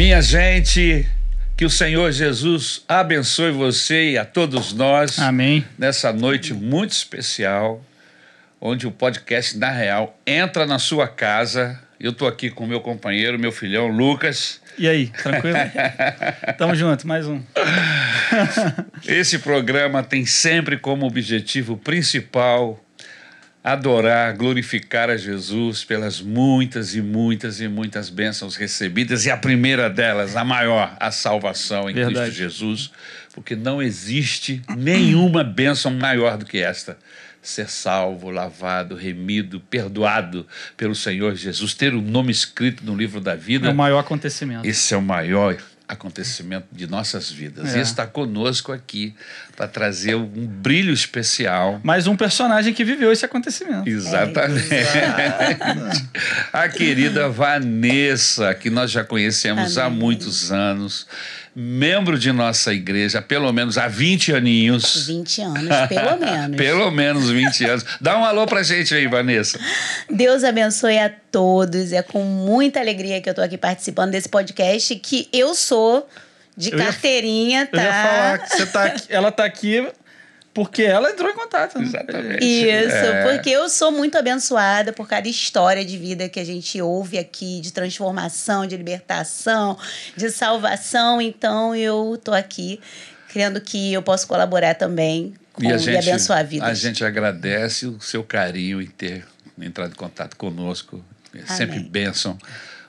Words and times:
Minha 0.00 0.22
gente, 0.22 1.06
que 1.54 1.62
o 1.62 1.68
Senhor 1.68 2.10
Jesus 2.10 2.82
abençoe 2.88 3.50
você 3.50 4.12
e 4.12 4.16
a 4.16 4.24
todos 4.24 4.72
nós. 4.72 5.18
Amém. 5.18 5.62
Nessa 5.78 6.10
noite 6.10 6.54
muito 6.54 6.92
especial, 6.92 7.84
onde 8.58 8.86
o 8.86 8.90
podcast 8.90 9.58
Na 9.58 9.70
Real 9.70 10.18
entra 10.26 10.64
na 10.64 10.78
sua 10.78 11.06
casa. 11.06 11.78
Eu 12.00 12.12
estou 12.12 12.26
aqui 12.26 12.48
com 12.48 12.66
meu 12.66 12.80
companheiro, 12.80 13.38
meu 13.38 13.52
filhão 13.52 13.88
Lucas. 13.88 14.62
E 14.78 14.88
aí, 14.88 15.08
tranquilo? 15.08 15.58
Tamo 16.56 16.74
junto, 16.74 17.06
mais 17.06 17.26
um. 17.26 17.42
Esse 19.06 19.38
programa 19.38 20.02
tem 20.02 20.24
sempre 20.24 20.78
como 20.78 21.06
objetivo 21.06 21.76
principal 21.76 22.82
adorar, 23.62 24.34
glorificar 24.34 25.10
a 25.10 25.16
Jesus 25.16 25.84
pelas 25.84 26.20
muitas 26.20 26.94
e 26.94 27.02
muitas 27.02 27.60
e 27.60 27.68
muitas 27.68 28.08
bênçãos 28.08 28.56
recebidas 28.56 29.26
e 29.26 29.30
a 29.30 29.36
primeira 29.36 29.90
delas, 29.90 30.34
a 30.34 30.44
maior, 30.44 30.96
a 30.98 31.10
salvação 31.10 31.88
em 31.88 31.94
Verdade. 31.94 32.14
Cristo 32.14 32.38
Jesus, 32.38 32.90
porque 33.34 33.54
não 33.54 33.82
existe 33.82 34.62
nenhuma 34.76 35.44
bênção 35.44 35.92
maior 35.92 36.38
do 36.38 36.46
que 36.46 36.58
esta. 36.58 36.96
Ser 37.42 37.70
salvo, 37.70 38.30
lavado, 38.30 38.94
remido, 38.94 39.60
perdoado 39.60 40.46
pelo 40.76 40.94
Senhor 40.94 41.34
Jesus, 41.34 41.72
ter 41.72 41.94
o 41.94 42.02
nome 42.02 42.30
escrito 42.30 42.84
no 42.84 42.94
livro 42.94 43.18
da 43.18 43.34
vida. 43.34 43.68
É 43.68 43.72
o 43.72 43.74
maior 43.74 44.00
acontecimento. 44.00 44.66
Esse 44.66 44.92
é 44.92 44.96
o 44.96 45.02
maior 45.02 45.56
acontecimento 45.90 46.66
de 46.70 46.86
nossas 46.86 47.30
vidas. 47.30 47.74
É. 47.74 47.78
E 47.78 47.80
está 47.80 48.06
conosco 48.06 48.72
aqui 48.72 49.12
para 49.56 49.66
trazer 49.66 50.14
um 50.14 50.46
brilho 50.46 50.92
especial. 50.92 51.80
Mais 51.82 52.06
um 52.06 52.16
personagem 52.16 52.72
que 52.72 52.84
viveu 52.84 53.10
esse 53.10 53.24
acontecimento. 53.24 53.88
Exatamente. 53.88 54.68
A 56.52 56.68
querida 56.68 57.28
Vanessa, 57.28 58.54
que 58.54 58.70
nós 58.70 58.90
já 58.90 59.02
conhecemos 59.02 59.76
há 59.76 59.86
Amém. 59.86 59.98
muitos 59.98 60.52
anos, 60.52 61.08
membro 61.60 62.18
de 62.18 62.32
nossa 62.32 62.72
igreja, 62.72 63.20
pelo 63.20 63.52
menos 63.52 63.76
há 63.76 63.86
20 63.86 64.32
aninhos. 64.32 65.06
20 65.06 65.42
anos, 65.42 65.68
pelo 65.88 66.16
menos. 66.20 66.56
Pelo 66.56 66.90
menos 66.90 67.30
20 67.30 67.64
anos. 67.66 67.84
Dá 68.00 68.16
um 68.18 68.24
alô 68.24 68.46
pra 68.46 68.62
gente 68.62 68.94
aí, 68.94 69.06
Vanessa. 69.06 69.58
Deus 70.10 70.42
abençoe 70.42 70.98
a 70.98 71.10
todos. 71.30 71.92
É 71.92 72.02
com 72.02 72.22
muita 72.24 72.80
alegria 72.80 73.20
que 73.20 73.28
eu 73.28 73.34
tô 73.34 73.42
aqui 73.42 73.58
participando 73.58 74.10
desse 74.12 74.28
podcast 74.28 74.94
que 74.96 75.28
eu 75.32 75.54
sou 75.54 76.08
de 76.56 76.72
Eu 76.72 76.78
ia- 76.78 76.84
carteirinha, 76.84 77.66
tá? 77.66 77.78
Eu 77.78 77.84
ia 77.84 77.92
falar 77.92 78.38
que 78.38 78.56
você 78.56 78.66
tá 78.66 78.84
aqui, 78.84 79.06
ela 79.08 79.30
tá 79.32 79.44
aqui 79.44 79.88
porque 80.52 80.82
ela 80.82 81.10
entrou 81.10 81.30
em 81.30 81.34
contato. 81.34 81.78
né? 81.78 81.84
Exatamente. 81.84 82.44
Isso, 82.44 82.96
É. 82.96 83.22
porque 83.32 83.50
eu 83.50 83.68
sou 83.68 83.92
muito 83.92 84.18
abençoada 84.18 84.92
por 84.92 85.08
cada 85.08 85.28
história 85.28 85.84
de 85.84 85.96
vida 85.96 86.28
que 86.28 86.40
a 86.40 86.44
gente 86.44 86.80
ouve 86.82 87.18
aqui, 87.18 87.60
de 87.60 87.72
transformação, 87.72 88.66
de 88.66 88.76
libertação, 88.76 89.78
de 90.16 90.30
salvação. 90.30 91.20
Então 91.20 91.74
eu 91.74 92.20
tô 92.22 92.32
aqui 92.32 92.80
crendo 93.28 93.60
que 93.60 93.92
eu 93.92 94.02
posso 94.02 94.26
colaborar 94.26 94.74
também 94.74 95.34
com, 95.52 95.62
e, 95.62 95.96
abençoar 95.96 96.40
a 96.40 96.42
vida. 96.42 96.66
a 96.66 96.74
gente 96.74 97.04
agradece 97.04 97.86
o 97.86 98.00
seu 98.00 98.24
carinho 98.24 98.82
em 98.82 98.86
ter 98.86 99.24
entrado 99.60 99.92
em 99.92 99.96
contato 99.96 100.36
conosco. 100.36 101.04
É 101.32 101.46
sempre 101.54 101.78
bênção 101.78 102.36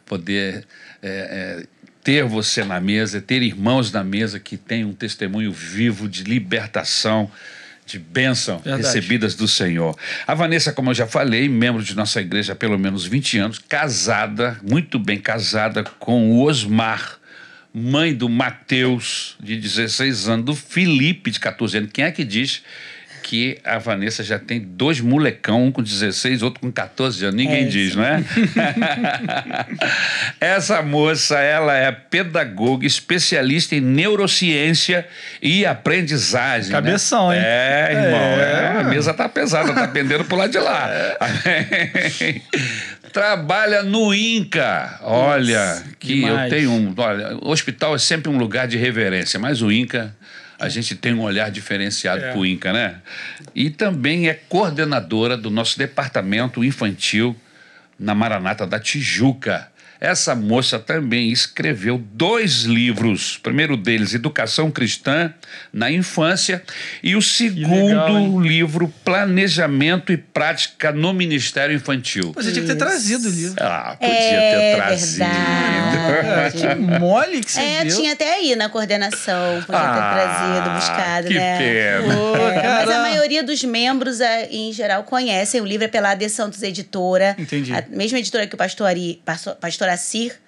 poder 0.04 0.66
é, 1.02 1.64
é, 1.64 1.66
ter 2.04 2.24
você 2.24 2.64
na 2.64 2.80
mesa, 2.80 3.22
ter 3.22 3.42
irmãos 3.42 3.92
na 3.92 4.04
mesa 4.04 4.40
que 4.40 4.58
têm 4.58 4.86
um 4.86 4.94
testemunho 4.94 5.52
vivo 5.52 6.08
de 6.08 6.24
libertação. 6.24 7.32
De 7.84 8.00
bênção 8.00 8.60
Verdade. 8.60 8.84
recebidas 8.84 9.36
do 9.36 9.48
Senhor. 9.48 9.98
A 10.26 10.34
Vanessa, 10.34 10.72
como 10.72 10.92
eu 10.92 10.94
já 10.94 11.08
falei, 11.08 11.50
membro 11.50 11.84
de 11.84 11.94
nossa 11.94 12.22
igreja 12.22 12.54
há 12.54 12.56
pelo 12.56 12.80
menos 12.80 13.06
20 13.06 13.38
anos, 13.40 13.60
casada, 13.60 14.58
muito 14.64 14.98
bem 14.98 15.20
casada 15.20 15.84
com 16.00 16.32
o 16.32 16.44
Osmar, 16.44 17.20
mãe 17.74 18.14
do 18.14 18.30
Mateus, 18.30 19.36
de 19.42 19.58
16 19.58 20.30
anos, 20.30 20.46
do 20.46 20.56
Felipe, 20.56 21.32
de 21.32 21.40
14 21.40 21.80
anos. 21.80 21.90
Quem 21.92 22.06
é 22.06 22.12
que 22.12 22.24
diz 22.24 22.62
que 23.22 23.58
a 23.64 23.78
Vanessa 23.78 24.24
já 24.24 24.40
tem 24.40 24.60
dois 24.60 25.00
molecão, 25.00 25.66
um 25.66 25.72
com 25.72 25.82
16, 25.82 26.42
outro 26.42 26.60
com 26.62 26.72
14 26.72 27.24
anos? 27.26 27.36
Ninguém 27.36 27.64
É 27.64 27.68
diz, 27.68 27.90
isso. 27.90 27.98
não 27.98 28.06
é? 28.06 28.24
Essa 30.40 30.82
moça, 30.82 31.40
ela 31.40 31.76
é 31.76 31.92
pedagoga, 31.92 32.86
especialista 32.86 33.76
em 33.76 33.82
neurociência 33.82 35.08
e 35.42 35.66
aprendizagem. 35.66 36.70
né? 36.70 36.76
Cabeção, 36.76 37.34
hein? 37.34 37.40
É, 37.44 37.90
irmão. 37.92 38.20
É. 38.20 38.74
é, 38.78 38.82
a 38.82 38.84
mesa 38.84 39.14
tá 39.14 39.28
pesada, 39.30 39.74
tá 39.74 39.88
pendendo 39.88 40.26
pro 40.26 40.38
lado 40.38 40.52
de 40.52 40.60
lá. 40.60 40.90
Trabalha 43.14 43.84
no 43.84 44.14
INCA. 44.14 45.00
Olha, 45.02 45.84
que 46.00 46.22
eu 46.22 46.28
demais. 46.30 46.50
tenho 46.50 46.72
um. 46.72 46.94
Olha, 46.96 47.36
o 47.42 47.50
hospital 47.50 47.96
é 47.96 48.00
sempre 48.00 48.30
um 48.32 48.38
lugar 48.38 48.68
de 48.68 48.78
reverência, 48.78 49.40
mas 49.40 49.62
o 49.62 49.72
INCA. 49.72 50.16
A 50.62 50.70
gente 50.70 50.96
tem 50.96 51.12
um 51.12 51.22
olhar 51.22 51.50
diferenciado 51.50 52.24
É. 52.24 52.30
para 52.32 52.40
o 52.40 52.46
INCA, 52.46 52.72
né? 52.72 52.98
E 53.56 53.72
também 53.72 54.30
é 54.30 54.36
coordenadora 54.36 55.36
do 55.36 55.50
nosso 55.50 55.76
departamento 55.76 56.64
infantil 56.64 57.36
na 57.98 58.14
Maranata 58.14 58.68
da 58.68 58.80
Tijuca. 58.80 59.71
Essa 60.02 60.34
moça 60.34 60.80
também 60.80 61.30
escreveu 61.32 62.02
dois 62.14 62.64
livros. 62.64 63.36
O 63.36 63.42
primeiro 63.42 63.78
deles, 63.78 64.16
Educação 64.16 64.72
Cristã 64.72 65.32
na 65.72 65.92
Infância, 65.92 66.64
e 67.04 67.16
o 67.16 67.22
segundo 67.22 67.86
legal, 67.86 68.42
livro, 68.42 68.92
Planejamento 69.06 70.12
e 70.12 70.18
Prática 70.18 70.92
no 70.92 71.14
Ministério 71.14 71.76
Infantil. 71.76 72.32
Você 72.34 72.52
tinha 72.52 72.64
que 72.66 72.72
ter 72.72 72.78
trazido 72.78 73.28
o 73.28 73.32
livro. 73.32 73.56
Ah, 73.64 73.96
podia 74.00 74.12
É 74.16 74.72
ter 74.72 74.76
trazido. 74.84 75.26
verdade. 75.26 76.52
Que 76.62 76.76
mole 77.00 77.42
que 77.42 77.52
você 77.52 77.62
É, 77.62 77.86
deu. 77.86 77.96
tinha 77.96 78.14
até 78.14 78.34
aí 78.36 78.56
na 78.56 78.70
coordenação, 78.70 79.62
podia 79.66 79.80
Ah, 79.82 79.94
ter 79.94 80.60
trazido, 80.60 80.76
buscado, 80.76 81.28
que 81.28 81.34
né? 81.36 81.58
pena. 81.58 82.14
Pô, 82.16 82.38
É, 82.38 82.64
mas 82.68 82.90
a 82.90 83.02
maioria 83.02 83.44
dos 83.44 83.64
membros, 83.64 84.20
é, 84.20 84.48
em 84.50 84.74
geral, 84.74 85.04
conhecem. 85.04 85.62
O 85.62 85.66
livro 85.66 85.86
é 85.86 85.88
pela 85.88 86.12
AD 86.12 86.28
Santos 86.30 86.62
Editora. 86.64 87.36
Entendi. 87.38 87.72
A 87.74 87.84
mesma 87.90 88.18
editora 88.20 88.48
que 88.48 88.56
o 88.56 88.58
pastor, 88.58 88.88
Ari, 88.88 89.22
pastor, 89.24 89.56
pastor 89.56 89.90
Assir 89.94 90.40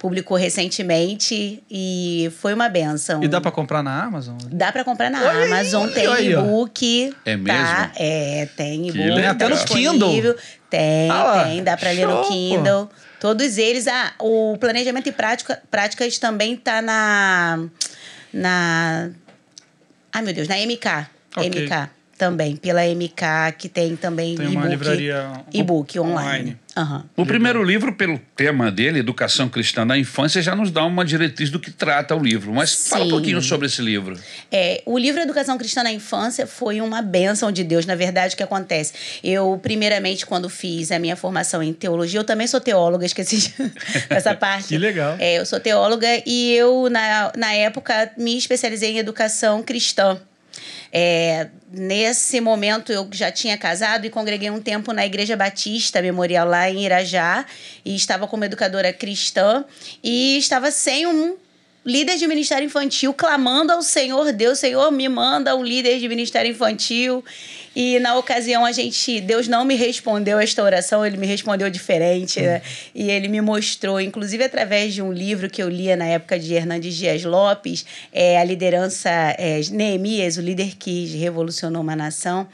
publicou 0.00 0.34
recentemente 0.34 1.62
e 1.70 2.32
foi 2.40 2.54
uma 2.54 2.70
benção. 2.70 3.22
E 3.22 3.28
dá 3.28 3.38
pra 3.38 3.50
comprar 3.50 3.82
na 3.82 4.04
Amazon? 4.04 4.38
Dá 4.50 4.72
pra 4.72 4.82
comprar 4.82 5.10
na 5.10 5.18
aí, 5.18 5.44
Amazon, 5.44 5.88
tem 5.88 6.30
e-book. 6.30 7.14
É 7.26 7.32
tá? 7.32 7.38
mesmo? 7.38 7.92
É, 7.96 8.48
tem 8.56 8.88
e-book. 8.88 9.22
tá 9.22 9.30
Até 9.30 9.48
no 9.48 9.54
disponível. 9.54 10.36
Tem, 10.70 11.10
Ah 11.10 11.44
tem, 11.44 11.62
dá 11.62 11.76
pra 11.76 11.90
ler 11.90 12.06
no 12.06 12.12
show, 12.12 12.22
pô. 12.22 12.28
Kindle. 12.28 12.90
Todos 13.20 13.58
eles. 13.58 13.86
Ah, 13.86 14.14
o 14.18 14.56
planejamento 14.58 15.06
e 15.08 15.12
prática, 15.12 15.62
práticas 15.70 16.18
também 16.18 16.56
tá 16.56 16.80
na. 16.80 17.58
Na. 18.32 19.10
Ai, 20.12 20.22
meu 20.22 20.32
Deus, 20.32 20.48
na 20.48 20.56
MK. 20.56 21.08
Ok. 21.36 21.50
MK 21.50 21.99
também. 22.20 22.54
Pela 22.56 22.82
MK, 22.84 23.52
que 23.58 23.66
tem 23.68 23.96
também 23.96 24.36
Tem 24.36 24.46
uma 24.46 24.60
e-book. 24.60 24.68
livraria 24.70 25.32
E-book 25.52 25.98
online. 25.98 26.18
online. 26.20 26.56
Aham. 26.76 27.04
O 27.16 27.26
primeiro 27.26 27.64
livro, 27.64 27.92
pelo 27.94 28.18
tema 28.36 28.70
dele, 28.70 29.00
Educação 29.00 29.48
Cristã 29.48 29.84
na 29.84 29.98
Infância, 29.98 30.40
já 30.40 30.54
nos 30.54 30.70
dá 30.70 30.84
uma 30.84 31.04
diretriz 31.04 31.50
do 31.50 31.58
que 31.58 31.70
trata 31.70 32.14
o 32.14 32.22
livro. 32.22 32.52
Mas 32.52 32.88
fala 32.88 33.02
um 33.02 33.04
Sim. 33.06 33.10
pouquinho 33.10 33.42
sobre 33.42 33.66
esse 33.66 33.82
livro. 33.82 34.16
É, 34.52 34.80
o 34.86 34.96
livro 34.96 35.20
Educação 35.20 35.58
Cristã 35.58 35.82
na 35.82 35.90
Infância 35.92 36.46
foi 36.46 36.80
uma 36.80 37.02
bênção 37.02 37.50
de 37.50 37.64
Deus, 37.64 37.86
na 37.86 37.96
verdade, 37.96 38.34
o 38.34 38.36
que 38.36 38.42
acontece. 38.42 38.92
Eu, 39.24 39.58
primeiramente, 39.60 40.24
quando 40.24 40.48
fiz 40.48 40.92
a 40.92 40.98
minha 40.98 41.16
formação 41.16 41.60
em 41.62 41.72
teologia, 41.72 42.20
eu 42.20 42.24
também 42.24 42.46
sou 42.46 42.60
teóloga, 42.60 43.04
esqueci 43.06 43.38
de- 43.38 43.72
dessa 44.08 44.34
parte. 44.36 44.68
Que 44.68 44.78
legal. 44.78 45.16
É, 45.18 45.38
eu 45.40 45.46
sou 45.46 45.58
teóloga 45.58 46.06
e 46.24 46.52
eu, 46.54 46.88
na, 46.88 47.32
na 47.36 47.52
época, 47.52 48.12
me 48.16 48.36
especializei 48.38 48.92
em 48.92 48.98
educação 48.98 49.60
cristã. 49.62 50.20
É, 50.92 51.48
nesse 51.70 52.40
momento 52.40 52.92
eu 52.92 53.08
já 53.12 53.30
tinha 53.30 53.56
casado 53.56 54.04
e 54.04 54.10
congreguei 54.10 54.50
um 54.50 54.60
tempo 54.60 54.92
na 54.92 55.06
Igreja 55.06 55.36
Batista 55.36 56.02
Memorial 56.02 56.48
lá 56.48 56.68
em 56.68 56.84
Irajá 56.84 57.46
e 57.84 57.94
estava 57.94 58.26
como 58.26 58.44
educadora 58.44 58.92
cristã 58.92 59.64
e 60.02 60.36
estava 60.36 60.70
sem 60.70 61.06
um 61.06 61.36
líder 61.84 62.18
de 62.18 62.26
ministério 62.26 62.66
infantil 62.66 63.14
clamando 63.14 63.72
ao 63.72 63.82
Senhor 63.82 64.32
Deus, 64.32 64.58
Senhor 64.58 64.90
me 64.90 65.08
manda 65.08 65.56
um 65.56 65.64
líder 65.64 65.98
de 65.98 66.08
ministério 66.08 66.50
infantil 66.50 67.24
e 67.74 67.98
na 68.00 68.16
ocasião 68.16 68.64
a 68.64 68.72
gente 68.72 69.20
Deus 69.20 69.48
não 69.48 69.64
me 69.64 69.74
respondeu 69.74 70.38
esta 70.38 70.62
oração, 70.62 71.06
ele 71.06 71.16
me 71.16 71.26
respondeu 71.26 71.70
diferente 71.70 72.40
né? 72.40 72.60
e 72.94 73.10
ele 73.10 73.28
me 73.28 73.40
mostrou, 73.40 74.00
inclusive 74.00 74.44
através 74.44 74.92
de 74.92 75.00
um 75.00 75.12
livro 75.12 75.48
que 75.48 75.62
eu 75.62 75.68
lia 75.68 75.96
na 75.96 76.06
época 76.06 76.38
de 76.38 76.52
Hernandes 76.52 76.94
Dias 76.94 77.24
Lopes, 77.24 77.86
é 78.12 78.38
a 78.38 78.44
liderança 78.44 79.08
é, 79.38 79.60
Neemias, 79.70 80.36
o 80.36 80.42
líder 80.42 80.76
que 80.76 81.06
revolucionou 81.16 81.80
uma 81.80 81.96
nação. 81.96 82.46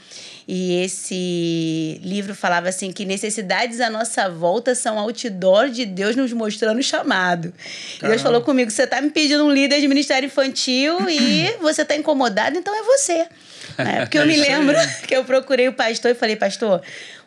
E 0.49 0.81
esse 0.85 2.01
livro 2.05 2.33
falava 2.33 2.69
assim 2.69 2.93
que 2.93 3.05
necessidades 3.05 3.81
à 3.81 3.91
nossa 3.91 4.31
volta 4.31 4.77
são 4.77 4.97
outdoor 4.97 5.69
de 5.69 5.85
Deus 5.85 6.15
nos 6.15 6.33
mostrando 6.33 6.79
o 6.79 6.83
chamado. 6.83 7.53
E 8.01 8.07
Deus 8.07 8.23
falou 8.23 8.41
comigo: 8.41 8.71
você 8.71 8.85
está 8.85 9.01
me 9.01 9.11
pedindo 9.11 9.45
um 9.45 9.51
líder 9.51 9.81
de 9.81 9.89
ministério 9.89 10.27
infantil 10.27 11.11
e 11.11 11.53
você 11.61 11.83
está 11.83 11.97
incomodado, 11.97 12.57
então 12.57 12.73
é 12.73 12.83
você. 12.85 13.27
Né? 13.77 14.01
Porque 14.03 14.19
eu 14.19 14.23
É 14.23 14.27
me 14.27 14.37
lembro 14.37 14.77
que 15.09 15.17
eu 15.17 15.25
procurei 15.25 15.67
o 15.67 15.73
pastor 15.73 16.13
e 16.13 16.15
falei, 16.15 16.37
pastor, 16.37 16.81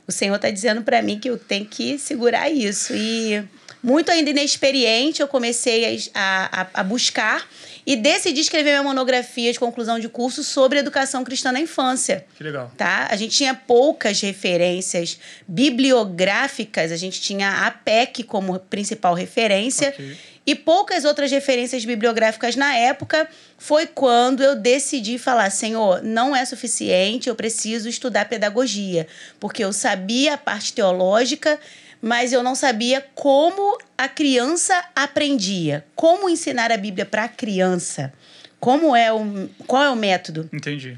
o 0.08 0.12
Senhor 0.14 0.36
está 0.36 0.50
dizendo 0.50 0.82
para 0.82 1.02
mim 1.02 1.20
que 1.20 1.30
eu 1.30 1.38
tenho 1.38 1.66
que 1.66 2.00
segurar 2.00 2.50
isso. 2.50 2.94
E 2.96 3.44
muito 3.84 4.12
ainda 4.12 4.30
inexperiente, 4.30 5.22
eu 5.22 5.28
comecei 5.28 6.02
a, 6.14 6.62
a, 6.62 6.68
a 6.82 6.84
buscar 6.84 7.46
e 7.90 7.96
decidi 7.96 8.40
escrever 8.40 8.70
minha 8.70 8.84
monografia 8.84 9.52
de 9.52 9.60
conclusão 9.60 9.98
de 9.98 10.08
curso 10.08 10.44
sobre 10.44 10.78
educação 10.78 11.24
cristã 11.24 11.52
na 11.52 11.60
infância. 11.60 12.24
Que 12.38 12.44
legal. 12.44 12.72
Tá? 12.78 13.08
A 13.10 13.16
gente 13.16 13.36
tinha 13.36 13.56
poucas 13.56 14.22
referências 14.22 15.18
bibliográficas, 15.48 16.92
a 16.92 16.96
gente 16.96 17.20
tinha 17.20 17.66
a 17.66 17.72
PEC 17.72 18.22
como 18.22 18.60
principal 18.60 19.16
referência. 19.16 19.90
Ok. 19.90 20.16
E 20.46 20.54
poucas 20.54 21.04
outras 21.04 21.32
referências 21.32 21.84
bibliográficas 21.84 22.56
na 22.56 22.76
época 22.76 23.28
foi 23.58 23.88
quando 23.88 24.44
eu 24.44 24.56
decidi 24.56 25.18
falar: 25.18 25.50
Senhor, 25.50 26.04
não 26.04 26.36
é 26.36 26.46
suficiente, 26.46 27.28
eu 27.28 27.34
preciso 27.34 27.90
estudar 27.90 28.30
pedagogia. 28.30 29.08
Porque 29.40 29.64
eu 29.64 29.74
sabia 29.74 30.36
a 30.36 30.38
parte 30.38 30.74
teológica, 30.74 31.60
mas 32.02 32.32
eu 32.32 32.42
não 32.42 32.56
sabia 32.56 33.06
como 33.16 33.78
a 33.98 34.08
criança 34.08 34.84
aprendia. 34.96 35.86
Como 35.96 36.30
ensinar 36.30 36.72
a 36.72 36.78
Bíblia 36.78 37.06
para 37.06 37.26
a 37.26 37.30
criança. 37.30 38.14
Como 38.60 38.96
é 38.96 39.12
o, 39.12 39.50
qual 39.68 39.84
é 39.84 39.90
o 39.90 39.96
método? 39.96 40.50
Entendi. 40.52 40.98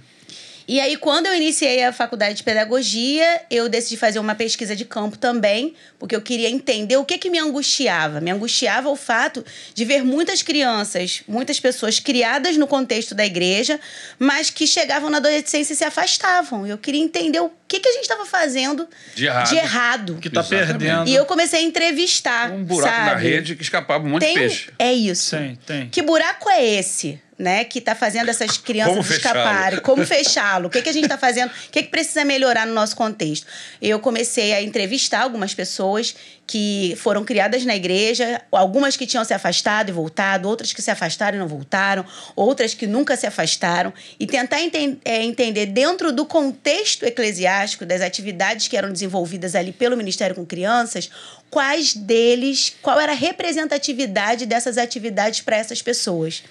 E 0.68 0.80
aí, 0.80 0.98
quando 0.98 1.26
eu 1.26 1.36
iniciei 1.36 1.84
a 1.84 1.92
faculdade 1.92 2.36
de 2.36 2.44
pedagogia, 2.44 3.42
eu 3.50 3.68
decidi 3.68 3.98
fazer 3.98 4.20
uma 4.20 4.36
pesquisa 4.36 4.76
de 4.76 4.86
campo 4.86 5.18
também, 5.18 5.74
porque 6.00 6.16
eu 6.16 6.22
queria 6.22 6.50
entender 6.50 6.98
o 6.98 7.06
que, 7.06 7.18
que 7.18 7.30
me 7.30 7.40
angustiava. 7.40 8.22
Me 8.22 8.32
angustiava 8.32 8.90
o 8.90 8.96
fato 8.96 9.44
de 9.74 9.86
ver 9.86 10.04
muitas 10.04 10.42
crianças, 10.42 11.24
muitas 11.28 11.60
pessoas 11.60 12.00
criadas 12.00 12.58
no 12.58 12.68
contexto 12.68 13.14
da 13.16 13.26
igreja, 13.26 13.80
mas 14.18 14.50
que 14.50 14.66
chegavam 14.68 15.10
na 15.10 15.18
adolescência 15.18 15.74
e 15.74 15.76
se 15.76 15.84
afastavam. 15.84 16.66
Eu 16.66 16.78
queria 16.78 17.02
entender 17.02 17.40
o 17.40 17.52
que, 17.68 17.80
que 17.80 17.88
a 17.90 17.94
gente 17.94 18.04
estava 18.04 18.26
fazendo 18.26 18.88
De 19.16 19.26
errado. 19.26 19.50
de 19.50 19.56
errado. 19.56 20.18
Que 20.22 20.30
tá 20.30 20.42
Exatamente. 20.42 20.78
perdendo. 20.80 21.10
E 21.10 21.16
eu 21.16 21.26
comecei 21.26 21.60
a 21.60 21.64
entrevistar. 21.64 22.52
Um 22.52 22.64
buraco 22.64 22.94
sabe? 22.94 23.12
na 23.12 23.16
rede 23.16 23.56
que 23.56 23.64
escapava 23.64 24.06
um 24.06 24.10
monte 24.10 24.22
Tem, 24.24 24.34
de 24.34 24.40
peixe. 24.40 24.70
É 24.78 24.94
isso. 24.94 25.38
Tem, 25.38 25.56
tem. 25.66 25.90
Que 25.90 26.02
buraco 26.02 26.50
é 26.50 26.64
esse, 26.66 27.20
né? 27.42 27.64
Que 27.66 27.82
tá 27.82 27.96
fazendo 27.96 28.30
essas 28.30 28.58
crianças 28.58 28.96
Como 28.96 29.18
escaparem? 29.18 29.80
Como 29.82 30.06
fechá-lo? 30.06 30.68
O 30.68 30.70
que, 30.70 30.82
que 30.82 30.90
a 30.90 30.94
gente 30.94 31.08
tá 31.08 31.18
fazendo? 31.18 31.50
O 31.50 31.72
que, 31.72 31.84
que 31.84 31.90
precisa 31.90 32.24
melhorar 32.24 32.66
no 32.66 32.74
nosso 32.74 32.96
contexto? 32.96 33.48
Eu 33.82 34.00
comecei 34.00 34.54
a 34.54 34.62
entrevistar 34.62 35.22
algumas 35.22 35.54
pessoas 35.54 36.16
que 36.48 36.96
foram 36.98 37.24
criadas 37.24 37.64
na 37.64 37.76
igreja, 37.76 38.42
algumas 38.52 38.98
que 38.98 39.06
tinham 39.06 39.24
se 39.24 39.34
afastado 39.34 39.88
e 39.88 39.92
voltado, 39.94 40.50
outras 40.50 40.74
que 40.74 40.82
se 40.82 40.92
afastaram 40.92 41.38
e 41.38 41.40
não 41.40 41.48
voltaram, 41.48 42.06
outras 42.36 42.74
que 42.74 42.86
nunca 42.86 43.16
se 43.16 43.26
afastaram, 43.26 43.94
e 44.20 44.28
tentar 44.28 44.62
enten- 44.62 45.00
é, 45.06 45.24
entender 45.24 45.68
dentro 45.68 46.12
do 46.12 46.26
contexto 46.26 47.06
eclesiástico, 47.06 47.86
das 47.86 48.02
atividades 48.02 48.68
que 48.68 48.76
eram 48.76 48.92
desenvolvidas 48.92 49.56
ali 49.56 49.72
pelo 49.72 49.96
Ministério 49.96 50.36
com 50.36 50.46
Crianças, 50.46 51.10
quais 51.50 51.94
deles, 51.94 52.74
qual 52.82 53.00
era 53.00 53.14
a 53.14 53.16
representatividade 53.16 54.46
dessas 54.46 54.78
atividades 54.78 55.40
para 55.40 55.56
essas 55.56 55.82
pessoas. 55.82 56.44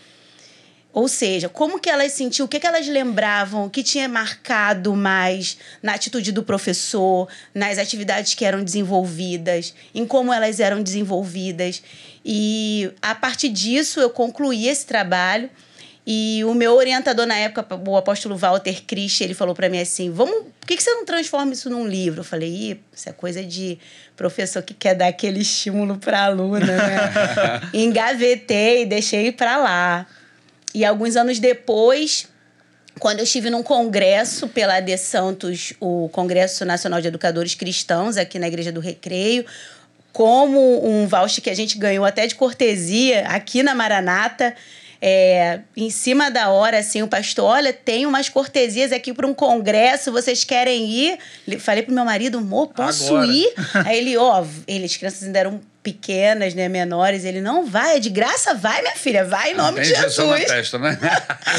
Ou 0.93 1.07
seja, 1.07 1.49
como 1.49 1.79
que 1.79 1.89
elas 1.89 2.13
sentiam, 2.13 2.47
o 2.47 2.49
que, 2.49 2.59
que 2.59 2.67
elas 2.67 2.89
lembravam, 2.89 3.67
o 3.67 3.71
que 3.71 3.83
tinha 3.83 4.09
marcado 4.09 4.95
mais 4.97 5.57
na 5.81 5.95
atitude 5.95 6.33
do 6.33 6.43
professor, 6.43 7.29
nas 7.55 7.79
atividades 7.79 8.35
que 8.35 8.45
eram 8.45 8.65
desenvolvidas, 8.65 9.73
em 9.95 10.05
como 10.05 10.33
elas 10.33 10.59
eram 10.59 10.83
desenvolvidas. 10.83 11.81
E 12.25 12.91
a 13.01 13.15
partir 13.15 13.51
disso 13.51 14.01
eu 14.01 14.11
concluí 14.11 14.67
esse 14.67 14.85
trabalho. 14.85 15.49
E 16.05 16.43
o 16.45 16.55
meu 16.55 16.75
orientador 16.75 17.25
na 17.25 17.37
época, 17.37 17.65
o 17.87 17.97
apóstolo 17.97 18.37
Walter 18.37 18.83
Christ, 18.85 19.21
ele 19.21 19.35
falou 19.35 19.55
para 19.55 19.69
mim 19.69 19.79
assim: 19.79 20.11
"Vamos, 20.11 20.47
por 20.59 20.67
que 20.67 20.77
que 20.77 20.83
você 20.83 20.91
não 20.91 21.05
transforma 21.05 21.53
isso 21.53 21.71
num 21.71 21.87
livro?" 21.87 22.21
Eu 22.21 22.25
falei: 22.25 22.49
Ih, 22.49 22.81
isso 22.93 23.09
é 23.09 23.13
coisa 23.13 23.45
de 23.45 23.79
professor 24.17 24.61
que 24.63 24.75
quer 24.75 24.95
dar 24.95 25.07
aquele 25.07 25.41
estímulo 25.41 25.99
para 25.99 26.25
aluno, 26.25 26.59
né?" 26.59 27.61
Engavetei, 27.73 28.87
deixei 28.87 29.31
para 29.31 29.57
lá. 29.59 30.07
E 30.75 30.85
alguns 30.85 31.17
anos 31.17 31.39
depois, 31.39 32.27
quando 32.99 33.19
eu 33.19 33.25
estive 33.25 33.51
num 33.51 33.63
congresso 33.63 34.49
pela 34.49 34.77
AD 34.77 34.97
Santos, 34.99 35.73
o 35.81 36.09
Congresso 36.11 36.65
Nacional 36.65 37.01
de 37.01 37.09
Educadores 37.09 37.55
Cristãos, 37.55 38.17
aqui 38.17 38.39
na 38.39 38.47
Igreja 38.47 38.71
do 38.71 38.81
Recreio, 38.81 39.45
como 40.13 40.87
um 40.87 41.07
voucher 41.07 41.43
que 41.43 41.51
a 41.51 41.55
gente 41.55 41.79
ganhou 41.79 42.05
até 42.05 42.27
de 42.27 42.35
cortesia 42.35 43.27
aqui 43.29 43.63
na 43.63 43.75
Maranata. 43.75 44.55
É, 45.03 45.61
em 45.75 45.89
cima 45.89 46.31
da 46.31 46.51
hora, 46.51 46.79
assim, 46.79 47.03
o 47.03 47.09
pastor, 47.09 47.45
olha, 47.47 47.73
tem 47.73 48.05
umas 48.05 48.29
cortesias 48.29 48.93
aqui 48.93 49.15
para 49.15 49.27
um 49.27 49.33
congresso, 49.33 50.13
vocês 50.13 50.45
querem 50.45 50.87
ir? 50.91 51.19
Le- 51.47 51.59
Falei 51.59 51.83
pro 51.83 51.95
meu 51.95 52.05
marido, 52.05 52.37
amor, 52.39 52.69
posso 52.69 53.17
Agora. 53.17 53.27
ir? 53.33 53.51
Aí 53.87 53.97
ele, 53.99 54.17
ó, 54.19 54.45
ele, 54.69 54.85
as 54.85 54.97
crianças 54.97 55.23
ainda 55.25 55.39
eram 55.39 55.61
pequenas, 55.83 56.53
né, 56.53 56.69
menores, 56.69 57.25
ele, 57.25 57.41
não 57.41 57.65
vai, 57.65 57.97
é 57.97 57.99
de 57.99 58.11
graça, 58.11 58.53
vai, 58.55 58.83
minha 58.83 58.95
filha, 58.95 59.25
vai 59.25 59.53
em 59.53 59.55
nome 59.55 59.81
Tem 59.81 59.85
de 59.85 59.93
injeção 59.99 60.27
na 60.29 60.37
Jesus. 60.37 60.53
testa, 60.55 60.79
né? 60.79 60.99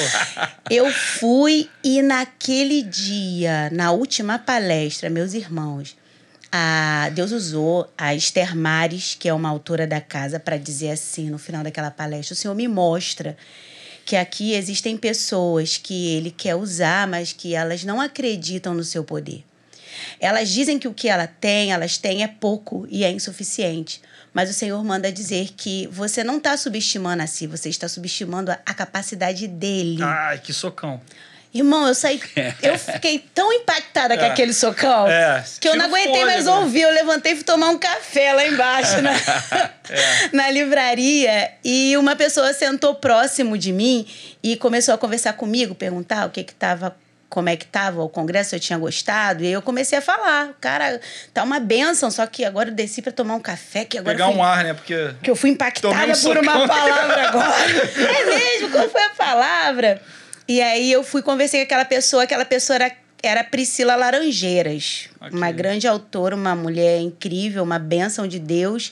Eu 0.69 0.91
fui 0.91 1.67
e 1.83 2.03
naquele 2.03 2.83
dia, 2.83 3.69
na 3.71 3.91
última 3.91 4.37
palestra, 4.37 5.09
meus 5.09 5.33
irmãos, 5.33 5.95
a 6.51 7.09
Deus 7.13 7.31
usou 7.31 7.89
a 7.97 8.13
Esther 8.13 8.55
Mares, 8.55 9.15
que 9.17 9.29
é 9.29 9.33
uma 9.33 9.49
autora 9.49 9.87
da 9.87 10.01
casa, 10.01 10.39
para 10.39 10.57
dizer 10.57 10.91
assim, 10.91 11.29
no 11.29 11.37
final 11.37 11.63
daquela 11.63 11.89
palestra, 11.89 12.33
o 12.33 12.37
Senhor 12.37 12.53
me 12.53 12.67
mostra 12.67 13.37
que 14.05 14.15
aqui 14.15 14.53
existem 14.53 14.97
pessoas 14.97 15.77
que 15.77 16.15
ele 16.15 16.31
quer 16.31 16.55
usar, 16.55 17.07
mas 17.07 17.31
que 17.31 17.55
elas 17.55 17.83
não 17.83 18.01
acreditam 18.01 18.73
no 18.73 18.83
seu 18.83 19.03
poder. 19.03 19.43
Elas 20.19 20.49
dizem 20.49 20.79
que 20.79 20.87
o 20.87 20.93
que 20.93 21.07
ela 21.07 21.27
tem, 21.27 21.71
elas 21.71 21.97
têm 21.97 22.23
é 22.23 22.27
pouco 22.27 22.87
e 22.89 23.03
é 23.03 23.11
insuficiente. 23.11 24.01
Mas 24.33 24.49
o 24.49 24.53
Senhor 24.53 24.81
manda 24.83 25.11
dizer 25.11 25.49
que 25.55 25.87
você 25.87 26.23
não 26.23 26.37
está 26.37 26.55
subestimando 26.55 27.21
a 27.21 27.27
si, 27.27 27.47
você 27.47 27.69
está 27.69 27.87
subestimando 27.87 28.51
a, 28.51 28.59
a 28.65 28.73
capacidade 28.73 29.47
dele. 29.47 30.01
Ai, 30.01 30.39
que 30.39 30.53
socão. 30.53 31.01
Irmão, 31.53 31.85
eu 31.87 31.93
saí. 31.93 32.21
Eu 32.63 32.77
fiquei 32.79 33.19
tão 33.33 33.51
impactada 33.51 34.17
com 34.17 34.23
aquele 34.25 34.53
socão 34.53 35.05
É, 35.07 35.43
que 35.59 35.67
eu 35.67 35.75
não 35.75 35.85
aguentei 35.85 36.23
mais 36.23 36.47
ouvir. 36.47 36.81
Eu 36.83 36.91
levantei 36.93 37.33
e 37.33 37.35
fui 37.35 37.43
tomar 37.43 37.69
um 37.69 37.77
café 37.77 38.31
lá 38.33 38.45
embaixo 38.45 39.01
na, 39.01 39.11
É. 39.89 40.29
na 40.31 40.49
livraria. 40.49 41.51
E 41.63 41.97
uma 41.97 42.15
pessoa 42.15 42.53
sentou 42.53 42.95
próximo 42.95 43.57
de 43.57 43.73
mim 43.73 44.07
e 44.41 44.55
começou 44.55 44.93
a 44.93 44.97
conversar 44.97 45.33
comigo, 45.33 45.75
perguntar 45.75 46.25
o 46.25 46.29
que 46.29 46.43
que 46.43 46.53
tava. 46.53 46.95
Como 47.29 47.47
é 47.47 47.55
que 47.55 47.65
tava 47.65 48.01
o 48.03 48.09
congresso, 48.09 48.49
se 48.49 48.55
eu 48.57 48.59
tinha 48.59 48.77
gostado. 48.77 49.41
E 49.41 49.47
aí 49.47 49.53
eu 49.53 49.61
comecei 49.61 49.97
a 49.97 50.01
falar. 50.01 50.49
Cara, 50.59 50.99
tá 51.33 51.43
uma 51.43 51.61
benção, 51.61 52.11
só 52.11 52.25
que 52.27 52.43
agora 52.43 52.67
eu 52.69 52.73
desci 52.73 53.01
pra 53.01 53.09
tomar 53.11 53.35
um 53.35 53.39
café, 53.39 53.85
que 53.85 53.97
agora 53.97 54.15
Pegar 54.17 54.27
fui- 54.27 54.35
um 54.37 54.43
ar, 54.43 54.63
né? 54.65 54.73
Porque. 54.73 55.13
que 55.23 55.31
eu 55.31 55.35
fui 55.37 55.49
impactada 55.51 55.95
um 56.11 56.21
por 56.21 56.37
uma 56.37 56.67
palavra 56.67 57.27
agora. 57.29 57.71
é 57.71 58.25
mesmo? 58.25 58.69
Qual 58.71 58.89
foi 58.89 59.01
a 59.03 59.09
palavra? 59.11 60.01
E 60.51 60.61
aí 60.61 60.91
eu 60.91 61.01
fui 61.01 61.21
conversei 61.21 61.61
com 61.61 61.63
aquela 61.63 61.85
pessoa, 61.85 62.23
aquela 62.23 62.43
pessoa 62.43 62.75
era, 62.75 62.91
era 63.23 63.41
Priscila 63.41 63.95
Laranjeiras, 63.95 65.07
Ok. 65.21 65.37
uma 65.37 65.49
grande 65.49 65.87
autora, 65.87 66.35
uma 66.35 66.53
mulher 66.53 66.99
incrível, 66.99 67.63
uma 67.63 67.79
bênção 67.79 68.27
de 68.27 68.37
Deus. 68.37 68.91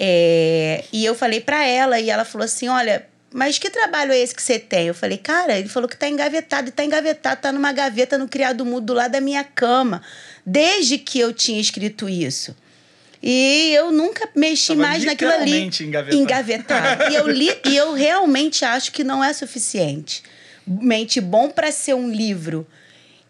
É, 0.00 0.82
e 0.92 1.04
eu 1.04 1.14
falei 1.14 1.40
pra 1.40 1.64
ela, 1.64 2.00
e 2.00 2.10
ela 2.10 2.24
falou 2.24 2.44
assim: 2.44 2.68
olha. 2.68 3.06
Mas 3.32 3.58
que 3.58 3.68
trabalho 3.68 4.12
é 4.12 4.18
esse 4.18 4.34
que 4.34 4.40
você 4.42 4.58
tem? 4.58 4.86
Eu 4.86 4.94
falei, 4.94 5.18
cara, 5.18 5.58
ele 5.58 5.68
falou 5.68 5.86
que 5.88 5.96
tá 5.96 6.08
engavetado, 6.08 6.68
e 6.68 6.72
tá 6.72 6.82
engavetado, 6.84 7.40
tá 7.42 7.52
numa 7.52 7.70
gaveta 7.70 8.16
no 8.16 8.26
criado 8.26 8.64
mudo 8.64 8.86
do 8.86 8.92
lado 8.94 9.12
da 9.12 9.20
minha 9.20 9.44
cama, 9.44 10.00
desde 10.46 10.96
que 10.96 11.18
eu 11.20 11.34
tinha 11.34 11.60
escrito 11.60 12.08
isso. 12.08 12.56
E 13.22 13.72
eu 13.74 13.90
nunca 13.92 14.26
mexi 14.34 14.68
Tava 14.68 14.80
mais 14.80 15.04
naquilo 15.04 15.32
ali. 15.32 15.64
engavetado. 15.80 16.16
Engavetado. 16.16 17.12
e, 17.12 17.14
eu 17.14 17.28
li, 17.28 17.52
e 17.66 17.76
eu 17.76 17.92
realmente 17.92 18.64
acho 18.64 18.90
que 18.92 19.04
não 19.04 19.22
é 19.22 19.32
suficiente. 19.34 20.22
Mente 20.66 21.20
bom 21.20 21.50
para 21.50 21.70
ser 21.70 21.94
um 21.94 22.10
livro. 22.10 22.66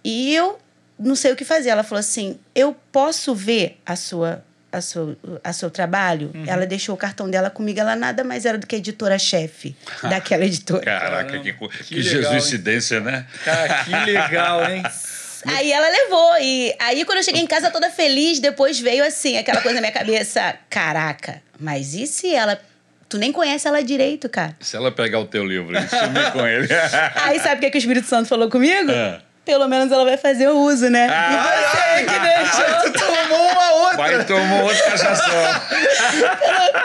E 0.05 0.35
eu 0.35 0.59
não 0.99 1.15
sei 1.15 1.33
o 1.33 1.37
que 1.37 1.45
fazer. 1.45 1.69
Ela 1.71 1.83
falou 1.83 2.01
assim: 2.01 2.39
eu 2.55 2.75
posso 2.91 3.35
ver 3.35 3.81
a 3.85 3.97
sua. 3.97 4.45
A 4.73 4.81
seu, 4.83 5.17
a 5.43 5.53
seu 5.55 5.71
trabalho, 5.71 6.31
Uhum. 6.35 6.45
ela 6.47 6.67
deixou 6.67 6.95
o 6.95 6.99
cartão 6.99 7.31
dela 7.31 7.49
comigo, 7.49 7.81
ela 7.81 7.97
nada 7.97 8.23
mais 8.23 8.45
era 8.45 8.59
do 8.59 8.67
que 8.67 8.75
a 8.75 8.79
editora-chefe 8.79 9.75
daquela 10.03 10.45
editora. 10.45 10.83
Caraca, 10.85 11.25
Caramba, 11.31 11.43
que, 11.45 11.53
que 11.53 11.85
que 11.85 11.95
legal, 11.95 12.33
jesuicidência, 12.35 13.01
né? 13.01 13.27
Cara, 13.43 13.85
que 13.85 13.91
legal, 14.11 14.71
hein? 14.71 14.83
Aí 15.47 15.73
ela 15.73 15.89
levou. 15.89 16.39
E 16.41 16.75
aí, 16.79 17.05
quando 17.07 17.19
eu 17.19 17.25
cheguei 17.25 17.41
em 17.41 17.47
casa 17.47 17.71
toda 17.71 17.89
feliz, 17.91 18.39
depois 18.39 18.79
veio 18.79 19.05
assim, 19.05 19.39
aquela 19.39 19.63
coisa 19.63 19.77
na 19.77 19.81
minha 19.81 19.93
cabeça: 19.93 20.57
caraca, 20.69 21.41
mas 21.59 21.95
e 21.95 22.07
se 22.07 22.35
ela. 22.35 22.61
Tu 23.09 23.19
nem 23.19 23.31
conhece 23.33 23.69
ela 23.69 23.83
direito, 23.83 24.29
cara. 24.29 24.57
Se 24.61 24.77
ela 24.77 24.91
pegar 24.91 25.21
o 25.21 25.27
teu 25.27 25.45
livro 25.45 25.77
e 25.77 25.89
sumir 25.89 26.33
com 26.33 26.47
ele. 26.47 26.69
Aí 27.23 27.39
sabe 27.39 27.57
o 27.57 27.61
que, 27.61 27.71
que 27.71 27.79
o 27.79 27.81
Espírito 27.81 28.07
Santo 28.07 28.29
falou 28.29 28.51
comigo? 28.51 28.91
Ah. 28.91 29.21
Pelo 29.47 29.69
menos 29.69 29.93
ela 29.93 30.05
vai 30.05 30.17
fazer 30.17 30.49
o 30.49 30.57
uso, 30.59 30.91
né? 30.91 31.07
Ah, 31.09 31.55
e 32.01 32.05
você 32.05 32.13
que 32.13 32.19
deixou. 32.19 32.93
Tu 32.93 32.99
tomou 32.99 33.49
uma 33.53 33.73
outra. 33.75 33.97
Vai 33.97 34.25
tomou 34.25 34.63
outra 34.65 34.91
cachação. 34.91 35.35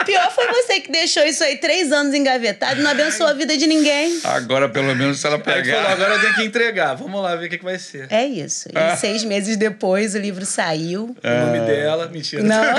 Pior 0.06 0.30
foi 0.30 0.46
você 0.46 0.78
que 0.80 0.92
deixou 0.92 1.24
isso 1.24 1.42
aí 1.42 1.56
três 1.56 1.90
anos 1.90 2.14
engavetado 2.14 2.80
e 2.80 2.82
não 2.84 2.92
abençoou 2.92 3.28
a 3.28 3.32
vida 3.32 3.56
de 3.56 3.66
ninguém. 3.66 4.16
Agora, 4.22 4.68
pelo 4.68 4.94
menos, 4.94 5.18
se 5.20 5.26
ela 5.26 5.36
Aí 5.36 5.42
falou, 5.42 5.60
pegar. 5.62 5.90
agora 5.90 6.14
eu 6.14 6.20
tenho 6.20 6.34
que 6.34 6.44
entregar. 6.44 6.94
Vamos 6.94 7.20
lá 7.20 7.34
ver 7.34 7.46
o 7.46 7.50
que, 7.50 7.58
que 7.58 7.64
vai 7.64 7.78
ser. 7.80 8.06
É 8.10 8.24
isso. 8.24 8.68
E 8.72 8.96
seis 8.96 9.24
meses 9.24 9.56
depois 9.56 10.14
o 10.14 10.18
livro 10.18 10.46
saiu. 10.46 11.16
O 11.22 11.46
nome 11.46 11.66
dela, 11.66 12.06
mentira. 12.08 12.44
Não. 12.44 12.62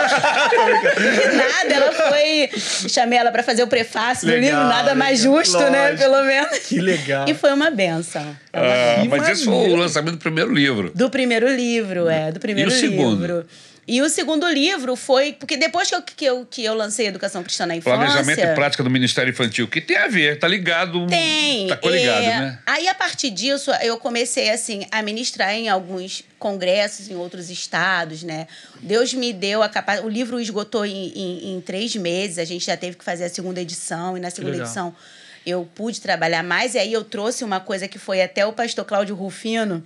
Que 0.93 1.27
nada, 1.35 1.73
ela 1.73 1.91
foi. 1.91 2.49
Chamei 2.89 3.17
ela 3.19 3.31
pra 3.31 3.43
fazer 3.43 3.63
o 3.63 3.67
prefácio 3.67 4.27
do 4.27 4.33
Legal, 4.33 4.49
livro, 4.61 4.63
nada 4.67 4.95
mais 4.95 5.23
legal. 5.23 5.37
justo, 5.43 5.57
né? 5.59 5.89
Lógico. 5.89 5.97
Pelo 5.99 6.23
menos. 6.23 6.57
Que 6.59 6.79
legal. 6.79 7.25
E 7.27 7.33
foi 7.33 7.51
uma 7.53 7.69
benção. 7.69 8.35
Ah, 8.53 9.03
mas 9.09 9.29
esse 9.29 9.45
foi 9.45 9.72
o 9.73 9.79
lançamento 9.79 10.13
do 10.13 10.19
primeiro 10.19 10.53
livro. 10.53 10.91
Do 10.93 11.09
primeiro 11.09 11.47
livro, 11.53 12.07
é, 12.09 12.31
do 12.31 12.39
primeiro 12.39 12.71
E 12.71 12.73
o 12.73 12.79
segundo? 12.79 13.21
livro. 13.21 13.45
E 13.85 14.01
o 14.01 14.07
segundo 14.07 14.47
livro 14.47 14.95
foi. 14.95 15.33
Porque 15.33 15.57
depois 15.57 15.89
que 15.89 15.95
eu, 15.95 16.01
que 16.01 16.25
eu, 16.25 16.47
que 16.49 16.63
eu 16.63 16.73
lancei 16.73 17.07
Educação 17.07 17.43
Cristã 17.43 17.65
na 17.65 17.75
Infância. 17.75 17.97
Planejamento 17.97 18.39
e 18.39 18.55
prática 18.55 18.81
do 18.81 18.89
Ministério 18.89 19.29
Infantil, 19.29 19.67
que 19.67 19.81
tem 19.81 19.97
a 19.97 20.07
ver, 20.07 20.39
tá 20.39 20.47
ligado? 20.47 21.05
Tem. 21.07 21.67
Tá 21.67 21.75
coligado, 21.75 22.23
é, 22.23 22.39
né? 22.39 22.59
Aí, 22.65 22.87
a 22.87 22.95
partir 22.95 23.29
disso, 23.29 23.71
eu 23.81 23.97
comecei, 23.97 24.49
assim, 24.49 24.85
a 24.89 25.01
ministrar 25.01 25.53
em 25.53 25.67
alguns 25.67 26.23
congressos 26.39 27.09
em 27.09 27.15
outros 27.15 27.49
estados, 27.49 28.23
né? 28.23 28.47
Deus 28.81 29.13
me 29.13 29.33
deu 29.33 29.61
a 29.61 29.67
capacidade... 29.67 30.07
O 30.07 30.09
livro 30.09 30.39
esgotou 30.39 30.85
em, 30.85 31.11
em, 31.13 31.53
em 31.53 31.61
três 31.61 31.93
meses. 31.97 32.39
A 32.39 32.45
gente 32.45 32.65
já 32.65 32.77
teve 32.77 32.95
que 32.95 33.03
fazer 33.03 33.25
a 33.25 33.29
segunda 33.29 33.59
edição. 33.59 34.17
E 34.17 34.21
na 34.21 34.29
segunda 34.29 34.51
legal. 34.51 34.65
edição, 34.65 34.95
eu 35.45 35.67
pude 35.75 36.01
trabalhar 36.01 36.43
mais. 36.43 36.75
E 36.75 36.79
aí, 36.79 36.93
eu 36.93 37.03
trouxe 37.03 37.43
uma 37.43 37.59
coisa 37.59 37.87
que 37.87 37.99
foi 37.99 38.21
até 38.21 38.45
o 38.45 38.53
pastor 38.53 38.85
Cláudio 38.85 39.15
Rufino, 39.15 39.83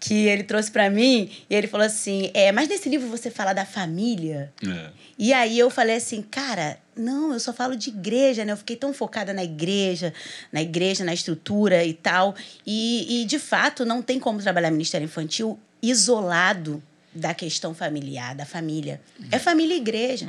que 0.00 0.26
ele 0.26 0.42
trouxe 0.42 0.70
para 0.70 0.88
mim. 0.88 1.30
E 1.48 1.54
ele 1.54 1.66
falou 1.66 1.86
assim, 1.86 2.30
é, 2.34 2.52
mas 2.52 2.68
nesse 2.68 2.88
livro 2.88 3.08
você 3.08 3.30
fala 3.30 3.52
da 3.52 3.64
família... 3.64 4.52
É. 4.66 5.08
E 5.18 5.32
aí 5.32 5.58
eu 5.58 5.68
falei 5.68 5.96
assim, 5.96 6.22
cara, 6.22 6.78
não, 6.94 7.32
eu 7.32 7.40
só 7.40 7.52
falo 7.52 7.74
de 7.74 7.90
igreja, 7.90 8.44
né? 8.44 8.52
Eu 8.52 8.56
fiquei 8.56 8.76
tão 8.76 8.92
focada 8.94 9.32
na 9.32 9.42
igreja, 9.42 10.14
na 10.52 10.62
igreja, 10.62 11.04
na 11.04 11.12
estrutura 11.12 11.84
e 11.84 11.92
tal. 11.92 12.36
E, 12.64 13.22
e 13.22 13.24
de 13.24 13.36
fato, 13.36 13.84
não 13.84 14.00
tem 14.00 14.20
como 14.20 14.40
trabalhar 14.40 14.70
Ministério 14.70 15.06
Infantil 15.06 15.58
isolado 15.82 16.80
da 17.18 17.34
questão 17.34 17.74
familiar, 17.74 18.34
da 18.34 18.44
família. 18.46 19.00
É 19.30 19.38
família 19.38 19.74
e 19.74 19.78
igreja. 19.78 20.26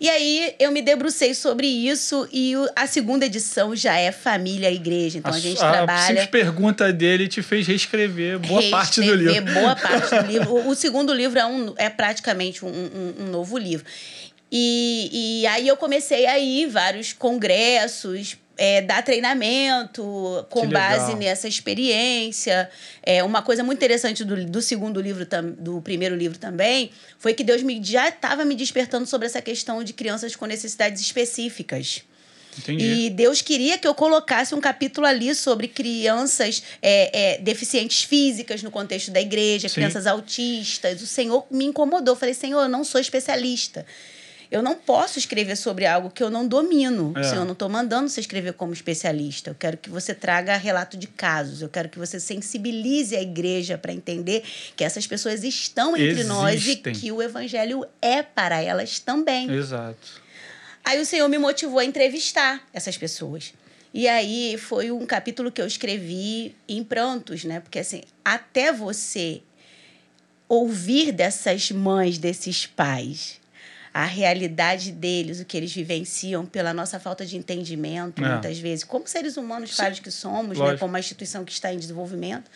E 0.00 0.08
aí 0.10 0.54
eu 0.58 0.70
me 0.72 0.82
debrucei 0.82 1.34
sobre 1.34 1.66
isso 1.66 2.28
e 2.32 2.56
o- 2.56 2.68
a 2.74 2.86
segunda 2.86 3.26
edição 3.26 3.74
já 3.74 3.96
é 3.96 4.10
família 4.12 4.70
e 4.70 4.74
igreja. 4.74 5.18
Então 5.18 5.32
a, 5.32 5.38
gente 5.38 5.62
a 5.62 5.70
trabalha 5.72 6.06
simples 6.06 6.26
pergunta 6.26 6.92
dele 6.92 7.28
te 7.28 7.42
fez 7.42 7.66
reescrever 7.66 8.38
boa 8.40 8.62
parte 8.70 9.00
do 9.00 9.06
reescrever 9.14 9.42
livro. 9.42 9.54
Boa 9.60 9.76
parte 9.76 10.14
do 10.14 10.26
livro. 10.26 10.50
O, 10.54 10.68
o 10.70 10.74
segundo 10.76 11.12
livro 11.14 11.38
é, 11.38 11.46
um, 11.46 11.72
é 11.76 11.88
praticamente 11.88 12.64
um, 12.64 12.68
um- 12.68 13.14
um 13.20 13.26
novo 13.30 13.56
livro. 13.56 13.84
E, 14.50 15.40
e 15.42 15.46
aí 15.48 15.66
eu 15.66 15.76
comecei 15.76 16.26
a 16.26 16.38
ir 16.38 16.66
vários 16.68 17.12
congressos, 17.12 18.36
é, 18.56 18.82
dar 18.82 19.02
treinamento 19.02 20.02
com 20.50 20.68
base 20.68 21.14
nessa 21.16 21.48
experiência. 21.48 22.70
É, 23.02 23.22
uma 23.22 23.42
coisa 23.42 23.62
muito 23.62 23.78
interessante 23.78 24.24
do, 24.24 24.44
do 24.46 24.62
segundo 24.62 25.00
livro, 25.00 25.26
tam- 25.26 25.50
do 25.58 25.80
primeiro 25.80 26.14
livro 26.14 26.38
também, 26.38 26.90
foi 27.18 27.34
que 27.34 27.44
Deus 27.44 27.62
me, 27.62 27.82
já 27.82 28.08
estava 28.08 28.44
me 28.44 28.54
despertando 28.54 29.06
sobre 29.06 29.26
essa 29.26 29.42
questão 29.42 29.82
de 29.82 29.92
crianças 29.92 30.36
com 30.36 30.46
necessidades 30.46 31.00
específicas. 31.00 32.02
Entendi. 32.56 32.84
E 32.84 33.10
Deus 33.10 33.42
queria 33.42 33.76
que 33.76 33.88
eu 33.88 33.94
colocasse 33.94 34.54
um 34.54 34.60
capítulo 34.60 35.06
ali 35.08 35.34
sobre 35.34 35.66
crianças 35.66 36.62
é, 36.80 37.32
é, 37.34 37.38
deficientes 37.38 38.04
físicas 38.04 38.62
no 38.62 38.70
contexto 38.70 39.10
da 39.10 39.20
igreja, 39.20 39.68
Sim. 39.68 39.74
crianças 39.74 40.06
autistas. 40.06 41.02
O 41.02 41.06
Senhor 41.06 41.44
me 41.50 41.64
incomodou. 41.64 42.14
Eu 42.14 42.18
falei, 42.18 42.32
Senhor, 42.32 42.62
eu 42.62 42.68
não 42.68 42.84
sou 42.84 43.00
especialista. 43.00 43.84
Eu 44.50 44.62
não 44.62 44.74
posso 44.74 45.18
escrever 45.18 45.56
sobre 45.56 45.86
algo 45.86 46.10
que 46.10 46.22
eu 46.22 46.30
não 46.30 46.46
domino. 46.46 47.12
É. 47.16 47.22
Senhor, 47.22 47.42
eu 47.42 47.44
não 47.44 47.52
estou 47.52 47.68
mandando 47.68 48.08
você 48.08 48.20
escrever 48.20 48.52
como 48.54 48.72
especialista. 48.72 49.50
Eu 49.50 49.54
quero 49.54 49.76
que 49.76 49.90
você 49.90 50.14
traga 50.14 50.56
relato 50.56 50.96
de 50.96 51.06
casos. 51.06 51.62
Eu 51.62 51.68
quero 51.68 51.88
que 51.88 51.98
você 51.98 52.20
sensibilize 52.20 53.16
a 53.16 53.22
igreja 53.22 53.76
para 53.78 53.92
entender 53.92 54.42
que 54.76 54.84
essas 54.84 55.06
pessoas 55.06 55.42
estão 55.44 55.96
entre 55.96 56.24
nós 56.24 56.54
e 56.54 56.70
Existem. 56.70 56.92
que 56.94 57.10
o 57.10 57.22
evangelho 57.22 57.86
é 58.00 58.22
para 58.22 58.60
elas 58.62 58.98
também. 58.98 59.50
Exato. 59.50 60.22
Aí 60.84 61.00
o 61.00 61.06
Senhor 61.06 61.28
me 61.28 61.38
motivou 61.38 61.78
a 61.78 61.84
entrevistar 61.84 62.62
essas 62.72 62.98
pessoas. 62.98 63.54
E 63.92 64.08
aí 64.08 64.58
foi 64.58 64.90
um 64.90 65.06
capítulo 65.06 65.52
que 65.52 65.62
eu 65.62 65.66
escrevi 65.66 66.54
em 66.68 66.82
prantos, 66.82 67.44
né? 67.44 67.60
Porque 67.60 67.78
assim, 67.78 68.02
até 68.24 68.72
você 68.72 69.40
ouvir 70.48 71.12
dessas 71.12 71.70
mães, 71.70 72.18
desses 72.18 72.66
pais, 72.66 73.40
a 73.96 74.04
realidade 74.04 74.90
deles, 74.90 75.38
o 75.40 75.44
que 75.44 75.56
eles 75.56 75.72
vivenciam 75.72 76.44
pela 76.44 76.74
nossa 76.74 76.98
falta 76.98 77.24
de 77.24 77.36
entendimento, 77.36 78.22
É. 78.24 78.28
muitas 78.28 78.58
vezes, 78.58 78.82
como 78.82 79.06
seres 79.06 79.36
humanos 79.36 79.70
falhos 79.76 80.00
que 80.00 80.10
somos, 80.10 80.58
né? 80.58 80.76
Como 80.76 80.90
uma 80.92 80.98
instituição 80.98 81.44
que 81.44 81.52
está 81.52 81.72
em 81.72 81.78
desenvolvimento, 81.78 82.50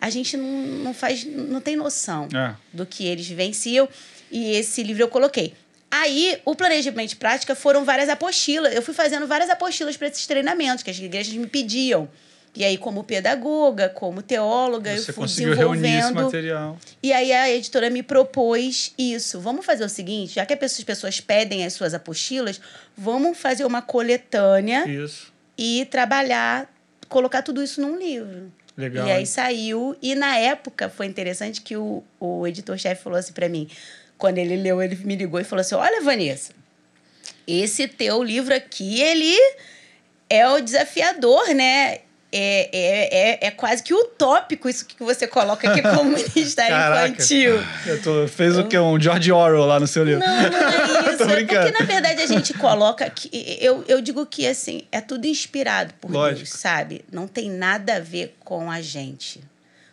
a 0.00 0.08
gente 0.08 0.38
não, 0.38 0.46
não 0.84 0.94
faz, 0.94 1.22
não 1.26 1.60
tem 1.60 1.76
noção 1.76 2.26
É. 2.34 2.54
do 2.72 2.86
que 2.86 3.04
eles 3.06 3.26
vivenciam. 3.28 3.86
E 4.30 4.52
esse 4.52 4.82
livro 4.82 5.02
eu 5.02 5.08
coloquei. 5.08 5.52
Aí, 5.90 6.40
o 6.46 6.54
planejamento 6.56 7.10
de 7.10 7.16
prática 7.16 7.54
foram 7.54 7.84
várias 7.84 8.08
apostilas. 8.08 8.74
Eu 8.74 8.80
fui 8.80 8.94
fazendo 8.94 9.26
várias 9.26 9.50
apostilas 9.50 9.98
para 9.98 10.06
esses 10.08 10.26
treinamentos 10.26 10.82
que 10.82 10.90
as 10.90 10.96
igrejas 10.98 11.34
me 11.34 11.46
pediam. 11.46 12.08
E 12.54 12.64
aí, 12.64 12.76
como 12.76 13.04
pedagoga, 13.04 13.88
como 13.88 14.22
teóloga, 14.22 14.90
eu 14.90 14.98
Você 14.98 15.12
fui 15.12 15.22
conseguiu 15.22 15.54
reunir 15.54 15.86
esse 15.86 15.96
desenvolvendo. 15.98 16.24
material. 16.24 16.78
E 17.00 17.12
aí 17.12 17.32
a 17.32 17.48
editora 17.48 17.88
me 17.90 18.02
propôs 18.02 18.92
isso. 18.98 19.40
Vamos 19.40 19.64
fazer 19.64 19.84
o 19.84 19.88
seguinte, 19.88 20.34
já 20.34 20.44
que 20.44 20.52
as 20.52 20.82
pessoas 20.82 21.20
pedem 21.20 21.64
as 21.64 21.74
suas 21.74 21.94
apostilas, 21.94 22.60
vamos 22.96 23.38
fazer 23.38 23.64
uma 23.64 23.80
coletânea 23.80 24.84
Isso. 24.88 25.32
e 25.56 25.86
trabalhar, 25.90 26.68
colocar 27.08 27.42
tudo 27.42 27.62
isso 27.62 27.80
num 27.80 27.96
livro. 27.96 28.52
Legal. 28.76 29.06
E 29.06 29.12
aí 29.12 29.20
hein? 29.20 29.26
saiu. 29.26 29.96
E 30.02 30.14
na 30.16 30.36
época 30.36 30.88
foi 30.88 31.06
interessante 31.06 31.60
que 31.60 31.76
o, 31.76 32.02
o 32.18 32.46
editor-chefe 32.46 33.02
falou 33.02 33.18
assim 33.18 33.32
para 33.32 33.48
mim. 33.48 33.68
Quando 34.18 34.38
ele 34.38 34.56
leu, 34.56 34.82
ele 34.82 34.96
me 34.96 35.14
ligou 35.14 35.38
e 35.40 35.44
falou 35.44 35.60
assim: 35.60 35.76
Olha, 35.76 36.02
Vanessa, 36.02 36.52
esse 37.46 37.86
teu 37.86 38.22
livro 38.22 38.54
aqui, 38.54 39.00
ele 39.00 39.36
é 40.28 40.48
o 40.48 40.60
desafiador, 40.60 41.48
né? 41.54 42.00
É, 42.32 42.68
é, 42.72 43.30
é, 43.30 43.46
é 43.48 43.50
quase 43.50 43.82
que 43.82 43.92
utópico 43.92 44.68
isso 44.68 44.86
que 44.86 45.02
você 45.02 45.26
coloca 45.26 45.68
aqui 45.68 45.82
como 45.82 46.04
Ministério 46.14 46.76
Caraca. 46.76 47.08
Infantil. 47.08 47.58
Eu 47.84 48.02
tô, 48.02 48.28
fez 48.28 48.56
o 48.56 48.68
quê? 48.68 48.78
Um 48.78 49.00
George 49.00 49.32
Orwell 49.32 49.66
lá 49.66 49.80
no 49.80 49.86
seu 49.86 50.04
livro. 50.04 50.20
Não, 50.20 50.36
não 50.36 51.08
é 51.08 51.12
isso. 51.14 51.22
É 51.24 51.44
porque, 51.44 51.70
na 51.72 51.84
verdade, 51.84 52.22
a 52.22 52.26
gente 52.26 52.54
coloca. 52.54 53.10
Que, 53.10 53.58
eu, 53.60 53.84
eu 53.88 54.00
digo 54.00 54.24
que, 54.26 54.46
assim, 54.46 54.82
é 54.92 55.00
tudo 55.00 55.26
inspirado 55.26 55.92
por 56.00 56.10
Lógico. 56.10 56.44
Deus, 56.44 56.50
sabe? 56.50 57.04
Não 57.10 57.26
tem 57.26 57.50
nada 57.50 57.96
a 57.96 58.00
ver 58.00 58.36
com 58.44 58.70
a 58.70 58.80
gente. 58.80 59.40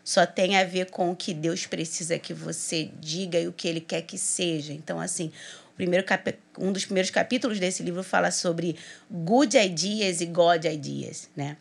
Só 0.03 0.25
tem 0.25 0.57
a 0.57 0.63
ver 0.63 0.91
com 0.91 1.11
o 1.11 1.15
que 1.15 1.33
Deus 1.33 1.65
precisa 1.65 2.19
que 2.19 2.33
você 2.33 2.89
diga 2.99 3.39
e 3.39 3.47
o 3.47 3.51
que 3.51 3.67
Ele 3.67 3.81
quer 3.81 4.03
que 4.03 4.17
seja. 4.17 4.71
Então, 4.73 5.01
assim, 5.01 5.31
o 5.73 5.75
primeiro 5.75 6.05
um 6.59 6.71
dos 6.71 6.85
primeiros 6.85 7.09
capítulos 7.09 7.59
desse 7.59 7.81
livro 7.83 8.03
fala 8.03 8.29
sobre 8.29 8.77
good 9.11 9.57
ideas 9.57 10.21
e 10.21 10.25
God 10.27 10.65
ideas, 10.65 11.29
né? 11.35 11.57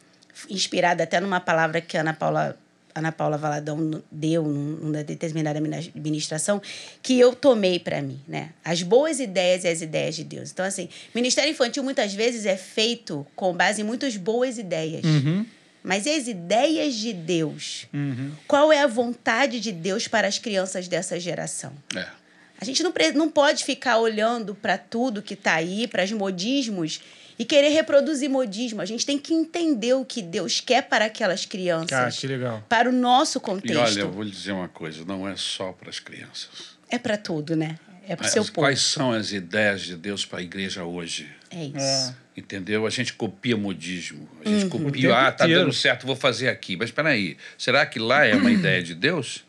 Inspirada 0.51 1.05
até 1.05 1.21
numa 1.21 1.41
palavra 1.41 1.81
que 1.81 1.97
a 1.97 2.01
Ana 2.01 2.13
Paula 2.15 2.59
Ana 2.95 3.13
Paula 3.13 3.37
Valadão 3.37 4.03
deu 4.11 4.43
num- 4.43 4.79
numa 4.87 5.05
determinada 5.05 5.61
mina- 5.61 5.83
ministração 5.95 6.63
que 7.03 7.19
eu 7.21 7.35
tomei 7.35 7.79
para 7.79 8.01
mim, 8.01 8.19
né? 8.27 8.51
As 8.65 8.83
boas 8.83 9.21
ideias 9.21 9.65
e 9.65 9.69
as 9.69 9.83
ideias 9.83 10.15
de 10.17 10.25
Deus. 10.25 10.51
Então, 10.51 10.65
assim, 10.65 10.89
ministério 11.15 11.51
infantil 11.51 11.83
muitas 11.83 12.15
vezes 12.15 12.47
é 12.47 12.57
feito 12.57 13.27
com 13.37 13.53
base 13.53 13.83
em 13.83 13.85
muitas 13.85 14.17
boas 14.17 14.57
ideias. 14.57 15.05
Uhum, 15.05 15.45
Mas 15.85 16.07
e 16.07 16.11
as 16.11 16.27
ideias 16.27 16.95
de 16.95 17.13
Deus? 17.13 17.87
uhum. 17.93 18.33
Qual 18.49 18.73
é 18.73 18.81
a 18.81 18.87
vontade 18.87 19.61
de 19.61 19.73
Deus 19.73 20.09
para 20.09 20.27
as 20.27 20.39
crianças 20.39 20.89
dessa 20.89 21.21
geração? 21.21 21.73
É. 21.95 22.07
A 22.59 22.65
gente 22.65 22.83
não, 22.83 22.95
não 23.15 23.29
pode 23.31 23.63
ficar 23.63 23.99
olhando 23.99 24.55
para 24.55 24.79
tudo 24.79 25.21
que 25.21 25.35
está 25.35 25.55
aí, 25.57 25.87
para 25.87 26.03
os 26.03 26.13
modismos, 26.13 27.03
e 27.39 27.45
querer 27.45 27.69
reproduzir 27.71 28.29
modismo. 28.31 28.81
A 28.81 28.85
gente 28.85 29.05
tem 29.05 29.19
que 29.19 29.33
entender 29.35 29.95
o 29.95 30.05
que 30.05 30.23
Deus 30.23 30.61
quer 30.61 30.83
para 30.89 31.05
aquelas 31.07 31.45
crianças, 31.45 31.91
Cara, 31.91 32.11
que 32.11 32.27
legal. 32.27 32.65
para 32.69 32.89
o 32.89 32.93
nosso 32.93 33.39
E 33.39 33.41
contexto. 33.41 33.79
olha, 33.79 34.01
eu 34.01 34.11
vou 34.11 34.23
lhe 34.23 34.31
dizer 34.31 34.53
uma 34.53 34.69
coisa: 34.69 35.05
não 35.05 35.29
é 35.29 35.37
só 35.37 35.73
para 35.73 35.91
as 35.91 35.99
crianças. 36.01 36.49
É 36.89 36.99
para 36.99 37.17
tudo, 37.17 37.55
né? 37.57 37.79
É 38.09 38.15
para 38.15 38.27
o 38.27 38.31
seu 38.31 38.43
povo. 38.45 38.55
Quais 38.61 38.81
são 38.81 39.11
as 39.13 39.33
ideias 39.33 39.83
de 39.83 39.97
Deus 39.97 40.25
para 40.25 40.39
a 40.39 40.43
igreja 40.43 40.85
hoje? 40.85 41.29
É 41.51 41.65
isso. 41.65 41.77
É. 41.79 42.15
Entendeu? 42.37 42.87
A 42.87 42.91
gente 42.91 43.13
copia 43.15 43.57
modismo. 43.57 44.29
A 44.45 44.49
gente 44.49 44.67
O 44.67 44.71
tempo 44.71 44.85
copia, 44.85 45.17
ah, 45.17 45.33
tá 45.33 45.47
dando 45.47 45.73
certo, 45.73 46.07
vou 46.07 46.15
fazer 46.15 46.49
aqui. 46.49 46.77
Mas 46.77 46.89
espera 46.91 47.09
aí, 47.09 47.37
será 47.59 47.85
que 47.87 47.99
lá 47.99 48.25
é 48.25 48.35
uma 48.35 48.51
ideia 48.53 48.83
de 48.83 48.95
Deus? 48.95 49.45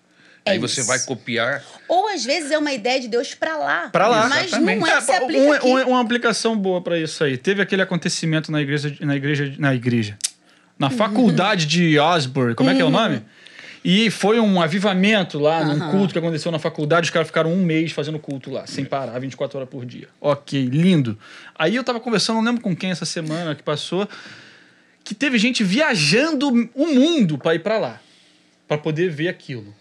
É 0.48 0.52
aí 0.52 0.60
você 0.60 0.82
isso. 0.82 0.88
vai 0.88 1.00
copiar. 1.00 1.64
Ou 1.88 2.08
às 2.08 2.24
vezes 2.26 2.52
é 2.52 2.58
uma 2.58 2.72
ideia 2.74 3.00
de 3.00 3.08
Deus 3.08 3.34
para 3.36 3.58
lá. 3.58 3.90
Pra 3.90 4.08
lá. 4.08 4.28
Mas 4.28 4.48
Exatamente. 4.48 4.80
não 4.80 4.88
é, 4.88 5.02
se 5.02 5.12
aplica 5.12 5.42
um- 5.42 5.52
aqui. 5.54 5.68
um- 5.68 5.88
uma 5.90 6.02
aplicação 6.02 6.58
boa 6.58 6.82
para 6.82 6.98
isso 7.00 7.24
aí. 7.24 7.38
Teve 7.38 7.62
aquele 7.62 7.82
acontecimento 7.82 8.52
na 8.52 8.62
igreja, 8.62 8.96
na 9.02 9.16
igreja, 9.16 9.54
na 9.58 9.74
igreja, 9.76 10.18
na 10.78 10.90
faculdade 10.90 11.66
de 11.66 11.98
Osborne, 12.00 12.56
como 12.56 12.70
é 12.70 12.76
que 12.76 12.82
é 12.82 12.86
o 12.86 12.90
nome? 12.90 13.22
E 13.84 14.10
foi 14.10 14.38
um 14.40 14.62
avivamento 14.62 15.40
lá 15.40 15.64
num 15.64 15.82
Aham. 15.82 15.92
culto 15.92 16.12
que 16.12 16.20
aconteceu 16.20 16.52
na 16.52 16.60
faculdade. 16.60 17.06
Os 17.06 17.10
caras 17.10 17.28
ficaram 17.28 17.54
um 17.54 17.64
mês 17.64 17.92
fazendo 17.94 18.20
culto 18.20 18.52
lá, 18.52 18.68
sem 18.68 18.84
parar, 18.84 19.18
24 19.20 19.58
horas 19.60 19.70
por 19.70 19.86
dia. 19.86 20.10
Ok, 20.20 20.66
lindo. 20.66 21.18
Aí 21.58 21.76
eu 21.76 21.84
tava 21.86 22.00
conversando, 22.00 22.38
não 22.38 22.44
lembro 22.44 22.62
com 22.62 22.76
quem 22.76 22.92
essa 22.92 23.06
semana 23.06 23.56
que 23.56 23.64
passou, 23.64 24.08
que 25.06 25.16
teve 25.16 25.38
gente 25.38 25.64
viajando 25.64 26.50
o 26.76 26.86
mundo 26.88 27.38
para 27.38 27.56
ir 27.56 27.60
para 27.60 27.78
lá, 27.78 28.02
para 28.68 28.78
poder 28.78 29.10
ver 29.10 29.30
aquilo. 29.30 29.74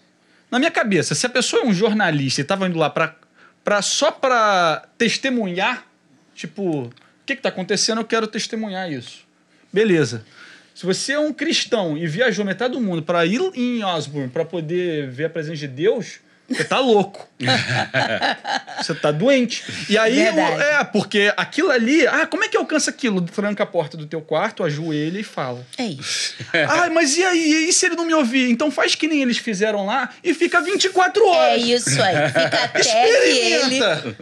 Na 0.49 0.59
minha 0.59 0.71
cabeça, 0.71 1.13
se 1.13 1.25
a 1.25 1.29
pessoa 1.29 1.63
é 1.63 1.65
um 1.65 1.73
jornalista 1.73 2.41
e 2.41 2.43
tava 2.43 2.67
indo 2.67 2.77
lá 2.77 2.89
pra, 2.89 3.15
pra, 3.63 3.81
só 3.81 4.11
para 4.11 4.87
testemunhar, 4.97 5.85
tipo, 6.33 6.83
o 6.83 6.91
que 7.25 7.35
que 7.35 7.41
tá 7.41 7.49
acontecendo? 7.49 7.99
Eu 7.99 8.05
quero 8.05 8.27
testemunhar 8.27 8.91
isso. 8.91 9.25
Beleza. 9.71 10.25
Se 10.73 10.85
você 10.85 11.13
é 11.13 11.19
um 11.19 11.33
cristão 11.33 11.97
e 11.97 12.05
viajou 12.07 12.45
metade 12.45 12.73
do 12.75 12.81
mundo 12.81 13.01
para 13.01 13.25
ir 13.25 13.41
em 13.55 13.83
Osborne 13.83 14.29
para 14.29 14.45
poder 14.45 15.09
ver 15.09 15.25
a 15.25 15.29
presença 15.29 15.57
de 15.57 15.67
Deus, 15.67 16.19
você 16.49 16.63
tá 16.63 16.79
louco. 16.79 17.27
você 18.81 18.95
tá 18.95 19.11
doente. 19.11 19.63
E 19.89 19.97
aí, 19.97 20.15
Verdade. 20.15 20.61
é, 20.61 20.83
porque 20.85 21.31
aquilo 21.37 21.69
ali, 21.71 22.05
ah, 22.07 22.25
como 22.25 22.43
é 22.43 22.47
que 22.47 22.57
alcança 22.57 22.89
aquilo? 22.89 23.21
Tranca 23.21 23.63
a 23.63 23.65
porta 23.65 23.95
do 23.97 24.05
teu 24.05 24.21
quarto, 24.21 24.63
ajoelha 24.63 25.19
e 25.19 25.23
fala. 25.23 25.65
É 25.77 25.85
isso. 25.85 26.35
Ah, 26.69 26.89
mas 26.89 27.15
e 27.17 27.23
aí? 27.23 27.67
E 27.69 27.73
se 27.73 27.85
ele 27.85 27.95
não 27.95 28.05
me 28.05 28.13
ouvir? 28.13 28.49
Então 28.49 28.71
faz 28.71 28.95
que 28.95 29.07
nem 29.07 29.21
eles 29.21 29.37
fizeram 29.37 29.85
lá 29.85 30.09
e 30.23 30.33
fica 30.33 30.59
24 30.61 31.23
É 31.23 31.27
horas. 31.27 31.61
isso 31.63 32.01
aí. 32.01 32.27
Fica 32.27 32.45
até 32.63 32.79
que 32.81 32.89
ele. 32.89 33.75
Experimenta. 33.77 34.15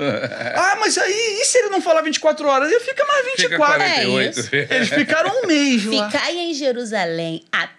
Ah, 0.55 0.75
mas 0.79 0.97
aí, 0.97 1.39
e 1.41 1.45
se 1.45 1.57
ele 1.57 1.69
não 1.69 1.81
falar 1.81 2.01
24 2.01 2.47
horas? 2.47 2.69
Ele 2.71 2.79
fica 2.81 3.05
mais 3.05 3.25
Fica 3.35 3.49
24. 3.49 3.81
É 3.83 3.89
48. 4.05 4.39
isso. 4.39 4.49
Eles 4.73 4.89
ficaram 4.89 5.31
um 5.43 5.47
mês 5.47 5.85
lá. 5.85 6.09
Ficar 6.11 6.31
em 6.33 6.53
Jerusalém 6.53 7.43
até 7.51 7.73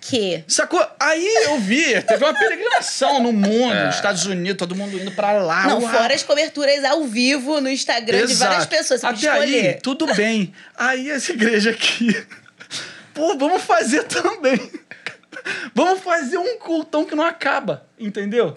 que. 0.00 0.44
Sacou? 0.48 0.84
Aí 1.00 1.26
eu 1.46 1.58
vi, 1.58 2.00
teve 2.02 2.24
uma 2.24 2.34
peregrinação 2.34 3.22
no 3.22 3.32
mundo, 3.32 3.72
É. 3.74 3.86
nos 3.86 3.94
Estados 3.96 4.26
Unidos, 4.26 4.58
todo 4.58 4.74
mundo 4.74 4.98
indo 4.98 5.10
pra 5.12 5.32
lá. 5.32 5.66
Não, 5.66 5.80
uau. 5.80 5.90
fora 5.92 6.14
as 6.14 6.22
coberturas 6.22 6.84
ao 6.84 7.04
vivo 7.04 7.60
no 7.60 7.68
Instagram 7.70 8.26
de 8.26 8.34
várias 8.34 8.58
Exato. 8.64 8.68
pessoas. 8.76 9.00
Você 9.00 9.06
Até 9.26 9.28
aí, 9.30 9.74
tudo 9.82 10.06
bem. 10.14 10.52
Aí 10.76 11.10
essa 11.10 11.32
igreja 11.32 11.70
aqui. 11.70 12.14
Pô, 13.14 13.36
vamos 13.38 13.62
fazer 13.62 14.02
também. 14.04 14.58
Vamos 15.74 16.00
fazer 16.02 16.38
um 16.38 16.58
cultão 16.58 17.04
que 17.04 17.14
não 17.14 17.24
acaba, 17.24 17.86
entendeu? 17.98 18.56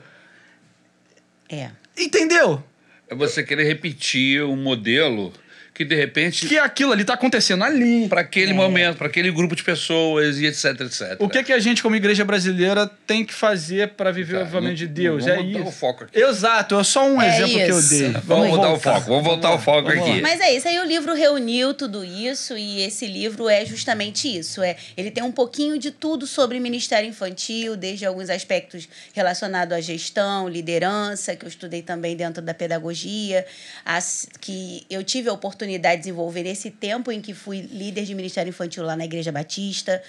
É. 1.49 1.69
Entendeu? 1.97 2.63
É 3.09 3.15
você 3.15 3.43
querer 3.43 3.63
repetir 3.63 4.43
um 4.43 4.55
modelo 4.57 5.33
que 5.77 5.85
de 5.85 5.95
repente 5.95 6.47
Que 6.47 6.57
aquilo 6.57 6.91
ali 6.91 7.05
tá 7.05 7.13
acontecendo 7.13 7.63
ali. 7.63 8.07
para 8.09 8.21
aquele 8.21 8.51
momento, 8.51 8.97
para 8.97 9.05
aquele 9.05 9.31
grupo 9.31 9.55
de 9.55 9.63
pessoas 9.63 10.39
e 10.39 10.47
etc, 10.47 10.65
etc. 10.81 11.15
O 11.19 11.29
que, 11.29 11.43
que 11.43 11.53
a 11.53 11.59
gente, 11.59 11.83
como 11.83 11.95
igreja 11.95 12.25
brasileira, 12.25 12.89
tem 13.05 13.23
que 13.23 13.31
fazer 13.33 13.89
para 13.89 14.11
viver 14.11 14.33
Tá, 14.33 14.39
o 14.39 14.41
avivamento 14.41 14.75
de 14.75 14.87
Deus? 14.87 15.27
é 15.27 15.35
vamos 15.35 15.51
isso. 15.51 15.59
dar 15.63 15.69
o 15.69 15.71
foco 15.71 16.03
aqui. 16.05 16.19
Exato, 16.19 16.79
é 16.79 16.83
só 16.83 17.07
um 17.07 17.21
É 17.21 17.27
exemplo 17.35 17.53
que 17.53 17.71
eu 17.71 17.79
isso. 17.79 17.89
dei. 17.89 18.09
Vamos 18.23 18.47
o 18.47 18.55
voltar. 18.55 18.79
foco, 18.95 19.05
vamos 19.07 19.23
voltar 19.23 19.53
o 19.53 19.59
foco 19.59 19.87
Vamos 19.89 20.03
lá. 20.03 20.11
aqui. 20.13 20.21
Mas 20.21 20.39
é 20.41 20.51
isso, 20.55 20.67
aí 20.67 20.79
o 20.79 20.83
livro 20.85 21.13
reuniu 21.13 21.75
tudo 21.75 22.03
isso 22.03 22.57
e 22.57 22.81
esse 22.81 23.05
livro 23.05 23.47
é 23.47 23.63
justamente 23.63 24.27
isso. 24.35 24.63
É, 24.63 24.75
ele 24.97 25.11
tem 25.11 25.23
um 25.23 25.31
pouquinho 25.31 25.77
de 25.77 25.91
tudo 25.91 26.25
sobre 26.25 26.59
ministério 26.59 27.07
infantil, 27.07 27.75
desde 27.77 28.03
alguns 28.03 28.31
aspectos 28.31 28.89
relacionados 29.13 29.77
à 29.77 29.79
gestão, 29.79 30.49
liderança, 30.49 31.35
que 31.35 31.45
eu 31.45 31.49
estudei 31.49 31.83
também 31.83 32.15
dentro 32.15 32.41
da 32.41 32.53
pedagogia, 32.55 33.45
as, 33.85 34.27
que 34.41 34.83
eu 34.89 35.03
tive 35.03 35.29
a 35.29 35.33
oportunidade 35.33 35.66
de 35.67 35.97
desenvolver 35.97 36.43
nesse 36.43 36.71
tempo 36.71 37.11
em 37.11 37.19
que 37.19 37.33
fui 37.33 37.61
líder 37.61 38.03
de 38.05 38.15
ministério 38.15 38.49
infantil 38.49 38.83
lá 38.83 38.95
na 38.95 39.05
Igreja 39.05 39.31
Batista. 39.31 40.01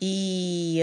E, 0.00 0.80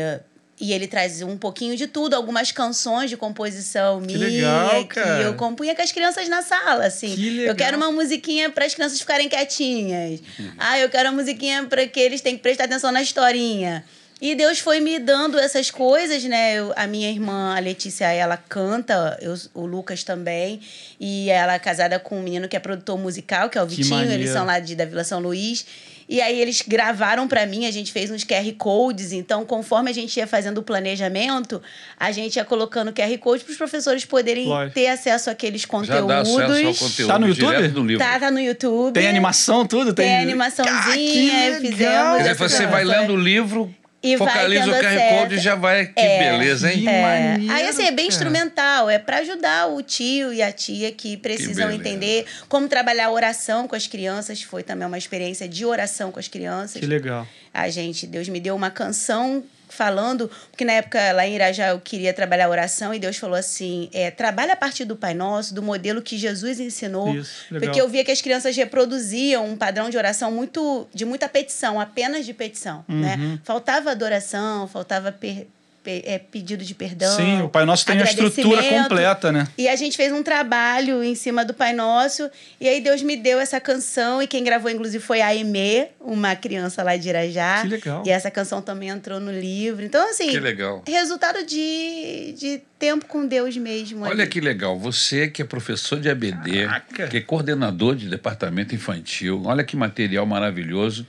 e 0.59 0.73
ele 0.73 0.87
traz 0.87 1.21
um 1.21 1.37
pouquinho 1.37 1.75
de 1.77 1.87
tudo, 1.87 2.15
algumas 2.15 2.51
canções 2.51 3.09
de 3.09 3.17
composição 3.17 4.01
Que 4.01 4.17
minha, 4.17 4.27
legal, 4.27 4.85
que 4.87 4.99
eu 4.99 5.33
compunha 5.35 5.75
com 5.75 5.81
as 5.81 5.91
crianças 5.91 6.27
na 6.27 6.41
sala, 6.41 6.85
assim. 6.85 7.15
Que 7.15 7.27
Eu 7.27 7.41
legal. 7.41 7.55
quero 7.55 7.77
uma 7.77 7.91
musiquinha 7.91 8.49
para 8.49 8.65
as 8.65 8.73
crianças 8.73 8.99
ficarem 8.99 9.29
quietinhas. 9.29 10.21
Ah, 10.57 10.79
eu 10.79 10.89
quero 10.89 11.09
uma 11.09 11.21
musiquinha 11.21 11.65
para 11.65 11.87
que 11.87 11.99
eles 11.99 12.21
tenham 12.21 12.37
que 12.37 12.43
prestar 12.43 12.65
atenção 12.65 12.91
na 12.91 13.01
historinha. 13.01 13.83
E 14.25 14.35
Deus 14.35 14.59
foi 14.59 14.79
me 14.79 14.99
dando 14.99 15.37
essas 15.37 15.69
coisas, 15.69 16.23
né? 16.23 16.53
Eu- 16.57 16.71
a 16.77 16.87
minha 16.87 17.09
irmã, 17.09 17.57
a 17.57 17.59
Letícia, 17.59 18.05
ela 18.05 18.37
canta, 18.37 19.17
eu- 19.21 19.35
o 19.53 19.65
Lucas 19.65 20.01
também. 20.05 20.61
E 20.97 21.29
ela 21.29 21.55
é 21.55 21.59
casada 21.59 21.99
com 21.99 22.17
um 22.19 22.23
menino 22.23 22.47
que 22.47 22.55
é 22.55 22.59
produtor 22.59 22.97
musical, 22.97 23.49
que 23.49 23.57
é 23.57 23.61
o 23.61 23.65
Vitinho. 23.65 24.09
Eles 24.09 24.29
são 24.29 24.45
lá 24.45 24.59
de, 24.59 24.75
da 24.77 24.85
Vila 24.85 25.03
São 25.03 25.19
Luís. 25.19 25.65
E 26.07 26.21
aí 26.21 26.39
eles 26.39 26.61
gravaram 26.65 27.27
para 27.27 27.45
mim, 27.45 27.65
a 27.65 27.71
gente 27.71 27.91
fez 27.91 28.11
uns 28.11 28.23
QR 28.23 28.49
Codes. 28.57 29.11
Então, 29.11 29.43
conforme 29.45 29.89
a 29.89 29.93
gente 29.93 30.15
ia 30.15 30.25
fazendo 30.27 30.59
o 30.59 30.63
planejamento, 30.63 31.61
a 31.99 32.11
gente 32.13 32.37
ia 32.37 32.45
colocando 32.45 32.93
QR 32.93 33.17
Codes 33.17 33.43
para 33.43 33.51
os 33.51 33.57
professores 33.57 34.05
poderem 34.05 34.45
Lógico. 34.47 34.73
ter 34.73 34.87
acesso 34.87 35.29
àqueles 35.29 35.61
Já 35.63 35.67
conteúdos. 35.67 36.07
dá 36.07 36.19
acesso 36.21 36.67
ao 36.67 36.73
conteúdo 36.75 37.07
Tá 37.11 37.19
no 37.19 37.27
YouTube? 37.27 37.67
do 37.69 37.83
livro. 37.85 38.05
Tá, 38.05 38.19
tá 38.19 38.31
no 38.31 38.39
YouTube. 38.39 38.93
Tem 38.93 39.07
animação, 39.07 39.65
tudo? 39.65 39.93
Tem 39.93 40.07
Tem, 40.07 40.17
animaçãozinha, 40.21 40.77
Ah, 40.77 40.93
que 40.93 41.29
legal. 41.29 41.59
fizemos 41.61 41.77
Quer 41.77 42.17
dizer, 42.19 42.29
essa 42.31 42.49
você 42.49 42.67
vai 42.67 42.83
lendo 42.85 43.13
o 43.13 43.17
livro, 43.17 43.73
E 44.03 44.17
vai 44.17 44.27
focaliza 44.27 44.65
o 44.65 44.73
QR. 44.75 45.19
Code 45.21 45.35
e 45.35 45.39
já 45.39 45.55
vai. 45.55 45.85
Que 45.87 45.99
É. 46.01 46.19
beleza, 46.31 46.71
hein? 46.71 46.81
Que 46.81 46.87
É. 46.89 47.01
maneiro, 47.37 47.53
Aí, 47.53 47.67
assim, 47.69 47.83
é 47.83 47.91
bem 47.91 47.95
cara. 47.95 48.07
instrumental. 48.09 48.89
É 48.89 48.99
para 48.99 49.17
ajudar 49.19 49.67
o 49.67 49.81
tio 49.81 50.33
e 50.33 50.41
a 50.41 50.51
tia 50.51 50.91
que 50.91 51.15
precisam 51.15 51.67
beleza. 51.67 51.75
entender 51.75 52.25
como 52.49 52.67
trabalhar 52.67 53.05
a 53.05 53.11
oração 53.11 53.67
com 53.67 53.75
as 53.75 53.87
crianças. 53.87 54.41
Foi 54.41 54.61
também 54.61 54.85
uma 54.85 54.97
experiência 54.97 55.47
de 55.47 55.65
oração 55.65 56.11
com 56.11 56.19
as 56.19 56.27
crianças. 56.27 56.79
Que 56.81 56.85
legal. 56.85 57.25
A 57.53 57.69
gente, 57.69 58.05
Deus 58.05 58.27
me 58.27 58.39
deu 58.39 58.55
uma 58.55 58.69
canção 58.69 59.43
falando, 59.73 60.29
porque 60.51 60.63
na 60.63 60.73
época 60.73 61.11
lá 61.11 61.25
em 61.27 61.35
Irajá 61.35 61.69
eu 61.69 61.79
queria 61.79 62.13
trabalhar 62.13 62.45
a 62.45 62.49
oração 62.49 62.93
e 62.93 62.99
Deus 62.99 63.17
falou 63.17 63.35
assim: 63.35 63.89
é, 63.93 64.11
trabalha 64.11 64.53
a 64.53 64.55
partir 64.55 64.85
do 64.85 64.95
Pai 64.95 65.13
Nosso, 65.13 65.53
do 65.53 65.61
modelo 65.61 66.01
que 66.01 66.17
Jesus 66.17 66.59
ensinou. 66.59 67.13
Isso. 67.15 67.45
Porque 67.49 67.81
eu 67.81 67.87
via 67.89 68.03
que 68.05 68.11
as 68.11 68.21
crianças 68.21 68.55
reproduziam 68.55 69.45
um 69.45 69.55
padrão 69.57 69.89
de 69.89 69.97
oração 69.97 70.31
muito 70.31 70.87
de 70.93 71.05
muita 71.05 71.27
petição, 71.27 71.79
apenas 71.79 72.25
de 72.25 72.33
petição. 72.33 72.83
Uhum. 72.87 72.99
Né? 73.01 73.39
Faltava 73.43 73.91
adoração, 73.91 74.67
faltava 74.67 75.11
per- 75.11 75.45
pe- 75.45 75.47
é, 75.85 76.17
pedido 76.19 76.63
de 76.63 76.73
perdão. 76.73 77.15
Sim, 77.15 77.41
o 77.41 77.49
Pai 77.49 77.65
Nosso 77.65 77.85
tem 77.85 77.99
a 77.99 78.03
estrutura 78.03 78.63
completa, 78.63 79.31
né? 79.31 79.47
E 79.57 79.67
a 79.67 79.75
gente 79.75 79.97
fez 79.97 80.11
um 80.11 80.23
trabalho 80.23 81.03
em 81.03 81.15
cima 81.15 81.43
do 81.43 81.53
Pai 81.53 81.73
Nosso. 81.73 82.29
E 82.59 82.67
aí 82.67 82.81
Deus 82.81 83.01
me 83.01 83.15
deu 83.15 83.39
essa 83.39 83.59
canção. 83.59 84.21
E 84.21 84.27
quem 84.27 84.43
gravou, 84.43 84.69
inclusive, 84.69 85.03
foi 85.03 85.21
a 85.21 85.27
Aimee, 85.27 85.87
uma 85.99 86.35
criança 86.35 86.83
lá 86.83 86.95
de 86.95 87.09
Irajá. 87.09 87.61
Que 87.61 87.67
legal. 87.67 88.03
E 88.05 88.09
essa 88.09 88.31
canção 88.31 88.61
também 88.61 88.89
entrou 88.89 89.19
no 89.19 89.31
livro. 89.31 89.83
Então, 89.83 90.09
assim, 90.09 90.29
Que 90.29 90.39
legal. 90.39 90.83
resultado 90.87 91.45
de, 91.45 92.35
de 92.37 92.61
tempo 92.79 93.05
com 93.05 93.25
Deus 93.25 93.55
mesmo. 93.55 94.03
Olha 94.03 94.23
ali. 94.23 94.27
que 94.27 94.41
legal, 94.41 94.77
você 94.77 95.27
que 95.29 95.41
é 95.41 95.45
professor 95.45 95.99
de 95.99 96.09
ABD, 96.09 96.65
Caraca. 96.65 97.07
que 97.07 97.17
é 97.17 97.21
coordenador 97.21 97.95
de 97.95 98.09
departamento 98.09 98.75
infantil, 98.75 99.41
olha 99.45 99.63
que 99.63 99.75
material 99.75 100.25
maravilhoso. 100.25 101.07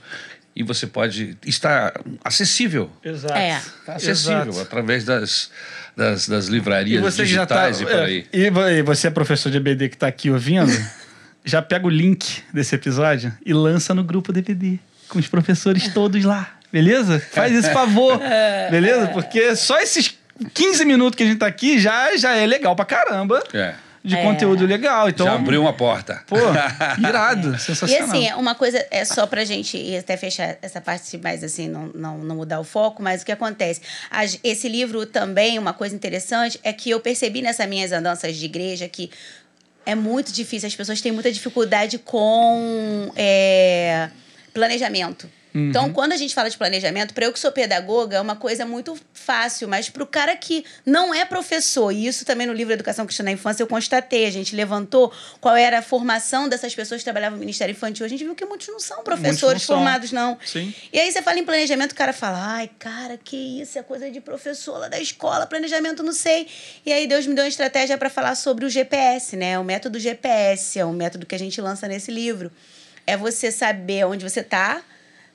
E 0.55 0.63
você 0.63 0.87
pode 0.87 1.37
estar 1.45 1.93
acessível. 2.23 2.89
Exato. 3.03 3.33
É. 3.33 3.57
Está 3.57 3.95
acessível 3.95 4.41
Exato. 4.49 4.61
através 4.61 5.03
das, 5.03 5.51
das, 5.97 6.27
das 6.29 6.47
livrarias 6.47 7.01
tá, 7.15 7.23
digitais 7.23 7.81
e 7.81 7.85
por 7.85 7.93
é, 7.93 8.05
aí. 8.05 8.27
e 8.31 8.49
vo- 8.49 8.67
e 8.69 8.81
você 8.81 9.07
é 9.07 9.09
professor 9.09 9.51
de 9.51 9.57
EBD 9.57 9.89
que 9.89 9.97
tá 9.97 10.07
aqui 10.07 10.29
ouvindo, 10.31 10.71
já 11.43 11.61
pega 11.61 11.85
o 11.85 11.89
link 11.89 12.41
desse 12.53 12.73
episódio 12.73 13.33
e 13.45 13.53
lança 13.53 13.93
no 13.93 14.03
grupo 14.03 14.31
do 14.31 14.39
EBD, 14.39 14.79
com 15.09 15.19
os 15.19 15.27
professores 15.27 15.89
todos 15.93 16.23
lá, 16.23 16.55
beleza? 16.71 17.19
Faz 17.31 17.53
esse 17.53 17.71
favor, 17.73 18.17
beleza? 18.71 19.07
Porque 19.07 19.55
só 19.57 19.79
esses 19.81 20.17
15 20.53 20.85
minutos 20.85 21.17
que 21.17 21.23
a 21.23 21.25
gente 21.27 21.39
tá 21.39 21.47
aqui 21.47 21.77
já, 21.79 22.15
já 22.15 22.33
é 22.35 22.45
legal 22.45 22.75
pra 22.75 22.85
caramba 22.85 23.43
É. 23.53 23.75
de 24.05 24.15
É. 24.15 24.21
conteúdo 24.23 24.65
legal. 24.65 25.09
Então, 25.09 25.25
Já 25.25 25.33
abriu 25.33 25.61
uma 25.61 25.73
porta. 25.73 26.23
pô, 26.27 26.35
irado, 27.05 27.55
E 27.55 27.59
sensacional. 27.59 28.07
assim, 28.09 28.31
uma 28.33 28.53
coisa 28.55 28.85
é 28.91 29.03
só 29.03 29.25
pra 29.25 29.43
gente 29.43 29.77
e 29.77 29.97
até 29.97 30.15
fechar 30.15 30.57
essa 30.61 30.79
parte 30.79 31.17
mais 31.17 31.43
assim, 31.43 31.67
não, 31.67 31.87
não, 31.87 32.17
não 32.19 32.35
mudar 32.35 32.59
o 32.59 32.63
foco, 32.63 33.01
mas 33.01 33.21
o 33.23 33.25
que 33.25 33.31
acontece? 33.31 33.81
As- 34.11 34.39
esse 34.43 34.69
livro 34.69 35.05
também, 35.05 35.57
uma 35.57 35.73
coisa 35.73 35.95
interessante, 35.95 36.59
é 36.63 36.71
que 36.71 36.89
eu 36.89 36.99
percebi 36.99 37.41
nessas 37.41 37.67
minhas 37.67 37.91
andanças 37.91 38.35
de 38.37 38.45
igreja 38.45 38.87
que 38.87 39.09
é 39.85 39.95
muito 39.95 40.31
difícil, 40.31 40.67
as 40.67 40.75
pessoas 40.75 41.01
têm 41.01 41.11
muita 41.11 41.31
dificuldade 41.31 41.97
com 41.99 43.11
é, 43.15 44.09
planejamento. 44.53 45.29
Então, 45.55 45.91
quando 45.93 46.11
a 46.11 46.17
gente 46.17 46.35
fala 46.35 46.49
de 46.49 46.57
planejamento, 46.57 47.13
para 47.13 47.25
eu 47.25 47.33
que 47.33 47.39
sou 47.39 47.51
pedagoga, 47.51 48.17
é 48.17 48.21
uma 48.21 48.35
coisa 48.35 48.65
muito 48.65 48.97
fácil, 49.13 49.67
mas 49.67 49.89
para 49.89 50.03
o 50.03 50.07
cara 50.07 50.35
que 50.35 50.65
não 50.85 51.13
é 51.13 51.23
professor, 51.23 51.91
e 51.91 52.05
isso 52.05 52.25
também 52.25 52.45
no 52.45 52.53
livro 52.53 52.73
Educação 52.73 53.05
Cristã 53.05 53.23
na 53.23 53.31
Infância 53.31 53.63
eu 53.63 53.67
constatei, 53.67 54.25
a 54.25 54.31
gente 54.31 54.55
levantou 54.55 55.13
qual 55.39 55.55
era 55.55 55.79
a 55.79 55.81
formação 55.81 56.49
dessas 56.49 56.75
pessoas 56.75 56.99
que 57.01 57.05
trabalhavam 57.05 57.37
no 57.37 57.39
Ministério 57.39 57.71
Infantil, 57.71 58.05
a 58.05 58.09
gente 58.09 58.23
viu 58.23 58.35
que 58.35 58.45
muitos 58.45 58.67
não 58.67 58.79
são 58.79 59.03
professores 59.03 59.61
não 59.61 59.67
são. 59.67 59.75
formados, 59.77 60.11
não. 60.11 60.37
Sim. 60.45 60.73
E 60.91 60.99
aí 60.99 61.11
você 61.11 61.21
fala 61.21 61.39
em 61.39 61.45
planejamento, 61.45 61.93
o 61.93 61.95
cara 61.95 62.11
fala, 62.11 62.37
ai, 62.55 62.69
cara, 62.77 63.17
que 63.17 63.61
isso, 63.61 63.79
é 63.79 63.83
coisa 63.83 64.11
de 64.11 64.19
professor 64.19 64.77
lá 64.77 64.89
da 64.89 64.99
escola, 64.99 65.45
planejamento, 65.45 66.03
não 66.03 66.13
sei. 66.13 66.47
E 66.85 66.91
aí 66.91 67.07
Deus 67.07 67.25
me 67.25 67.33
deu 67.33 67.45
uma 67.45 67.49
estratégia 67.49 67.97
para 67.97 68.09
falar 68.09 68.35
sobre 68.35 68.65
o 68.65 68.69
GPS, 68.69 69.37
né? 69.37 69.57
O 69.57 69.63
método 69.63 69.99
GPS, 69.99 70.79
é 70.79 70.85
um 70.85 70.93
método 70.93 71.25
que 71.25 71.35
a 71.35 71.39
gente 71.39 71.61
lança 71.61 71.87
nesse 71.87 72.11
livro. 72.11 72.51
É 73.07 73.15
você 73.15 73.51
saber 73.51 74.05
onde 74.05 74.27
você 74.27 74.43
tá, 74.43 74.83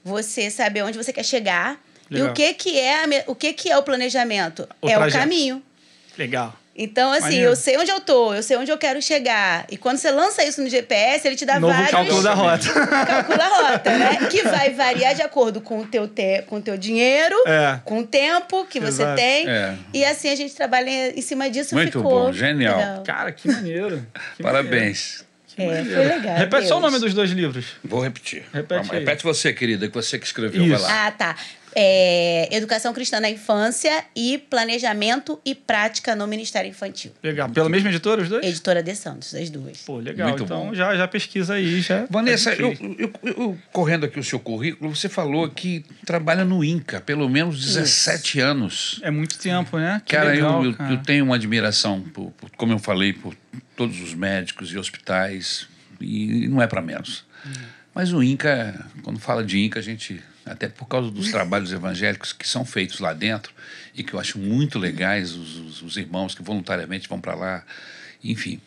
você 0.05 0.51
saber 0.51 0.83
onde 0.83 0.97
você 0.97 1.13
quer 1.13 1.25
chegar 1.25 1.79
E 2.11 2.15
Legal. 2.15 2.31
o 2.31 2.35
que 2.35 2.55
que 2.55 2.79
é 2.79 3.25
o 3.27 3.35
que 3.35 3.53
que 3.53 3.71
é 3.71 3.77
o 3.79 3.83
planejamento? 3.83 4.69
O 4.81 4.89
é 4.89 4.95
trajeto. 4.95 5.17
o 5.17 5.21
caminho. 5.21 5.63
Legal. 6.19 6.57
Então, 6.83 7.11
assim, 7.13 7.23
Maneiro. 7.25 7.51
eu 7.51 7.57
sei 7.57 7.77
onde 7.77 7.91
eu 7.91 8.01
tô, 8.01 8.33
eu 8.33 8.43
sei 8.43 8.57
onde 8.57 8.71
eu 8.71 8.79
quero 8.79 9.03
chegar. 9.03 9.67
E 9.71 9.77
quando 9.77 9.99
você 9.99 10.11
lança 10.11 10.43
isso 10.45 10.63
no 10.63 10.69
GPS, 10.69 11.27
ele 11.27 11.37
te 11.37 11.45
dá 11.45 11.61
Novo 11.61 11.75
vários... 11.75 11.91
cálculo 11.91 12.23
da 12.23 12.33
rota. 12.33 12.67
Calcula 13.07 13.45
a 13.45 13.49
rota, 13.73 13.99
né? 13.99 14.17
Que 14.31 14.43
vai 14.45 14.71
variar 14.71 15.15
de 15.15 15.21
acordo 15.21 15.61
com 15.61 15.81
o 15.81 15.87
teu, 15.87 16.09
te... 16.09 16.43
com 16.43 16.57
o 16.57 16.61
teu 16.63 16.79
dinheiro, 16.79 17.37
É. 17.47 17.81
com 17.85 17.99
o 17.99 18.07
tempo 18.07 18.65
que 18.65 18.81
você 18.81 19.03
Exato. 19.03 19.17
tem. 19.17 19.47
É. 19.49 19.75
E 19.93 20.05
assim 20.05 20.31
a 20.31 20.35
gente 20.37 20.55
trabalha 20.55 21.11
em 21.15 21.21
cima 21.21 21.51
disso. 21.51 21.75
Muito 21.75 21.99
ficou 21.99 22.27
bom, 22.27 22.33
genial. 22.33 22.79
legal. 22.79 23.03
Cara, 23.03 23.33
que 23.33 23.47
maneiro. 23.49 24.07
Que 24.37 24.43
Parabéns. 24.43 25.25
É, 25.63 25.85
foi 25.85 26.05
legal. 26.05 26.37
Repete 26.37 26.67
só 26.69 26.77
o 26.79 26.81
Deus. 26.81 26.93
nome 26.93 27.05
dos 27.05 27.15
dois 27.15 27.31
livros. 27.31 27.67
Vou 27.85 28.01
repetir. 28.03 28.45
Repete 28.53 28.87
Vamos, 28.87 28.91
repete 28.91 29.23
você, 29.25 29.53
querida, 29.53 29.89
que 29.89 29.95
você 29.95 30.19
que 30.19 30.27
escreveu. 30.27 30.63
Isso. 30.63 30.71
Vai 30.73 30.81
lá. 30.81 31.07
Ah, 31.07 31.11
tá. 31.11 31.37
É, 31.73 32.49
Educação 32.51 32.93
Cristã 32.93 33.21
na 33.21 33.31
Infância 33.31 34.05
e 34.17 34.39
Planejamento 34.39 35.41
e 35.45 35.55
Prática 35.55 36.17
no 36.17 36.27
Ministério 36.27 36.69
Infantil. 36.69 37.13
Legal. 37.23 37.49
Pela 37.49 37.69
mesma 37.69 37.89
editora, 37.91 38.21
os 38.21 38.29
dois? 38.29 38.45
Editora 38.45 38.83
de 38.83 38.93
Santos, 38.97 39.33
as 39.37 39.49
duas. 39.51 39.79
Pô, 39.79 39.99
legal. 39.99 40.31
Muito 40.31 40.43
então 40.43 40.67
bom. 40.67 40.75
já, 40.75 40.97
já 40.97 41.07
pesquisa 41.07 41.55
aí, 41.55 41.81
já. 41.81 42.07
Vanessa, 42.11 42.53
eu, 42.55 42.73
eu- 42.99 43.13
eu- 43.23 43.59
correndo 43.73 44.05
aqui 44.05 44.19
o 44.19 44.25
seu 44.25 44.41
currículo, 44.41 44.95
você 44.95 45.09
falou 45.09 45.49
que 45.49 45.85
trabalha 46.05 46.45
no 46.45 46.65
INCA, 46.65 47.01
pelo 47.01 47.29
menos 47.29 47.65
17 47.65 48.41
anos. 48.41 48.99
É 49.05 49.11
muito 49.13 49.39
tempo, 49.39 49.79
né? 49.79 50.03
Que 50.05 50.17
Cara, 50.17 50.31
legal, 50.31 50.65
eu, 50.65 50.71
eu- 50.73 50.77
cara. 50.77 50.93
eu 50.93 50.97
tenho 50.99 51.25
uma 51.25 51.37
admiração, 51.37 52.01
por, 52.01 52.33
por- 52.33 52.51
como 52.57 52.73
eu 52.73 52.81
falei, 52.81 53.13
por 53.13 53.33
todos 53.81 53.99
os 54.03 54.13
médicos 54.13 54.71
e 54.75 54.77
hospitais, 54.77 55.67
e 55.99 56.47
não 56.49 56.61
é 56.61 56.67
para 56.67 56.83
menos. 56.83 57.25
Mas 57.95 58.13
o 58.13 58.23
INCA, 58.23 58.87
quando 59.03 59.19
fala 59.19 59.43
de 59.43 59.59
INCA, 59.59 59.79
a 59.79 59.83
gente, 59.83 60.23
até 60.45 60.69
por 60.69 60.87
causa 60.87 61.11
dos 61.11 61.31
trabalhos 61.31 61.73
evangélicos 61.73 62.31
que 62.35 62.47
são 62.47 62.63
feitos 62.63 63.01
lá 63.01 63.15
dentro, 63.15 63.55
e 63.95 64.05
que 64.05 64.13
eu 64.13 64.21
acho 64.21 64.39
muito 64.39 64.79
legais, 64.79 65.33
os, 65.33 65.57
os- 65.57 65.83
os 65.83 65.97
irmãos 65.97 66.35
que 66.35 66.43
voluntariamente 66.43 67.09
vão 67.09 67.19
para 67.19 67.35
lá, 67.35 67.65
enfim. 68.23 68.61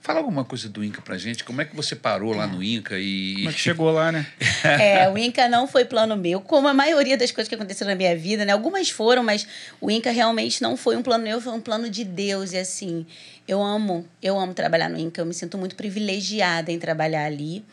Fala 0.00 0.20
alguma 0.20 0.44
coisa 0.44 0.68
do 0.68 0.82
INCA 0.82 1.02
pra 1.02 1.18
gente, 1.18 1.44
como 1.44 1.60
é 1.60 1.64
que 1.64 1.74
você 1.74 1.96
parou 1.96 2.32
lá 2.32 2.46
no 2.46 2.62
INCA 2.62 2.98
e... 2.98 3.34
Como 3.38 3.50
é 3.50 3.52
que 3.52 3.58
chegou 3.60 3.90
lá, 3.90 4.12
né? 4.12 4.26
É, 4.64 5.08
o 5.08 5.16
Inca 5.16 5.48
não 5.48 5.66
foi 5.66 5.84
plano 5.84 6.16
meu, 6.16 6.40
como 6.40 6.66
a 6.68 6.74
maioria 6.74 7.16
das 7.16 7.30
coisas 7.30 7.48
que 7.48 7.54
aconteceram 7.54 7.90
na 7.90 7.96
minha 7.96 8.16
vida, 8.16 8.44
né? 8.44 8.52
Algumas 8.52 8.90
foram, 8.90 9.22
mas 9.22 9.46
o 9.80 9.90
Inca 9.90 10.10
realmente 10.10 10.62
não 10.62 10.76
foi 10.76 10.96
um 10.96 11.02
plano 11.02 11.24
meu, 11.24 11.40
foi 11.40 11.52
um 11.52 11.60
plano 11.60 11.88
de 11.90 12.04
Deus. 12.04 12.52
E 12.52 12.58
assim, 12.58 13.06
eu 13.46 13.62
amo, 13.62 14.06
eu 14.22 14.38
amo 14.38 14.54
trabalhar 14.54 14.88
no 14.88 14.98
Inca, 14.98 15.20
eu 15.20 15.26
me 15.26 15.34
sinto 15.34 15.58
muito 15.58 15.76
privilegiada 15.76 16.72
em 16.72 16.78
trabalhar 16.78 17.24
ali. 17.24 17.64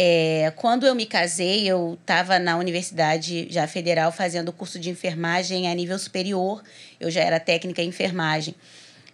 É, 0.00 0.52
quando 0.54 0.86
eu 0.86 0.94
me 0.94 1.04
casei, 1.06 1.66
eu 1.66 1.98
estava 2.00 2.38
na 2.38 2.56
universidade 2.56 3.48
já 3.50 3.66
federal 3.66 4.12
fazendo 4.12 4.52
curso 4.52 4.78
de 4.78 4.90
enfermagem 4.90 5.68
a 5.68 5.74
nível 5.74 5.98
superior. 5.98 6.62
Eu 7.00 7.10
já 7.10 7.20
era 7.20 7.40
técnica 7.40 7.82
em 7.82 7.88
enfermagem. 7.88 8.54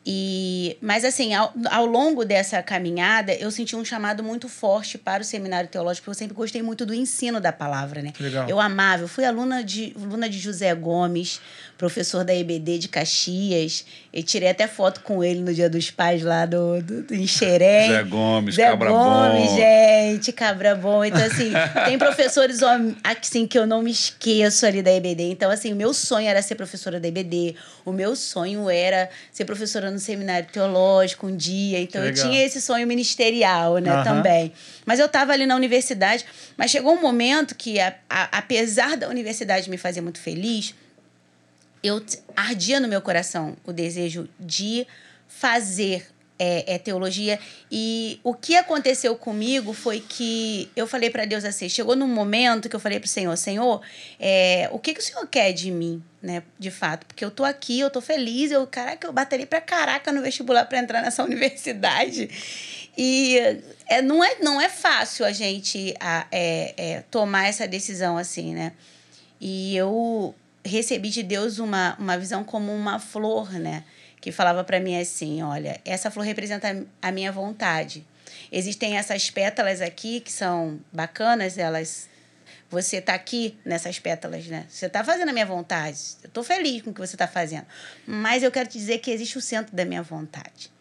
E, 0.07 0.77
mas 0.83 1.05
assim, 1.05 1.33
ao, 1.33 1.53
ao 1.71 1.87
longo 1.87 2.25
dessa 2.25 2.63
caminhada, 2.63 3.33
eu 3.35 3.51
senti 3.51 3.75
um 3.75 3.85
chamado 3.85 4.23
muito 4.23 4.49
forte 4.49 4.99
para 4.99 5.23
o 5.23 5.25
seminário 5.25 5.69
teológico, 5.69 6.05
porque 6.05 6.11
eu 6.11 6.19
sempre 6.19 6.37
gostei 6.37 6.63
muito 6.63 6.85
do 6.85 6.93
ensino 6.93 7.41
da 7.41 7.53
palavra, 7.53 8.03
né? 8.03 8.13
Legal. 8.21 8.47
Eu 8.49 8.61
amava, 8.61 9.05
eu 9.05 9.09
fui 9.09 9.25
aluna 9.25 9.65
de, 9.65 9.95
aluna 9.99 10.29
de 10.29 10.39
José 10.39 10.75
Gomes, 10.75 11.41
professor 11.77 12.25
da 12.25 12.35
EBD 12.35 12.79
de 12.79 12.89
Caxias, 12.89 13.85
e 14.13 14.23
tirei 14.23 14.49
até 14.49 14.67
foto 14.69 15.01
com 15.01 15.25
ele 15.25 15.41
no 15.41 15.53
Dia 15.53 15.69
dos 15.69 15.91
Pais 15.91 16.23
lá 16.23 16.47
do, 16.47 16.81
do, 16.81 17.03
do 17.03 17.15
em 17.15 17.27
Xerém. 17.27 17.89
Zé 17.91 18.03
Gomes, 18.05 18.55
Zé 18.55 18.67
Cabra 18.67 18.91
Gomes, 18.93 19.51
Bom. 19.51 19.57
gente, 19.57 20.33
cabra 20.33 20.75
bom. 20.77 21.05
Então, 21.05 21.25
assim, 21.25 21.51
tem 21.85 21.99
professores 21.99 22.61
assim, 23.03 23.47
que 23.47 23.59
eu 23.59 23.67
não 23.67 23.83
me 23.83 23.91
esqueço 23.91 24.65
ali 24.67 24.83
da 24.83 24.93
EBD. 24.93 25.25
Então, 25.31 25.51
assim, 25.51 25.73
o 25.73 25.77
meu 25.77 25.93
sonho 25.93 26.29
era 26.29 26.41
ser 26.43 26.55
professora 26.55 27.01
da 27.01 27.09
EBD. 27.09 27.57
O 27.85 27.91
meu 27.93 28.15
sonho 28.15 28.71
era 28.71 29.11
ser 29.33 29.45
professora 29.45 29.91
no 29.91 29.99
seminário 29.99 30.49
teológico 30.53 31.27
um 31.27 31.37
dia. 31.37 31.81
Então, 31.81 32.05
eu 32.05 32.15
tinha 32.15 32.45
esse 32.45 32.61
sonho 32.61 32.87
ministerial, 32.87 33.79
né, 33.79 33.91
Aham. 33.91 34.05
também. 34.05 34.53
Mas 34.87 35.01
eu 35.01 35.07
estava 35.07 35.33
ali 35.33 35.45
na 35.45 35.57
universidade. 35.57 36.25
Mas 36.57 36.71
chegou 36.71 36.93
um 36.95 37.01
momento 37.01 37.55
que, 37.57 37.81
a- 37.81 37.95
a- 38.09 38.39
apesar 38.39 38.97
da 38.97 39.09
universidade 39.09 39.69
me 39.69 39.77
fazer 39.77 40.01
muito 40.01 40.21
feliz, 40.21 40.73
eu 41.85 42.03
ardia 42.35 42.81
no 42.81 42.89
meu 42.89 43.03
coração 43.03 43.55
o 43.63 43.73
desejo 43.73 44.27
de 44.41 44.87
fazer 45.29 46.07
é, 46.39 46.75
é, 46.75 46.79
teologia. 46.79 47.39
E 47.71 48.19
o 48.25 48.33
que 48.33 48.57
aconteceu 48.57 49.15
comigo 49.15 49.75
foi 49.75 50.01
que 50.01 50.71
eu 50.75 50.87
falei 50.87 51.11
para 51.11 51.27
Deus 51.27 51.45
assim: 51.45 51.69
chegou 51.69 51.95
num 51.95 52.09
momento 52.09 52.71
que 52.71 52.75
eu 52.75 52.81
falei 52.81 52.99
para 52.99 53.07
o 53.07 53.11
Senhor: 53.11 53.37
Senhor, 53.37 53.83
é, 54.19 54.67
o 54.73 54.79
que, 54.79 54.95
que 54.95 55.01
o 55.01 55.03
Senhor 55.03 55.27
quer 55.27 55.53
de 55.53 55.71
mim, 55.71 56.03
né? 56.23 56.43
De 56.59 56.71
fato, 56.71 57.05
porque 57.05 57.23
eu 57.23 57.31
tô 57.31 57.45
aqui, 57.45 57.81
eu 57.81 57.91
tô 57.91 58.01
feliz, 58.01 58.51
eu, 58.51 58.67
caraca, 58.67 59.07
eu 59.07 59.13
batalhei 59.13 59.45
pra 59.45 59.61
caraca 59.61 60.11
no 60.11 60.23
vestibular 60.23 60.65
para 60.65 60.79
entrar 60.79 61.03
nessa 61.03 61.23
universidade. 61.23 62.31
E 62.97 63.37
é, 63.87 64.01
não, 64.01 64.25
é, 64.25 64.37
não 64.41 64.59
é 64.59 64.71
fácil 64.71 65.27
a 65.27 65.33
gente 65.33 65.95
a, 66.01 66.27
é, 66.33 66.75
é, 66.77 67.01
tomar 67.11 67.47
essa 67.47 67.69
decisão 67.69 68.17
assim, 68.17 68.55
né? 68.55 68.73
E 69.39 69.77
eu 69.77 70.35
recebi 70.65 71.11
de 71.11 71.23
Deus 71.23 71.59
uma, 71.59 71.97
uma 71.99 72.19
visão 72.19 72.43
como 72.43 72.75
uma 72.75 72.99
flor, 72.99 73.53
né? 73.53 73.85
Que 74.21 74.33
falava 74.33 74.65
para 74.65 74.81
mim 74.81 74.99
assim: 74.99 75.43
olha, 75.43 75.81
essa 75.85 76.11
flor 76.11 76.25
representa 76.25 76.87
a 77.01 77.13
minha 77.13 77.31
vontade. 77.31 78.05
Existem 78.51 78.97
essas 78.97 79.31
pétalas 79.31 79.81
aqui 79.81 80.21
que 80.21 80.33
são 80.33 80.81
bacanas, 80.93 81.59
elas. 81.59 82.09
Você 82.71 83.01
tá 83.01 83.15
aqui 83.15 83.57
nessas 83.65 83.99
pétalas, 83.99 84.47
né? 84.47 84.67
Você 84.69 84.89
tá 84.89 85.05
fazendo 85.05 85.29
a 85.29 85.33
minha 85.33 85.47
vontade. 85.47 85.99
Eu 86.23 86.31
tô 86.31 86.43
feliz 86.43 86.83
com 86.83 86.91
o 86.91 86.95
que 86.95 87.01
você 87.01 87.17
tá 87.17 87.29
fazendo. 87.29 87.67
Mas 88.07 88.43
eu 88.43 88.51
quero 88.51 88.69
te 88.69 88.79
dizer 88.79 88.99
que 88.99 89.11
existe 89.11 89.39
o 89.39 89.41
centro 89.41 89.77
da 89.77 89.85
minha 89.85 90.03
vontade. 90.03 90.73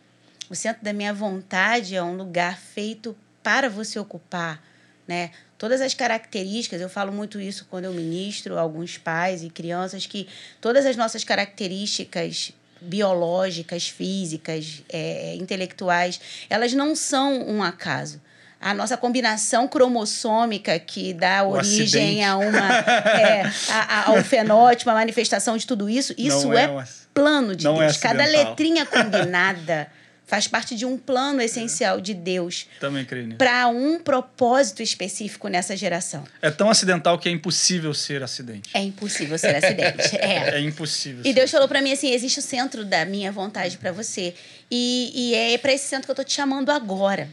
O 0.50 0.56
centro 0.56 0.84
da 0.84 0.94
minha 0.94 1.14
vontade 1.14 1.96
é 1.96 2.02
um 2.02 2.16
lugar 2.16 2.58
feito 2.58 3.16
para 3.44 3.70
você 3.70 4.00
ocupar, 4.00 4.64
né? 5.08 5.32
Todas 5.58 5.80
as 5.82 5.94
características, 5.94 6.82
eu 6.82 6.90
falo 6.90 7.12
muito 7.12 7.40
isso 7.40 7.66
quando 7.70 7.86
eu 7.86 7.94
ministro 7.94 8.58
alguns 8.60 8.98
pais 8.98 9.44
e 9.44 9.50
crianças, 9.50 10.06
que 10.06 10.28
todas 10.60 10.86
as 10.86 10.96
nossas 10.98 11.24
características 11.24 12.52
biológicas, 12.82 13.88
físicas, 13.88 14.84
é, 14.90 15.36
intelectuais, 15.36 16.20
elas 16.50 16.74
não 16.74 16.96
são 16.96 17.48
um 17.48 17.64
acaso. 17.64 18.22
A 18.60 18.74
nossa 18.74 18.96
combinação 18.96 19.68
cromossômica 19.68 20.78
que 20.80 21.14
dá 21.14 21.44
O 21.44 21.52
origem 21.52 21.84
acidente. 21.84 22.24
a 22.24 22.38
uma 22.38 22.78
é, 23.10 23.42
a- 23.70 24.00
a- 24.00 24.10
ao 24.10 24.24
fenótipo, 24.24 24.90
a 24.90 24.94
manifestação 24.94 25.58
de 25.58 25.68
tudo 25.68 25.90
isso, 25.90 26.14
isso 26.18 26.48
Não 26.48 26.58
é 26.58 26.64
é, 26.64 26.70
um 26.70 26.84
plano 27.14 27.56
de 27.56 27.68
é 27.68 27.72
Deus. 27.74 27.98
Cada 27.98 28.24
acidental. 28.24 28.50
letrinha 28.52 28.86
combinada 28.86 29.90
faz 30.34 30.48
parte 30.48 30.76
de 30.76 30.84
um 30.84 30.98
plano 30.98 31.44
essencial 31.44 32.02
de 32.02 32.16
Deus 32.16 32.66
Também 32.80 33.06
creio 33.06 33.28
nisso. 33.28 33.38
para 33.38 33.68
um 33.68 34.00
propósito 34.00 34.82
específico 34.82 35.48
nessa 35.48 35.78
geração. 35.78 36.24
É 36.42 36.50
tão 36.50 36.72
acidental 36.72 37.20
que 37.20 37.30
é 37.30 37.32
impossível 37.32 37.94
ser 37.94 38.24
acidente. 38.24 38.68
É 38.74 38.80
impossível 38.80 39.38
ser 39.38 39.56
acidente. 39.56 39.84
É. 40.24 40.56
É 40.56 40.60
impossível. 40.60 41.22
E 41.24 41.34
Deus 41.34 41.52
falou 41.52 41.68
para 41.68 41.82
mim 41.82 41.92
assim: 41.92 42.12
existe 42.12 42.40
o 42.40 42.42
centro 42.42 42.84
da 42.84 43.06
minha 43.06 43.32
vontade 43.32 43.78
para 43.78 43.92
você. 43.92 44.34
E, 44.72 45.12
e 45.14 45.36
é 45.36 45.58
para 45.58 45.72
esse 45.74 45.86
centro 45.88 46.06
que 46.06 46.12
eu 46.12 46.16
tô 46.16 46.24
te 46.24 46.34
chamando 46.34 46.72
agora. 46.72 47.30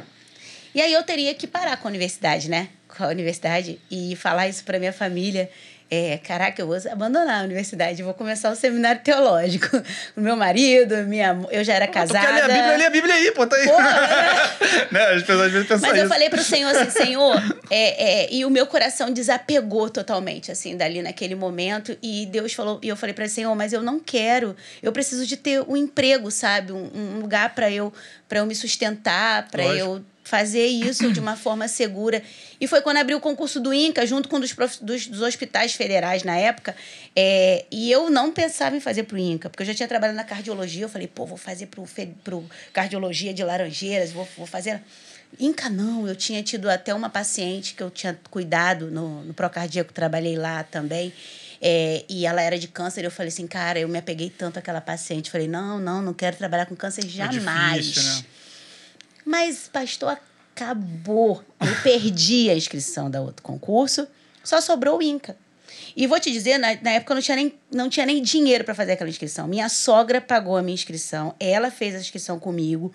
E 0.75 0.83
aí 0.83 0.93
eu 0.93 1.03
teria 1.03 1.33
que 1.33 1.47
parar 1.47 1.77
com 1.79 1.89
a 1.89 1.91
universidade, 1.91 2.51
né? 2.51 2.69
Com 2.89 3.05
a 3.05 3.09
universidade 3.09 3.81
e 3.91 4.15
falar 4.17 4.49
isso 4.49 4.63
para 4.65 4.79
minha 4.79 4.93
família. 4.93 5.49
É, 5.91 6.19
caraca, 6.19 6.63
eu 6.63 6.69
vou 6.69 6.77
abandonar 6.89 7.41
a 7.41 7.45
universidade, 7.45 8.01
vou 8.01 8.15
começar 8.15 8.49
o 8.53 8.55
seminário 8.55 9.01
teológico. 9.03 9.69
O 10.17 10.21
meu 10.21 10.37
marido, 10.37 10.97
minha, 11.07 11.39
eu 11.51 11.65
já 11.65 11.75
era 11.75 11.87
casada. 11.87 12.27
quer 12.27 12.33
ler 12.33 12.43
a 12.43 12.49
Bíblia? 12.49 12.77
Lê 12.77 12.85
a 12.85 12.91
Bíblia 12.91 13.15
aí, 13.15 13.33
pô, 13.33 13.47
tá 13.47 13.57
aí. 13.57 13.67
Porra, 13.67 13.91
né? 14.91 15.05
As 15.15 15.23
pessoas 15.23 15.47
às 15.47 15.53
vezes 15.53 15.69
pensam 15.69 15.89
Mas 15.89 15.99
eu 15.99 16.05
isso. 16.05 16.13
falei 16.13 16.31
pro 16.31 16.43
Senhor 16.43 16.69
assim, 16.77 16.91
Senhor, 16.91 17.37
é, 17.71 18.25
é, 18.25 18.33
e 18.33 18.45
o 18.45 18.51
meu 18.51 18.67
coração 18.67 19.13
desapegou 19.13 19.89
totalmente, 19.89 20.51
assim, 20.53 20.77
dali 20.77 21.03
naquele 21.03 21.35
momento. 21.35 21.97
E 22.03 22.27
Deus 22.27 22.53
falou, 22.53 22.79
e 22.83 22.89
eu 22.89 22.97
falei 22.97 23.15
para 23.15 23.25
ele, 23.25 23.33
Senhor, 23.33 23.55
mas 23.55 23.73
eu 23.73 23.83
não 23.83 23.99
quero. 23.99 24.55
Eu 24.83 24.93
preciso 24.93 25.27
de 25.27 25.37
ter 25.37 25.63
um 25.63 25.77
emprego, 25.77 26.31
sabe? 26.31 26.73
Um, 26.73 26.91
um 26.95 27.21
lugar 27.21 27.55
para 27.55 27.71
eu, 27.71 27.93
pra 28.29 28.41
eu 28.41 28.47
me 28.47 28.55
sustentar, 28.55 29.49
para 29.49 29.65
eu 29.65 30.05
fazer 30.23 30.67
isso 30.67 31.13
de 31.13 31.19
uma 31.19 31.35
forma 31.37 31.67
segura. 31.67 32.23
E 32.61 32.67
foi 32.67 32.81
quando 32.83 32.99
abriu 32.99 33.17
o 33.19 33.21
concurso 33.21 33.59
do 33.59 33.73
INCA, 33.73 34.07
junto 34.07 34.29
com 34.29 34.37
um 34.37 34.41
dos, 34.41 34.53
prof- 34.53 34.79
dos, 34.83 35.07
dos 35.07 35.23
hospitais 35.23 35.73
federais 35.75 36.23
na 36.23 36.37
época. 36.37 36.77
É, 37.17 37.65
e 37.71 37.91
eu 37.91 38.11
não 38.11 38.31
pensava 38.31 38.77
em 38.77 38.81
fazer 38.81 39.05
pro 39.05 39.19
INCA, 39.19 39.49
porque 39.51 39.63
eu 39.63 39.67
já 39.67 39.75
tinha 39.75 39.89
trabalhado 39.89 40.17
na 40.17 40.25
cardiologia. 40.25 40.85
Eu 40.85 40.89
falei, 40.89 41.09
pô, 41.09 41.27
vou 41.27 41.39
fazer 41.39 41.67
pro, 41.67 41.85
fe- 41.87 42.11
pro 42.23 42.45
cardiologia 42.73 43.33
de 43.35 43.43
Laranjeiras, 43.43 44.13
vou, 44.13 44.29
vou 44.37 44.47
fazer. 44.47 44.81
Inca 45.39 45.69
não, 45.71 46.07
eu 46.09 46.15
tinha 46.17 46.43
tido 46.43 46.69
até 46.69 46.93
uma 46.93 47.09
paciente 47.09 47.75
que 47.75 47.83
eu 47.83 47.89
tinha 47.91 48.19
cuidado 48.31 48.91
no, 48.91 49.23
no 49.23 49.33
Procardíaco, 49.33 49.93
trabalhei 49.93 50.37
lá 50.37 50.63
também. 50.65 51.13
É, 51.63 52.05
e 52.09 52.25
ela 52.27 52.41
era 52.43 52.59
de 52.59 52.67
câncer, 52.69 53.05
eu 53.05 53.11
falei 53.11 53.29
assim, 53.29 53.47
cara, 53.47 53.79
eu 53.79 53.87
me 53.89 53.99
apeguei 53.99 54.31
tanto 54.31 54.59
àquela 54.59 54.81
paciente. 54.81 55.31
Falei, 55.31 55.47
não, 55.47 55.79
não, 55.79 56.01
não 56.03 56.15
quero 56.15 56.37
trabalhar 56.37 56.67
com 56.67 56.75
câncer 56.75 57.07
jamais. 57.07 57.77
É 57.77 57.81
difícil, 57.81 58.03
né? 58.03 58.25
Mas, 59.25 59.69
pastor, 59.69 60.19
acabou. 60.55 61.43
Eu 61.61 61.83
perdi 61.83 62.51
a 62.51 62.55
inscrição 62.55 63.11
da 63.11 63.21
outro 63.21 63.43
concurso, 63.43 64.07
só 64.43 64.61
sobrou 64.61 64.99
o 64.99 65.03
INCA. 65.03 65.37
E 65.97 66.07
vou 66.07 66.19
te 66.21 66.31
dizer, 66.31 66.59
na, 66.59 66.69
na 66.83 66.91
época 66.93 67.13
eu 67.13 67.15
não 67.17 67.23
tinha 67.23 67.37
nem, 67.37 67.55
não 67.73 67.89
tinha 67.89 68.07
nem 68.07 68.23
dinheiro 68.23 68.65
para 68.65 68.75
fazer 68.75 68.93
aquela 68.93 69.11
inscrição. 69.11 69.47
Minha 69.47 69.69
sogra 69.69 70.21
pagou 70.21 70.57
a 70.57 70.63
minha 70.63 70.75
inscrição, 70.75 71.35
ela 71.39 71.71
fez 71.71 71.95
a 71.95 71.99
inscrição 71.99 72.39
comigo. 72.39 72.93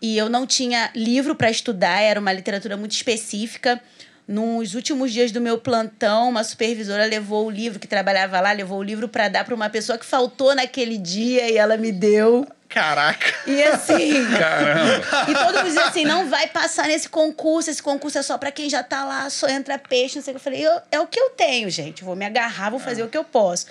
E 0.00 0.16
eu 0.16 0.28
não 0.28 0.46
tinha 0.46 0.90
livro 0.94 1.34
para 1.34 1.50
estudar, 1.50 2.00
era 2.00 2.20
uma 2.20 2.32
literatura 2.32 2.76
muito 2.76 2.92
específica. 2.92 3.80
Nos 4.26 4.74
últimos 4.74 5.12
dias 5.12 5.32
do 5.32 5.40
meu 5.40 5.58
plantão, 5.58 6.28
uma 6.28 6.44
supervisora 6.44 7.06
levou 7.06 7.46
o 7.46 7.50
livro 7.50 7.78
que 7.78 7.86
trabalhava 7.86 8.38
lá, 8.40 8.52
levou 8.52 8.78
o 8.78 8.82
livro 8.82 9.08
para 9.08 9.28
dar 9.28 9.44
para 9.44 9.54
uma 9.54 9.70
pessoa 9.70 9.96
que 9.96 10.04
faltou 10.04 10.54
naquele 10.54 10.98
dia 10.98 11.50
e 11.50 11.56
ela 11.56 11.76
me 11.76 11.90
deu. 11.90 12.46
Caraca. 12.68 13.34
E 13.46 13.62
assim. 13.62 14.26
Caramba. 14.36 15.04
E 15.28 15.34
todo 15.34 15.54
mundo 15.56 15.64
dizia 15.64 15.86
assim: 15.86 16.04
não 16.04 16.28
vai 16.28 16.46
passar 16.48 16.86
nesse 16.86 17.08
concurso, 17.08 17.70
esse 17.70 17.82
concurso 17.82 18.18
é 18.18 18.22
só 18.22 18.36
para 18.36 18.52
quem 18.52 18.68
já 18.68 18.82
tá 18.82 19.04
lá, 19.04 19.28
só 19.30 19.48
entra 19.48 19.78
peixe, 19.78 20.16
não 20.16 20.22
sei 20.22 20.34
o 20.34 20.34
que. 20.34 20.40
Eu 20.40 20.44
falei: 20.44 20.66
eu, 20.66 20.80
é 20.90 21.00
o 21.00 21.06
que 21.06 21.18
eu 21.18 21.30
tenho, 21.30 21.70
gente. 21.70 22.04
Vou 22.04 22.14
me 22.14 22.24
agarrar, 22.24 22.70
vou 22.70 22.78
fazer 22.78 23.02
o 23.02 23.08
que 23.08 23.16
eu 23.16 23.24
posso. 23.24 23.66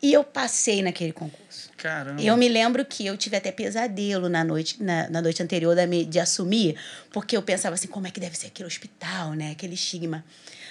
E 0.00 0.12
eu 0.12 0.22
passei 0.22 0.80
naquele 0.80 1.12
concurso. 1.12 1.70
Caramba. 1.76 2.22
Eu 2.22 2.36
me 2.36 2.48
lembro 2.48 2.84
que 2.84 3.04
eu 3.04 3.16
tive 3.16 3.36
até 3.36 3.50
pesadelo 3.50 4.28
na 4.28 4.44
noite, 4.44 4.80
na, 4.80 5.10
na 5.10 5.20
noite 5.20 5.42
anterior 5.42 5.74
da 5.74 5.86
de 5.86 6.20
assumir, 6.20 6.76
porque 7.10 7.36
eu 7.36 7.42
pensava 7.42 7.74
assim, 7.74 7.88
como 7.88 8.06
é 8.06 8.10
que 8.10 8.20
deve 8.20 8.38
ser 8.38 8.46
aquele 8.46 8.68
hospital, 8.68 9.32
né? 9.32 9.50
Aquele 9.50 9.74
estigma. 9.74 10.24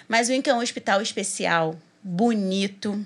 Mas 0.07 0.29
o 0.29 0.33
INCA 0.33 0.51
é 0.51 0.53
um 0.53 0.61
hospital 0.61 1.01
especial, 1.01 1.77
bonito, 2.01 3.05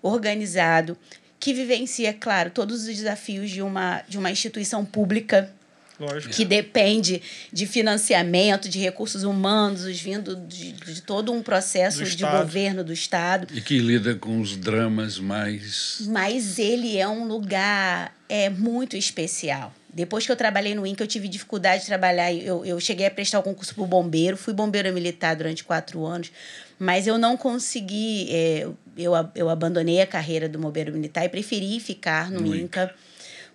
organizado, 0.00 0.96
que 1.38 1.52
vivencia, 1.52 2.12
claro, 2.12 2.50
todos 2.50 2.80
os 2.80 2.86
desafios 2.86 3.50
de 3.50 3.62
uma, 3.62 4.02
de 4.08 4.18
uma 4.18 4.30
instituição 4.30 4.84
pública 4.84 5.50
Lógico. 5.98 6.34
que 6.34 6.44
depende 6.44 7.22
de 7.52 7.66
financiamento, 7.66 8.68
de 8.68 8.78
recursos 8.78 9.22
humanos, 9.22 9.84
vindo 9.98 10.36
de, 10.36 10.72
de 10.72 11.02
todo 11.02 11.32
um 11.32 11.42
processo 11.42 11.98
Do 11.98 12.04
de 12.04 12.10
Estado. 12.10 12.38
governo 12.42 12.84
do 12.84 12.92
Estado. 12.92 13.46
E 13.54 13.60
que 13.60 13.78
lida 13.78 14.14
com 14.14 14.40
os 14.40 14.56
dramas 14.56 15.18
mais. 15.18 16.02
Mas 16.08 16.58
ele 16.58 16.98
é 16.98 17.08
um 17.08 17.26
lugar 17.26 18.14
é, 18.28 18.48
muito 18.50 18.96
especial. 18.96 19.72
Depois 19.92 20.26
que 20.26 20.32
eu 20.32 20.36
trabalhei 20.36 20.74
no 20.74 20.86
INCA, 20.86 21.04
eu 21.04 21.08
tive 21.08 21.26
dificuldade 21.26 21.80
de 21.82 21.86
trabalhar. 21.86 22.30
Eu, 22.30 22.62
eu 22.66 22.78
cheguei 22.78 23.06
a 23.06 23.10
prestar 23.10 23.38
o 23.38 23.42
concurso 23.42 23.74
para 23.74 23.84
bombeiro, 23.86 24.36
fui 24.36 24.52
bombeira 24.52 24.92
militar 24.92 25.34
durante 25.34 25.64
quatro 25.64 26.04
anos, 26.04 26.30
mas 26.78 27.06
eu 27.06 27.16
não 27.16 27.36
consegui. 27.36 28.28
é, 28.30 28.68
eu, 28.96 29.12
eu 29.34 29.50
abandonei 29.50 30.00
a 30.00 30.06
carreira 30.06 30.48
do 30.48 30.58
bombeiro 30.58 30.92
militar 30.92 31.24
e 31.24 31.28
preferi 31.28 31.78
ficar 31.80 32.30
no, 32.30 32.40
No 32.40 32.56
INCA, 32.56 32.94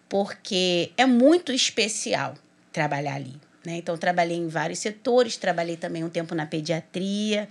porque 0.07 0.91
é 0.97 1.05
muito 1.05 1.51
especial 1.51 2.35
trabalhar 2.71 3.15
ali. 3.15 3.33
Né? 3.65 3.77
Então, 3.77 3.97
trabalhei 3.97 4.37
em 4.37 4.47
vários 4.47 4.79
setores, 4.79 5.37
trabalhei 5.37 5.77
também 5.77 6.03
um 6.03 6.09
tempo 6.09 6.35
na 6.35 6.45
pediatria, 6.45 7.47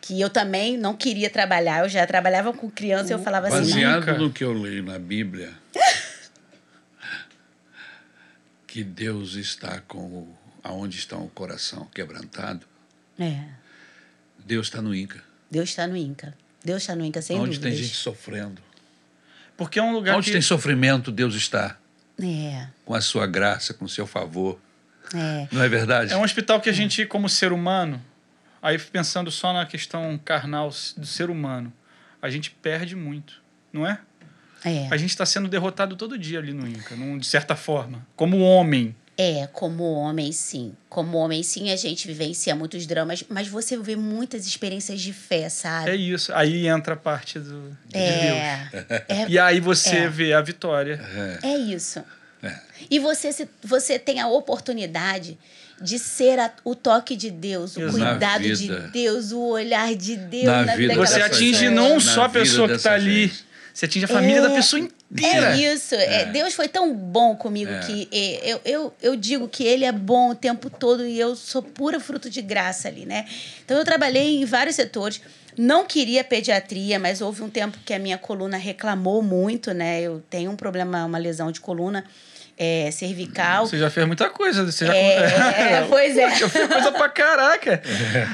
que 0.00 0.20
eu 0.20 0.30
também 0.30 0.76
não 0.76 0.94
queria 0.94 1.30
trabalhar. 1.30 1.84
Eu 1.84 1.88
já 1.88 2.06
trabalhava 2.06 2.52
com 2.52 2.70
criança 2.70 3.10
e 3.10 3.14
eu 3.14 3.18
falava 3.18 3.48
assim. 3.48 3.58
Baseado 3.58 4.18
no 4.18 4.32
que 4.32 4.44
eu 4.44 4.52
leio 4.52 4.82
na 4.82 4.98
Bíblia, 4.98 5.52
que 8.66 8.84
Deus 8.84 9.34
está 9.34 9.80
com 9.80 9.98
o, 9.98 10.36
aonde 10.62 10.98
está 10.98 11.16
o 11.16 11.28
coração 11.28 11.86
quebrantado, 11.94 12.66
É. 13.18 13.44
Deus 14.44 14.68
está 14.68 14.80
no 14.80 14.94
Inca. 14.94 15.22
Deus 15.50 15.70
está 15.70 15.86
no 15.86 15.96
Inca. 15.96 16.34
Deus 16.66 16.82
está 16.82 16.94
no 16.96 17.04
Inca, 17.04 17.22
sem 17.22 17.38
onde 17.38 17.58
tem 17.60 17.70
dúvidas. 17.70 17.78
gente 17.86 17.96
sofrendo. 17.96 18.60
Porque 19.56 19.78
é 19.78 19.82
um 19.82 19.92
lugar 19.92 20.16
Onde 20.16 20.26
que... 20.26 20.32
tem 20.32 20.42
sofrimento, 20.42 21.10
Deus 21.10 21.34
está. 21.34 21.78
É, 22.22 22.66
Com 22.84 22.94
a 22.94 23.00
sua 23.00 23.26
graça, 23.26 23.72
com 23.72 23.84
o 23.84 23.88
seu 23.88 24.06
favor. 24.06 24.58
é. 25.14 25.48
Não 25.52 25.62
é 25.62 25.68
verdade? 25.68 26.12
É 26.12 26.16
um 26.16 26.22
hospital 26.22 26.60
que 26.60 26.68
a 26.68 26.72
gente, 26.72 27.06
como 27.06 27.28
ser 27.28 27.52
humano, 27.52 28.02
aí 28.60 28.78
pensando 28.78 29.30
só 29.30 29.52
na 29.52 29.64
questão 29.64 30.18
carnal 30.24 30.68
do 30.96 31.06
ser 31.06 31.30
humano, 31.30 31.72
a 32.20 32.28
gente 32.28 32.50
perde 32.50 32.94
muito, 32.96 33.40
não 33.72 33.86
é? 33.86 33.98
É. 34.64 34.88
A 34.90 34.96
gente 34.96 35.10
está 35.10 35.24
sendo 35.24 35.48
derrotado 35.48 35.94
todo 35.96 36.18
dia 36.18 36.38
ali 36.40 36.52
no 36.52 36.66
Inca, 36.66 36.96
num- 36.96 37.16
de 37.18 37.26
certa 37.26 37.54
forma. 37.54 38.04
Como 38.16 38.40
homem. 38.40 38.94
É, 39.18 39.48
como 39.50 39.82
homem, 39.94 40.30
sim. 40.30 40.74
Como 40.90 41.16
homem, 41.16 41.42
sim, 41.42 41.70
a 41.72 41.76
gente 41.76 42.06
vivencia 42.06 42.54
muitos 42.54 42.86
dramas, 42.86 43.24
mas 43.30 43.48
você 43.48 43.76
vê 43.78 43.96
muitas 43.96 44.46
experiências 44.46 45.00
de 45.00 45.12
fé, 45.12 45.48
sabe? 45.48 45.90
É 45.90 45.96
isso. 45.96 46.32
Aí 46.34 46.66
entra 46.68 46.92
a 46.92 46.96
parte 46.98 47.38
do, 47.38 47.70
de 47.86 47.92
Deus. 47.92 48.04
É, 48.04 48.68
é, 49.08 49.26
E 49.28 49.38
aí 49.38 49.58
você 49.58 49.96
É. 50.00 50.08
vê 50.08 50.34
a 50.34 50.40
vitória. 50.42 51.00
é 51.42 51.56
isso. 51.56 52.02
É. 52.42 52.54
E 52.90 52.98
você, 52.98 53.32
se, 53.32 53.48
você 53.64 53.98
tem 53.98 54.20
a 54.20 54.28
oportunidade 54.28 55.38
de 55.80 55.98
ser 55.98 56.38
a- 56.38 56.52
o 56.64 56.74
toque 56.74 57.16
de 57.16 57.30
Deus, 57.30 57.76
o 57.76 57.80
Exato. 57.82 57.98
cuidado 57.98 58.42
de. 58.42 58.68
Deus, 58.92 59.32
o 59.32 59.40
olhar 59.48 59.94
de 59.94 60.16
Deus 60.16 60.44
Na 60.44 60.62
na, 60.64 60.76
vida 60.76 60.94
Você 60.94 61.20
atinge 61.22 61.68
não 61.70 61.98
só 62.00 62.24
a 62.24 62.28
pessoa 62.28 62.68
que 62.68 62.74
está 62.74 62.92
ali, 62.94 63.28
gente. 63.28 63.46
Você 63.76 63.84
atinge 63.84 64.06
a 64.06 64.08
família 64.08 64.38
É, 64.38 64.40
da 64.40 64.48
pessoa 64.50 64.80
inteira. 64.80 65.54
É 65.54 65.74
isso. 65.74 65.94
É, 65.94 66.24
Deus 66.24 66.54
foi 66.54 66.66
tão 66.66 66.94
bom 66.94 67.36
comigo 67.36 67.70
É. 67.70 67.80
que 67.80 68.08
é, 68.10 68.52
eu, 68.54 68.60
eu, 68.64 68.94
eu 69.02 69.16
digo 69.16 69.46
que 69.48 69.64
Ele 69.64 69.84
é 69.84 69.92
bom 69.92 70.30
o 70.30 70.34
tempo 70.34 70.70
todo 70.70 71.06
e 71.06 71.20
eu 71.20 71.36
sou 71.36 71.62
pura 71.62 72.00
fruto 72.00 72.30
de 72.30 72.40
graça 72.40 72.88
ali, 72.88 73.04
né? 73.04 73.26
Então 73.62 73.76
eu 73.76 73.84
trabalhei 73.84 74.40
em 74.40 74.46
vários 74.46 74.76
setores. 74.76 75.20
Não 75.58 75.84
queria 75.84 76.24
pediatria, 76.24 76.98
mas 76.98 77.20
houve 77.20 77.42
um 77.42 77.50
tempo 77.50 77.76
que 77.84 77.92
a 77.92 77.98
minha 77.98 78.16
coluna 78.16 78.56
reclamou 78.56 79.22
muito, 79.22 79.72
né? 79.74 80.00
Eu 80.00 80.22
tenho 80.30 80.50
um 80.50 80.56
problema, 80.56 81.04
uma 81.04 81.18
lesão 81.18 81.52
de 81.52 81.60
coluna 81.60 82.02
é, 82.58 82.90
cervical. 82.90 83.66
Você 83.66 83.78
já 83.78 83.90
fez 83.90 84.06
muita 84.06 84.30
coisa. 84.30 84.64
Você 84.64 84.86
já... 84.86 84.94
É, 84.94 85.86
pois 85.88 86.16
é. 86.16 86.42
Eu 86.42 86.48
fiz 86.48 86.66
coisa 86.66 86.90
pra 86.92 87.08
caraca. 87.08 87.82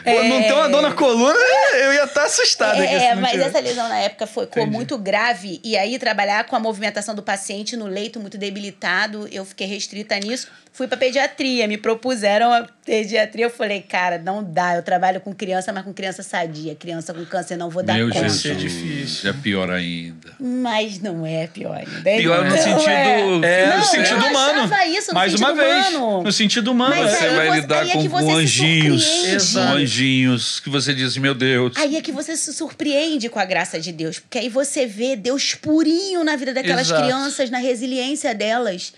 Pô, 0.05 0.23
não 0.23 0.43
ter 0.43 0.53
uma 0.53 0.69
dor 0.69 0.83
na 0.83 0.93
coluna, 0.93 1.39
eu 1.75 1.93
ia 1.93 2.05
estar 2.05 2.23
aqui 2.23 2.31
se 2.31 2.43
É, 2.63 3.15
mas 3.17 3.41
essa 3.41 3.59
lesão 3.59 3.89
na 3.89 3.99
época 3.99 4.27
foi, 4.27 4.47
ficou 4.47 4.63
Entendi. 4.63 4.77
muito 4.77 4.97
grave. 4.97 5.61
E 5.65 5.77
aí, 5.77 5.99
trabalhar 5.99 6.45
com 6.45 6.55
a 6.55 6.61
movimentação 6.61 7.15
do 7.15 7.23
paciente 7.23 7.77
no 7.77 7.87
leito 7.87 8.21
muito 8.21 8.39
debilitado, 8.39 9.29
eu 9.33 9.45
fiquei 9.45 9.67
restrita 9.67 10.17
nisso. 10.19 10.49
Fui 10.75 10.89
pra 10.89 10.97
pediatria, 10.97 11.69
me 11.69 11.77
propuseram 11.77 12.51
a 12.51 12.67
pediatria. 12.85 13.45
Eu 13.45 13.51
falei, 13.51 13.83
cara, 13.83 14.17
não 14.17 14.43
dá. 14.43 14.75
Eu 14.77 14.83
trabalho 14.83 15.21
com 15.21 15.35
criança, 15.35 15.71
mas 15.71 15.85
com 15.85 15.93
criança 15.93 16.23
sadia. 16.23 16.75
Criança 16.75 17.13
com 17.13 17.23
câncer, 17.27 17.57
não 17.59 17.69
vou 17.69 17.83
dar 17.83 17.93
Meu 17.95 18.09
conta. 18.09 18.21
Jesus. 18.29 18.47
é 18.47 18.55
difícil. 18.55 19.29
É 19.31 19.33
pior 19.35 19.71
ainda. 19.71 20.31
Mas 20.41 20.99
não 20.99 21.27
é 21.27 21.47
pior 21.47 21.77
ainda. 21.77 22.01
Pior 22.17 22.45
no 22.47 22.57
sentido. 22.57 23.45
É, 23.45 23.67
Não, 23.67 23.79
no 23.81 23.85
sentido 23.85 24.25
eu 24.25 24.31
humano. 24.31 24.71
isso, 24.89 25.09
no 25.09 25.15
Mais 25.15 25.33
sentido 25.33 25.47
uma 25.47 25.55
vez. 25.55 25.87
humano. 25.89 26.23
No 26.23 26.33
sentido 26.33 26.73
humano. 26.73 26.97
Mas 26.97 27.11
Você 27.19 27.25
aí 27.27 27.37
vai 27.37 27.49
você- 27.49 27.61
lidar 27.61 27.81
aí 27.83 27.91
é 27.91 27.93
com, 27.93 28.03
que 28.03 28.09
você 28.09 28.25
com 28.27 28.35
anjinhos. 28.35 29.53
Com 29.53 29.59
anjinhos. 29.61 30.61
Que 30.61 30.71
você 30.71 30.95
diz, 30.95 31.17
meu 31.19 31.35
Deus. 31.35 31.77
Aí 31.77 31.97
é 31.97 32.01
que 32.01 32.11
você 32.13 32.35
se 32.35 32.51
surpreende 32.53 33.29
com 33.29 33.39
a 33.39 33.45
graça 33.45 33.79
de 33.79 33.93
Deus, 33.93 34.19
porque 34.19 34.39
aí 34.39 34.49
você 34.49 34.87
vê 34.87 35.17
Deus 35.17 35.55
purinho 35.55 36.25
na 36.25 36.35
vida 36.35 36.55
daquelas 36.55 36.87
Exato. 36.87 37.03
crianças, 37.03 37.51
na 37.51 37.59
resiliência 37.59 38.35
delas, 38.35 38.95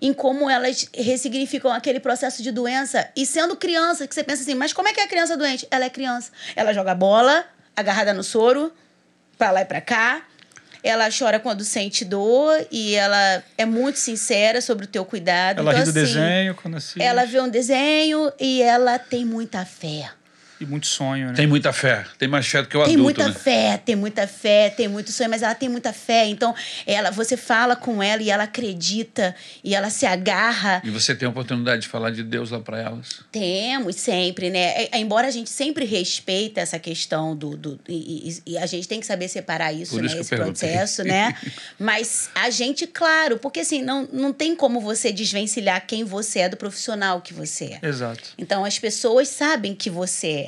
em 0.00 0.12
como 0.12 0.48
elas 0.48 0.88
ressignificam 0.94 1.72
aquele 1.72 2.00
processo 2.00 2.42
de 2.42 2.50
doença. 2.50 3.08
E 3.16 3.24
sendo 3.24 3.56
criança, 3.56 4.06
que 4.06 4.14
você 4.14 4.24
pensa 4.24 4.42
assim, 4.42 4.54
mas 4.54 4.72
como 4.72 4.88
é 4.88 4.92
que 4.92 5.00
é 5.00 5.04
a 5.04 5.08
criança 5.08 5.36
doente? 5.36 5.66
Ela 5.70 5.86
é 5.86 5.90
criança. 5.90 6.30
Ela 6.54 6.72
joga 6.72 6.94
bola, 6.94 7.44
agarrada 7.74 8.12
no 8.12 8.22
soro, 8.22 8.72
pra 9.38 9.50
lá 9.50 9.62
e 9.62 9.64
pra 9.64 9.80
cá. 9.80 10.22
Ela 10.82 11.08
chora 11.10 11.40
quando 11.40 11.64
sente 11.64 12.04
dor 12.04 12.64
e 12.70 12.94
ela 12.94 13.42
é 13.58 13.64
muito 13.64 13.98
sincera 13.98 14.60
sobre 14.60 14.84
o 14.84 14.88
teu 14.88 15.04
cuidado. 15.04 15.58
Ela 15.58 15.72
então, 15.72 15.84
ri 15.84 15.92
do 15.92 15.98
assim, 15.98 16.14
desenho 16.14 16.54
quando 16.54 16.76
assiste. 16.76 17.02
Ela 17.02 17.24
vê 17.24 17.40
um 17.40 17.48
desenho 17.48 18.32
e 18.38 18.62
ela 18.62 18.98
tem 18.98 19.24
muita 19.24 19.64
fé. 19.64 20.10
E 20.60 20.64
muito 20.64 20.86
sonho, 20.86 21.28
né? 21.28 21.32
Tem 21.34 21.46
muita 21.46 21.72
fé. 21.72 22.04
Tem 22.18 22.26
mais 22.28 22.46
fé 22.46 22.62
do 22.62 22.68
que 22.68 22.76
o 22.76 22.84
Tem 22.84 22.94
adulto, 22.94 23.02
muita 23.02 23.28
né? 23.28 23.34
fé, 23.34 23.76
tem 23.84 23.94
muita 23.96 24.26
fé, 24.26 24.70
tem 24.70 24.88
muito 24.88 25.12
sonho, 25.12 25.28
mas 25.28 25.42
ela 25.42 25.54
tem 25.54 25.68
muita 25.68 25.92
fé. 25.92 26.26
Então, 26.26 26.54
ela, 26.86 27.10
você 27.10 27.36
fala 27.36 27.76
com 27.76 28.02
ela 28.02 28.22
e 28.22 28.30
ela 28.30 28.44
acredita 28.44 29.34
e 29.62 29.74
ela 29.74 29.90
se 29.90 30.06
agarra. 30.06 30.80
E 30.84 30.90
você 30.90 31.14
tem 31.14 31.26
a 31.26 31.30
oportunidade 31.30 31.82
de 31.82 31.88
falar 31.88 32.10
de 32.10 32.22
Deus 32.22 32.50
lá 32.50 32.60
para 32.60 32.80
elas. 32.80 33.20
Temos 33.30 33.96
sempre, 33.96 34.48
né? 34.50 34.84
É- 34.84 34.98
Embora 34.98 35.28
a 35.28 35.30
gente 35.30 35.50
sempre 35.50 35.84
respeite 35.84 36.58
essa 36.58 36.78
questão 36.78 37.36
do. 37.36 37.56
do 37.56 37.78
e, 37.88 38.30
e- 38.46 38.52
e 38.54 38.58
a 38.58 38.64
gente 38.66 38.88
tem 38.88 38.98
que 39.00 39.06
saber 39.06 39.28
separar 39.28 39.72
isso, 39.72 39.92
Por 39.92 40.00
né? 40.00 40.06
isso 40.06 40.14
que 40.14 40.20
eu 40.20 40.22
Esse 40.22 40.30
perguntei. 40.30 40.68
processo, 40.70 41.04
né? 41.04 41.34
Mas 41.78 42.30
a 42.34 42.48
gente, 42.50 42.86
claro, 42.86 43.38
porque 43.38 43.60
assim, 43.60 43.82
não, 43.82 44.08
não 44.12 44.32
tem 44.32 44.56
como 44.56 44.80
você 44.80 45.12
desvencilhar 45.12 45.86
quem 45.86 46.02
você 46.04 46.40
é 46.40 46.48
do 46.48 46.56
profissional 46.56 47.20
que 47.20 47.34
você 47.34 47.78
é. 47.82 47.86
Exato. 47.86 48.22
Então 48.38 48.64
as 48.64 48.78
pessoas 48.78 49.28
sabem 49.28 49.74
que 49.74 49.90
você 49.90 50.26
é. 50.28 50.45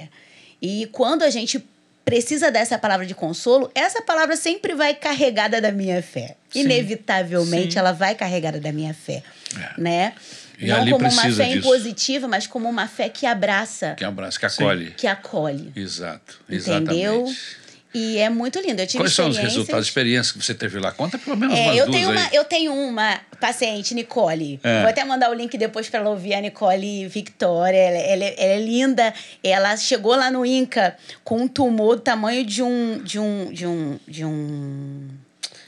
E 0.61 0.87
quando 0.93 1.23
a 1.23 1.31
gente 1.31 1.65
precisa 2.05 2.51
dessa 2.51 2.79
palavra 2.79 3.05
de 3.05 3.15
consolo, 3.15 3.71
essa 3.75 4.01
palavra 4.01 4.35
sempre 4.37 4.75
vai 4.75 4.95
carregada 4.95 5.61
da 5.61 5.71
minha 5.71 6.03
fé. 6.03 6.37
Sim. 6.51 6.61
Inevitavelmente 6.61 7.75
Sim. 7.75 7.79
ela 7.79 7.93
vai 7.93 8.15
carregada 8.15 8.59
da 8.59 8.73
minha 8.73 8.95
fé, 8.95 9.23
É. 9.57 9.81
né? 9.81 10.15
E 10.59 10.67
Não 10.67 10.79
como 10.91 11.07
uma 11.09 11.11
fé 11.11 11.29
disso. 11.29 11.43
impositiva, 11.59 12.27
mas 12.27 12.47
como 12.47 12.69
uma 12.69 12.89
fé 12.89 13.09
que 13.09 13.25
abraça, 13.27 13.95
Que 13.95 14.05
abraça, 14.05 14.39
que 14.41 14.47
acolhe. 14.47 14.91
que 14.97 15.07
acolhe. 15.07 15.73
Exato. 15.77 16.41
Entendeu? 16.49 17.27
Exatamente. 17.27 17.57
E 17.99 18.19
é 18.19 18.31
muito 18.31 18.61
lindo. 18.61 18.81
Eu 18.81 18.87
tive 18.87 18.99
Quais 19.03 19.13
são 19.13 19.29
os 19.29 19.37
resultados, 19.37 19.87
experiências 19.87 20.31
que 20.31 20.39
você 20.45 20.55
teve 20.55 20.79
lá? 20.79 20.93
Conta 20.93 21.19
pelo 21.19 21.37
menos 21.37 21.59
É, 21.59 21.63
umas 21.63 21.77
eu 21.79 21.87
duas 21.87 21.97
tenho, 21.97 22.11
aí. 22.11 22.17
uma, 22.17 22.29
eu 22.33 22.45
tenho 22.45 22.73
uma 22.73 23.21
paciente, 23.41 23.93
Nicole. 23.95 24.61
É. 24.63 24.81
Vou 24.83 24.89
até 24.91 25.05
mandar 25.05 25.31
o 25.31 25.35
link 25.35 25.59
depois 25.59 25.89
para 25.89 25.99
ela 26.01 26.11
ouvir 26.11 26.35
a 26.35 26.41
Nicole 26.41 27.09
Victoria. 27.09 27.77
Ela, 27.77 27.99
ela 27.99 28.25
é- 28.25 28.35
ela 28.39 28.53
é 28.55 28.61
linda. 28.61 29.13
Ela 29.43 29.77
chegou 29.77 30.15
lá 30.15 30.31
no 30.31 30.47
INCA 30.47 30.97
com 31.25 31.43
um 31.43 31.49
tumor 31.49 31.97
do 31.97 32.03
tamanho 32.03 32.45
de 32.45 32.63
um 32.63 33.03
de 33.03 33.19
um 33.19 33.53
de 33.53 33.67
um 33.67 33.99
de 34.07 34.25
um 34.25 35.09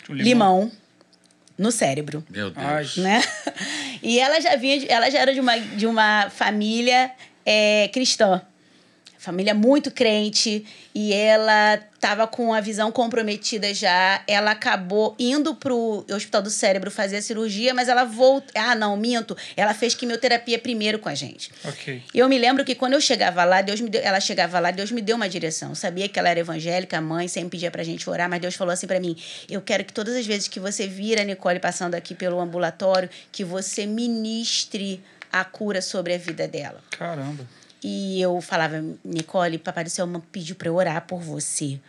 Um 0.08 0.14
limão, 0.14 0.70
no 1.58 1.70
cérebro, 1.72 2.24
Meu 2.30 2.50
Deus. 2.50 2.96
Né? 2.96 3.22
E 4.02 4.18
ela 4.20 4.40
já 4.40 4.56
vinha, 4.56 4.78
de- 4.78 4.90
ela 4.90 5.10
já 5.10 5.18
era 5.18 5.34
de 5.34 5.40
uma 5.40 5.58
de 5.58 5.86
uma 5.86 6.30
família 6.30 7.10
é, 7.44 7.88
cristã. 7.92 8.40
Família 9.18 9.52
muito 9.52 9.90
crente 9.90 10.64
e 10.94 11.12
ela 11.12 11.78
estava 12.00 12.26
com 12.26 12.54
a 12.54 12.60
visão 12.62 12.90
comprometida 12.90 13.74
já. 13.74 14.22
Ela 14.26 14.52
acabou 14.52 15.14
indo 15.18 15.54
pro 15.54 16.04
Hospital 16.10 16.40
do 16.40 16.48
Cérebro 16.50 16.90
fazer 16.90 17.18
a 17.18 17.22
cirurgia, 17.22 17.74
mas 17.74 17.88
ela 17.88 18.04
voltou. 18.04 18.50
Ah, 18.54 18.74
não, 18.74 18.96
minto. 18.96 19.36
Ela 19.54 19.74
fez 19.74 19.94
quimioterapia 19.94 20.58
primeiro 20.58 20.98
com 20.98 21.10
a 21.10 21.14
gente. 21.14 21.52
Ok. 21.62 22.02
Eu 22.14 22.26
me 22.26 22.38
lembro 22.38 22.64
que 22.64 22.74
quando 22.74 22.94
eu 22.94 23.00
chegava 23.02 23.44
lá, 23.44 23.60
Deus 23.60 23.80
me 23.82 23.90
deu, 23.90 24.00
ela 24.02 24.18
chegava 24.18 24.58
lá, 24.58 24.70
Deus 24.70 24.90
me 24.90 25.02
deu 25.02 25.14
uma 25.14 25.28
direção. 25.28 25.68
Eu 25.68 25.74
sabia 25.74 26.08
que 26.08 26.18
ela 26.18 26.30
era 26.30 26.40
evangélica, 26.40 26.96
a 26.96 27.02
mãe 27.02 27.28
sempre 27.28 27.50
pedia 27.50 27.70
pra 27.70 27.84
gente 27.84 28.08
orar, 28.08 28.30
mas 28.30 28.40
Deus 28.40 28.54
falou 28.54 28.72
assim 28.72 28.86
pra 28.86 28.98
mim: 28.98 29.14
"Eu 29.48 29.60
quero 29.60 29.84
que 29.84 29.92
todas 29.92 30.16
as 30.16 30.26
vezes 30.26 30.48
que 30.48 30.58
você 30.58 30.86
vira 30.86 31.20
a 31.20 31.24
Nicole 31.24 31.60
passando 31.60 31.94
aqui 31.94 32.14
pelo 32.14 32.40
ambulatório, 32.40 33.10
que 33.30 33.44
você 33.44 33.84
ministre 33.84 35.02
a 35.30 35.44
cura 35.44 35.82
sobre 35.82 36.14
a 36.14 36.18
vida 36.18 36.48
dela". 36.48 36.80
Caramba. 36.90 37.60
E 37.82 38.20
eu 38.20 38.40
falava, 38.40 38.84
Nicole, 39.04 39.58
Papai 39.58 39.84
do 39.84 39.90
Céu 39.90 40.06
pediu 40.30 40.54
pra 40.54 40.68
eu 40.68 40.74
orar 40.74 41.06
por 41.06 41.20
você. 41.20 41.80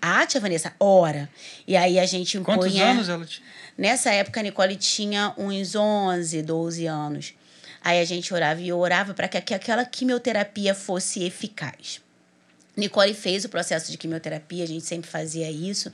Ah, 0.00 0.26
tia 0.26 0.40
Vanessa, 0.40 0.72
ora. 0.78 1.28
E 1.66 1.76
aí 1.76 1.98
a 1.98 2.06
gente 2.06 2.38
Quantos 2.40 2.66
impunha... 2.66 2.90
anos 2.90 3.08
ela 3.08 3.24
tinha? 3.24 3.46
Nessa 3.76 4.10
época, 4.10 4.40
a 4.40 4.42
Nicole 4.42 4.76
tinha 4.76 5.34
uns 5.36 5.74
11, 5.74 6.42
12 6.42 6.86
anos. 6.86 7.34
Aí 7.82 8.00
a 8.00 8.04
gente 8.04 8.32
orava 8.32 8.60
e 8.60 8.68
eu 8.68 8.78
orava 8.78 9.12
para 9.12 9.28
que, 9.28 9.40
que 9.40 9.54
aquela 9.54 9.84
quimioterapia 9.84 10.74
fosse 10.74 11.22
eficaz. 11.24 12.00
Nicole 12.76 13.14
fez 13.14 13.44
o 13.44 13.48
processo 13.48 13.90
de 13.90 13.96
quimioterapia, 13.96 14.64
a 14.64 14.66
gente 14.66 14.84
sempre 14.84 15.08
fazia 15.08 15.50
isso. 15.50 15.92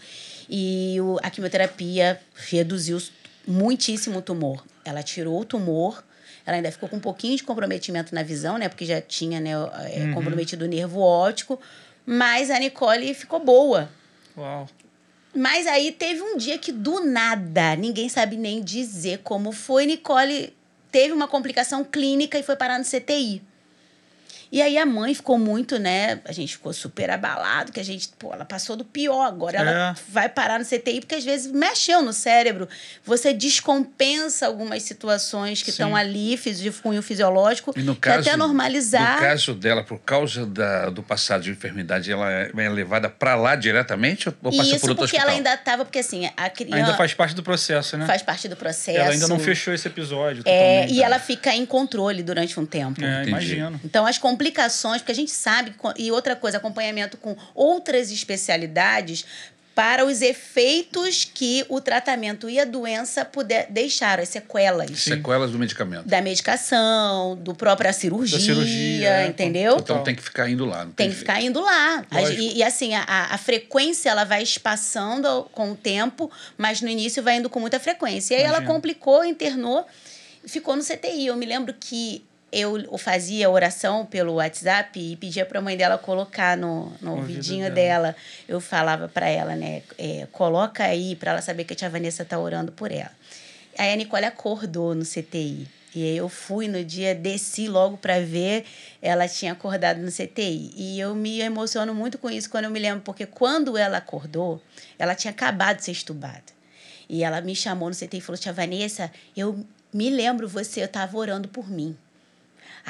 E 0.49 0.97
a 1.23 1.31
quimioterapia 1.31 2.21
reduziu 2.35 3.01
muitíssimo 3.47 4.19
o 4.19 4.23
tumor. 4.23 4.65
Ela 4.85 5.03
tirou 5.03 5.41
o 5.41 5.45
tumor, 5.45 6.03
ela 6.51 6.57
ainda 6.57 6.73
ficou 6.73 6.89
com 6.89 6.97
um 6.97 7.01
pouquinho 7.01 7.37
de 7.37 7.45
comprometimento 7.45 8.13
na 8.13 8.25
visão, 8.25 8.59
né? 8.59 8.69
Porque 8.69 8.85
já 8.85 9.01
tinha 9.01 9.41
né, 9.41 9.53
é, 9.85 10.13
comprometido 10.13 10.65
o 10.65 10.69
nervo 10.69 11.01
óptico. 11.01 11.61
Mas 12.05 12.51
a 12.51 12.59
Nicole 12.59 13.15
ficou 13.15 13.39
boa. 13.39 13.89
Uau. 14.37 14.69
Mas 15.33 15.69
aí 15.69 15.93
teve 15.93 16.21
um 16.21 16.37
dia 16.37 16.59
que 16.59 16.73
do 16.73 17.05
nada, 17.05 17.77
ninguém 17.77 18.09
sabe 18.09 18.37
nem 18.37 18.61
dizer 18.61 19.21
como 19.23 19.53
foi, 19.53 19.87
Nicole 19.87 20.53
teve 20.91 21.13
uma 21.13 21.29
complicação 21.29 21.85
clínica 21.85 22.37
e 22.37 22.43
foi 22.43 22.57
parar 22.57 22.79
no 22.79 22.85
CTI. 22.85 23.41
E 24.53 24.61
aí 24.61 24.77
a 24.79 24.85
mãe 24.87 25.15
ficou 25.15 25.39
muito, 25.39 25.79
né? 25.79 26.21
A 26.25 26.33
gente 26.33 26.55
ficou 26.55 26.73
super 26.73 27.09
abalado, 27.11 27.71
que 27.71 27.79
a 27.79 27.85
gente, 27.85 28.09
pô, 28.19 28.33
ela 28.35 28.45
passou 28.45 28.75
do 28.77 28.85
pior, 28.85 29.23
agora 29.25 29.59
ela 29.59 29.91
É. 29.91 29.95
vai 30.09 30.29
parar 30.29 30.59
no 30.59 30.65
CTI, 30.65 31.01
porque 31.01 31.15
às 31.15 31.25
vezes 31.25 31.51
mexeu 31.53 32.03
no 32.03 32.13
cérebro. 32.13 32.69
Você 33.05 33.33
descompensa 33.33 34.47
algumas 34.47 34.83
situações 34.83 35.63
que 35.63 35.71
estão 35.71 35.95
ali, 35.95 36.37
fisi- 36.37 36.63
de 36.63 36.71
cunho 36.73 37.03
fisiológico, 37.03 37.73
E 37.77 37.83
no 37.83 37.95
que 37.95 38.01
caso, 38.01 38.21
até 38.29 38.37
normalizar. 38.37 39.15
No 39.17 39.21
caso 39.21 39.55
dela, 39.55 39.85
por 39.85 39.99
causa 40.01 40.45
da, 40.45 40.91
do 40.91 41.03
passado 41.03 41.43
de 41.43 41.51
enfermidade, 41.51 42.11
ela 42.11 42.31
é 42.31 42.51
é 42.61 42.69
levada 42.69 43.09
para 43.09 43.35
lá 43.37 43.55
diretamente 43.57 44.29
ou 44.29 44.35
ou 44.43 44.51
passa 44.57 44.71
Isso 44.71 44.81
por 44.81 44.91
outro 44.91 45.05
porque 45.05 45.17
hospital? 45.17 45.29
ela 45.29 45.37
ainda 45.37 45.55
estava, 45.55 45.85
porque 45.85 45.99
assim, 46.01 46.29
a 46.37 46.51
criança 46.51 46.77
Ainda 46.77 46.95
faz 46.95 47.15
parte 47.15 47.35
do 47.35 47.43
processo, 47.43 47.97
né? 47.97 48.07
faz 48.07 48.23
parte 48.23 48.49
do 48.49 48.57
processo. 48.57 48.99
Ela 48.99 49.13
ainda 49.13 49.29
não 49.29 49.39
fechou 49.39 49.73
esse 49.73 49.87
episódio 49.89 50.43
É, 50.45 50.81
totalmente. 50.83 50.93
e 50.95 51.03
ela 51.03 51.19
fica 51.19 51.55
em 51.55 51.65
controle 51.65 52.23
durante 52.23 52.59
um 52.59 52.67
tempo. 52.67 53.03
É, 53.03 53.25
imagino. 53.27 53.81
Então, 53.85 54.05
as 54.07 54.19
complicações, 54.41 55.03
porque 55.03 55.13
a 55.13 55.15
gente 55.15 55.31
sabe, 55.31 55.75
e 55.99 56.11
outra 56.11 56.35
coisa, 56.35 56.57
acompanhamento 56.57 57.17
com 57.19 57.37
outras 57.55 58.11
especialidades 58.11 59.25
para 59.75 60.05
os 60.05 60.21
efeitos 60.21 61.25
que 61.25 61.65
o 61.69 61.81
tratamento 61.81 62.51
e 62.51 62.59
a 62.59 62.65
doença 62.65 63.25
puder 63.25 63.67
deixar, 63.71 64.19
as 64.19 64.29
sequelas 64.29 64.91
Sequelas 64.99 65.53
do 65.53 65.59
medicamento. 65.59 66.07
da 66.07 66.21
medicação, 66.21 67.37
do 67.37 67.55
própria 67.55 67.93
cirurgia, 67.93 68.39
cirurgia, 68.41 69.09
é, 69.09 69.27
entendeu? 69.27 69.75
Então 69.75 69.85
Total. 69.85 70.03
tem 70.03 70.15
que 70.15 70.23
ficar 70.23 70.51
indo 70.51 70.65
lá. 70.67 70.85
Não 70.85 70.93
Tem 70.93 71.07
tem 71.07 71.09
que 71.09 71.13
jeito. 71.15 71.21
ficar 71.21 71.41
indo 71.41 71.61
lá. 71.61 72.05
E, 72.37 72.59
e 72.59 72.63
assim, 72.63 72.95
a, 72.95 73.05
a 73.07 73.39
frequência 73.39 74.11
ela 74.11 74.25
vai 74.25 74.43
espaçando 74.43 75.49
com 75.53 75.73
o 75.73 75.77
tempo, 75.77 76.31
mas 76.59 76.81
no 76.83 76.89
início 76.89 77.23
vai 77.23 77.37
indo 77.37 77.49
com 77.49 77.61
muita 77.61 77.79
frequência. 77.79 78.35
E 78.35 78.39
aí 78.39 78.43
ela 78.43 78.59
Imagino. 78.59 78.75
complicou, 78.75 79.25
internou 79.25 79.87
e 80.45 80.49
ficou 80.49 80.77
no 80.77 80.83
CTI. 80.83 81.27
Eu 81.27 81.37
me 81.37 81.47
lembro 81.47 81.75
que 81.79 82.25
eu 82.53 82.99
fazia 82.99 83.49
oração 83.49 84.05
pelo 84.05 84.35
WhatsApp 84.35 84.99
e 84.99 85.17
pedia 85.17 85.47
para 85.47 85.61
a 85.61 85.63
mãe 85.63 85.77
dela 85.77 85.97
colocar 85.97 86.57
no, 86.57 86.93
no 87.01 87.17
ouvidinho 87.17 87.73
dela. 87.73 88.09
dela. 88.09 88.17
Eu 88.49 88.61
falava 88.61 89.09
para 89.09 89.29
ela, 89.29 89.55
né? 89.55 89.83
é, 89.97 90.27
coloca 90.33 90.85
aí 90.85 91.15
para 91.15 91.33
ela 91.33 91.43
saber 91.43 91.65
que 91.65 91.73
a 91.73 91.77
tia 91.77 91.89
Vanessa 91.89 92.25
tá 92.25 92.39
orando 92.39 92.73
por 92.73 92.91
ela. 92.91 93.13
Aí 93.79 93.93
a 93.93 93.97
Nicole 93.97 94.25
acordou 94.25 94.95
no 94.95 95.05
CTI. 95.05 95.69
E 95.95 96.05
aí 96.05 96.17
eu 96.17 96.29
fui 96.29 96.69
no 96.69 96.85
dia, 96.85 97.15
desci 97.15 97.67
logo 97.67 97.97
para 97.97 98.21
ver, 98.21 98.65
ela 99.03 99.27
tinha 99.27 99.53
acordado 99.53 99.99
no 99.99 100.11
CTI. 100.11 100.73
E 100.77 101.01
eu 101.01 101.15
me 101.15 101.41
emociono 101.41 101.95
muito 101.95 102.17
com 102.19 102.31
isso 102.31 102.49
quando 102.49 102.65
eu 102.65 102.71
me 102.71 102.79
lembro, 102.79 103.03
porque 103.03 103.27
quando 103.27 103.77
ela 103.77 103.99
acordou, 103.99 104.63
ela 104.99 105.15
tinha 105.15 105.33
acabado 105.33 105.79
de 105.79 105.85
ser 105.85 105.93
estubada. 105.93 106.61
E 107.09 107.25
ela 107.25 107.41
me 107.41 107.57
chamou 107.57 107.89
no 107.89 107.95
CTI 107.95 108.19
e 108.19 108.21
falou: 108.21 108.39
Tia 108.39 108.53
Vanessa, 108.53 109.11
eu 109.37 109.65
me 109.93 110.11
lembro 110.11 110.49
você, 110.49 110.81
eu 110.81 110.85
estava 110.85 111.17
orando 111.17 111.49
por 111.49 111.69
mim. 111.69 111.97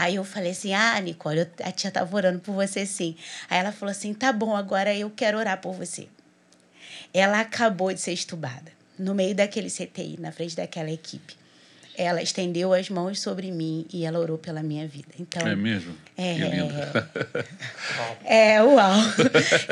Aí 0.00 0.14
eu 0.14 0.24
falei 0.24 0.52
assim: 0.52 0.72
Ah, 0.72 0.98
Nicole, 0.98 1.46
a 1.62 1.70
tia 1.70 1.88
estava 1.88 2.16
orando 2.16 2.38
por 2.38 2.54
você 2.54 2.86
sim. 2.86 3.14
Aí 3.50 3.58
ela 3.58 3.70
falou 3.70 3.90
assim: 3.90 4.14
Tá 4.14 4.32
bom, 4.32 4.56
agora 4.56 4.94
eu 4.96 5.10
quero 5.10 5.36
orar 5.36 5.60
por 5.60 5.74
você. 5.74 6.08
Ela 7.12 7.40
acabou 7.40 7.92
de 7.92 8.00
ser 8.00 8.12
estubada, 8.12 8.72
no 8.98 9.14
meio 9.14 9.34
daquele 9.34 9.68
CTI, 9.68 10.16
na 10.18 10.32
frente 10.32 10.56
daquela 10.56 10.90
equipe. 10.90 11.38
Ela 11.98 12.22
estendeu 12.22 12.72
as 12.72 12.88
mãos 12.88 13.20
sobre 13.20 13.50
mim 13.50 13.84
e 13.92 14.06
ela 14.06 14.18
orou 14.18 14.38
pela 14.38 14.62
minha 14.62 14.88
vida. 14.88 15.08
Então, 15.18 15.46
É 15.46 15.54
mesmo? 15.54 15.94
É. 16.16 16.34
Que 16.34 16.40
lindo. 16.44 16.74
é, 18.24 18.62
uau. 18.62 18.94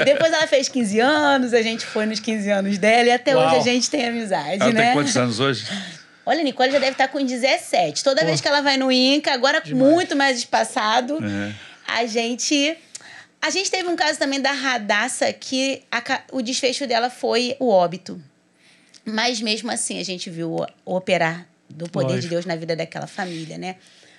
Depois 0.05 0.31
ela 0.31 0.47
fez 0.47 0.69
15 0.69 1.01
anos, 1.01 1.55
a 1.55 1.63
gente 1.63 1.87
foi 1.87 2.05
nos 2.05 2.21
15 2.21 2.51
anos 2.51 2.77
dela 2.77 3.09
e 3.09 3.13
até 3.13 3.35
Uau. 3.35 3.47
hoje 3.49 3.71
a 3.71 3.73
gente 3.73 3.89
tem 3.89 4.07
amizade, 4.07 4.61
Ela 4.61 4.73
né? 4.73 4.83
tem 4.87 4.93
quantos 4.93 5.17
anos 5.17 5.41
hoje? 5.41 5.65
Olha, 6.29 6.41
a 6.41 6.45
Nicole 6.45 6.71
já 6.71 6.79
deve 6.79 6.93
estar 6.93 7.09
com 7.09 7.25
17. 7.25 8.05
Toda 8.05 8.23
vez 8.25 8.41
que 8.41 8.47
ela 8.49 8.61
vai 8.61 8.77
no 8.77 8.93
INCA, 8.93 9.33
agora 9.33 9.61
Demais. 9.63 9.93
muito 9.93 10.15
mais 10.15 10.37
espaçado, 10.39 11.19
É. 11.25 11.55
a 11.87 12.05
gente. 12.07 12.77
A 13.41 13.51
gente 13.51 13.71
teve 13.71 13.89
um 13.89 13.97
caso 13.97 14.19
também 14.19 14.39
da 14.41 14.53
Radassa 14.53 15.33
que 15.33 15.83
a 15.91 16.03
o 16.33 16.43
desfecho 16.43 16.87
dela 16.87 17.09
foi 17.09 17.57
o 17.59 17.69
óbito. 17.71 18.21
Mas 19.07 19.41
mesmo 19.41 19.71
assim, 19.71 19.99
a 19.99 20.05
gente 20.05 20.29
viu 20.29 20.67
operar 20.85 21.47
do 21.71 21.89
poder 21.89 22.09
de 22.09 22.15
Lógico. 22.15 22.31
Deus 22.35 22.45
na 22.47 22.57
vida 22.57 22.77
daquela 22.77 23.07
família, 23.07 23.57
né? 23.57 23.77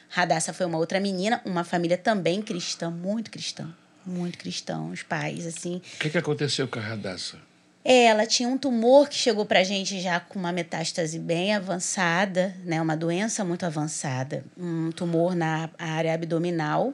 Radassa 0.10 0.52
foi 0.52 0.65
uma 0.65 0.80
outra 0.80 1.00
menina, 1.00 1.39
uma 1.45 1.63
família 1.63 1.98
também 1.98 2.41
cristã, 2.41 2.89
muito 2.89 3.30
cristã. 3.30 3.69
Muito 4.04 4.39
cristã, 4.39 4.82
os 4.91 5.04
pais, 5.04 5.45
assim. 5.45 5.82
O 5.95 6.00
que, 6.00 6.10
que 6.10 6.17
aconteceu 6.17 6.67
com 6.67 6.80
a 6.80 6.82
Radassa? 6.82 7.38
É, 7.84 8.06
ela 8.06 8.26
tinha 8.26 8.50
um 8.50 8.58
tumor 8.58 9.08
que 9.08 9.15
chegou 9.15 9.46
pra 9.46 9.63
gente 9.63 10.00
já 10.02 10.20
com 10.20 10.38
uma 10.38 10.52
metástase 10.52 11.18
bem 11.18 11.56
avançada, 11.56 12.56
né? 12.65 12.82
Uma 12.82 12.96
doença 12.96 13.44
muito 13.46 13.65
avançada. 13.65 14.44
Um 14.58 14.92
tumor 14.92 15.34
na 15.34 15.70
área 15.78 16.13
abdominal, 16.13 16.94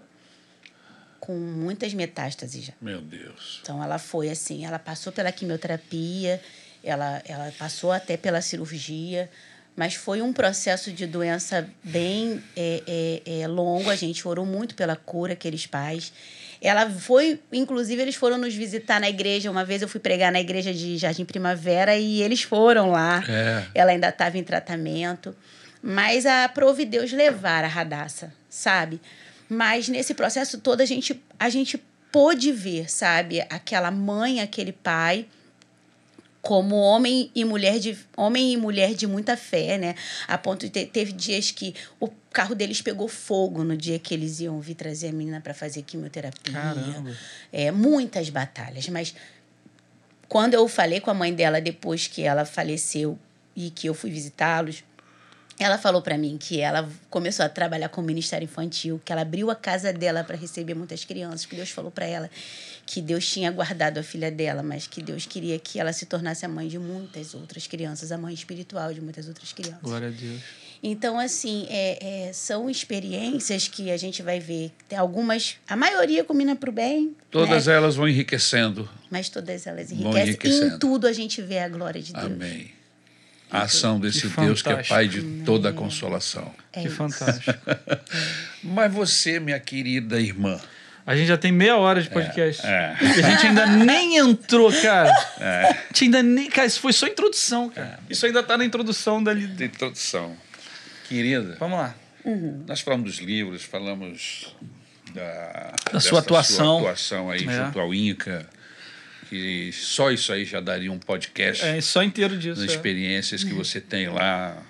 com 1.19 1.33
muitas 1.35 1.93
metástases 1.93 2.65
já. 2.65 2.73
Meu 2.79 3.01
Deus. 3.01 3.59
Então 3.63 3.83
ela 3.83 3.97
foi 3.97 4.29
assim, 4.29 4.63
ela 4.65 4.77
passou 4.77 5.11
pela 5.11 5.31
quimioterapia, 5.31 6.39
ela, 6.83 7.21
ela 7.25 7.51
passou 7.57 7.91
até 7.91 8.15
pela 8.15 8.41
cirurgia, 8.41 9.29
mas 9.75 9.95
foi 9.95 10.21
um 10.21 10.31
processo 10.31 10.91
de 10.91 11.07
doença 11.07 11.67
bem 11.83 12.41
é, 12.55 13.21
é, 13.25 13.41
é, 13.41 13.47
longo. 13.47 13.89
A 13.89 13.95
gente 13.95 14.27
orou 14.27 14.45
muito 14.45 14.75
pela 14.75 14.95
cura, 14.95 15.33
aqueles 15.33 15.65
pais. 15.65 16.13
Ela 16.65 16.89
foi, 16.89 17.39
inclusive, 17.53 18.01
eles 18.01 18.15
foram 18.15 18.37
nos 18.39 18.55
visitar 18.55 18.99
na 18.99 19.07
igreja. 19.07 19.51
Uma 19.51 19.63
vez 19.63 19.81
eu 19.83 19.87
fui 19.87 19.99
pregar 19.99 20.31
na 20.31 20.39
igreja 20.39 20.73
de 20.73 20.97
Jardim 20.97 21.23
Primavera 21.23 21.95
e 21.95 22.23
eles 22.23 22.41
foram 22.41 22.89
lá. 22.89 23.23
É. 23.29 23.65
Ela 23.75 23.91
ainda 23.91 24.09
estava 24.09 24.37
em 24.37 24.43
tratamento. 24.43 25.35
Mas 25.81 26.25
a 26.25 26.49
prove 26.49 26.83
Deus 26.83 27.11
levar 27.11 27.63
a 27.63 27.67
Radassa, 27.67 28.33
sabe? 28.49 28.99
Mas 29.47 29.87
nesse 29.87 30.15
processo 30.15 30.59
todo 30.59 30.81
a 30.81 30.85
gente, 30.85 31.21
a 31.39 31.49
gente 31.49 31.79
pôde 32.11 32.51
ver, 32.51 32.89
sabe? 32.89 33.41
Aquela 33.41 33.91
mãe, 33.91 34.41
aquele 34.41 34.71
pai 34.71 35.27
como 36.45 36.75
homem 36.75 37.31
e 37.33 37.43
mulher 37.43 37.79
de 37.79 37.97
homem 38.15 38.53
e 38.53 38.55
mulher 38.55 38.93
de 38.93 39.07
muita 39.07 39.35
fé, 39.35 39.79
né? 39.79 39.95
A 40.27 40.37
ponto 40.37 40.59
de 40.59 40.69
ter, 40.69 40.85
teve 40.85 41.11
dias 41.11 41.49
que 41.49 41.73
o 41.99 42.07
carro 42.31 42.53
deles 42.53 42.83
pegou 42.83 43.07
fogo 43.07 43.63
no 43.63 43.75
dia 43.75 43.97
que 43.97 44.13
eles 44.13 44.39
iam 44.41 44.61
vir 44.61 44.75
trazer 44.75 45.07
a 45.07 45.11
menina 45.11 45.41
para 45.41 45.55
fazer 45.55 45.81
quimioterapia. 45.81 46.53
Caramba. 46.53 47.17
É, 47.51 47.71
muitas 47.71 48.29
batalhas, 48.29 48.87
mas 48.89 49.15
quando 50.29 50.53
eu 50.53 50.67
falei 50.67 50.99
com 50.99 51.09
a 51.09 51.15
mãe 51.15 51.33
dela 51.33 51.59
depois 51.59 52.05
que 52.05 52.21
ela 52.21 52.45
faleceu 52.45 53.17
e 53.55 53.71
que 53.71 53.87
eu 53.87 53.95
fui 53.95 54.11
visitá-los, 54.11 54.83
ela 55.59 55.77
falou 55.77 56.01
para 56.01 56.17
mim 56.17 56.37
que 56.37 56.59
ela 56.59 56.87
começou 57.09 57.45
a 57.45 57.49
trabalhar 57.49 57.89
com 57.89 58.01
o 58.01 58.03
Ministério 58.03 58.45
Infantil, 58.45 59.01
que 59.03 59.11
ela 59.11 59.21
abriu 59.21 59.49
a 59.49 59.55
casa 59.55 59.93
dela 59.93 60.23
para 60.23 60.35
receber 60.35 60.73
muitas 60.73 61.05
crianças, 61.05 61.45
que 61.45 61.55
Deus 61.55 61.69
falou 61.69 61.91
para 61.91 62.05
ela 62.05 62.29
que 62.85 63.01
Deus 63.01 63.27
tinha 63.27 63.51
guardado 63.51 63.97
a 63.97 64.03
filha 64.03 64.29
dela, 64.29 64.61
mas 64.61 64.85
que 64.85 65.01
Deus 65.01 65.25
queria 65.25 65.57
que 65.57 65.79
ela 65.79 65.91
se 65.91 66.05
tornasse 66.05 66.45
a 66.45 66.49
mãe 66.49 66.67
de 66.67 66.77
muitas 66.77 67.33
outras 67.33 67.65
crianças, 67.65 68.11
a 68.11 68.17
mãe 68.17 68.33
espiritual 68.33 68.93
de 68.93 69.01
muitas 69.01 69.27
outras 69.27 69.51
crianças. 69.51 69.81
Glória 69.81 70.09
a 70.09 70.11
Deus. 70.11 70.41
Então, 70.83 71.17
assim, 71.17 71.65
é, 71.69 72.27
é, 72.27 72.33
são 72.33 72.69
experiências 72.69 73.67
que 73.67 73.89
a 73.89 73.97
gente 73.97 74.21
vai 74.21 74.39
ver. 74.39 74.71
Tem 74.87 74.99
algumas, 74.99 75.57
a 75.67 75.75
maioria 75.75 76.23
combina 76.23 76.55
para 76.55 76.69
o 76.69 76.73
bem. 76.73 77.15
Todas 77.31 77.65
né? 77.65 77.73
elas 77.73 77.95
vão 77.95 78.07
enriquecendo. 78.07 78.87
Mas 79.09 79.29
todas 79.29 79.65
elas 79.65 79.91
enriquecem. 79.91 80.19
E 80.19 80.29
enriquecendo. 80.29 80.75
em 80.75 80.79
tudo 80.79 81.07
a 81.07 81.13
gente 81.13 81.41
vê 81.41 81.59
a 81.59 81.69
glória 81.69 82.01
de 82.01 82.13
Deus. 82.13 82.25
Amém. 82.25 82.71
A 83.51 83.61
ação 83.63 83.99
desse 83.99 84.27
Que 84.29 84.41
Deus 84.41 84.61
que 84.61 84.69
é. 84.69 84.83
Pai 84.83 85.07
de 85.07 85.21
toda 85.45 85.69
a 85.69 85.73
consolação. 85.73 86.53
É 86.73 86.81
que 86.81 86.89
fantástico. 86.89 87.57
Mas 88.63 88.91
você, 88.91 89.39
minha 89.39 89.59
querida 89.59 90.19
irmã, 90.19 90.59
A 91.05 91.15
gente 91.15 91.27
já 91.27 91.37
tem 91.37 91.51
meia 91.51 91.77
hora 91.77 92.01
de 92.01 92.09
podcast. 92.09 92.65
é. 92.65 92.95
E 92.99 93.23
a 93.23 93.29
gente 93.29 93.47
ainda 93.47 93.65
nem 93.67 94.17
entrou, 94.17 94.71
cara. 94.81 95.11
A 95.39 95.73
gente 95.89 96.05
ainda 96.05 96.23
nem. 96.23 96.49
Cara, 96.49 96.65
isso 96.67 96.79
foi 96.79 96.91
só 96.91 97.05
introdução, 97.07 97.69
cara. 97.69 97.99
Isso 98.09 98.25
ainda 98.25 98.41
tá 98.41 98.57
na 98.57 98.65
introdução 98.65 99.23
dali. 99.23 99.45
de 99.47 99.65
introdução. 99.65 100.35
Querida, 101.07 101.55
Vamos 101.59 101.77
lá. 101.77 101.95
nós 102.67 102.81
falamos 102.81 103.05
dos 103.11 103.19
livros, 103.19 103.63
falamos 103.63 104.55
da, 105.13 105.73
Da 105.93 105.99
sua 105.99 106.19
atuação. 106.19 106.79
sua 106.79 106.89
atuação 106.89 107.29
aí 107.29 107.47
É. 107.47 107.65
junto 107.65 107.79
ao 107.79 107.93
Inca, 107.93 108.49
que 109.29 109.71
só 109.71 110.11
isso 110.11 110.31
aí 110.31 110.45
já 110.45 110.59
daria 110.59 110.91
um 110.91 110.99
podcast. 110.99 111.63
É 111.63 111.79
só 111.81 112.03
inteiro 112.03 112.37
disso. 112.37 112.61
nas 112.61 112.69
é. 112.69 112.73
experiências 112.75 113.43
que 113.43 113.53
você 113.53 113.79
tem 113.81 114.07
lá. 114.07 114.63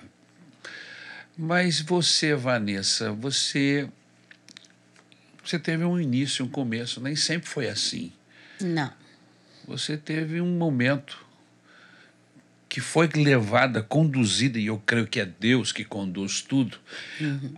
Mas 1.37 1.81
você, 1.81 2.33
Vanessa, 2.33 3.11
você 3.11 3.89
você 5.43 5.59
teve 5.59 5.83
um 5.83 5.99
início, 5.99 6.43
um 6.43 6.49
começo, 6.49 6.99
nem 6.99 7.15
sempre 7.15 7.47
foi 7.47 7.67
assim. 7.67 8.11
Não. 8.59 8.91
Você 9.67 9.95
teve 9.97 10.41
um 10.41 10.57
momento 10.57 11.24
que 12.75 12.81
foi 12.81 13.07
levada, 13.15 13.81
conduzida, 13.81 14.59
e 14.59 14.65
eu 14.65 14.77
creio 14.85 15.07
que 15.07 15.21
é 15.21 15.25
Deus 15.25 15.71
que 15.71 15.85
conduz 15.85 16.41
tudo. 16.41 16.77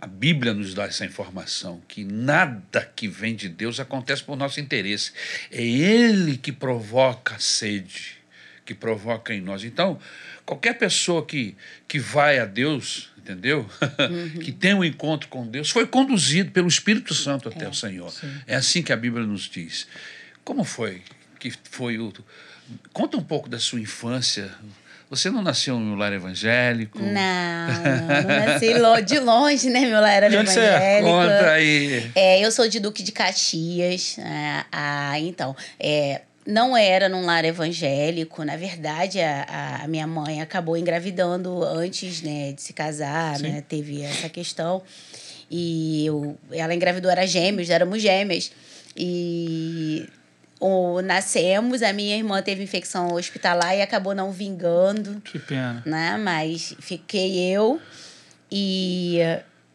A 0.00 0.06
Bíblia 0.06 0.54
nos 0.54 0.74
dá 0.74 0.84
essa 0.84 1.04
informação, 1.04 1.82
que 1.88 2.04
nada 2.04 2.88
que 2.94 3.08
vem 3.08 3.34
de 3.34 3.48
Deus 3.48 3.80
acontece 3.80 4.22
por 4.22 4.36
nosso 4.36 4.60
interesse. 4.60 5.10
É 5.50 5.60
Ele 5.60 6.36
que 6.36 6.52
provoca 6.52 7.34
a 7.34 7.38
sede, 7.40 8.12
que 8.64 8.72
provoca 8.72 9.34
em 9.34 9.40
nós. 9.40 9.64
Então, 9.64 9.98
qualquer 10.46 10.74
pessoa 10.74 11.26
que, 11.26 11.56
que 11.88 11.98
vai 11.98 12.38
a 12.38 12.44
Deus, 12.44 13.10
entendeu? 13.18 13.68
que 14.40 14.52
tem 14.52 14.72
um 14.72 14.84
encontro 14.84 15.28
com 15.28 15.44
Deus, 15.44 15.68
foi 15.68 15.88
conduzido 15.88 16.52
pelo 16.52 16.68
Espírito 16.68 17.12
Santo 17.12 17.48
até 17.48 17.68
o 17.68 17.74
Senhor. 17.74 18.14
É 18.46 18.54
assim 18.54 18.84
que 18.84 18.92
a 18.92 18.96
Bíblia 18.96 19.26
nos 19.26 19.50
diz. 19.50 19.88
Como 20.44 20.62
foi 20.62 21.02
que 21.40 21.52
foi 21.72 21.98
o. 21.98 22.12
Conta 22.92 23.16
um 23.16 23.24
pouco 23.24 23.48
da 23.48 23.58
sua 23.58 23.80
infância. 23.80 24.54
Você 25.10 25.30
não 25.30 25.42
nasceu 25.42 25.76
em 25.76 25.78
um 25.78 25.94
lar 25.94 26.12
evangélico? 26.12 26.98
Não, 26.98 27.12
nasci 28.26 28.74
de 29.06 29.18
longe, 29.18 29.70
né? 29.70 29.80
Meu 29.80 30.00
lar 30.00 30.12
era 30.12 30.28
De 30.28 30.36
onde 30.36 30.50
você 30.50 30.60
evangélico. 30.60 31.10
Conta 31.10 31.50
aí. 31.50 32.10
É, 32.14 32.44
eu 32.44 32.52
sou 32.52 32.68
de 32.68 32.78
Duque 32.78 33.02
de 33.02 33.12
Caxias. 33.12 34.16
né? 34.18 34.66
ah, 34.70 35.18
então, 35.18 35.56
é, 35.80 36.20
não 36.46 36.76
era 36.76 37.08
num 37.08 37.24
lar 37.24 37.44
evangélico. 37.44 38.44
Na 38.44 38.56
verdade, 38.56 39.18
a, 39.20 39.80
a 39.84 39.88
minha 39.88 40.06
mãe 40.06 40.42
acabou 40.42 40.76
engravidando 40.76 41.64
antes 41.64 42.20
né, 42.20 42.52
de 42.52 42.60
se 42.60 42.74
casar, 42.74 43.38
né? 43.38 43.62
Teve 43.66 44.02
essa 44.02 44.28
questão. 44.28 44.82
E 45.50 46.04
eu, 46.04 46.36
ela 46.52 46.74
engravidou, 46.74 47.10
era 47.10 47.26
gêmeos, 47.26 47.70
éramos 47.70 48.02
gêmeas. 48.02 48.52
E 48.94 50.06
o, 50.60 51.00
nascemos, 51.02 51.82
a 51.82 51.92
minha 51.92 52.16
irmã 52.16 52.42
teve 52.42 52.62
infecção 52.62 53.12
hospitalar 53.14 53.76
e 53.76 53.82
acabou 53.82 54.14
não 54.14 54.32
vingando 54.32 55.20
Que 55.20 55.38
pena. 55.38 55.82
né? 55.86 56.16
Mas 56.16 56.74
fiquei 56.80 57.38
eu 57.38 57.80
e 58.50 59.20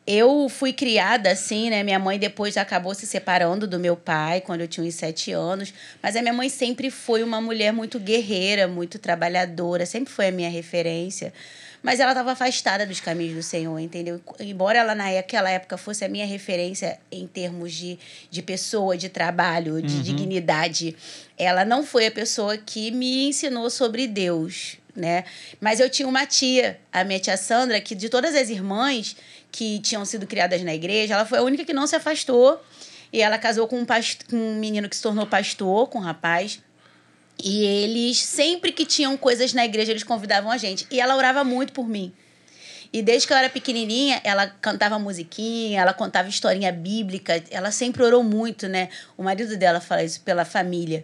eu 0.05 0.49
fui 0.49 0.73
criada 0.73 1.31
assim, 1.31 1.69
né? 1.69 1.81
Minha 1.83 1.99
mãe 1.99 2.19
depois 2.19 2.57
acabou 2.57 2.93
se 2.93 3.07
separando 3.07 3.65
do 3.65 3.79
meu 3.79 3.95
pai 3.95 4.41
quando 4.41 4.61
eu 4.61 4.67
tinha 4.67 4.85
uns 4.85 4.95
sete 4.95 5.31
anos. 5.31 5.73
Mas 6.01 6.17
a 6.17 6.21
minha 6.21 6.33
mãe 6.33 6.49
sempre 6.49 6.91
foi 6.91 7.23
uma 7.23 7.39
mulher 7.39 7.71
muito 7.71 7.97
guerreira, 7.99 8.67
muito 8.67 8.99
trabalhadora, 8.99 9.85
sempre 9.85 10.11
foi 10.11 10.27
a 10.27 10.31
minha 10.31 10.49
referência. 10.49 11.33
Mas 11.83 11.99
ela 11.99 12.11
estava 12.13 12.31
afastada 12.31 12.85
dos 12.85 13.01
caminhos 13.01 13.35
do 13.35 13.43
Senhor, 13.43 13.77
entendeu? 13.77 14.21
Embora 14.39 14.79
ela 14.79 14.95
naquela 14.95 15.49
época 15.49 15.77
fosse 15.77 16.05
a 16.05 16.07
minha 16.07 16.25
referência 16.25 16.97
em 17.11 17.27
termos 17.27 17.73
de, 17.73 17.99
de 18.31 18.41
pessoa, 18.41 18.95
de 18.97 19.09
trabalho, 19.09 19.81
de 19.81 20.01
dignidade, 20.01 20.95
ela 21.37 21.65
não 21.65 21.85
foi 21.85 22.07
a 22.07 22.11
pessoa 22.11 22.57
que 22.57 22.89
me 22.89 23.27
ensinou 23.27 23.69
sobre 23.69 24.07
Deus, 24.07 24.77
né? 24.95 25.25
Mas 25.59 25.81
eu 25.81 25.89
tinha 25.89 26.07
uma 26.07 26.25
tia, 26.25 26.79
a 26.91 27.03
minha 27.03 27.19
tia 27.19 27.35
Sandra, 27.35 27.81
que 27.81 27.93
de 27.93 28.07
todas 28.07 28.33
as 28.33 28.49
irmãs 28.49 29.17
que 29.51 29.79
tinham 29.79 30.05
sido 30.05 30.25
criadas 30.25 30.63
na 30.63 30.73
igreja, 30.73 31.15
ela 31.15 31.25
foi 31.25 31.39
a 31.39 31.43
única 31.43 31.65
que 31.65 31.73
não 31.73 31.85
se 31.85 31.95
afastou. 31.97 32.63
E 33.11 33.21
ela 33.21 33.37
casou 33.37 33.67
com 33.67 33.77
um, 33.77 33.85
past- 33.85 34.25
com 34.25 34.35
um 34.35 34.55
menino 34.55 34.89
que 34.89 34.95
se 34.95 35.01
tornou 35.03 35.27
pastor, 35.27 35.87
com 35.87 35.99
um 35.99 36.01
rapaz. 36.01 36.59
E 37.41 37.63
eles, 37.63 38.17
sempre 38.17 38.71
que 38.71 38.85
tinham 38.85 39.17
coisas 39.17 39.53
na 39.53 39.65
igreja, 39.65 39.91
eles 39.91 40.03
convidavam 40.03 40.51
a 40.51 40.57
gente. 40.57 40.87
E 40.89 40.99
ela 40.99 41.15
orava 41.15 41.43
muito 41.43 41.73
por 41.73 41.87
mim. 41.87 42.13
E 42.91 43.01
desde 43.01 43.27
que 43.27 43.33
eu 43.33 43.37
era 43.37 43.49
pequenininha, 43.49 44.21
ela 44.23 44.47
cantava 44.61 44.99
musiquinha, 44.99 45.81
ela 45.81 45.93
contava 45.93 46.29
historinha 46.29 46.71
bíblica, 46.71 47.43
ela 47.49 47.71
sempre 47.71 48.03
orou 48.03 48.23
muito, 48.23 48.67
né? 48.67 48.87
O 49.17 49.23
marido 49.23 49.57
dela 49.57 49.81
fala 49.81 50.03
isso 50.03 50.21
pela 50.21 50.45
família. 50.45 51.03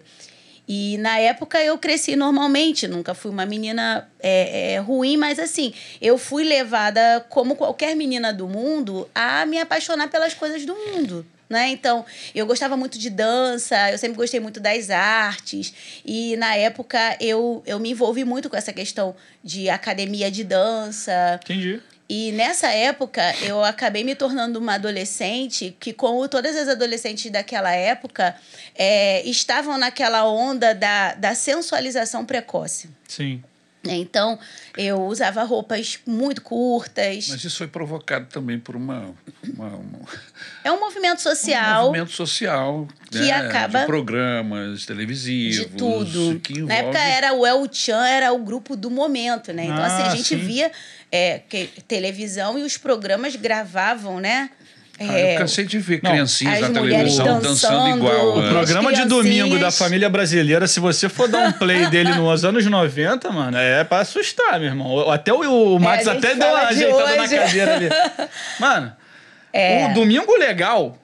E 0.67 0.99
na 0.99 1.17
época 1.17 1.59
eu 1.63 1.79
cresci 1.79 2.15
normalmente, 2.15 2.87
nunca 2.87 3.15
fui 3.15 3.31
uma 3.31 3.43
menina 3.43 4.07
é, 4.19 4.73
é, 4.73 4.77
ruim, 4.77 5.17
mas 5.17 5.39
assim, 5.39 5.73
eu 5.99 6.15
fui 6.15 6.43
levada, 6.43 7.25
como 7.27 7.55
qualquer 7.55 7.95
menina 7.95 8.31
do 8.31 8.47
mundo, 8.47 9.09
a 9.15 9.47
me 9.47 9.57
apaixonar 9.57 10.09
pelas 10.09 10.35
coisas 10.35 10.63
do 10.67 10.75
mundo. 10.75 11.25
Né? 11.49 11.69
Então, 11.69 12.05
eu 12.35 12.45
gostava 12.45 12.77
muito 12.77 12.99
de 12.99 13.09
dança, 13.09 13.91
eu 13.91 13.97
sempre 13.97 14.15
gostei 14.15 14.39
muito 14.39 14.59
das 14.59 14.91
artes. 14.91 15.73
E 16.05 16.37
na 16.37 16.55
época 16.55 17.17
eu, 17.19 17.63
eu 17.65 17.79
me 17.79 17.89
envolvi 17.89 18.23
muito 18.23 18.49
com 18.49 18.55
essa 18.55 18.71
questão 18.71 19.15
de 19.43 19.67
academia 19.67 20.29
de 20.29 20.43
dança. 20.43 21.39
Entendi. 21.43 21.81
E 22.07 22.31
nessa 22.31 22.67
época, 22.69 23.21
eu 23.43 23.63
acabei 23.63 24.03
me 24.03 24.15
tornando 24.15 24.57
uma 24.57 24.73
adolescente 24.73 25.77
que, 25.79 25.93
como 25.93 26.27
todas 26.27 26.55
as 26.55 26.67
adolescentes 26.67 27.31
daquela 27.31 27.71
época, 27.71 28.35
é, 28.73 29.21
estavam 29.29 29.77
naquela 29.77 30.27
onda 30.27 30.73
da, 30.73 31.13
da 31.13 31.35
sensualização 31.35 32.25
precoce. 32.25 32.89
Sim. 33.07 33.43
Então, 33.83 34.37
eu 34.77 35.01
usava 35.05 35.41
roupas 35.43 35.99
muito 36.05 36.41
curtas. 36.41 37.27
Mas 37.29 37.43
isso 37.43 37.57
foi 37.57 37.67
provocado 37.67 38.25
também 38.27 38.59
por 38.59 38.75
uma, 38.75 39.15
uma- 39.55 39.67
uma- 39.75 39.99
É 40.65 40.71
um 40.71 40.79
movimento 40.81 41.19
um 41.19 41.21
social 41.21 41.85
movimento 41.85 42.11
social 42.11 42.87
Que 43.09 43.19
né, 43.19 43.31
acaba- 43.31 43.79
de 43.79 43.85
programas 43.85 44.85
televisivos 44.85 45.69
de 45.71 45.77
tudo. 45.77 46.39
que 46.43 46.61
Na 46.61 46.75
época 46.75 46.99
envolve- 46.99 47.11
era 47.17 47.33
o 47.33 47.45
El 47.47 47.67
Chan, 47.71 48.05
era 48.05 48.33
o 48.33 48.39
grupo 48.39 48.75
do 48.75 48.91
momento, 48.91 49.53
né? 49.53 49.63
Então, 49.63 49.83
assim, 49.83 50.03
a 50.03 50.07
Ah, 50.07 50.15
gente 50.15 50.27
sim. 50.27 50.35
via 50.37 50.71
é, 51.11 51.39
que, 51.39 51.67
televisão 51.87 52.59
e 52.59 52.63
os 52.63 52.77
programas 52.77 53.35
gravavam, 53.37 54.19
né? 54.19 54.49
Ah, 55.01 55.17
É, 55.17 55.33
eu 55.35 55.37
cansei 55.37 55.65
de 55.65 55.79
ver 55.79 55.99
Não, 56.03 56.11
criancinhas 56.11 56.55
as 56.63 56.69
na 56.69 56.81
televisão 56.81 57.25
dançando, 57.25 57.41
dançando, 57.41 57.97
igual. 57.97 58.37
o? 58.37 58.39
As 58.41 58.49
Programa 58.49 58.91
de 58.93 59.05
domingo 59.05 59.57
da 59.57 59.71
família 59.71 60.09
brasileira, 60.09 60.67
se 60.67 60.79
você 60.79 61.07
for 61.07 61.27
dar 61.27 61.47
um 61.47 61.51
play 61.53 61.87
dele 61.91 62.13
nos 62.15 62.43
anos 62.43 62.65
90, 62.65 63.29
mano, 63.31 63.57
é 63.57 63.83
pra 63.83 63.99
assustar, 63.99 64.59
meu 64.59 64.67
irmão. 64.69 65.09
Até 65.09 65.31
o, 65.33 65.39
o 65.75 65.79
Max 65.79 66.05
É, 66.05 66.09
a 66.09 66.13
gente 66.15 66.25
até 66.25 66.35
deu 66.35 66.47
uma 66.49 66.59
de 66.59 66.65
ajeitada 66.85 67.15
na 67.15 67.23
hoje. 67.23 67.35
cadeira 67.37 67.75
ali. 67.75 67.89
Mano, 68.59 68.91
É. 69.53 69.87
o 69.87 69.93
Domingo 69.93 70.35
Legal 70.37 70.97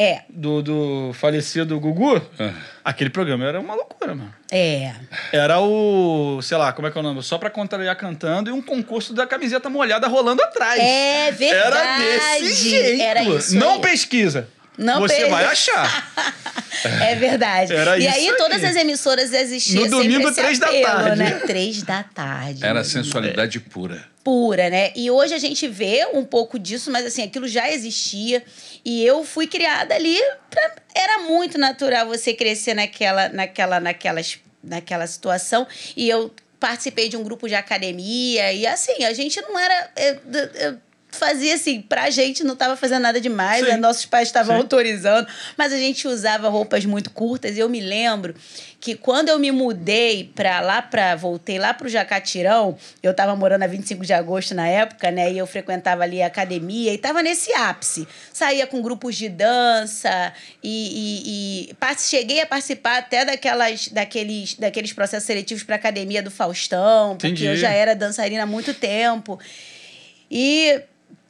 É, 0.00 0.22
do, 0.30 0.62
do 0.62 1.10
falecido 1.12 1.78
Gugu, 1.80 2.22
Ah. 2.38 2.52
aquele 2.84 3.10
programa 3.10 3.44
era 3.44 3.58
uma 3.58 3.74
loucura, 3.74 4.14
mano. 4.14 4.32
é. 4.52 4.92
Era 5.32 5.58
o, 5.60 6.40
sei 6.40 6.56
lá, 6.56 6.72
como 6.72 6.86
é 6.86 6.90
que 6.92 6.96
é 6.96 7.00
o 7.00 7.02
nome? 7.02 7.20
Só 7.20 7.36
pra 7.36 7.50
contrariar 7.50 7.96
cantando 7.96 8.48
e 8.48 8.52
um 8.52 8.62
concurso 8.62 9.12
da 9.12 9.26
camiseta 9.26 9.68
molhada 9.68 10.06
rolando 10.06 10.40
atrás. 10.40 10.80
É 10.80 11.32
verdade. 11.32 11.76
Era 11.76 12.38
desse 12.38 12.70
jeito. 12.70 13.02
Era 13.02 13.22
isso 13.24 13.56
Não 13.56 13.72
aí. 13.74 13.80
pesquisa. 13.80 14.48
Não 14.78 15.00
Você 15.00 15.26
vai 15.28 15.44
achar. 15.46 16.12
É 16.84 17.16
verdade. 17.16 17.74
Era 17.74 17.98
e 17.98 18.06
isso 18.06 18.14
aí, 18.14 18.28
aí. 18.28 18.36
todas 18.36 18.62
as 18.62 18.76
emissoras 18.76 19.32
existiam 19.32 19.82
No 19.82 19.90
domingo, 19.90 20.30
três 20.32 20.60
da 20.60 20.68
tarde. 20.68 21.16
né? 21.18 21.30
Três 21.44 21.82
da 21.82 22.04
tarde. 22.04 22.64
Era 22.64 22.84
sensualidade 22.84 23.58
pura. 23.58 24.00
Pura, 24.28 24.68
né? 24.68 24.92
E 24.94 25.10
hoje 25.10 25.32
a 25.32 25.38
gente 25.38 25.66
vê 25.66 26.06
um 26.12 26.22
pouco 26.22 26.58
disso, 26.58 26.90
mas 26.90 27.06
assim, 27.06 27.22
aquilo 27.22 27.48
já 27.48 27.70
existia. 27.72 28.44
E 28.84 29.02
eu 29.02 29.24
fui 29.24 29.46
criada 29.46 29.94
ali. 29.94 30.18
Pra... 30.50 30.74
Era 30.94 31.20
muito 31.20 31.56
natural 31.56 32.06
você 32.06 32.34
crescer 32.34 32.74
naquela, 32.74 33.30
naquela, 33.30 33.80
naquelas, 33.80 34.38
naquela 34.62 35.06
situação. 35.06 35.66
E 35.96 36.10
eu 36.10 36.30
participei 36.60 37.08
de 37.08 37.16
um 37.16 37.22
grupo 37.22 37.48
de 37.48 37.54
academia. 37.54 38.52
E 38.52 38.66
assim, 38.66 39.02
a 39.02 39.14
gente 39.14 39.40
não 39.40 39.58
era. 39.58 39.92
Eu, 39.96 40.20
eu 40.60 40.78
fazia 41.10 41.54
assim, 41.54 41.80
pra 41.80 42.10
gente 42.10 42.44
não 42.44 42.52
estava 42.52 42.76
fazendo 42.76 43.02
nada 43.02 43.20
demais, 43.20 43.66
né? 43.66 43.76
nossos 43.76 44.04
pais 44.06 44.28
estavam 44.28 44.56
autorizando, 44.56 45.26
mas 45.56 45.72
a 45.72 45.78
gente 45.78 46.06
usava 46.06 46.48
roupas 46.48 46.84
muito 46.84 47.10
curtas. 47.10 47.56
E 47.56 47.60
eu 47.60 47.68
me 47.68 47.80
lembro 47.80 48.34
que 48.80 48.94
quando 48.94 49.28
eu 49.28 49.38
me 49.38 49.50
mudei 49.50 50.30
para 50.34 50.60
lá, 50.60 50.80
para 50.80 51.16
voltei 51.16 51.58
lá 51.58 51.74
pro 51.74 51.88
Jacatirão, 51.88 52.76
eu 53.02 53.10
estava 53.10 53.34
morando 53.34 53.62
a 53.64 53.66
25 53.66 54.04
de 54.04 54.12
agosto 54.12 54.54
na 54.54 54.68
época, 54.68 55.10
né? 55.10 55.32
E 55.32 55.38
eu 55.38 55.46
frequentava 55.46 56.04
ali 56.04 56.22
a 56.22 56.26
academia 56.26 56.92
e 56.92 56.94
estava 56.94 57.22
nesse 57.22 57.52
ápice. 57.52 58.06
Saía 58.32 58.66
com 58.66 58.80
grupos 58.80 59.16
de 59.16 59.28
dança 59.28 60.32
e, 60.62 61.70
e, 61.70 61.70
e 61.70 61.98
cheguei 61.98 62.40
a 62.40 62.46
participar 62.46 62.98
até 62.98 63.24
daquelas, 63.24 63.88
daqueles, 63.88 64.54
daqueles 64.54 64.92
processos 64.92 65.26
seletivos 65.26 65.64
para 65.64 65.74
academia 65.74 66.22
do 66.22 66.30
Faustão, 66.30 67.16
porque 67.16 67.28
Entendi. 67.28 67.46
eu 67.46 67.56
já 67.56 67.70
era 67.70 67.96
dançarina 67.96 68.44
há 68.44 68.46
muito 68.46 68.72
tempo. 68.72 69.38
E 70.30 70.80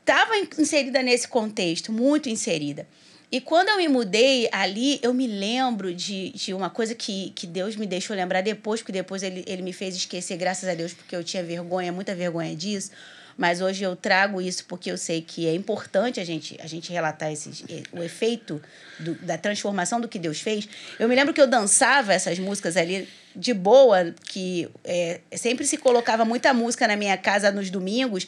estava 0.08 0.32
inserida 0.58 1.02
nesse 1.02 1.28
contexto, 1.28 1.92
muito 1.92 2.30
inserida. 2.30 2.86
E 3.30 3.42
quando 3.42 3.68
eu 3.68 3.76
me 3.76 3.88
mudei 3.88 4.48
ali, 4.50 4.98
eu 5.02 5.12
me 5.12 5.26
lembro 5.26 5.94
de, 5.94 6.30
de 6.30 6.54
uma 6.54 6.70
coisa 6.70 6.94
que, 6.94 7.30
que 7.36 7.46
Deus 7.46 7.76
me 7.76 7.86
deixou 7.86 8.16
lembrar 8.16 8.40
depois, 8.40 8.80
porque 8.80 8.92
depois 8.92 9.22
ele, 9.22 9.44
ele 9.46 9.60
me 9.60 9.72
fez 9.72 9.94
esquecer, 9.94 10.38
graças 10.38 10.66
a 10.66 10.74
Deus, 10.74 10.94
porque 10.94 11.14
eu 11.14 11.22
tinha 11.22 11.42
vergonha, 11.42 11.92
muita 11.92 12.14
vergonha 12.14 12.56
disso. 12.56 12.90
Mas 13.36 13.60
hoje 13.60 13.84
eu 13.84 13.94
trago 13.94 14.40
isso 14.40 14.64
porque 14.64 14.90
eu 14.90 14.96
sei 14.96 15.20
que 15.20 15.46
é 15.46 15.54
importante 15.54 16.18
a 16.18 16.24
gente, 16.24 16.58
a 16.60 16.66
gente 16.66 16.90
relatar 16.90 17.30
esses, 17.30 17.62
o 17.92 18.02
efeito 18.02 18.60
do, 18.98 19.14
da 19.16 19.36
transformação 19.36 20.00
do 20.00 20.08
que 20.08 20.18
Deus 20.18 20.40
fez. 20.40 20.66
Eu 20.98 21.06
me 21.06 21.14
lembro 21.14 21.34
que 21.34 21.40
eu 21.40 21.46
dançava 21.46 22.14
essas 22.14 22.38
músicas 22.38 22.76
ali 22.76 23.06
de 23.36 23.52
boa, 23.52 24.12
que 24.24 24.68
é, 24.82 25.20
sempre 25.36 25.66
se 25.66 25.76
colocava 25.76 26.24
muita 26.24 26.52
música 26.54 26.88
na 26.88 26.96
minha 26.96 27.16
casa 27.16 27.52
nos 27.52 27.70
domingos. 27.70 28.26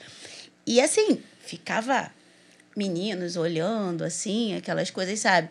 E 0.64 0.81
assim, 0.81 1.20
ficava 1.51 2.12
meninos 2.76 3.36
olhando 3.36 4.05
assim, 4.05 4.55
aquelas 4.55 4.90
coisas, 4.90 5.18
sabe? 5.18 5.48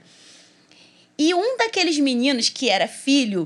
E 1.18 1.34
um 1.34 1.58
daqueles 1.58 2.00
meninos 2.00 2.48
que 2.48 2.70
era 2.70 2.88
filho, 2.88 3.46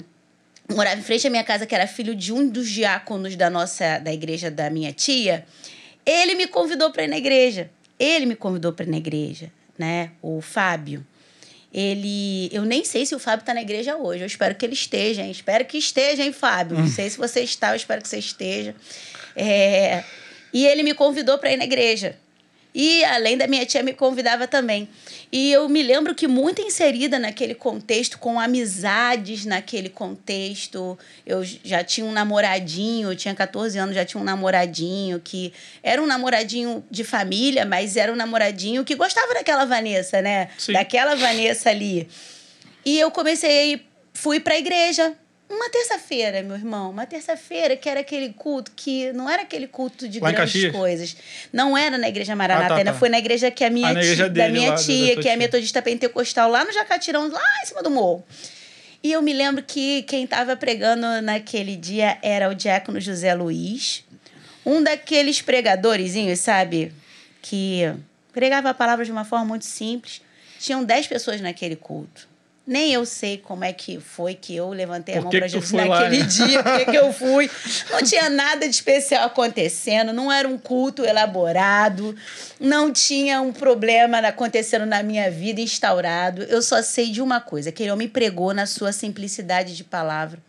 morava 0.69 0.99
em 0.99 1.03
frente 1.03 1.25
à 1.25 1.29
minha 1.31 1.43
casa, 1.43 1.65
que 1.65 1.73
era 1.73 1.87
filho 1.87 2.13
de 2.13 2.31
um 2.31 2.47
dos 2.47 2.69
diáconos 2.69 3.35
da 3.35 3.49
nossa 3.49 3.97
da 3.97 4.13
igreja 4.13 4.51
da 4.51 4.69
minha 4.69 4.93
tia, 4.93 5.45
ele 6.05 6.35
me 6.35 6.45
convidou 6.47 6.91
para 6.91 7.05
ir 7.05 7.07
na 7.07 7.17
igreja. 7.17 7.71
Ele 7.99 8.27
me 8.27 8.35
convidou 8.35 8.73
para 8.73 8.85
ir 8.85 8.89
na 8.89 8.97
igreja, 8.97 9.51
né? 9.77 10.11
O 10.21 10.39
Fábio. 10.41 11.05
Ele, 11.73 12.49
eu 12.51 12.65
nem 12.65 12.85
sei 12.85 13.03
se 13.03 13.15
o 13.15 13.19
Fábio 13.19 13.41
está 13.41 13.53
na 13.53 13.61
igreja 13.63 13.97
hoje. 13.97 14.21
Eu 14.21 14.27
espero 14.27 14.53
que 14.53 14.63
ele 14.63 14.73
esteja, 14.73 15.23
hein? 15.23 15.31
Espero 15.31 15.65
que 15.65 15.77
esteja, 15.77 16.23
hein, 16.23 16.31
Fábio? 16.31 16.77
Não 16.77 16.87
sei 16.87 17.09
se 17.09 17.17
você 17.17 17.39
está, 17.39 17.71
eu 17.71 17.75
espero 17.75 17.99
que 18.03 18.07
você 18.07 18.19
esteja. 18.19 18.75
É... 19.35 20.03
E 20.53 20.67
ele 20.67 20.83
me 20.83 20.93
convidou 20.93 21.39
para 21.39 21.51
ir 21.51 21.57
na 21.57 21.63
igreja. 21.63 22.15
E 22.73 23.03
além 23.05 23.37
da 23.37 23.45
minha 23.45 23.65
tia 23.65 23.83
me 23.83 23.93
convidava 23.93 24.47
também. 24.47 24.89
E 25.31 25.51
eu 25.51 25.69
me 25.69 25.83
lembro 25.83 26.15
que 26.15 26.27
muito 26.27 26.61
inserida 26.61 27.19
naquele 27.19 27.53
contexto, 27.53 28.17
com 28.17 28.39
amizades 28.39 29.45
naquele 29.45 29.89
contexto. 29.89 30.97
Eu 31.25 31.43
já 31.43 31.83
tinha 31.83 32.05
um 32.05 32.11
namoradinho, 32.11 33.11
eu 33.11 33.15
tinha 33.15 33.35
14 33.35 33.77
anos, 33.77 33.95
já 33.95 34.03
tinha 34.03 34.19
um 34.19 34.23
namoradinho 34.23 35.19
que 35.19 35.53
era 35.83 36.01
um 36.01 36.07
namoradinho 36.07 36.83
de 36.89 37.03
família, 37.03 37.65
mas 37.65 37.95
era 37.95 38.11
um 38.11 38.15
namoradinho 38.15 38.83
que 38.83 38.95
gostava 38.95 39.33
daquela 39.33 39.65
Vanessa, 39.65 40.21
né? 40.21 40.49
Sim. 40.57 40.73
Daquela 40.73 41.15
Vanessa 41.15 41.69
ali. 41.69 42.07
E 42.85 42.99
eu 42.99 43.11
comecei, 43.11 43.85
fui 44.13 44.39
para 44.39 44.55
a 44.55 44.57
igreja 44.57 45.15
uma 45.55 45.69
terça-feira, 45.69 46.41
meu 46.43 46.55
irmão, 46.55 46.89
uma 46.89 47.05
terça-feira 47.05 47.75
que 47.77 47.87
era 47.87 47.99
aquele 47.99 48.33
culto 48.33 48.71
que 48.75 49.11
não 49.13 49.29
era 49.29 49.43
aquele 49.43 49.67
culto 49.67 50.07
de 50.07 50.19
Lá 50.19 50.31
grandes 50.31 50.71
coisas. 50.71 51.15
Não 51.51 51.77
era 51.77 51.97
na 51.97 52.09
igreja 52.09 52.35
Maranata, 52.35 52.73
ah, 52.73 52.77
tá, 52.77 52.91
tá. 52.91 52.93
foi 52.93 53.09
na 53.09 53.19
igreja 53.19 53.49
que 53.51 53.63
a 53.63 53.69
minha 53.69 53.89
ah, 53.89 53.99
tia, 53.99 54.29
da 54.29 54.49
minha 54.49 54.71
lá, 54.71 54.75
tia, 54.75 55.15
da 55.15 55.21
que 55.21 55.29
é 55.29 55.35
metodista 55.35 55.81
pentecostal, 55.81 56.49
lá 56.49 56.65
no 56.65 56.73
Jacatirão, 56.73 57.29
lá 57.29 57.41
em 57.63 57.65
cima 57.65 57.83
do 57.83 57.91
morro. 57.91 58.23
E 59.03 59.11
eu 59.11 59.21
me 59.21 59.33
lembro 59.33 59.61
que 59.63 60.03
quem 60.03 60.23
estava 60.23 60.55
pregando 60.55 61.21
naquele 61.21 61.75
dia 61.75 62.17
era 62.21 62.49
o 62.49 62.55
diácono 62.55 62.99
José 63.01 63.33
Luiz, 63.33 64.03
um 64.65 64.81
daqueles 64.81 65.41
pregadorzinhos, 65.41 66.39
sabe, 66.39 66.93
que 67.41 67.93
pregava 68.31 68.69
a 68.69 68.73
palavra 68.73 69.03
de 69.03 69.11
uma 69.11 69.25
forma 69.25 69.45
muito 69.45 69.65
simples. 69.65 70.21
Tinham 70.59 70.83
dez 70.83 71.05
pessoas 71.05 71.41
naquele 71.41 71.75
culto. 71.75 72.32
Nem 72.65 72.93
eu 72.93 73.05
sei 73.05 73.37
como 73.37 73.65
é 73.65 73.73
que 73.73 73.99
foi 73.99 74.35
que 74.35 74.55
eu 74.55 74.69
levantei 74.69 75.17
a 75.17 75.21
mão 75.21 75.29
para 75.29 75.47
Jesus 75.49 75.73
naquele 75.73 75.89
lá, 75.89 76.09
né? 76.09 76.21
dia, 76.21 76.63
porque 76.63 76.85
que 76.85 76.97
eu 76.97 77.11
fui. 77.11 77.49
Não 77.91 78.01
tinha 78.01 78.29
nada 78.29 78.69
de 78.69 78.73
especial 78.73 79.25
acontecendo, 79.25 80.13
não 80.13 80.31
era 80.31 80.47
um 80.47 80.57
culto 80.57 81.03
elaborado, 81.03 82.15
não 82.59 82.91
tinha 82.91 83.41
um 83.41 83.51
problema 83.51 84.19
acontecendo 84.19 84.85
na 84.85 85.03
minha 85.03 85.29
vida 85.29 85.59
instaurado. 85.59 86.43
Eu 86.43 86.61
só 86.61 86.81
sei 86.81 87.11
de 87.11 87.21
uma 87.21 87.41
coisa: 87.41 87.71
que 87.71 87.83
ele 87.83 87.91
homem 87.91 88.07
pregou 88.07 88.53
na 88.53 88.65
sua 88.65 88.93
simplicidade 88.93 89.75
de 89.75 89.83
palavra 89.83 90.39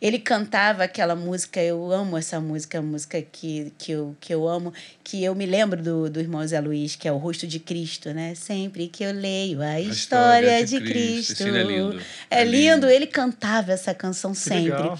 ele 0.00 0.18
cantava 0.18 0.84
aquela 0.84 1.14
música, 1.14 1.60
eu 1.60 1.90
amo 1.92 2.16
essa 2.16 2.40
música, 2.40 2.78
a 2.78 2.82
música 2.82 3.20
que, 3.20 3.72
que, 3.78 3.92
eu, 3.92 4.16
que 4.20 4.34
eu 4.34 4.48
amo, 4.48 4.72
que 5.02 5.22
eu 5.22 5.34
me 5.34 5.46
lembro 5.46 5.82
do, 5.82 6.10
do 6.10 6.20
irmão 6.20 6.46
Zé 6.46 6.60
Luiz, 6.60 6.96
que 6.96 7.08
é 7.08 7.12
o 7.12 7.16
rosto 7.16 7.46
de 7.46 7.58
Cristo, 7.58 8.12
né? 8.12 8.34
Sempre 8.34 8.88
que 8.88 9.04
eu 9.04 9.12
leio 9.12 9.62
a, 9.62 9.66
a 9.66 9.80
história, 9.80 10.60
história, 10.60 10.64
de, 10.64 10.78
de 10.78 10.84
Cristo. 10.84 11.44
Cristo. 11.44 11.56
É 11.56 11.62
lindo. 11.62 12.00
É, 12.30 12.40
é 12.40 12.44
lindo. 12.44 12.56
lindo. 12.56 12.90
Ele 12.90 13.06
cantava 13.06 13.72
essa 13.72 13.94
canção 13.94 14.32
que 14.32 14.38
sempre. 14.38 14.72
Legal. 14.72 14.98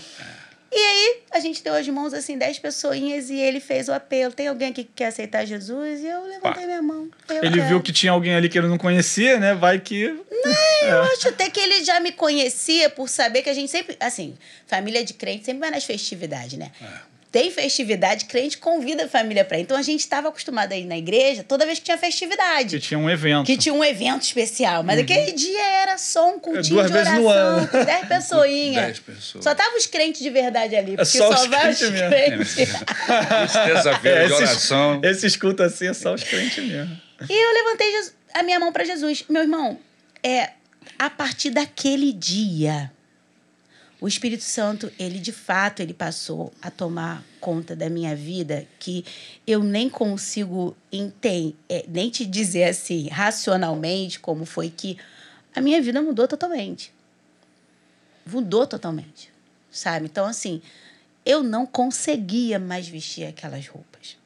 E 0.77 0.77
aí, 0.77 1.19
a 1.31 1.39
gente 1.39 1.63
deu 1.63 1.73
as 1.73 1.87
mãos, 1.89 2.13
assim, 2.13 2.37
dez 2.37 2.59
pessoinhas 2.59 3.31
e 3.31 3.39
ele 3.39 3.61
fez 3.61 3.89
o 3.89 3.93
apelo. 3.93 4.33
Tem 4.33 4.49
alguém 4.49 4.71
aqui 4.71 4.83
que 4.83 4.91
quer 4.97 5.07
aceitar 5.07 5.45
Jesus? 5.45 6.01
E 6.01 6.07
eu 6.07 6.25
levantei 6.25 6.63
Pá. 6.63 6.67
minha 6.67 6.83
mão. 6.83 7.09
ele 7.31 7.57
quero. 7.57 7.69
viu 7.69 7.81
que 7.81 7.93
tinha 7.93 8.11
alguém 8.11 8.35
ali 8.35 8.49
que 8.49 8.59
ele 8.59 8.67
não 8.67 8.77
conhecia, 8.77 9.39
né? 9.39 9.55
Vai 9.55 9.79
que. 9.79 10.09
Não, 10.09 10.53
é. 10.53 10.91
eu 10.91 11.03
acho 11.05 11.29
até 11.29 11.49
que 11.49 11.61
ele 11.61 11.85
já 11.85 12.01
me 12.01 12.11
conhecia 12.11 12.91
por 12.91 13.09
saber 13.09 13.43
que 13.43 13.51
a 13.51 13.55
gente 13.55 13.71
sempre. 13.71 13.97
Assim, 14.01 14.37
família 14.67 15.05
de 15.05 15.15
crente 15.15 15.45
sempre 15.45 15.61
vai 15.61 15.71
nas 15.71 15.85
festividades, 15.85 16.59
né? 16.59 16.73
É 16.83 17.14
tem 17.35 17.51
festividade, 17.51 18.27
crente 18.27 18.57
convida 18.57 19.07
a 19.07 19.09
família 19.09 19.45
para 19.45 19.59
ir. 19.59 19.63
Então 19.63 19.77
a 19.77 19.83
gente 19.83 19.99
estava 19.99 20.29
acostumado 20.29 20.71
a 20.71 20.77
ir 20.77 20.85
na 20.85 20.97
igreja 20.97 21.43
toda 21.43 21.67
vez 21.67 21.81
que 21.81 21.85
tinha 21.85 21.99
festividade. 21.99 22.77
Que 22.77 22.87
tinha 22.87 22.97
um 22.97 23.11
evento. 23.11 23.45
Que 23.45 23.57
tinha 23.57 23.75
um 23.75 23.83
evento 23.83 24.23
especial. 24.23 24.85
Mas 24.85 24.99
uhum. 24.99 25.03
aquele 25.03 25.33
dia 25.33 25.65
era 25.83 25.99
só 25.99 26.33
um 26.33 26.39
cultinho 26.39 26.79
é, 26.79 26.87
Duas 26.87 26.93
de 26.93 26.97
oração. 26.97 27.15
Vezes 27.17 27.25
no 27.25 27.29
ano. 27.29 27.67
Com 27.67 27.85
dez 27.85 28.07
pessoinhas. 28.07 28.85
Dez 28.85 28.99
pessoas. 29.01 29.43
Só 29.43 29.51
estavam 29.51 29.77
os 29.77 29.87
crentes 29.89 30.23
de 30.23 30.31
verdade 30.31 30.77
ali. 30.77 30.93
É 30.93 30.97
porque 30.99 31.19
é 31.19 31.21
só, 31.21 31.37
só 31.37 31.49
vai 31.49 31.71
os 31.73 31.79
crentes. 31.81 32.55
Terça-feira 32.55 34.23
é, 34.23 34.27
de 34.29 34.33
oração. 34.33 35.01
Esse 35.03 35.27
escuta 35.27 35.65
assim 35.65 35.89
é 35.89 35.93
só 35.93 36.15
os 36.15 36.23
crentes 36.23 36.65
mesmo. 36.65 36.97
E 37.29 37.33
eu 37.33 37.53
levantei 37.53 38.13
a 38.33 38.45
minha 38.45 38.61
mão 38.61 38.73
para 38.73 38.85
Jesus. 38.85 39.25
Meu 39.29 39.43
irmão, 39.43 39.77
é 40.23 40.51
a 40.97 41.11
partir 41.11 41.51
daquele 41.51 42.13
dia 42.13 42.93
o 44.05 44.09
Espírito 44.09 44.45
Santo, 44.45 44.93
ele 44.99 45.19
de 45.19 45.33
fato, 45.33 45.81
ele 45.81 45.95
passou 45.95 46.53
a 46.61 46.71
tomar 46.71 47.25
conta 47.41 47.75
da 47.75 47.89
minha 47.89 48.15
vida 48.15 48.67
que 48.79 49.03
eu 49.47 49.63
nem 49.63 49.89
consigo 49.89 50.77
entender, 50.93 51.57
é, 51.71 51.87
nem 51.89 52.11
te 52.11 52.27
dizer 52.27 52.65
assim, 52.65 53.09
racionalmente, 53.09 54.21
como 54.21 54.45
foi 54.45 54.69
que 54.69 54.99
a 55.57 55.61
minha 55.63 55.81
vida 55.81 56.03
mudou 56.03 56.29
totalmente. 56.29 56.93
Mudou 58.27 58.67
totalmente, 58.67 59.31
sabe? 59.71 60.05
Então, 60.05 60.27
assim, 60.27 60.61
eu 61.25 61.43
não 61.43 61.65
conseguia 61.65 62.59
mais 62.59 62.87
vestir 62.87 63.25
aquelas 63.25 63.67
roupas. 63.67 64.19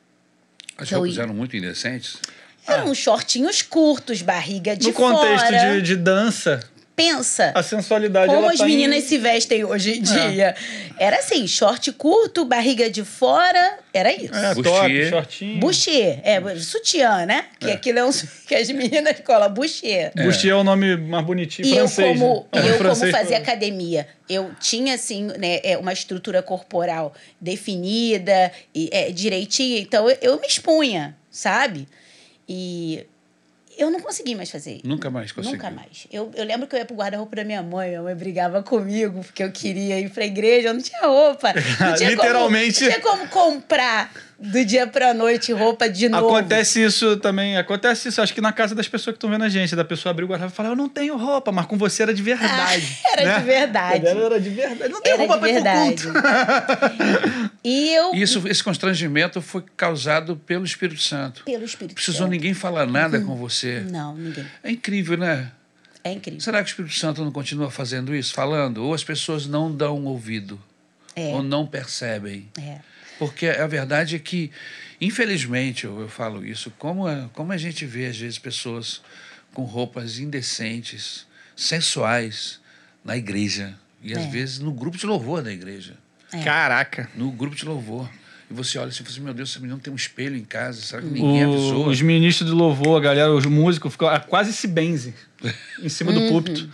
As 0.76 0.90
roupas 0.90 1.18
eram 1.18 1.34
muito 1.34 1.56
indecentes? 1.56 2.18
Eram 2.66 2.90
ah. 2.90 2.94
shortinhos 2.96 3.62
curtos, 3.62 4.22
barriga 4.22 4.76
de 4.76 4.92
fora. 4.92 5.08
No 5.08 5.20
contexto 5.20 5.50
de, 5.52 5.82
de 5.82 5.94
dança 5.94 6.68
pensa. 6.98 7.52
A 7.54 7.62
sensualidade 7.62 8.34
Como 8.34 8.50
as 8.50 8.58
tá 8.58 8.64
meninas 8.64 9.04
em... 9.04 9.06
se 9.06 9.18
vestem 9.18 9.64
hoje 9.64 9.92
em 9.92 9.98
é. 9.98 10.00
dia. 10.00 10.56
É. 10.98 11.06
Era 11.06 11.18
assim, 11.18 11.46
short 11.46 11.92
curto, 11.92 12.44
barriga 12.44 12.90
de 12.90 13.04
fora, 13.04 13.78
era 13.94 14.12
isso. 14.12 14.34
É, 14.34 14.52
top, 14.56 15.08
shortinho. 15.08 15.60
Bustier, 15.60 16.20
é, 16.24 16.56
sutiã, 16.56 17.24
né? 17.24 17.44
Que 17.60 17.70
é. 17.70 17.74
aquilo 17.74 18.00
é 18.00 18.04
um 18.04 18.10
que 18.48 18.54
as 18.54 18.68
meninas 18.70 19.20
colam, 19.20 19.48
bustier. 19.48 20.10
É. 20.16 20.24
Bustier 20.24 20.52
é 20.52 20.56
o 20.56 20.64
nome 20.64 20.96
mais 20.96 21.24
bonitinho 21.24 21.68
e 21.68 21.74
francês. 21.76 22.08
Eu 22.08 22.14
como, 22.14 22.46
né? 22.52 22.68
eu 22.68 22.78
como 22.78 23.12
fazia 23.12 23.38
academia, 23.38 24.08
eu 24.28 24.50
tinha 24.58 24.94
assim, 24.94 25.28
né, 25.38 25.60
é, 25.62 25.78
uma 25.78 25.92
estrutura 25.92 26.42
corporal 26.42 27.14
definida 27.40 28.50
e 28.74 28.90
é, 28.92 29.12
direitinha, 29.12 29.78
então 29.78 30.10
eu, 30.10 30.18
eu 30.20 30.40
me 30.40 30.48
expunha, 30.48 31.16
sabe? 31.30 31.86
E 32.48 33.06
eu 33.78 33.90
não 33.90 34.00
consegui 34.00 34.34
mais 34.34 34.50
fazer 34.50 34.72
isso. 34.76 34.86
Nunca 34.86 35.08
mais 35.08 35.30
consegui. 35.30 35.56
Nunca 35.56 35.70
mais. 35.70 36.08
Eu, 36.12 36.30
eu 36.34 36.44
lembro 36.44 36.66
que 36.66 36.74
eu 36.74 36.80
ia 36.80 36.84
pro 36.84 36.96
guarda-roupa 36.96 37.36
da 37.36 37.44
minha 37.44 37.62
mãe, 37.62 37.90
minha 37.90 38.02
mãe 38.02 38.14
brigava 38.14 38.62
comigo 38.62 39.22
porque 39.22 39.42
eu 39.42 39.52
queria 39.52 40.00
ir 40.00 40.10
pra 40.10 40.26
igreja, 40.26 40.68
eu 40.68 40.74
não 40.74 40.82
tinha 40.82 41.02
roupa. 41.02 41.54
Não 41.54 41.94
tinha 41.94 42.10
Literalmente. 42.10 42.80
Como, 42.80 42.90
não 42.90 42.98
tinha 42.98 43.00
como 43.00 43.28
comprar 43.28 44.12
do 44.40 44.64
dia 44.64 44.86
pra 44.86 45.12
noite, 45.12 45.52
roupa 45.52 45.88
de 45.88 46.08
novo. 46.08 46.28
Acontece 46.28 46.82
isso 46.84 47.16
também, 47.16 47.56
acontece 47.56 48.08
isso, 48.08 48.22
acho 48.22 48.32
que 48.32 48.40
na 48.40 48.52
casa 48.52 48.74
das 48.74 48.86
pessoas 48.86 49.14
que 49.14 49.16
estão 49.16 49.28
vendo 49.30 49.42
a 49.42 49.48
gente, 49.48 49.74
da 49.74 49.84
pessoa 49.84 50.10
abrir 50.10 50.24
o 50.24 50.28
guarda-roupa 50.28 50.54
e 50.54 50.56
falar, 50.56 50.68
eu 50.68 50.76
não 50.76 50.88
tenho 50.88 51.16
roupa, 51.16 51.50
mas 51.50 51.66
com 51.66 51.76
você 51.76 52.04
era 52.04 52.14
de 52.14 52.22
verdade. 52.22 52.98
Era 53.12 53.24
né? 53.24 53.38
de 53.40 53.44
verdade. 53.44 54.06
Era 54.06 54.40
de 54.40 54.50
verdade. 54.50 54.92
Não 54.92 55.02
tem 55.02 55.12
Era 55.14 55.22
roupa 55.26 55.34
de 55.34 55.40
pra 55.40 55.48
ir 55.50 55.54
pro 55.54 55.62
verdade. 55.64 56.02
culto. 56.04 57.48
E 57.64 57.92
eu, 57.92 58.14
Isso, 58.14 58.46
esse 58.46 58.62
constrangimento 58.62 59.42
foi 59.42 59.62
causado 59.76 60.36
pelo 60.36 60.64
Espírito 60.64 61.02
Santo. 61.02 61.42
pelo 61.44 61.64
Espírito 61.64 61.94
Precisou 61.94 62.20
Santo. 62.20 62.30
ninguém 62.30 62.54
falar 62.54 62.86
nada 62.86 63.20
com 63.20 63.36
você. 63.36 63.80
Não, 63.80 64.14
ninguém. 64.14 64.46
É 64.62 64.70
incrível, 64.70 65.18
né? 65.18 65.50
É 66.04 66.12
incrível. 66.12 66.40
Será 66.40 66.62
que 66.62 66.68
o 66.68 66.70
Espírito 66.70 66.94
Santo 66.94 67.24
não 67.24 67.32
continua 67.32 67.70
fazendo 67.70 68.14
isso, 68.14 68.32
falando? 68.32 68.84
Ou 68.84 68.94
as 68.94 69.02
pessoas 69.02 69.46
não 69.46 69.70
dão 69.70 70.04
ouvido? 70.04 70.58
É. 71.16 71.26
Ou 71.34 71.42
não 71.42 71.66
percebem? 71.66 72.48
É. 72.58 72.78
Porque 73.18 73.46
a 73.48 73.66
verdade 73.66 74.16
é 74.16 74.18
que, 74.18 74.50
infelizmente, 75.00 75.84
eu, 75.84 76.00
eu 76.00 76.08
falo 76.08 76.44
isso, 76.44 76.72
como, 76.78 77.08
é- 77.08 77.28
como 77.32 77.52
a 77.52 77.56
gente 77.56 77.84
vê, 77.84 78.06
às 78.06 78.16
vezes, 78.18 78.38
pessoas 78.38 79.00
com 79.52 79.62
roupas 79.64 80.18
indecentes, 80.18 81.26
sensuais, 81.56 82.60
na 83.04 83.16
igreja. 83.16 83.74
E, 84.02 84.12
às 84.12 84.24
É. 84.24 84.28
vezes, 84.28 84.58
no 84.60 84.72
grupo 84.72 84.96
de 84.96 85.06
louvor 85.06 85.42
da 85.42 85.52
igreja. 85.52 85.94
Caraca. 86.44 87.08
No 87.16 87.30
grupo 87.32 87.56
de 87.56 87.64
louvor. 87.64 88.08
E 88.50 88.54
você 88.54 88.78
olha 88.78 88.88
assim 88.88 89.02
e 89.02 89.04
fala 89.04 89.10
assim, 89.10 89.20
meu 89.24 89.34
Deus, 89.34 89.50
esse 89.50 89.60
menino 89.60 89.78
tem 89.80 89.92
um 89.92 89.96
espelho 89.96 90.36
em 90.36 90.44
casa, 90.44 90.80
será 90.80 91.02
que 91.02 91.08
ninguém 91.08 91.42
avisou? 91.44 91.86
O- 91.86 91.88
os 91.90 92.00
ministros 92.00 92.48
de 92.48 92.54
louvor, 92.54 92.98
a 92.98 93.00
galera, 93.04 93.30
os 93.32 93.44
músicos, 93.44 93.92
ficam 93.92 94.08
ah, 94.08 94.20
quase 94.20 94.52
se 94.52 94.66
benze 94.66 95.14
em 95.82 95.88
cima 95.88 96.10
Uhum. 96.12 96.20
do 96.26 96.28
púlpito. 96.32 96.68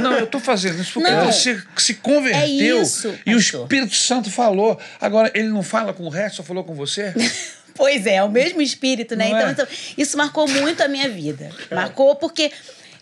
Não, 0.00 0.14
eu 0.14 0.24
estou 0.24 0.40
fazendo 0.40 0.80
isso 0.80 0.92
porque 0.94 1.10
Não. 1.10 1.30
você 1.30 1.62
se 1.76 1.94
converteu 1.94 2.40
É 2.40 2.46
isso, 2.82 3.14
e 3.26 3.34
o. 3.34 3.38
Espírito 3.38 3.94
Santo 3.94 4.30
falou. 4.30 4.78
Agora, 5.00 5.30
ele 5.34 5.48
não 5.48 5.62
fala 5.62 5.92
com 5.92 6.04
o 6.04 6.08
resto, 6.08 6.36
só 6.36 6.42
falou 6.42 6.64
com 6.64 6.74
você? 6.74 7.12
Pois 7.74 8.04
é, 8.04 8.22
o 8.22 8.28
mesmo 8.30 8.60
espírito, 8.60 9.16
né? 9.16 9.30
Não 9.30 9.36
Então, 9.38 9.48
é? 9.48 9.52
então, 9.52 9.66
isso 9.96 10.14
marcou 10.18 10.46
muito 10.46 10.82
a 10.82 10.88
minha 10.88 11.08
vida. 11.08 11.48
Marcou 11.70 12.14
porque 12.16 12.52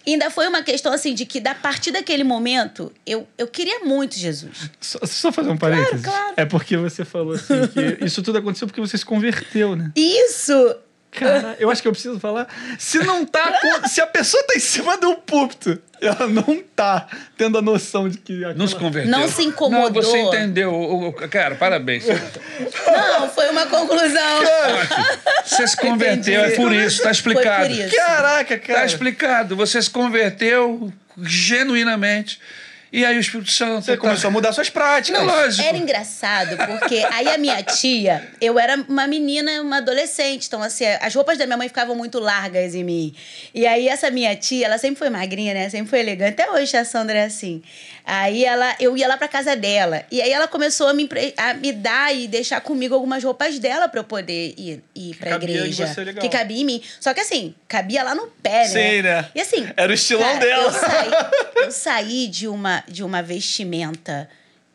ainda 0.06 0.30
foi 0.30 0.46
uma 0.46 0.62
questão 0.62 0.92
assim 0.92 1.12
de 1.12 1.26
que, 1.26 1.40
da 1.40 1.56
partir 1.56 1.90
daquele 1.90 2.22
momento, 2.22 2.92
eu, 3.04 3.26
eu 3.36 3.48
queria 3.48 3.80
muito 3.80 4.16
Jesus. 4.16 4.70
Só, 4.80 5.00
só 5.04 5.32
fazer 5.32 5.50
um 5.50 5.56
parênteses. 5.56 6.02
claro. 6.04 6.34
É 6.36 6.44
porque 6.44 6.76
você 6.76 7.04
falou 7.04 7.34
assim 7.34 7.66
que 7.66 8.04
isso 8.04 8.22
tudo 8.22 8.38
aconteceu 8.38 8.68
porque 8.68 8.80
você 8.80 8.96
se 8.96 9.04
converteu, 9.04 9.74
né? 9.74 9.90
Isso! 9.96 10.76
Cara, 11.10 11.56
eu 11.58 11.70
acho 11.70 11.82
que 11.82 11.88
eu 11.88 11.92
preciso 11.92 12.20
falar. 12.20 12.46
Se 12.78 12.98
não 13.00 13.26
tá. 13.26 13.58
Se 13.88 14.00
a 14.00 14.06
pessoa 14.06 14.42
tá 14.44 14.54
em 14.54 14.60
cima 14.60 14.96
do 14.96 15.16
púlpito, 15.16 15.76
ela 16.00 16.28
não 16.28 16.62
tá 16.76 17.08
tendo 17.36 17.58
a 17.58 17.62
noção 17.62 18.08
de 18.08 18.16
que. 18.18 18.32
Não 18.54 18.66
se 18.66 18.74
aquela- 18.74 18.80
converteu. 18.90 19.10
Não 19.10 19.28
se 19.28 19.42
incomodou. 19.42 19.90
Não, 20.02 20.08
você 20.10 20.18
entendeu. 20.20 21.14
Cara, 21.30 21.56
parabéns. 21.56 22.04
Não, 22.06 23.28
foi 23.28 23.48
uma 23.50 23.66
conclusão. 23.66 24.38
Ótimo. 24.38 25.06
Você 25.44 25.66
se 25.66 25.76
converteu, 25.76 26.44
é 26.44 26.50
por 26.50 26.72
isso, 26.72 26.98
está 26.98 27.10
explicado. 27.10 27.66
Foi 27.66 27.74
por 27.76 27.84
isso. 27.86 27.96
Caraca, 27.96 28.58
cara. 28.58 28.72
Está 28.72 28.84
explicado. 28.86 29.56
Você 29.56 29.82
se 29.82 29.90
converteu 29.90 30.92
genuinamente. 31.20 32.40
E 32.92 33.04
aí 33.04 33.16
o 33.16 33.20
Espírito 33.20 33.50
Santo. 33.52 33.84
Você 33.84 33.92
tá- 33.92 33.98
começou 34.00 34.28
a 34.28 34.30
mudar 34.32 34.52
suas 34.52 34.68
práticas. 34.68 35.22
Lógico. 35.22 35.66
Era 35.68 35.76
engraçado, 35.78 36.56
porque 36.56 37.06
aí 37.12 37.28
a 37.28 37.38
minha 37.38 37.62
tia, 37.62 38.28
eu 38.40 38.58
era 38.58 38.76
uma 38.88 39.06
menina, 39.06 39.60
uma 39.62 39.76
adolescente, 39.76 40.46
então 40.48 40.60
assim, 40.62 40.84
as 41.00 41.14
roupas 41.14 41.38
da 41.38 41.46
minha 41.46 41.56
mãe 41.56 41.68
ficavam 41.68 41.94
muito 41.94 42.18
largas 42.18 42.74
em 42.74 42.82
mim. 42.82 43.14
E 43.54 43.66
aí 43.66 43.88
essa 43.88 44.10
minha 44.10 44.34
tia, 44.34 44.66
ela 44.66 44.76
sempre 44.78 44.98
foi 44.98 45.08
magrinha, 45.10 45.54
né? 45.54 45.68
Sempre 45.68 45.88
foi 45.88 46.00
elegante. 46.00 46.40
Até 46.40 46.50
hoje 46.50 46.76
a 46.76 46.84
Sandra 46.84 47.18
é 47.18 47.24
assim. 47.24 47.62
Aí 48.12 48.44
ela, 48.44 48.74
eu 48.80 48.96
ia 48.96 49.06
lá 49.06 49.16
pra 49.16 49.28
casa 49.28 49.54
dela. 49.54 50.02
E 50.10 50.20
aí 50.20 50.32
ela 50.32 50.48
começou 50.48 50.88
a 50.88 50.92
me, 50.92 51.08
a 51.36 51.54
me 51.54 51.72
dar 51.72 52.12
e 52.12 52.26
deixar 52.26 52.60
comigo 52.60 52.92
algumas 52.92 53.22
roupas 53.22 53.60
dela 53.60 53.88
pra 53.88 54.00
eu 54.00 54.04
poder 54.04 54.52
ir, 54.58 54.82
ir 54.96 55.14
pra 55.14 55.30
cabia 55.30 55.48
em 55.48 55.58
igreja. 55.58 55.86
você 55.86 56.02
legal. 56.02 56.20
Que 56.20 56.28
cabia 56.28 56.60
em 56.60 56.64
mim. 56.64 56.82
Só 56.98 57.14
que 57.14 57.20
assim, 57.20 57.54
cabia 57.68 58.02
lá 58.02 58.12
no 58.12 58.26
pé, 58.26 58.66
né? 58.66 58.66
Sim, 58.66 59.02
né? 59.02 59.28
E 59.32 59.40
assim. 59.40 59.64
Era 59.76 59.92
o 59.92 59.94
estilão 59.94 60.24
cara, 60.24 60.40
dela. 60.40 60.64
Eu 60.64 60.72
saí, 60.72 61.10
eu 61.54 61.70
saí 61.70 62.26
de, 62.26 62.48
uma, 62.48 62.82
de 62.88 63.04
uma 63.04 63.22
vestimenta 63.22 64.28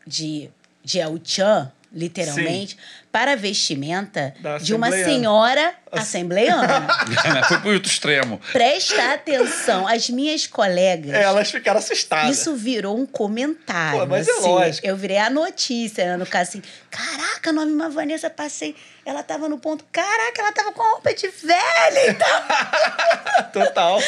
de, 0.06 0.48
de 0.82 0.98
El 0.98 1.20
Chan, 1.22 1.70
literalmente, 1.92 2.78
para 3.12 3.32
a 3.32 3.36
vestimenta 3.36 4.34
Da 4.40 4.56
de 4.56 4.74
uma 4.74 4.90
senhora 4.90 5.74
assembleiana. 5.90 6.86
Foi 7.48 7.58
pro 7.58 7.72
outro 7.72 7.90
extremo. 7.90 8.40
Presta 8.52 9.14
atenção, 9.14 9.86
as 9.86 10.08
minhas 10.10 10.46
colegas. 10.46 11.14
Elas 11.14 11.50
ficaram 11.50 11.78
assustadas. 11.78 12.38
Isso 12.38 12.54
virou 12.54 12.98
um 12.98 13.06
comentário. 13.06 14.00
Pô, 14.00 14.06
mas 14.06 14.28
é 14.28 14.30
assim. 14.32 14.48
lógico. 14.48 14.86
Eu 14.86 14.96
virei 14.96 15.18
a 15.18 15.30
notícia, 15.30 16.04
né? 16.04 16.16
No 16.16 16.26
caso 16.26 16.50
assim, 16.50 16.62
caraca, 16.90 17.52
nome 17.52 17.72
uma 17.72 17.88
Vanessa, 17.88 18.28
passei. 18.28 18.74
Ela 19.04 19.22
tava 19.22 19.48
no 19.48 19.56
ponto, 19.58 19.84
caraca, 19.92 20.40
ela 20.40 20.50
tava 20.50 20.72
com 20.72 20.82
a 20.82 20.90
roupa 20.90 21.14
de 21.14 21.28
velha 21.28 22.10
e 22.10 22.14
tal. 22.14 23.52
Total. 23.52 24.00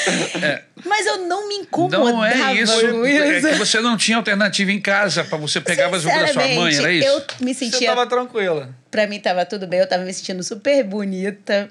Mas 0.85 1.07
eu 1.07 1.19
não 1.19 1.47
me 1.47 1.55
incomodava 1.57 2.11
Não 2.11 2.25
é 2.25 2.55
isso. 2.55 2.73
É 3.07 3.39
isso. 3.39 3.49
que 3.49 3.55
você 3.55 3.81
não 3.81 3.97
tinha 3.97 4.17
alternativa 4.17 4.73
em 4.73 4.81
casa 4.81 5.23
para 5.23 5.39
você 5.39 5.61
pegar 5.61 5.87
as 5.95 6.05
roupas 6.05 6.23
da 6.23 6.33
sua 6.33 6.49
mãe, 6.49 6.77
era 6.77 6.93
isso? 6.93 7.07
Eu 7.07 7.25
me 7.41 7.55
Você 7.55 7.71
sentia 7.71 7.91
tava 7.91 8.09
tranquila. 8.09 8.75
Pra 8.91 9.07
mim 9.07 9.21
tava 9.21 9.45
tudo 9.47 9.69
bem, 9.69 9.79
eu 9.79 9.89
tava 9.89 10.03
me 10.03 10.13
sentindo 10.13 10.43
super 10.43 10.83
bonita. 10.83 11.71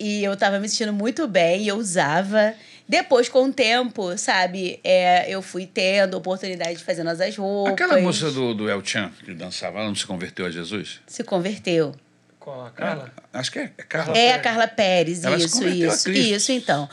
E 0.00 0.24
eu 0.24 0.34
tava 0.34 0.58
me 0.58 0.66
sentindo 0.66 0.94
muito 0.94 1.28
bem, 1.28 1.62
e 1.62 1.68
eu 1.68 1.76
usava. 1.76 2.54
Depois, 2.88 3.28
com 3.28 3.44
o 3.44 3.52
tempo, 3.52 4.16
sabe, 4.16 4.80
é, 4.82 5.30
eu 5.30 5.42
fui 5.42 5.66
tendo 5.66 6.16
oportunidade 6.16 6.78
de 6.78 6.82
fazer 6.82 7.04
nossas 7.04 7.36
roupas. 7.36 7.74
Aquela 7.74 8.00
moça 8.00 8.30
do, 8.30 8.54
do 8.54 8.68
El 8.68 8.84
Chan 8.84 9.12
que 9.22 9.34
dançava, 9.34 9.78
ela 9.78 9.88
não 9.88 9.94
se 9.94 10.06
converteu 10.06 10.46
a 10.46 10.50
Jesus? 10.50 11.00
Se 11.06 11.22
converteu. 11.22 11.94
Com 12.40 12.64
a 12.64 12.70
Carla? 12.70 13.12
Acho 13.32 13.52
que 13.52 13.58
é 13.58 13.72
é 13.76 13.82
Carla. 13.82 14.18
É 14.18 14.32
a 14.32 14.38
Carla 14.38 14.66
Pérez, 14.66 15.22
Ela 15.22 15.38
se 15.38 15.44
isso, 15.44 15.68
isso, 15.68 16.10
isso, 16.10 16.52
então. 16.52 16.88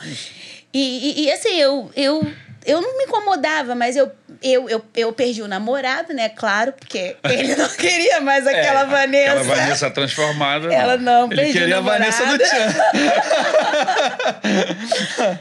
E, 0.72 0.78
e, 0.78 1.24
e, 1.24 1.32
assim, 1.32 1.56
eu, 1.56 1.90
eu, 1.96 2.22
eu 2.68 2.82
não 2.82 2.98
me 2.98 3.04
incomodava, 3.04 3.74
mas 3.74 3.96
eu, 3.96 4.12
eu, 4.42 4.68
eu, 4.68 4.84
eu 4.94 5.10
perdi 5.10 5.40
o 5.40 5.48
namorado, 5.48 6.12
né? 6.12 6.28
Claro, 6.28 6.74
porque 6.74 7.16
ele 7.24 7.56
não 7.56 7.66
queria 7.72 8.20
mais 8.20 8.46
aquela 8.46 8.84
Vanessa. 8.84 9.40
Aquela 9.40 9.56
Vanessa 9.56 9.90
transformada. 9.90 10.70
Ela 10.72 10.98
não, 10.98 11.24
Ele 11.32 11.36
perdi 11.36 11.50
o 11.50 11.60
queria 11.60 11.78
a 11.78 11.80
namorado. 11.80 12.04
Vanessa 12.04 12.26
do 12.26 12.38
Tchan. 12.38 12.74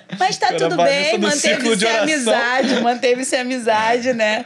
Mas 0.18 0.38
tá 0.38 0.48
Era 0.48 0.58
tudo 0.58 0.78
bem, 0.78 1.18
manteve-se 1.18 1.86
a 1.86 2.02
amizade, 2.02 2.82
manteve-se 2.82 3.36
a 3.36 3.42
amizade, 3.42 4.14
né? 4.14 4.46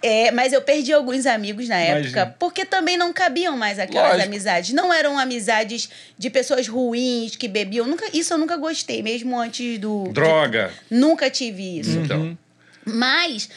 É, 0.00 0.30
mas 0.30 0.52
eu 0.52 0.62
perdi 0.62 0.92
alguns 0.92 1.26
amigos 1.26 1.68
na 1.68 1.76
época, 1.76 2.34
porque 2.38 2.64
também 2.64 2.96
não 2.96 3.12
cabiam 3.12 3.56
mais 3.56 3.78
aquelas 3.80 4.10
Lógico. 4.12 4.28
amizades. 4.28 4.72
Não 4.72 4.92
eram 4.92 5.18
amizades 5.18 5.88
de 6.16 6.30
pessoas 6.30 6.68
ruins 6.68 7.34
que 7.34 7.48
bebiam. 7.48 7.84
Nunca, 7.86 8.06
isso 8.12 8.32
eu 8.32 8.38
nunca 8.38 8.56
gostei, 8.56 9.02
mesmo 9.02 9.36
antes 9.38 9.78
do. 9.78 10.04
Droga. 10.12 10.70
de- 10.90 10.96
nunca 10.96 11.28
tive 11.28 11.80
isso. 11.80 11.98
Então, 11.98 12.38
Mas 12.84 13.48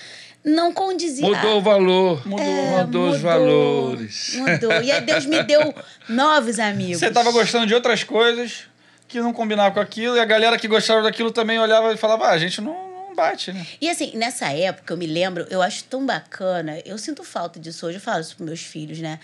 não 0.44 0.74
condizia. 0.74 1.26
mudou 1.28 1.58
o 1.60 1.62
valor. 1.62 2.28
Mudou. 2.28 2.46
É, 2.46 2.82
mudou 2.84 3.10
os 3.10 3.22
valores. 3.22 4.34
Mudou. 4.36 4.82
E 4.82 4.92
aí 4.92 5.02
Deus 5.02 5.26
me 5.28 5.44
deu 5.44 5.74
novos 6.10 6.58
amigos. 6.60 6.98
Você 7.00 7.12
tava 7.12 7.32
gostando 7.32 7.68
de 7.68 7.76
outras 7.76 8.04
coisas 8.04 8.64
que 9.08 9.20
não 9.20 9.32
combinavam 9.34 9.74
com 9.74 9.80
aquilo, 9.80 10.16
e 10.16 10.20
a 10.20 10.26
galera 10.26 10.58
que 10.58 10.68
gostava 10.68 11.04
daquilo 11.04 11.32
também 11.32 11.60
olhava 11.60 11.94
e 11.94 11.98
falava: 11.98 12.26
ah, 12.28 12.32
a 12.32 12.38
gente 12.40 12.60
não, 12.62 12.76
bate, 13.16 13.52
né? 13.52 13.66
E 13.80 13.90
assim, 13.90 14.16
nessa 14.16 14.52
época, 14.52 14.94
eu 14.94 14.98
me 14.98 15.06
lembro, 15.06 15.46
eu 15.50 15.62
acho 15.62 15.84
tão 15.86 16.06
bacana, 16.06 16.80
eu 16.86 16.98
sinto 16.98 17.24
falta 17.24 17.60
disso 17.60 17.86
hoje, 17.86 17.98
eu 17.98 18.02
falo 18.02 18.22
isso 18.22 18.36
pros 18.36 18.48
meus 18.48 18.62
filhos, 18.62 19.00
né? 19.00 19.20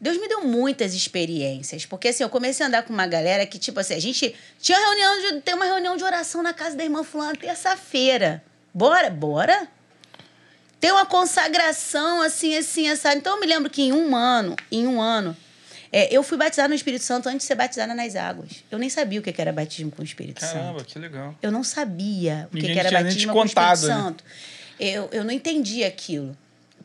Deus 0.00 0.16
me 0.16 0.26
deu 0.28 0.42
muitas 0.44 0.94
experiências, 0.94 1.84
porque 1.84 2.08
assim, 2.08 2.22
eu 2.22 2.30
comecei 2.30 2.64
a 2.64 2.68
andar 2.68 2.82
com 2.84 2.92
uma 2.92 3.06
galera 3.06 3.44
que, 3.44 3.58
tipo 3.58 3.78
assim, 3.78 3.94
a 3.94 4.00
gente 4.00 4.34
tinha 4.58 4.78
reunião 4.78 5.20
de, 5.20 5.40
tem 5.42 5.54
uma 5.54 5.66
reunião 5.66 5.96
de 5.96 6.02
oração 6.02 6.42
na 6.42 6.54
casa 6.54 6.74
da 6.74 6.82
irmã 6.82 7.04
fulana 7.04 7.36
terça-feira. 7.36 8.42
Bora, 8.72 9.10
bora? 9.10 9.68
Tem 10.80 10.90
uma 10.90 11.04
consagração 11.04 12.22
assim, 12.22 12.56
assim, 12.56 12.88
essa. 12.88 13.12
Então 13.14 13.34
eu 13.34 13.40
me 13.40 13.46
lembro 13.46 13.68
que 13.68 13.82
em 13.82 13.92
um 13.92 14.16
ano, 14.16 14.56
em 14.72 14.86
um 14.86 15.02
ano, 15.02 15.36
é, 15.92 16.14
eu 16.14 16.22
fui 16.22 16.38
batizada 16.38 16.68
no 16.68 16.74
Espírito 16.74 17.02
Santo 17.04 17.28
antes 17.28 17.40
de 17.40 17.44
ser 17.44 17.54
batizada 17.56 17.94
nas 17.94 18.14
águas. 18.16 18.64
Eu 18.70 18.78
nem 18.78 18.88
sabia 18.88 19.18
o 19.20 19.22
que 19.22 19.34
era 19.40 19.52
batismo 19.52 19.90
com 19.90 20.02
o 20.02 20.04
Espírito 20.04 20.40
Santo. 20.40 20.52
Caramba, 20.54 20.84
que 20.84 20.98
legal. 20.98 21.34
Eu 21.42 21.50
não 21.50 21.64
sabia 21.64 22.46
o 22.46 22.56
que, 22.56 22.62
Ninguém 22.62 22.72
que 22.74 22.78
era 22.78 23.02
batismo 23.02 23.32
com 23.32 23.40
o 23.40 23.44
Espírito 23.44 23.86
né? 23.86 23.94
Santo. 23.94 24.24
Eu, 24.78 25.08
eu 25.12 25.24
não 25.24 25.30
entendi 25.32 25.84
aquilo. 25.84 26.36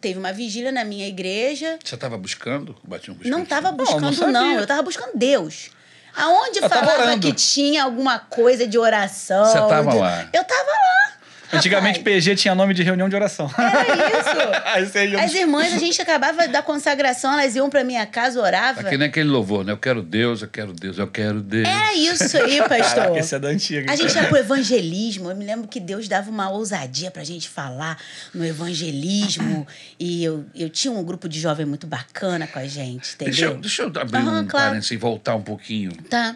Teve 0.01 0.19
uma 0.19 0.33
vigília 0.33 0.71
na 0.71 0.83
minha 0.83 1.07
igreja. 1.07 1.79
Você 1.83 1.95
estava 1.95 2.17
buscando 2.17 2.75
o 2.83 2.87
batismo 2.87 3.15
com 3.15 3.21
o 3.21 3.29
Não 3.29 3.39
Espírito 3.43 3.43
estava 3.43 3.67
Santo? 3.69 4.01
não 4.01 4.09
buscando, 4.11 4.31
não, 4.31 4.41
sabia. 4.41 4.57
Eu 4.57 4.63
estava 4.63 4.81
buscando 4.81 5.11
Deus. 5.15 5.69
Aonde 6.15 6.59
Eu 6.59 6.69
falava 6.69 7.19
que 7.19 7.33
tinha 7.33 7.83
alguma 7.83 8.19
coisa 8.19 8.65
de 8.65 8.77
oração. 8.77 9.45
Você 9.45 9.57
tava 9.57 9.91
de- 9.91 9.97
lá. 9.97 10.29
Eu 10.33 10.41
estava 10.41 10.69
lá. 10.69 11.14
Antigamente 11.57 11.99
PG 11.99 12.35
tinha 12.35 12.55
nome 12.55 12.73
de 12.73 12.83
reunião 12.83 13.07
de 13.09 13.15
oração. 13.15 13.49
Era 13.57 14.81
isso. 14.81 14.95
As 15.19 15.33
irmãs, 15.33 15.73
a 15.73 15.77
gente 15.77 16.01
acabava 16.01 16.47
da 16.47 16.61
consagração, 16.61 17.33
elas 17.33 17.55
iam 17.55 17.69
pra 17.69 17.83
minha 17.83 18.05
casa, 18.05 18.39
orava. 18.41 18.83
Tá 18.83 18.89
que 18.89 18.97
nem 18.97 19.07
aquele 19.07 19.29
louvor, 19.29 19.63
né? 19.63 19.71
Eu 19.71 19.77
quero 19.77 20.01
Deus, 20.01 20.41
eu 20.41 20.47
quero 20.47 20.73
Deus, 20.73 20.97
eu 20.97 21.07
quero 21.07 21.41
Deus. 21.41 21.67
Era 21.67 21.93
isso 21.93 22.37
aí, 22.37 22.57
pastor. 22.67 23.03
Caraca, 23.03 23.19
esse 23.19 23.35
é 23.35 23.39
da 23.39 23.47
antiga. 23.49 23.91
A 23.91 23.95
gente 23.95 24.15
ia 24.15 24.23
pro 24.25 24.37
evangelismo. 24.37 25.29
Eu 25.29 25.35
me 25.35 25.45
lembro 25.45 25.67
que 25.67 25.79
Deus 25.79 26.07
dava 26.07 26.29
uma 26.29 26.49
ousadia 26.49 27.11
pra 27.11 27.23
gente 27.23 27.49
falar 27.49 27.97
no 28.33 28.45
evangelismo. 28.45 29.65
E 29.97 30.23
eu, 30.23 30.45
eu 30.53 30.69
tinha 30.69 30.91
um 30.91 31.03
grupo 31.03 31.27
de 31.29 31.39
jovem 31.39 31.65
muito 31.65 31.87
bacana 31.87 32.47
com 32.47 32.59
a 32.59 32.67
gente, 32.67 33.15
Deixa 33.17 33.45
eu, 33.45 33.49
entendeu? 33.51 33.61
deixa 33.61 33.81
eu 33.83 33.87
abrir 33.87 34.17
Aham, 34.17 34.41
um 34.41 34.47
claro. 34.47 34.67
parênteses 34.67 34.91
e 34.91 34.97
voltar 34.97 35.35
um 35.35 35.41
pouquinho. 35.41 35.91
Tá. 36.09 36.35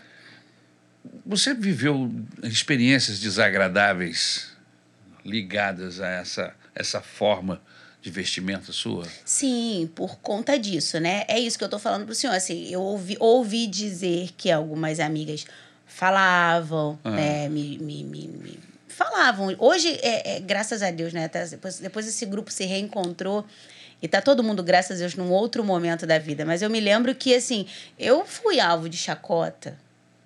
Você 1.26 1.54
viveu 1.54 2.12
experiências 2.44 3.20
desagradáveis 3.20 4.49
ligadas 5.26 6.00
a 6.00 6.08
essa, 6.08 6.54
essa 6.76 7.02
forma 7.02 7.62
de 8.02 8.10
vestimenta 8.10 8.72
sua? 8.72 9.06
Sim, 9.26 9.90
por 9.94 10.20
conta 10.20 10.58
disso, 10.58 11.00
né? 11.00 11.26
É 11.28 11.38
isso 11.40 11.58
que 11.58 11.64
eu 11.64 11.70
tô 11.70 11.78
falando 11.80 12.06
pro 12.06 12.16
senhor. 12.16 12.34
Assim, 12.34 12.68
eu 12.70 12.82
ouvi, 12.82 13.18
ouvi 13.20 13.68
dizer 13.68 14.30
que 14.38 14.50
algumas 14.50 15.00
amigas 15.00 15.46
falavam, 15.86 16.98
Ah. 17.04 17.12
né? 17.12 17.50
Me, 17.50 17.78
me, 17.78 18.04
me, 18.04 18.28
me 18.28 18.60
falavam. 18.88 19.54
Hoje, 19.60 19.90
é, 20.02 20.36
é, 20.36 20.40
graças 20.40 20.82
a 20.82 20.92
Deus, 20.92 21.12
né? 21.14 21.30
Depois, 21.50 21.80
depois 21.80 22.08
esse 22.08 22.26
grupo 22.26 22.52
se 22.52 22.66
reencontrou. 22.66 23.46
E 24.02 24.08
tá 24.08 24.22
todo 24.22 24.42
mundo, 24.42 24.64
graças 24.64 24.98
a 24.98 25.00
Deus, 25.02 25.16
num 25.16 25.30
outro 25.30 25.62
momento 25.62 26.08
da 26.08 26.18
vida. 26.18 26.46
Mas 26.46 26.62
eu 26.62 26.70
me 26.70 26.80
lembro 26.80 27.14
que, 27.14 27.36
assim, 27.36 27.66
eu 27.98 28.26
fui 28.26 28.58
alvo 28.60 28.88
de 28.88 28.96
chacota. 28.96 29.78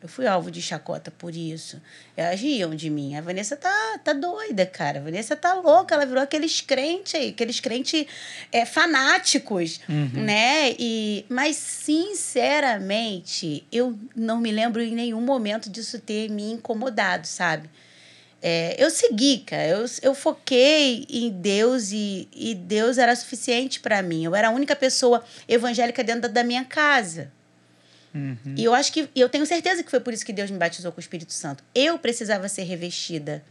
Eu 0.03 0.09
fui 0.09 0.27
alvo 0.27 0.51
de 0.51 0.61
chacota 0.61 1.09
por 1.09 1.33
isso. 1.33 1.81
Elas 2.17 2.37
riam 2.37 2.75
de 2.75 2.89
mim. 2.89 3.15
A 3.15 3.21
Vanessa 3.21 3.55
tá, 3.55 3.99
tá 4.03 4.11
doida, 4.11 4.65
cara. 4.65 4.99
A 4.99 5.01
Vanessa 5.01 5.33
tá 5.33 5.53
louca. 5.53 5.95
Ela 5.95 6.05
virou 6.05 6.21
aqueles 6.21 6.59
crentes 6.59 7.15
aí, 7.15 7.29
aqueles 7.29 7.61
crentes 7.61 8.05
é, 8.51 8.65
fanáticos, 8.65 9.79
né? 10.13 10.75
E, 10.77 11.25
mas, 11.29 11.55
sinceramente, 11.55 13.65
eu 13.71 13.97
não 14.13 14.41
me 14.41 14.51
lembro 14.51 14.81
em 14.81 14.93
nenhum 14.93 15.21
momento 15.21 15.69
disso 15.69 15.97
ter 15.99 16.29
me 16.29 16.51
incomodado, 16.51 17.25
sabe? 17.25 17.69
É, 18.41 18.75
eu 18.77 18.89
segui, 18.89 19.37
cara. 19.37 19.69
Eu, 19.69 19.85
eu 20.01 20.13
foquei 20.13 21.07
em 21.09 21.29
Deus 21.29 21.93
e, 21.93 22.27
e 22.35 22.53
Deus 22.53 22.97
era 22.97 23.15
suficiente 23.15 23.79
para 23.79 24.01
mim. 24.01 24.25
Eu 24.25 24.35
era 24.35 24.49
a 24.49 24.51
única 24.51 24.75
pessoa 24.75 25.23
evangélica 25.47 26.03
dentro 26.03 26.23
da, 26.23 26.27
da 26.27 26.43
minha 26.43 26.65
casa. 26.65 27.31
E 28.55 28.63
eu 28.63 28.73
acho 28.73 28.91
que, 28.93 29.09
e 29.15 29.19
eu 29.21 29.27
tenho 29.29 29.45
certeza 29.45 29.83
que 29.83 29.89
foi 29.89 29.99
por 29.99 30.13
isso 30.13 30.25
que 30.25 30.33
Deus 30.33 30.51
me 30.51 30.57
batizou 30.57 30.91
com 30.91 30.97
o 30.97 31.01
Espírito 31.01 31.33
Santo. 31.33 31.63
Eu 31.73 31.97
precisava 31.97 32.47
ser 32.47 32.63
revestida 32.63 33.43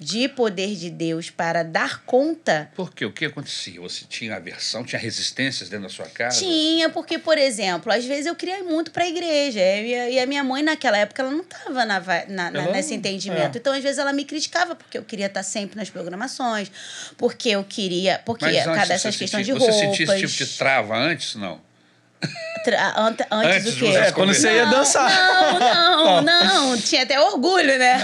de 0.00 0.28
poder 0.28 0.76
de 0.76 0.90
Deus 0.90 1.28
para 1.28 1.64
dar 1.64 2.04
conta. 2.04 2.70
Porque 2.76 3.04
o 3.04 3.12
que 3.12 3.24
acontecia? 3.24 3.80
Você 3.80 4.04
tinha 4.08 4.36
aversão, 4.36 4.84
tinha 4.84 4.96
resistências 4.98 5.68
dentro 5.68 5.88
da 5.88 5.92
sua 5.92 6.06
casa? 6.06 6.38
Tinha, 6.38 6.88
porque, 6.88 7.18
por 7.18 7.36
exemplo, 7.36 7.92
às 7.92 8.04
vezes 8.04 8.26
eu 8.26 8.36
queria 8.36 8.60
ir 8.60 8.62
muito 8.62 8.92
para 8.92 9.02
a 9.02 9.08
igreja. 9.08 9.58
E 9.60 10.20
a, 10.20 10.24
minha 10.24 10.44
mãe, 10.44 10.62
naquela 10.62 10.96
época, 10.96 11.20
ela 11.22 11.32
não 11.32 11.40
estava 11.40 11.84
na, 11.84 11.98
na- 12.28 12.50
na- 12.52 12.70
nesse 12.70 12.94
entendimento. 12.94 13.56
é. 13.56 13.58
Então, 13.58 13.72
às 13.72 13.82
vezes, 13.82 13.98
ela 13.98 14.12
me 14.12 14.24
criticava 14.24 14.76
porque 14.76 14.96
eu 14.96 15.02
queria 15.02 15.26
estar 15.26 15.42
sempre 15.42 15.76
nas 15.76 15.90
programações, 15.90 16.70
porque 17.16 17.48
eu 17.48 17.64
queria. 17.64 18.20
Porque 18.24 18.44
Mas 18.44 18.56
cada 18.64 18.72
antes 18.78 18.90
essas 18.90 19.14
você 19.16 19.18
questões 19.18 19.46
de 19.46 19.52
você 19.52 19.70
roupas. 19.72 19.80
sentia 19.98 20.04
esse 20.14 20.26
tipo 20.28 20.50
de 20.52 20.56
trava 20.58 20.96
antes? 20.96 21.34
Não. 21.34 21.60
Antes, 22.96 23.26
Antes 23.30 23.64
do 23.64 23.86
você 23.86 23.98
É, 23.98 24.12
quando 24.12 24.34
você 24.34 24.52
ia 24.52 24.66
dançar. 24.66 25.10
Não, 25.10 26.20
não, 26.22 26.22
não. 26.22 26.78
Tinha 26.78 27.02
até 27.04 27.18
orgulho, 27.18 27.78
né? 27.78 27.98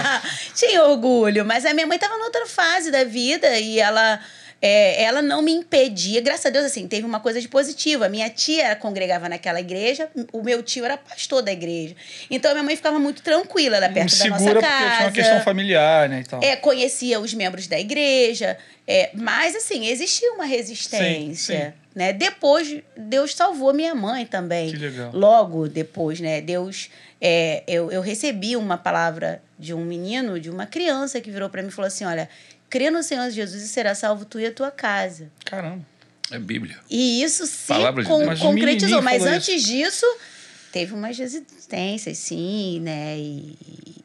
Tinha 0.54 0.84
orgulho. 0.84 1.44
Mas 1.44 1.66
a 1.66 1.74
minha 1.74 1.86
mãe 1.86 1.96
estava 1.96 2.16
noutra 2.16 2.46
fase 2.46 2.90
da 2.90 3.04
vida 3.04 3.58
e 3.58 3.78
ela. 3.78 4.18
é, 4.62 5.02
ela 5.02 5.20
não 5.20 5.42
me 5.42 5.52
impedia, 5.52 6.22
graças 6.22 6.46
a 6.46 6.50
Deus, 6.50 6.64
assim, 6.64 6.88
teve 6.88 7.04
uma 7.06 7.20
coisa 7.20 7.40
de 7.40 7.48
positiva. 7.48 8.08
Minha 8.08 8.30
tia 8.30 8.74
congregava 8.76 9.28
naquela 9.28 9.60
igreja, 9.60 10.08
o 10.32 10.42
meu 10.42 10.62
tio 10.62 10.84
era 10.84 10.96
pastor 10.96 11.42
da 11.42 11.52
igreja. 11.52 11.94
Então 12.30 12.50
a 12.50 12.54
minha 12.54 12.64
mãe 12.64 12.76
ficava 12.76 12.98
muito 12.98 13.20
tranquila, 13.22 13.76
ela 13.76 13.88
perto 13.90 14.16
da 14.16 14.28
nossa 14.28 14.42
Segura 14.42 14.60
casa. 14.62 14.76
porque 14.76 14.96
tinha 14.96 15.06
uma 15.06 15.12
questão 15.12 15.40
familiar, 15.42 16.08
né, 16.08 16.20
e 16.20 16.24
tal. 16.24 16.42
É, 16.42 16.56
conhecia 16.56 17.20
os 17.20 17.34
membros 17.34 17.66
da 17.66 17.78
igreja, 17.78 18.56
é, 18.88 19.10
mas 19.12 19.54
assim, 19.54 19.86
existia 19.88 20.32
uma 20.32 20.46
resistência. 20.46 21.04
Sim, 21.04 21.34
sim. 21.34 21.72
Né? 21.96 22.12
Depois, 22.12 22.82
Deus 22.94 23.34
salvou 23.34 23.72
minha 23.72 23.94
mãe 23.94 24.26
também. 24.26 24.70
Que 24.70 24.76
legal. 24.76 25.10
Logo 25.14 25.66
depois, 25.66 26.20
né? 26.20 26.42
Deus. 26.42 26.90
é, 27.18 27.64
eu, 27.66 27.90
eu 27.90 28.02
recebi 28.02 28.54
uma 28.54 28.76
palavra 28.76 29.42
de 29.58 29.72
um 29.72 29.82
menino, 29.82 30.38
de 30.38 30.50
uma 30.50 30.66
criança, 30.66 31.22
que 31.22 31.30
virou 31.30 31.48
para 31.48 31.62
mim 31.62 31.68
e 31.68 31.72
falou 31.72 31.86
assim: 31.86 32.04
Olha, 32.04 32.28
crê 32.68 32.90
no 32.90 33.02
Senhor 33.02 33.30
Jesus 33.30 33.62
e 33.62 33.68
será 33.68 33.94
salvo 33.94 34.26
tu 34.26 34.38
e 34.38 34.44
a 34.44 34.52
tua 34.52 34.70
casa. 34.70 35.32
Caramba. 35.42 35.80
É 36.30 36.38
Bíblia. 36.38 36.76
E 36.90 37.22
isso 37.22 37.46
se 37.46 37.68
Palavra 37.68 38.02
de 38.02 38.08
con- 38.10 38.16
Deus. 38.18 38.28
Mas 38.28 38.40
um 38.42 38.46
concretizou. 38.48 39.00
Mas 39.00 39.22
falou 39.22 39.34
antes 39.34 39.62
disso, 39.64 40.04
teve 40.76 40.92
umas 40.92 41.16
resistências, 41.16 42.18
sim, 42.18 42.80
né? 42.80 43.16
E, 43.16 43.56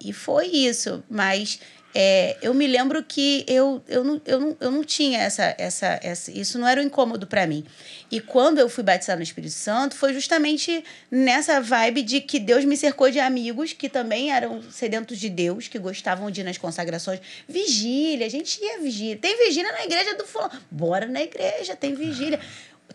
e 0.06 0.14
foi 0.14 0.48
isso. 0.48 1.04
Mas 1.10 1.60
é, 1.94 2.38
eu 2.42 2.54
me 2.54 2.66
lembro 2.66 3.04
que 3.04 3.44
eu, 3.46 3.84
eu, 3.90 4.06
não, 4.06 4.22
eu, 4.26 4.40
não, 4.40 4.58
eu 4.58 4.72
não 4.72 4.82
tinha 4.82 5.20
essa, 5.20 5.54
essa, 5.58 6.00
essa. 6.02 6.32
Isso 6.32 6.58
não 6.58 6.66
era 6.66 6.80
um 6.80 6.86
incômodo 6.86 7.28
para 7.28 7.46
mim. 7.46 7.66
E 8.10 8.22
quando 8.22 8.60
eu 8.60 8.70
fui 8.70 8.86
batizada 8.86 9.18
no 9.18 9.24
Espírito 9.24 9.54
Santo, 9.54 9.98
foi 9.98 10.14
justamente 10.14 10.82
nessa 11.12 11.60
vibe 11.60 12.04
de 12.04 12.22
que 12.22 12.40
Deus 12.40 12.64
me 12.64 12.78
cercou 12.78 13.12
de 13.12 13.20
amigos 13.20 13.74
que 13.74 13.90
também 13.90 14.32
eram 14.32 14.62
sedentos 14.72 15.20
de 15.20 15.30
Deus, 15.30 15.68
que 15.68 15.78
gostavam 15.78 16.32
de 16.32 16.40
ir 16.40 16.46
nas 16.46 16.58
consagrações. 16.58 17.20
Vigília, 17.50 18.26
a 18.26 18.30
gente 18.30 18.64
ia 18.64 18.80
vigília. 18.80 19.18
Tem 19.18 19.38
vigília 19.46 19.74
na 19.74 19.84
igreja 19.84 20.16
do 20.16 20.26
fulano. 20.26 20.58
Bora 20.72 21.06
na 21.06 21.22
igreja, 21.22 21.76
tem 21.76 21.94
vigília. 21.94 22.40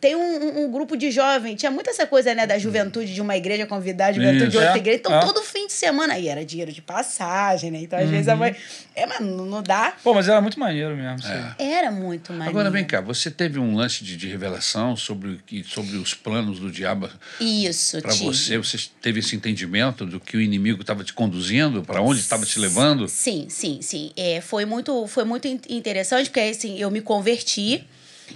Tem 0.01 0.15
um, 0.17 0.65
um- 0.65 0.71
grupo 0.71 0.97
de 0.97 1.11
jovens, 1.11 1.57
tinha 1.59 1.71
muito 1.71 1.89
essa 1.89 2.07
coisa, 2.07 2.35
né, 2.35 2.47
da 2.47 2.59
juventude 2.59 3.15
de 3.15 3.21
uma 3.21 3.37
igreja 3.37 3.67
convidar 3.67 4.07
a 4.09 4.13
juventude 4.13 4.43
de 4.45 4.49
Isso. 4.49 4.59
outra 4.59 4.75
É, 4.75 4.77
igreja. 4.79 4.99
Então, 4.99 5.15
é. 5.15 5.21
todo 5.21 5.43
fim 5.43 5.67
de 5.67 5.73
semana 5.73 6.15
aí 6.15 6.29
era 6.29 6.45
dinheiro 6.45 6.73
de 6.73 6.83
passagem, 6.83 7.71
né? 7.71 7.81
Então, 7.83 7.99
às 7.99 8.09
vezes 8.11 8.29
a 8.29 8.37
mãe. 8.37 8.55
É, 8.95 9.07
mas 9.07 9.21
não 9.21 9.63
dá. 9.63 9.95
Pô, 10.03 10.13
mas 10.15 10.29
era 10.29 10.41
muito 10.41 10.59
maneiro 10.59 10.97
mesmo. 10.97 11.27
É. 11.29 11.55
Era 11.59 11.91
muito 11.91 12.33
mais. 12.33 12.49
Agora 12.51 12.71
vem 12.71 12.85
cá, 12.85 13.01
você 13.01 13.31
teve 13.31 13.59
um 13.59 13.75
lance 13.77 14.03
de, 14.05 14.17
de 14.17 14.27
revelação 14.29 14.97
sobre, 14.97 15.41
sobre 15.67 15.97
os 15.97 16.15
planos 16.15 16.59
do 16.59 16.71
diabo 16.71 17.09
Isso, 17.41 18.01
para 18.03 18.13
tive. 18.13 18.25
você? 18.25 18.59
Você 18.59 18.79
teve 19.01 19.21
esse 19.21 19.37
entendimento 19.37 20.05
do 20.07 20.19
que 20.21 20.37
o 20.37 20.41
inimigo 20.41 20.81
estava 20.81 21.05
te 21.05 21.13
conduzindo, 21.13 21.83
para 21.83 22.01
onde 22.03 22.21
estava 22.21 22.45
te 22.45 22.59
levando? 22.59 23.09
Sim, 23.09 23.47
sim, 23.49 23.81
sim. 23.83 24.11
É, 24.17 24.41
foi 24.41 24.65
muito, 24.65 25.07
foi 25.07 25.25
muito 25.25 25.47
in- 25.47 25.61
interessante, 25.69 26.29
porque 26.31 26.41
assim, 26.41 26.79
eu 26.79 26.91
me 26.91 27.01
converti. 27.01 27.85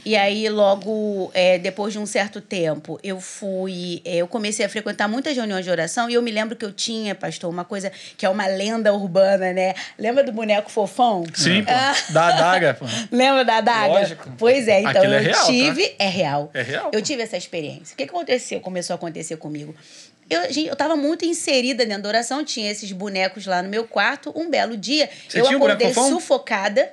E 0.04 0.16
aí, 0.16 0.48
logo 0.48 1.30
é, 1.34 1.58
depois 1.58 1.92
de 1.92 1.98
um 1.98 2.06
certo 2.06 2.40
tempo, 2.40 2.98
eu 3.02 3.20
fui. 3.20 4.00
é, 4.04 4.16
eu 4.16 4.28
comecei 4.28 4.64
a 4.64 4.68
frequentar 4.68 5.08
muitas 5.08 5.36
reuniões 5.36 5.64
de 5.64 5.70
oração 5.70 6.08
e 6.08 6.14
eu 6.14 6.22
me 6.22 6.30
lembro 6.30 6.56
que 6.56 6.64
eu 6.64 6.72
tinha, 6.72 7.14
pastor, 7.14 7.50
uma 7.50 7.64
coisa 7.64 7.90
que 8.16 8.24
é 8.24 8.28
uma 8.28 8.46
lenda 8.46 8.92
urbana, 8.92 9.52
né? 9.52 9.74
Lembra 9.98 10.22
do 10.24 10.32
boneco 10.32 10.70
fofão? 10.70 11.24
Sim, 11.34 11.64
pô. 11.64 11.70
Ah, 11.72 11.94
Da 12.10 12.26
adaga, 12.28 12.74
pô. 12.74 12.86
Lembra 13.10 13.44
da 13.44 13.56
adaga? 13.58 13.88
Lógico. 13.88 14.32
Pois 14.38 14.68
é, 14.68 14.80
então 14.80 14.90
Aquilo 14.92 15.14
é 15.14 15.18
eu 15.18 15.22
real, 15.22 15.40
tá? 15.40 15.46
tive. 15.46 15.94
É 15.98 16.08
real. 16.08 16.50
É 16.54 16.62
real, 16.62 16.90
Eu 16.92 17.02
tive 17.02 17.22
essa 17.22 17.36
experiência. 17.36 17.94
O 17.94 17.96
que, 17.96 18.04
aconteceu? 18.04 18.60
Começou 18.60 18.94
a 18.94 18.96
acontecer 18.96 19.36
comigo. 19.36 19.74
Eu, 20.28 20.44
gente, 20.44 20.68
eu 20.68 20.76
tava 20.76 20.94
muito 20.96 21.24
inserida 21.24 21.84
dentro 21.84 22.04
da 22.04 22.08
oração, 22.08 22.44
tinha 22.44 22.70
esses 22.70 22.92
bonecos 22.92 23.46
lá 23.46 23.60
no 23.62 23.68
meu 23.68 23.84
quarto. 23.84 24.32
Um 24.36 24.48
belo 24.48 24.76
dia, 24.76 25.10
Você 25.28 25.40
eu 25.40 25.44
um 25.46 25.56
acordei 25.56 25.88
fofão? 25.92 26.08
sufocada. 26.10 26.92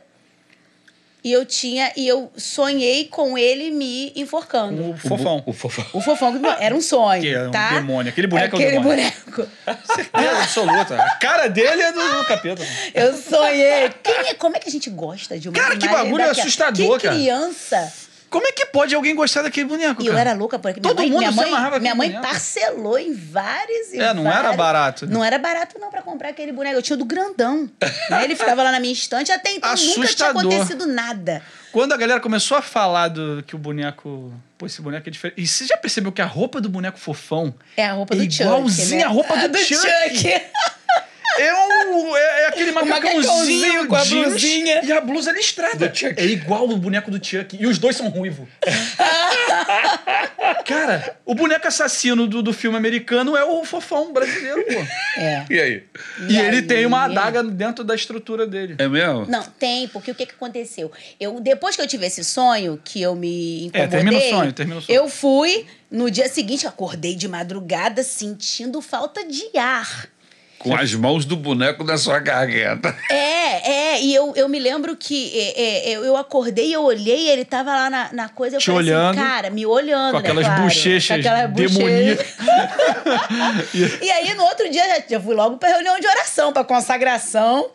E 1.28 1.32
eu 1.34 1.46
tinha. 1.46 1.92
E 1.98 2.08
eu 2.08 2.32
sonhei 2.38 3.04
com 3.04 3.38
ele 3.38 3.70
me 3.70 4.14
enforcando. 4.16 4.92
O 4.92 4.98
fofão. 4.98 5.44
O, 5.46 5.52
fofão. 5.52 5.86
O 5.92 6.00
fofão 6.00 6.42
era 6.58 6.74
um 6.74 6.80
sonho. 6.80 7.22
Que 7.22 7.34
é 7.34 7.50
um 7.50 7.52
tá? 7.52 7.74
demônio. 7.74 8.10
Aquele 8.10 8.28
boneco 8.28 8.56
é 8.56 8.60
um 8.60 8.62
Aquele 8.62 8.78
demônio. 8.78 9.12
boneco. 9.36 9.52
Certeza 9.94 10.32
absoluta. 10.40 10.96
A 10.96 11.16
cara 11.16 11.50
dele 11.50 11.82
é 11.82 11.92
do, 11.92 12.00
do 12.00 12.26
capeta. 12.26 12.64
Eu 12.94 13.14
sonhei. 13.14 13.90
Quem 14.02 14.16
é, 14.30 14.34
como 14.36 14.56
é 14.56 14.60
que 14.62 14.70
a 14.70 14.72
gente 14.72 14.90
gosta 14.90 15.38
de 15.38 15.50
uma 15.50 15.60
Cara, 15.60 15.76
que 15.76 15.86
bagulho 15.86 16.18
daquela? 16.20 16.32
assustador, 16.32 16.98
que 16.98 17.04
cara. 17.08 17.16
criança. 17.18 17.94
Como 18.30 18.46
é 18.48 18.52
que 18.52 18.66
pode 18.68 18.94
alguém 18.94 19.16
gostar 19.16 19.42
daquele 19.42 19.66
boneco, 19.68 20.02
E 20.04 20.08
eu 20.08 20.18
era 20.18 20.34
louca 20.34 20.60
por 20.60 20.70
aquilo. 20.70 20.84
Todo 20.84 20.98
mãe, 20.98 21.08
mundo 21.10 21.20
minha 21.20 21.32
se 21.32 21.38
mãe, 21.38 21.48
amarrava 21.48 21.80
Minha 21.80 21.94
aquele 21.94 21.98
mãe 22.10 22.18
boneco. 22.20 22.28
parcelou 22.34 23.00
em 23.00 23.14
vários 23.14 23.94
e 23.94 24.00
É, 24.00 24.14
não 24.14 24.28
era 24.28 24.42
vários- 24.42 24.58
barato, 24.58 25.06
né? 25.06 25.14
Não 25.14 25.24
era 25.24 25.38
barato 25.40 25.80
não 25.80 25.90
pra 25.90 26.02
comprar 26.02 26.30
aquele 26.30 26.52
boneco. 26.52 26.76
Eu 26.78 26.82
tinha 26.82 26.96
o 26.96 27.00
do 27.00 27.06
grandão. 27.06 27.70
né? 28.10 28.24
Ele 28.24 28.36
ficava 28.36 28.64
lá 28.64 28.72
na 28.72 28.80
minha 28.80 28.92
estante. 28.94 29.32
Até 29.32 29.52
então 29.52 29.70
nunca 29.70 29.82
tinha 29.82 30.04
Assustador. 30.06 30.42
acontecido 30.42 30.86
nada. 30.86 31.42
Quando 31.72 31.94
a 31.94 31.98
galera 31.98 32.20
começou 32.20 32.58
a 32.58 32.62
falar 32.62 33.08
do 33.08 33.44
que 33.46 33.56
o 33.56 33.60
boneco. 33.60 34.34
Pô, 34.58 34.66
esse 34.66 34.82
boneco 34.82 35.08
é 35.08 35.12
diferente. 35.12 35.40
E 35.42 35.48
você 35.48 35.66
já 35.66 35.78
percebeu 35.78 36.12
que 36.12 36.22
a 36.22 36.26
roupa 36.26 36.60
do 36.60 36.68
boneco 36.68 36.98
fofão 37.00 37.54
É 37.78 37.86
a 37.86 37.94
roupa 37.94 38.14
É 38.16 38.18
do 38.18 38.24
Chuck, 38.24 38.42
igualzinha 38.44 38.98
né? 39.00 39.04
a 39.04 39.08
roupa 39.10 39.36
do 39.48 39.56
Ah, 39.58 39.60
Chuck. 39.62 40.42
É, 41.40 41.54
um, 41.54 42.16
é, 42.16 42.44
é 42.44 42.48
aquele 42.48 42.72
macacãozinho 42.72 43.88
com 43.88 43.96
a 43.96 44.04
jeans 44.04 44.28
blusinha. 44.30 44.82
E 44.84 44.92
a 44.92 45.02
blusa 45.02 45.32
listrada. 45.32 45.92
É 46.16 46.26
igual 46.26 46.70
o 46.70 46.78
boneco 46.78 47.12
do 47.12 47.24
Chuck. 47.24 47.58
E 47.60 47.66
os 47.66 47.78
dois 47.78 47.96
são 47.96 48.10
ruivos. 48.10 48.48
Cara, 50.66 51.18
o 51.26 51.34
boneco 51.34 51.68
assassino 51.68 52.28
do, 52.28 52.42
do 52.42 52.54
filme 52.54 52.78
americano 52.78 53.36
é 53.36 53.44
o 53.44 53.64
fofão 53.64 54.14
brasileiro, 54.14 54.64
pô. 54.66 55.20
É. 55.20 55.46
E 55.50 55.60
aí? 55.60 55.84
E, 56.28 56.38
ele 56.38 56.58
aí? 56.58 56.62
tem 56.62 56.86
uma 56.86 57.06
adaga 57.06 57.44
dentro 57.44 57.84
da 57.84 57.96
estrutura 57.96 58.46
dele. 58.46 58.76
É 58.78 58.88
mesmo? 58.88 59.26
Não, 59.28 59.44
tem, 59.44 59.88
porque 59.88 60.12
o 60.12 60.16
que, 60.16 60.26
que 60.26 60.34
aconteceu? 60.34 60.92
Eu, 61.20 61.40
depois 61.40 61.76
que 61.76 61.82
eu 61.82 61.88
tive 61.88 62.06
esse 62.06 62.24
sonho, 62.24 62.80
que 62.84 63.02
eu 63.02 63.16
me 63.16 63.66
incomodei... 63.66 63.82
É, 63.82 63.88
termina 63.88 64.18
o 64.18 64.30
sonho, 64.30 64.54
termina 64.54 64.80
o 64.80 64.82
sonho. 64.82 64.96
Eu 64.96 65.10
fui, 65.10 65.66
no 65.90 66.12
dia 66.12 66.28
seguinte, 66.28 66.68
acordei 66.68 67.16
de 67.16 67.28
madrugada 67.28 68.04
sentindo 68.04 68.82
falta 68.82 69.26
de 69.26 69.58
ar. 69.58 70.10
Com 70.60 70.76
as 70.76 70.94
mãos 70.94 71.24
do 71.24 71.36
boneco 71.36 71.84
na 71.84 71.98
sua 71.98 72.20
garganta. 72.20 72.96
É, 73.10 73.72
é, 73.72 74.02
e 74.02 74.14
eu, 74.14 74.34
eu 74.36 74.50
me 74.50 74.60
lembro 74.60 74.96
que 74.96 75.32
é, 75.34 75.90
é, 75.90 75.92
eu, 75.92 76.18
acordei, 76.18 76.76
eu 76.76 76.84
olhei, 76.84 77.30
ele 77.30 77.46
tava 77.46 77.72
lá 77.72 77.90
na, 77.90 78.14
na 78.14 78.30
coisa, 78.30 78.58
eu 78.58 78.60
Te 78.60 78.66
falei 78.66 78.94
olhando, 78.94 79.18
assim, 79.18 79.28
cara, 79.28 79.50
me 79.50 79.66
olhando, 79.66 80.12
Com 80.12 80.20
né, 80.20 80.24
aquelas 80.30 80.46
claro, 80.46 80.64
bochechas 80.64 81.08
com 81.08 81.28
aquelas 81.30 81.50
bochechas. 81.52 81.78
demoníacas. 81.78 82.28
E 84.04 84.12
aí, 84.12 84.34
no 84.34 84.44
outro 84.44 84.70
dia, 84.70 84.86
já, 84.88 85.04
já 85.10 85.20
fui 85.20 85.34
logo 85.34 85.58
pra 85.58 85.70
reunião 85.70 85.98
de 86.00 86.06
oração, 86.08 86.52
pra 86.52 86.64
consagração. 86.66 87.70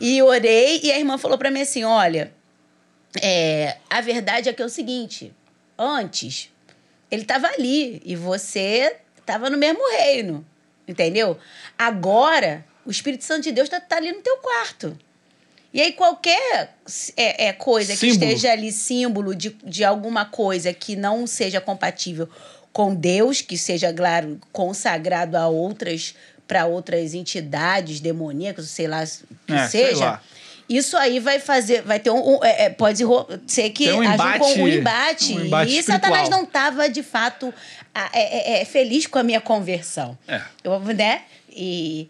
E 0.00 0.22
orei, 0.22 0.80
e 0.82 0.90
a 0.90 0.98
irmã 0.98 1.18
falou 1.18 1.36
pra 1.36 1.50
mim 1.50 1.60
assim: 1.60 1.84
olha, 1.84 2.32
é, 3.20 3.76
a 3.88 4.00
verdade 4.00 4.48
é 4.48 4.52
que 4.52 4.62
é 4.62 4.64
o 4.64 4.68
seguinte: 4.70 5.32
antes, 5.78 6.48
ele 7.10 7.24
tava 7.24 7.46
ali 7.48 8.00
e 8.04 8.16
você 8.16 8.96
tava 9.26 9.50
no 9.50 9.58
mesmo 9.58 9.80
reino. 9.98 10.44
Entendeu? 10.90 11.38
Agora, 11.78 12.64
o 12.84 12.90
Espírito 12.90 13.24
Santo 13.24 13.42
de 13.44 13.52
Deus 13.52 13.68
tá, 13.68 13.80
tá 13.80 13.96
ali 13.96 14.12
no 14.12 14.20
teu 14.20 14.36
quarto. 14.38 14.98
E 15.72 15.80
aí, 15.80 15.92
qualquer 15.92 16.74
é, 17.16 17.46
é, 17.46 17.52
coisa 17.52 17.92
que 17.92 17.98
Símbolo. 18.10 18.24
esteja 18.32 18.50
ali, 18.52 18.72
símbolo 18.72 19.34
de, 19.36 19.50
de 19.64 19.84
alguma 19.84 20.24
coisa 20.24 20.72
que 20.74 20.96
não 20.96 21.26
seja 21.28 21.60
compatível 21.60 22.28
com 22.72 22.92
Deus, 22.94 23.40
que 23.40 23.56
seja, 23.56 23.92
claro, 23.92 24.38
consagrado 24.52 25.36
a 25.36 25.46
outras, 25.46 26.14
para 26.48 26.66
outras 26.66 27.14
entidades 27.14 28.00
demoníacas, 28.00 28.68
sei 28.68 28.88
lá, 28.88 29.04
que 29.46 29.52
É, 29.52 29.68
seja. 29.68 30.04
lá. 30.04 30.22
Isso 30.68 30.96
aí 30.96 31.18
vai 31.18 31.40
fazer, 31.40 31.82
vai 31.82 31.98
ter 31.98 32.10
um, 32.10 32.36
um- 32.36 32.44
é, 32.44 32.66
é, 32.66 32.70
pode 32.70 33.02
ser 33.48 33.70
que 33.70 33.86
Tem 33.86 33.92
um 33.92 34.04
embate- 34.04 34.60
um 34.60 34.68
embate. 34.68 35.34
um 35.34 35.44
embate 35.44 35.76
e 35.76 35.82
Satanás 35.82 36.22
espiritual. 36.22 36.30
não 36.40 36.44
estava 36.46 36.88
de 36.88 37.02
fato 37.02 37.52
é, 37.94 38.58
é, 38.58 38.60
é, 38.60 38.64
feliz 38.64 39.06
com 39.06 39.18
a 39.18 39.22
minha 39.22 39.40
conversão. 39.40 40.16
É. 40.28 40.40
Eu, 40.62 40.78
né? 40.80 41.22
E 41.50 42.08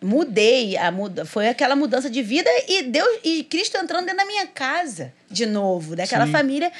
mudei, 0.00 0.76
a 0.76 0.90
muda, 0.90 1.24
foi 1.24 1.48
aquela 1.48 1.74
mudança 1.74 2.08
de 2.08 2.22
vida 2.22 2.48
e 2.68 2.82
Deus 2.84 3.18
e 3.24 3.42
Cristo 3.44 3.76
entrando 3.76 4.04
dentro 4.06 4.18
da 4.18 4.26
minha 4.26 4.46
casa 4.46 5.12
de 5.30 5.46
novo, 5.46 5.96
daquela 5.96 6.26
Sim. 6.26 6.32
família 6.32 6.70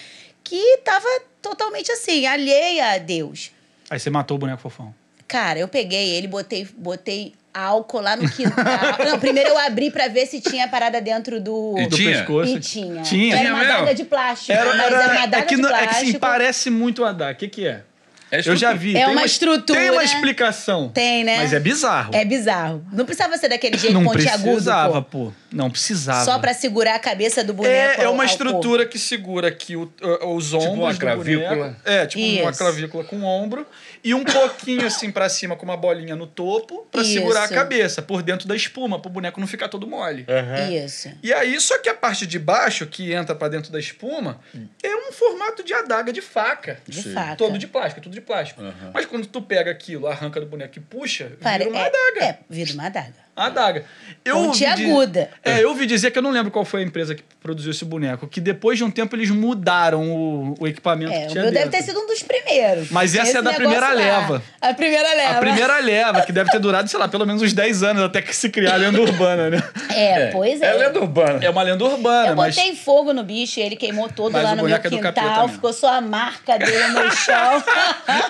que 0.45 0.57
estava 0.57 1.07
totalmente 1.43 1.91
assim, 1.91 2.27
alheia 2.27 2.93
a 2.93 2.99
Deus. 2.99 3.51
Aí 3.91 3.99
você 3.99 4.11
matou 4.11 4.37
o 4.37 4.39
boneco 4.39 4.61
fofão. 4.63 4.95
Cara, 5.27 5.59
eu 5.59 5.67
peguei 5.67 6.11
ele, 6.11 6.29
botei, 6.29 6.69
botei 6.77 7.35
álcool 7.53 8.01
lá 8.01 8.15
no 8.15 8.31
quintal. 8.31 8.65
Não, 9.05 9.19
primeiro 9.19 9.51
eu 9.51 9.59
abri 9.59 9.91
pra 9.91 10.07
ver 10.09 10.27
se 10.27 10.41
tinha 10.41 10.69
parada 10.69 11.01
dentro 11.01 11.41
do. 11.41 11.75
E 11.79 11.87
Do 11.89 11.97
tinha? 11.97 12.19
pescoço. 12.19 12.57
E 12.57 12.61
tinha. 12.61 13.03
Tinha. 13.03 13.37
Era 13.37 13.55
uma 13.55 13.63
adaga 13.63 13.95
de 13.95 14.05
plástico. 14.05 14.53
Era, 14.53 14.67
mas 14.77 14.87
era, 14.87 15.03
era 15.03 15.13
uma 15.13 15.21
é 15.21 15.23
adaga 15.25 15.47
que, 15.47 15.57
de 15.57 15.63
não- 15.63 15.71
é 15.71 15.79
que 15.79 15.85
plástico. 15.85 16.11
sim, 16.13 16.19
parece 16.19 16.71
muito 16.71 17.05
a 17.05 17.09
adaga. 17.11 17.33
O 17.33 17.37
que, 17.37 17.49
que 17.49 17.67
é? 17.67 17.83
É 18.31 18.41
Eu 18.45 18.57
já 18.57 18.73
vi. 18.73 18.97
É 18.97 19.05
tem 19.05 19.13
uma 19.15 19.25
estrutura. 19.25 19.79
Tem 19.81 19.91
uma 19.91 20.03
explicação. 20.03 20.89
Tem, 20.89 21.23
né? 21.23 21.37
Mas 21.39 21.53
é 21.53 21.61
bizarro. 21.61 22.11
É 22.15 22.25
bizarro. 22.25 22.85
Não 22.93 23.05
precisava 23.05 23.37
ser 23.39 23.49
daquele 23.49 23.79
jeito 23.79 23.95
não 23.95 24.03
pontiagudo. 24.05 24.43
precisava, 24.51 25.01
pô. 25.03 25.27
pô. 25.27 25.33
Não 25.53 25.71
precisava. 25.71 26.25
Só 26.25 26.39
pra 26.39 26.53
segurar 26.53 26.97
a 26.97 26.99
cabeça 26.99 27.45
do 27.45 27.55
boneco. 27.55 28.01
É, 28.01 28.03
é 28.03 28.05
ao- 28.07 28.13
uma 28.13 28.25
ao 28.25 28.29
estrutura 28.29 28.85
que 28.85 28.99
segura 28.99 29.47
aqui 29.49 29.77
o- 29.77 29.91
o- 30.03 30.35
os 30.35 30.53
ombros 30.53 30.73
uma 30.77 30.93
do 30.93 30.99
clavícula. 30.99 31.49
boneco. 31.57 31.77
É, 31.85 32.05
tipo 32.07 32.23
uma 32.25 32.51
Isso. 32.51 32.59
clavícula 32.59 33.05
com 33.05 33.23
ombro. 33.23 33.65
E 34.03 34.13
um 34.13 34.25
pouquinho 34.25 34.87
assim 34.87 35.11
pra 35.11 35.29
cima 35.29 35.57
com 35.57 35.65
uma 35.65 35.77
bolinha 35.77 36.15
no 36.17 36.27
topo 36.27 36.87
pra 36.91 37.03
Isso. 37.03 37.13
segurar 37.13 37.45
a 37.45 37.49
cabeça 37.49 38.03
por 38.03 38.23
dentro 38.23 38.47
da 38.49 38.55
espuma, 38.57 38.99
pro 39.01 39.09
boneco 39.11 39.39
não 39.41 39.47
ficar 39.47 39.69
todo 39.69 39.87
mole. 39.87 40.25
corpo. 40.25 40.73
Isso. 40.73 41.11
E 41.23 41.33
aí, 41.33 41.61
só 41.61 41.79
que 41.79 41.89
a 41.89 41.95
parte 41.95 42.27
de 42.27 42.39
baixo, 42.39 42.87
que 42.87 43.13
entra 43.13 43.35
pra 43.35 43.49
dentro 43.49 43.71
da 43.73 43.79
espuma, 43.79 44.41
é 44.83 44.97
um 45.09 45.13
formato 45.13 45.63
de 45.63 45.73
adaga 45.73 46.13
de 46.13 46.21
faca. 46.21 46.79
De 46.87 47.03
Sim. 47.03 47.15
faca. 47.15 47.37
Todo 47.37 47.57
de 47.59 47.67
plástico, 47.69 48.01
tudo 48.01 48.16
de 48.17 48.27
plástico. 48.27 48.61
Aham. 48.63 48.91
Mas 48.93 49.07
quando 49.07 49.27
tu 49.27 49.41
pega 49.41 49.71
aquilo, 49.71 50.07
arranca 50.07 50.41
do 50.41 50.47
boneco 50.47 50.77
e 50.79 50.81
puxa, 50.81 51.33
Pare- 51.41 51.65
vira 51.65 51.71
uma 51.71 51.79
é, 51.81 51.87
adaga. 51.87 52.25
É, 52.25 52.39
vira 52.51 52.73
uma 52.73 52.87
adaga. 52.87 53.27
Adaga. 53.37 53.85
Eu 54.25 54.39
ouvi 54.39 54.59
di- 54.59 54.65
Pontiaguda. 54.67 55.31
É, 55.45 55.63
eu 55.63 55.69
ouvi 55.69 55.87
dizer 55.87 56.11
que 56.11 56.19
eu 56.19 56.23
não 56.23 56.31
lembro 56.31 56.51
qual 56.51 56.65
foi 56.65 56.81
a 56.81 56.85
empresa 56.85 57.15
que 57.15 57.23
produziu 57.47 57.71
esse 57.71 57.85
boneco, 57.85 58.27
que 58.27 58.41
depois 58.41 58.77
de 58.77 58.83
um 58.83 58.91
tempo 58.91 59.15
eles 59.15 59.31
mudaram 59.31 60.03
o, 60.03 60.55
o 60.59 60.67
equipamento 60.67 61.13
É, 61.13 61.21
que 61.21 61.27
o 61.27 61.29
tinha 61.31 61.43
meu 61.45 61.53
deve 61.53 61.67
dentro. 61.67 61.79
ter 61.79 61.85
sido 61.85 62.01
um 62.01 62.07
dos 62.09 62.21
primeiros. 62.25 62.91
Mas 62.91 63.15
essa 63.15 63.29
Esse 63.29 63.37
é 63.39 63.43
da 63.43 63.53
primeira 63.53 63.89
lá. 63.89 63.95
leva. 63.95 64.43
A 64.61 64.75
primeira 64.75 65.15
leva. 65.15 65.31
A 65.37 65.41
primeira 65.41 65.79
leva, 65.79 66.23
que 66.23 66.33
deve 66.33 66.51
ter 66.51 66.59
durado, 66.59 66.89
sei 66.91 66.99
lá, 66.99 67.07
pelo 67.07 67.25
menos 67.25 67.41
uns 67.43 67.53
10 67.53 67.83
anos 67.85 68.03
até 68.03 68.21
que 68.21 68.35
se 68.35 68.49
criar 68.51 68.75
a 68.75 68.77
lenda 68.77 69.01
urbana, 69.01 69.49
né? 69.49 69.63
É, 69.95 70.27
pois 70.33 70.61
é. 70.61 70.67
É 70.67 70.73
lenda 70.75 70.99
urbana. 71.01 71.39
É 71.45 71.49
uma 71.49 71.63
lenda 71.63 71.85
urbana, 71.85 72.31
Eu 72.31 72.37
mas. 72.37 72.57
botei 72.57 72.75
fogo 72.75 73.13
no 73.13 73.23
bicho, 73.23 73.61
ele 73.61 73.77
queimou 73.77 74.09
todo 74.09 74.33
Mas 74.33 74.43
lá 74.43 74.49
o 74.49 74.57
no 74.57 74.63
meu 74.65 74.77
boneco 74.77 74.87
é 74.89 74.91
quintal, 75.13 75.49
ficou 75.49 75.73
só 75.73 75.93
a 75.95 76.01
marca 76.01 76.59
dele 76.59 76.89
no 76.89 77.11
chão. 77.15 77.63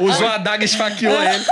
Usou 0.01 0.27
a 0.27 0.35
adaga 0.35 0.63
e 0.63 0.67
esfaqueou 0.67 1.17
ele. 1.23 1.45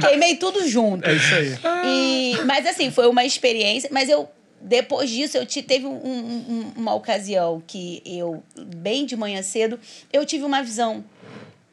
Queimei 0.00 0.34
tudo 0.36 0.66
junto. 0.68 1.08
É 1.08 1.12
isso 1.14 1.34
aí. 1.34 1.58
E, 1.84 2.38
mas 2.44 2.66
assim, 2.66 2.90
foi 2.90 3.06
uma 3.06 3.24
experiência. 3.24 3.88
Mas 3.92 4.08
eu, 4.08 4.28
depois 4.60 5.08
disso, 5.10 5.36
eu 5.36 5.46
te, 5.46 5.62
teve 5.62 5.86
um- 5.86 5.92
um- 5.92 6.72
uma 6.76 6.94
ocasião 6.94 7.62
que 7.66 8.02
eu, 8.04 8.42
bem 8.76 9.06
de 9.06 9.16
manhã 9.16 9.42
cedo, 9.42 9.78
eu 10.12 10.24
tive 10.26 10.44
uma 10.44 10.62
visão. 10.62 11.04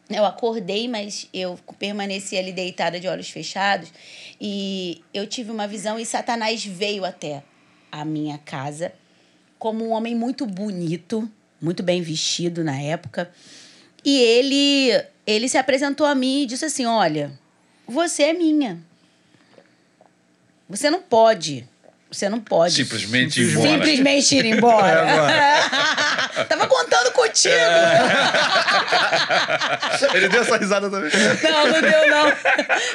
Eu 0.10 0.24
acordei, 0.24 0.88
mas 0.88 1.28
eu 1.34 1.58
permaneci 1.80 2.38
ali 2.38 2.52
deitada 2.54 3.00
de 3.00 3.08
olhos 3.08 3.30
fechados. 3.30 3.92
E 4.40 5.02
eu 5.14 5.26
tive 5.26 5.50
uma 5.50 5.68
visão 5.68 6.00
e 6.00 6.06
Satanás 6.06 6.64
veio 6.64 7.04
até 7.04 7.42
a 7.92 8.06
minha 8.06 8.38
casa 8.38 8.94
como 9.58 9.84
um 9.84 9.92
homem 9.92 10.14
muito 10.14 10.46
bonito, 10.46 11.28
muito 11.60 11.82
bem 11.82 12.02
vestido 12.04 12.64
na 12.64 12.80
época. 12.80 13.32
E 14.04 14.16
ele, 14.20 15.04
ele 15.26 15.50
se 15.50 15.58
apresentou 15.58 16.06
a 16.06 16.14
mim 16.14 16.44
e 16.44 16.46
disse 16.46 16.66
assim: 16.66 16.86
Olha, 16.86 17.32
você 17.88 18.24
é 18.24 18.34
minha. 18.34 18.80
Você 20.70 20.90
não 20.92 21.02
pode. 21.02 21.68
Você 22.16 22.30
não 22.30 22.40
pode. 22.40 22.74
Simplesmente 22.74 23.42
ir 23.42 23.48
Simplesmente. 23.48 23.76
embora. 23.76 23.86
Simplesmente 23.86 24.36
ir 24.38 24.46
embora. 24.46 25.06
É, 26.36 26.44
Tava 26.46 26.68
contando 26.68 27.12
contigo. 27.12 27.56
Ele 30.14 30.28
deu 30.30 30.42
essa 30.42 30.58
risada 30.58 30.90
também. 30.90 31.12
Não, 31.44 31.68
não 31.68 31.82
deu, 31.82 32.10
não. 32.10 32.32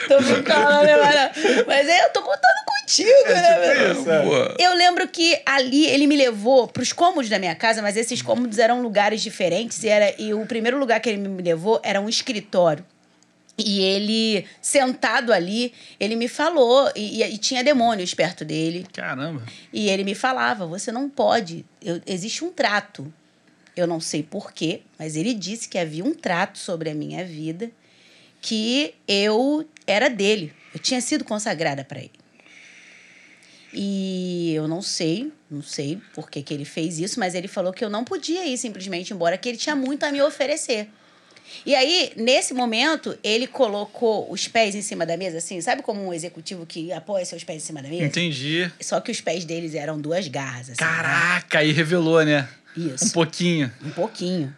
Tô 0.09 0.23
brincando, 0.23 0.83
né, 0.85 0.97
mano? 0.97 1.64
Mas 1.66 1.89
é, 1.89 2.05
eu 2.05 2.11
tô 2.11 2.23
contando 2.23 2.64
contigo, 2.66 3.29
né, 3.29 3.75
meu? 3.75 3.93
Isso, 3.93 4.11
é. 4.11 4.55
Eu 4.59 4.75
lembro 4.75 5.09
que 5.09 5.41
ali 5.47 5.87
ele 5.87 6.07
me 6.07 6.16
levou 6.16 6.68
para 6.68 6.83
os 6.83 6.93
cômodos 6.93 7.31
da 7.31 7.39
minha 7.39 7.55
casa, 7.55 7.81
mas 7.83 7.97
esses 7.97 8.21
cômodos 8.23 8.59
eram 8.59 8.83
lugares 8.83 9.23
diferentes. 9.23 9.83
E, 9.83 9.89
era, 9.89 10.14
e 10.18 10.35
o 10.35 10.45
primeiro 10.47 10.79
lugar 10.79 11.01
que 11.01 11.09
ele 11.09 11.18
me 11.27 11.43
levou 11.43 11.81
era 11.83 12.01
um 12.01 12.09
escritório. 12.09 12.85
E 13.59 13.81
ele, 13.81 14.47
sentado 14.63 15.33
ali, 15.33 15.73
ele 15.99 16.17
me 16.17 16.29
falou, 16.29 16.91
e, 16.97 17.23
e- 17.23 17.37
tinha 17.39 17.63
demônios 17.63 18.15
perto 18.15 18.45
dele. 18.45 18.87
Caramba. 18.93 19.43
E 19.73 19.89
ele 19.91 20.03
me 20.05 20.15
falava: 20.15 20.67
você 20.67 20.91
não 20.91 21.11
pode, 21.11 21.65
eu- 21.83 22.01
existe 22.07 22.43
um 22.45 22.51
trato. 22.51 23.13
Eu 23.77 23.87
não 23.87 24.01
sei 24.01 24.23
porquê, 24.23 24.81
mas 24.99 25.15
ele 25.17 25.33
disse 25.35 25.69
que 25.69 25.79
havia 25.79 26.05
um 26.05 26.13
trato 26.15 26.59
sobre 26.59 26.91
a 26.91 26.95
minha 26.95 27.25
vida, 27.25 27.71
que 28.41 28.95
eu 29.07 29.67
era 29.87 30.09
dele. 30.09 30.53
Eu 30.75 30.81
tinha 30.81 31.01
sido 31.01 31.25
consagrada 31.25 31.85
para 31.85 32.01
ele. 32.01 32.11
E 33.73 34.53
eu 34.55 34.67
não 34.67 34.83
sei, 34.83 35.33
não 35.51 35.63
sei 35.63 36.01
por 36.15 36.29
que, 36.29 36.43
que 36.43 36.53
ele 36.53 36.65
fez 36.65 36.99
isso, 36.99 37.21
mas 37.21 37.35
ele 37.35 37.47
falou 37.47 37.73
que 37.73 37.85
eu 37.85 37.89
não 37.91 38.05
podia 38.05 38.45
ir 38.47 38.59
simplesmente 38.59 39.13
embora, 39.13 39.39
que 39.39 39.49
ele 39.49 39.59
tinha 39.59 39.77
muito 39.77 40.03
a 40.05 40.11
me 40.11 40.21
oferecer. 40.21 40.89
E 41.65 41.75
aí, 41.75 42.13
nesse 42.17 42.55
momento, 42.55 43.17
ele 43.23 43.47
colocou 43.47 44.31
os 44.31 44.49
pés 44.49 44.75
em 44.75 44.83
cima 44.83 45.05
da 45.05 45.17
mesa, 45.17 45.39
assim, 45.39 45.61
sabe 45.61 45.83
como 45.83 46.05
um 46.07 46.13
executivo 46.13 46.65
que 46.67 46.93
apoia 46.93 47.25
seus 47.25 47.45
pés 47.45 47.63
em 47.63 47.67
cima 47.67 47.83
da 47.83 47.89
mesa? 47.89 48.05
Entendi. 48.05 48.71
Só 48.81 49.01
que 49.01 49.11
os 49.11 49.21
pés 49.21 49.45
deles 49.45 49.75
eram 49.75 50.01
duas 50.01 50.29
garras, 50.29 50.71
assim. 50.71 50.77
Caraca, 50.77 51.59
aí 51.59 51.73
revelou, 51.73 52.25
né? 52.25 52.49
Isso. 52.77 53.07
Um 53.07 53.11
pouquinho. 53.11 53.73
Um 53.85 53.91
pouquinho. 53.91 54.57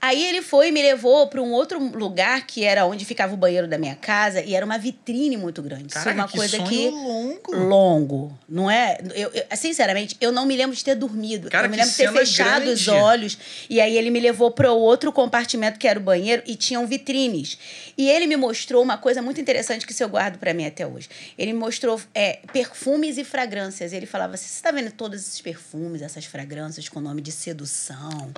Aí 0.00 0.24
ele 0.24 0.40
foi 0.40 0.68
e 0.68 0.72
me 0.72 0.80
levou 0.82 1.26
para 1.28 1.42
um 1.42 1.52
outro 1.52 1.78
lugar 1.78 2.46
que 2.46 2.64
era 2.64 2.86
onde 2.86 3.04
ficava 3.04 3.34
o 3.34 3.36
banheiro 3.36 3.68
da 3.68 3.76
minha 3.76 3.94
casa 3.94 4.40
e 4.42 4.54
era 4.54 4.64
uma 4.64 4.78
vitrine 4.78 5.36
muito 5.36 5.60
grande. 5.62 5.88
Isso 5.88 5.98
é 5.98 6.02
Caraca, 6.04 6.20
uma 6.22 6.28
que 6.28 6.36
coisa 6.38 6.56
sonho 6.56 6.68
que 6.68 6.88
longo. 6.88 7.54
longo, 7.56 8.38
não 8.48 8.70
é? 8.70 8.96
Eu, 9.14 9.30
eu- 9.32 9.44
sinceramente, 9.56 10.16
eu 10.20 10.32
não 10.32 10.46
me 10.46 10.56
lembro 10.56 10.74
de 10.74 10.82
ter 10.82 10.94
dormido. 10.94 11.50
Cara, 11.50 11.66
eu 11.66 11.70
me 11.70 11.76
lembro 11.76 11.90
de 11.90 11.96
ter 11.98 12.10
fechado 12.12 12.70
os 12.70 12.82
grande. 12.84 12.90
olhos. 13.02 13.38
E 13.68 13.80
aí 13.80 13.96
ele 13.98 14.10
me 14.10 14.20
levou 14.20 14.50
para 14.50 14.72
outro 14.72 15.12
compartimento 15.12 15.78
que 15.78 15.86
era 15.86 15.98
o 15.98 16.02
banheiro 16.02 16.42
e 16.46 16.56
tinham 16.56 16.86
vitrines. 16.86 17.58
E 17.98 18.08
ele 18.08 18.26
me 18.26 18.36
mostrou 18.36 18.82
uma 18.82 18.96
coisa 18.96 19.20
muito 19.20 19.38
interessante 19.40 19.86
que 19.86 20.02
eu 20.02 20.08
guardo 20.08 20.38
para 20.38 20.54
mim 20.54 20.64
até 20.64 20.86
hoje. 20.86 21.10
Ele 21.36 21.52
me 21.52 21.58
mostrou 21.58 22.00
é, 22.14 22.38
perfumes 22.52 23.18
e 23.18 23.24
fragrâncias. 23.24 23.92
Ele 23.92 24.06
falava 24.06 24.32
assim: 24.34 24.46
você 24.46 24.54
está 24.54 24.70
vendo 24.70 24.90
todos 24.92 25.20
esses 25.20 25.40
perfumes, 25.42 26.00
essas 26.00 26.24
fragrâncias 26.24 26.88
com 26.88 27.00
nome 27.00 27.20
de 27.20 27.30
sedução, 27.32 28.32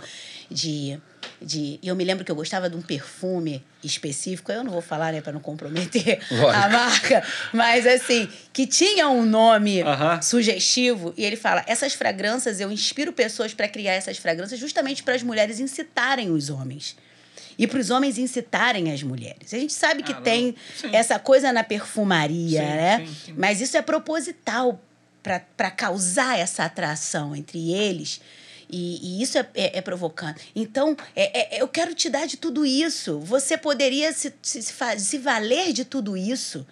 de 0.51 0.99
de. 1.41 1.79
E 1.83 1.89
eu 1.89 1.95
me 1.97 2.05
lembro 2.05 2.25
que 2.25 2.31
eu 2.31 2.37
gostava 2.37 2.68
de 2.70 2.77
um 2.77 2.83
perfume 2.83 3.62
específico, 3.83 4.53
eu 4.53 4.62
não 4.62 4.70
vou 4.73 4.81
falar, 4.83 5.12
né, 5.12 5.20
para 5.20 5.33
não 5.33 5.41
comprometer 5.41 6.20
Lógico. 6.31 6.64
a 6.64 6.68
marca, 6.68 7.23
mas 7.53 7.87
assim, 7.87 8.29
que 8.53 8.66
tinha 8.66 9.09
um 9.09 9.25
nome 9.25 9.83
Aham. 9.83 10.20
sugestivo, 10.23 11.12
e 11.16 11.25
ele 11.25 11.37
fala: 11.37 11.64
essas 11.66 11.95
fragrâncias, 11.95 12.61
eu 12.61 12.70
inspiro 12.70 13.12
pessoas 13.12 13.53
para 13.55 13.68
criar 13.68 13.95
essas 13.95 14.16
fragrâncias 14.18 14.59
justamente 14.61 15.03
para 15.03 15.14
as 15.14 15.23
mulheres 15.23 15.59
incitarem 15.61 16.31
os 16.31 16.51
homens. 16.51 16.97
E 17.59 17.66
para 17.66 17.79
os 17.79 17.91
homens 17.91 18.16
incitarem 18.16 18.91
as 18.91 19.03
mulheres. 19.03 19.53
A 19.53 19.59
gente 19.59 19.75
sabe 19.75 20.03
que 20.03 20.12
Ah, 20.12 20.20
tem 20.23 20.55
Sim. 20.75 20.89
essa 20.95 21.18
coisa 21.18 21.53
na 21.53 21.62
perfumaria, 21.62 22.61
Sim, 22.61 22.66
né? 22.66 23.07
sim. 23.27 23.35
Mas 23.37 23.61
isso 23.61 23.77
é 23.77 23.83
proposital 23.83 24.81
para 25.23 25.70
causar 25.70 26.39
essa 26.39 26.64
atração 26.64 27.37
entre 27.37 27.73
eles. 27.73 28.20
E, 28.73 29.18
e 29.18 29.23
isso 29.23 29.37
é, 29.37 29.47
é, 29.55 29.79
é 29.79 29.81
provocante. 29.83 30.51
Então, 30.57 30.97
é, 31.14 31.57
é- 31.59 31.62
eu 31.62 31.68
quero 31.68 31.95
te 31.95 32.09
dar 32.09 32.27
de 32.27 32.39
tudo 32.39 32.64
isso. 32.64 33.18
Você 33.20 33.59
poderia 33.59 34.12
se, 34.14 34.33
se, 34.41 34.62
se 34.62 34.73
se 34.99 35.18
valer 35.18 35.75
de 35.75 35.85
tudo 35.85 36.16
isso. 36.16 36.66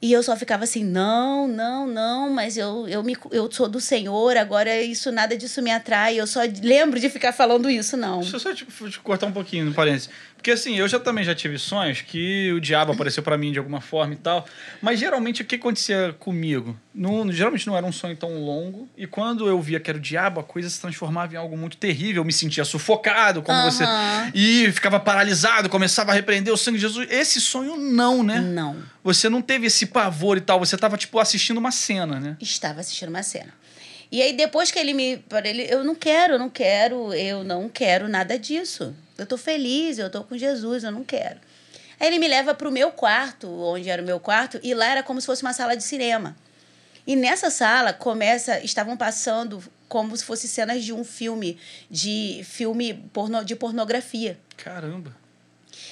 E 0.00 0.12
eu 0.12 0.22
só 0.22 0.36
ficava 0.36 0.62
assim, 0.64 0.84
não, 0.84 1.48
não, 1.48 1.86
não, 1.86 2.30
mas 2.30 2.56
eu, 2.56 2.86
eu, 2.86 3.02
me, 3.02 3.16
eu 3.32 3.50
sou 3.50 3.66
do 3.66 3.80
Senhor, 3.80 4.36
agora 4.36 4.80
isso, 4.82 5.10
nada 5.10 5.36
disso 5.36 5.62
me 5.62 5.70
atrai. 5.70 6.20
Eu 6.20 6.26
só 6.26 6.40
lembro 6.62 7.00
de 7.00 7.08
ficar 7.08 7.32
falando 7.32 7.68
isso, 7.68 7.96
não. 7.96 8.20
Deixa 8.20 8.36
eu 8.36 8.40
só 8.40 8.54
te, 8.54 8.64
te 8.66 9.00
cortar 9.00 9.26
um 9.26 9.32
pouquinho 9.32 9.64
no 9.64 9.74
parênteses. 9.74 10.10
Porque 10.46 10.52
assim, 10.52 10.76
eu 10.76 10.86
já 10.86 11.00
também 11.00 11.24
já 11.24 11.34
tive 11.34 11.58
sonhos 11.58 12.02
que 12.02 12.52
o 12.52 12.60
diabo 12.60 12.92
apareceu 12.92 13.20
pra 13.20 13.36
mim 13.36 13.50
de 13.50 13.58
alguma 13.58 13.80
forma 13.80 14.14
e 14.14 14.16
tal. 14.16 14.46
Mas 14.80 15.00
geralmente 15.00 15.42
o 15.42 15.44
que 15.44 15.56
acontecia 15.56 16.14
comigo? 16.20 16.78
Não, 16.94 17.32
geralmente 17.32 17.66
não 17.66 17.76
era 17.76 17.84
um 17.84 17.90
sonho 17.90 18.16
tão 18.16 18.44
longo. 18.44 18.88
E 18.96 19.08
quando 19.08 19.48
eu 19.48 19.60
via 19.60 19.80
que 19.80 19.90
era 19.90 19.98
o 19.98 20.00
diabo, 20.00 20.38
a 20.38 20.44
coisa 20.44 20.70
se 20.70 20.80
transformava 20.80 21.34
em 21.34 21.36
algo 21.36 21.56
muito 21.58 21.76
terrível. 21.76 22.20
Eu 22.20 22.24
me 22.24 22.32
sentia 22.32 22.64
sufocado, 22.64 23.42
como 23.42 23.60
você. 23.64 23.82
E 24.32 24.70
ficava 24.70 25.00
paralisado, 25.00 25.68
começava 25.68 26.12
a 26.12 26.14
repreender 26.14 26.54
o 26.54 26.56
sangue 26.56 26.78
de 26.78 26.82
Jesus. 26.82 27.08
Esse 27.10 27.40
sonho 27.40 27.76
não, 27.76 28.22
né? 28.22 28.38
Não. 28.38 28.76
Você 29.02 29.28
não 29.28 29.42
teve 29.42 29.66
esse 29.66 29.86
pavor 29.86 30.36
e 30.36 30.40
tal. 30.40 30.60
Você 30.60 30.76
tava, 30.76 30.96
tipo, 30.96 31.18
assistindo 31.18 31.58
uma 31.58 31.72
cena, 31.72 32.20
né? 32.20 32.36
estava 32.40 32.78
assistindo 32.78 33.08
uma 33.08 33.24
cena. 33.24 33.52
E 34.10 34.22
aí, 34.22 34.32
depois 34.32 34.70
que 34.70 34.78
ele 34.78 34.94
me. 34.94 35.24
Ele, 35.44 35.66
eu 35.68 35.84
não 35.84 35.94
quero, 35.94 36.34
eu 36.34 36.38
não 36.38 36.50
quero, 36.50 37.12
eu 37.14 37.44
não 37.44 37.68
quero 37.68 38.08
nada 38.08 38.38
disso. 38.38 38.94
Eu 39.18 39.26
tô 39.26 39.36
feliz, 39.36 39.98
eu 39.98 40.10
tô 40.10 40.22
com 40.22 40.36
Jesus, 40.36 40.84
eu 40.84 40.92
não 40.92 41.02
quero. 41.02 41.40
Aí 41.98 42.08
ele 42.08 42.18
me 42.18 42.28
leva 42.28 42.54
pro 42.54 42.70
meu 42.70 42.90
quarto, 42.90 43.48
onde 43.48 43.88
era 43.88 44.02
o 44.02 44.04
meu 44.04 44.20
quarto, 44.20 44.60
e 44.62 44.74
lá 44.74 44.86
era 44.86 45.02
como 45.02 45.20
se 45.20 45.26
fosse 45.26 45.42
uma 45.42 45.52
sala 45.52 45.76
de 45.76 45.82
cinema. 45.82 46.36
E 47.06 47.16
nessa 47.16 47.50
sala 47.50 47.92
começa, 47.92 48.60
estavam 48.60 48.96
passando 48.96 49.62
como 49.88 50.16
se 50.16 50.24
fosse 50.24 50.48
cenas 50.48 50.84
de 50.84 50.92
um 50.92 51.04
filme, 51.04 51.58
de 51.90 52.42
filme 52.44 52.94
porno, 53.12 53.44
de 53.44 53.56
pornografia. 53.56 54.38
Caramba. 54.56 55.16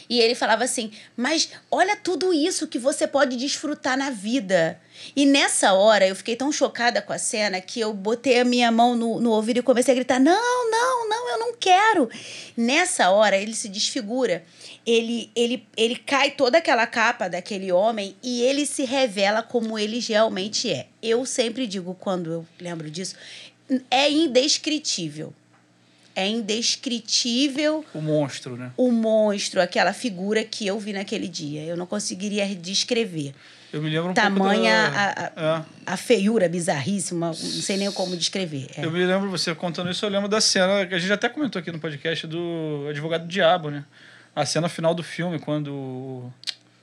E 0.09 0.20
ele 0.20 0.34
falava 0.34 0.64
assim: 0.64 0.90
Mas 1.16 1.50
olha 1.70 1.96
tudo 1.96 2.32
isso 2.32 2.66
que 2.66 2.78
você 2.78 3.07
pode 3.07 3.36
desfrutar 3.36 3.96
na 3.96 4.11
vida. 4.11 4.80
E 5.16 5.26
nessa 5.26 5.72
hora 5.72 6.07
eu 6.07 6.14
fiquei 6.14 6.36
tão 6.36 6.52
chocada 6.52 7.02
com 7.02 7.12
a 7.12 7.18
cena 7.18 7.61
que 7.61 7.80
eu 7.80 7.92
botei 7.92 8.40
a 8.40 8.44
minha 8.44 8.70
mão 8.70 8.94
no, 8.96 9.20
no 9.20 9.30
ouvido 9.30 9.59
e 9.59 9.62
comecei 9.62 9.92
a 9.92 9.94
gritar: 9.94 10.20
Não, 10.20 10.70
não, 10.70 11.09
não, 11.09 11.30
eu 11.30 11.38
não 11.38 11.55
quero. 11.57 12.09
Nessa 12.57 13.11
hora 13.11 13.36
ele 13.36 13.55
se 13.55 13.68
desfigura. 13.68 14.44
Ele, 14.86 15.30
ele, 15.34 15.66
ele 15.76 15.96
cai 15.96 16.32
toda 16.32 16.59
aquela 16.59 16.86
capa 16.86 17.26
daquele 17.26 17.72
homem 17.72 18.14
e 18.22 18.42
ele 18.42 18.66
se 18.66 18.84
revela 18.84 19.42
como 19.42 19.78
ele 19.78 19.98
realmente 19.98 20.70
é. 20.70 20.86
Eu 21.02 21.24
sempre 21.24 21.66
digo, 21.66 21.94
quando 21.94 22.30
eu 22.30 22.46
lembro 22.61 22.90
disso, 22.90 23.16
é 23.90 24.11
indescritível. 24.11 25.32
É 26.16 26.28
indescritível 26.28 27.84
O 27.92 28.00
monstro, 28.00 28.56
né? 28.56 28.70
o 28.76 28.90
monstro, 28.92 29.60
aquela 29.60 29.92
figura 29.92 30.44
que 30.44 30.66
eu 30.66 30.78
vi 30.78 30.92
naquele 30.92 31.26
dia. 31.28 31.62
Eu 31.62 31.76
não 31.76 31.86
conseguiria 31.86 32.46
descrever. 32.54 33.34
Eu 33.72 33.82
me 33.82 33.90
lembro 33.90 34.10
um 34.10 34.14
Tamanha 34.14 34.82
pouco 34.84 34.96
da... 34.96 35.42
a, 35.42 35.56
a, 35.56 35.58
É. 35.58 35.64
a 35.86 35.96
feiura 35.96 36.48
bizarríssima, 36.48 37.26
não 37.26 37.34
sei 37.34 37.76
nem 37.76 37.90
como 37.90 38.16
descrever. 38.16 38.68
É. 38.76 38.84
Eu 38.84 38.90
me 38.92 39.04
lembro, 39.04 39.28
você 39.28 39.52
contando 39.52 39.90
isso, 39.90 40.04
eu 40.04 40.10
lembro 40.10 40.28
da 40.28 40.40
cena 40.40 40.86
que 40.86 40.94
a 40.94 40.98
gente 40.98 41.12
até 41.12 41.28
comentou 41.28 41.58
aqui 41.58 41.72
no 41.72 41.80
podcast 41.80 42.24
do 42.28 42.86
Advogado 42.88 43.22
do 43.22 43.28
Diabo, 43.28 43.70
né? 43.70 43.84
A 44.36 44.46
cena 44.46 44.68
final 44.68 44.94
do 44.94 45.02
filme, 45.02 45.40
quando. 45.40 46.32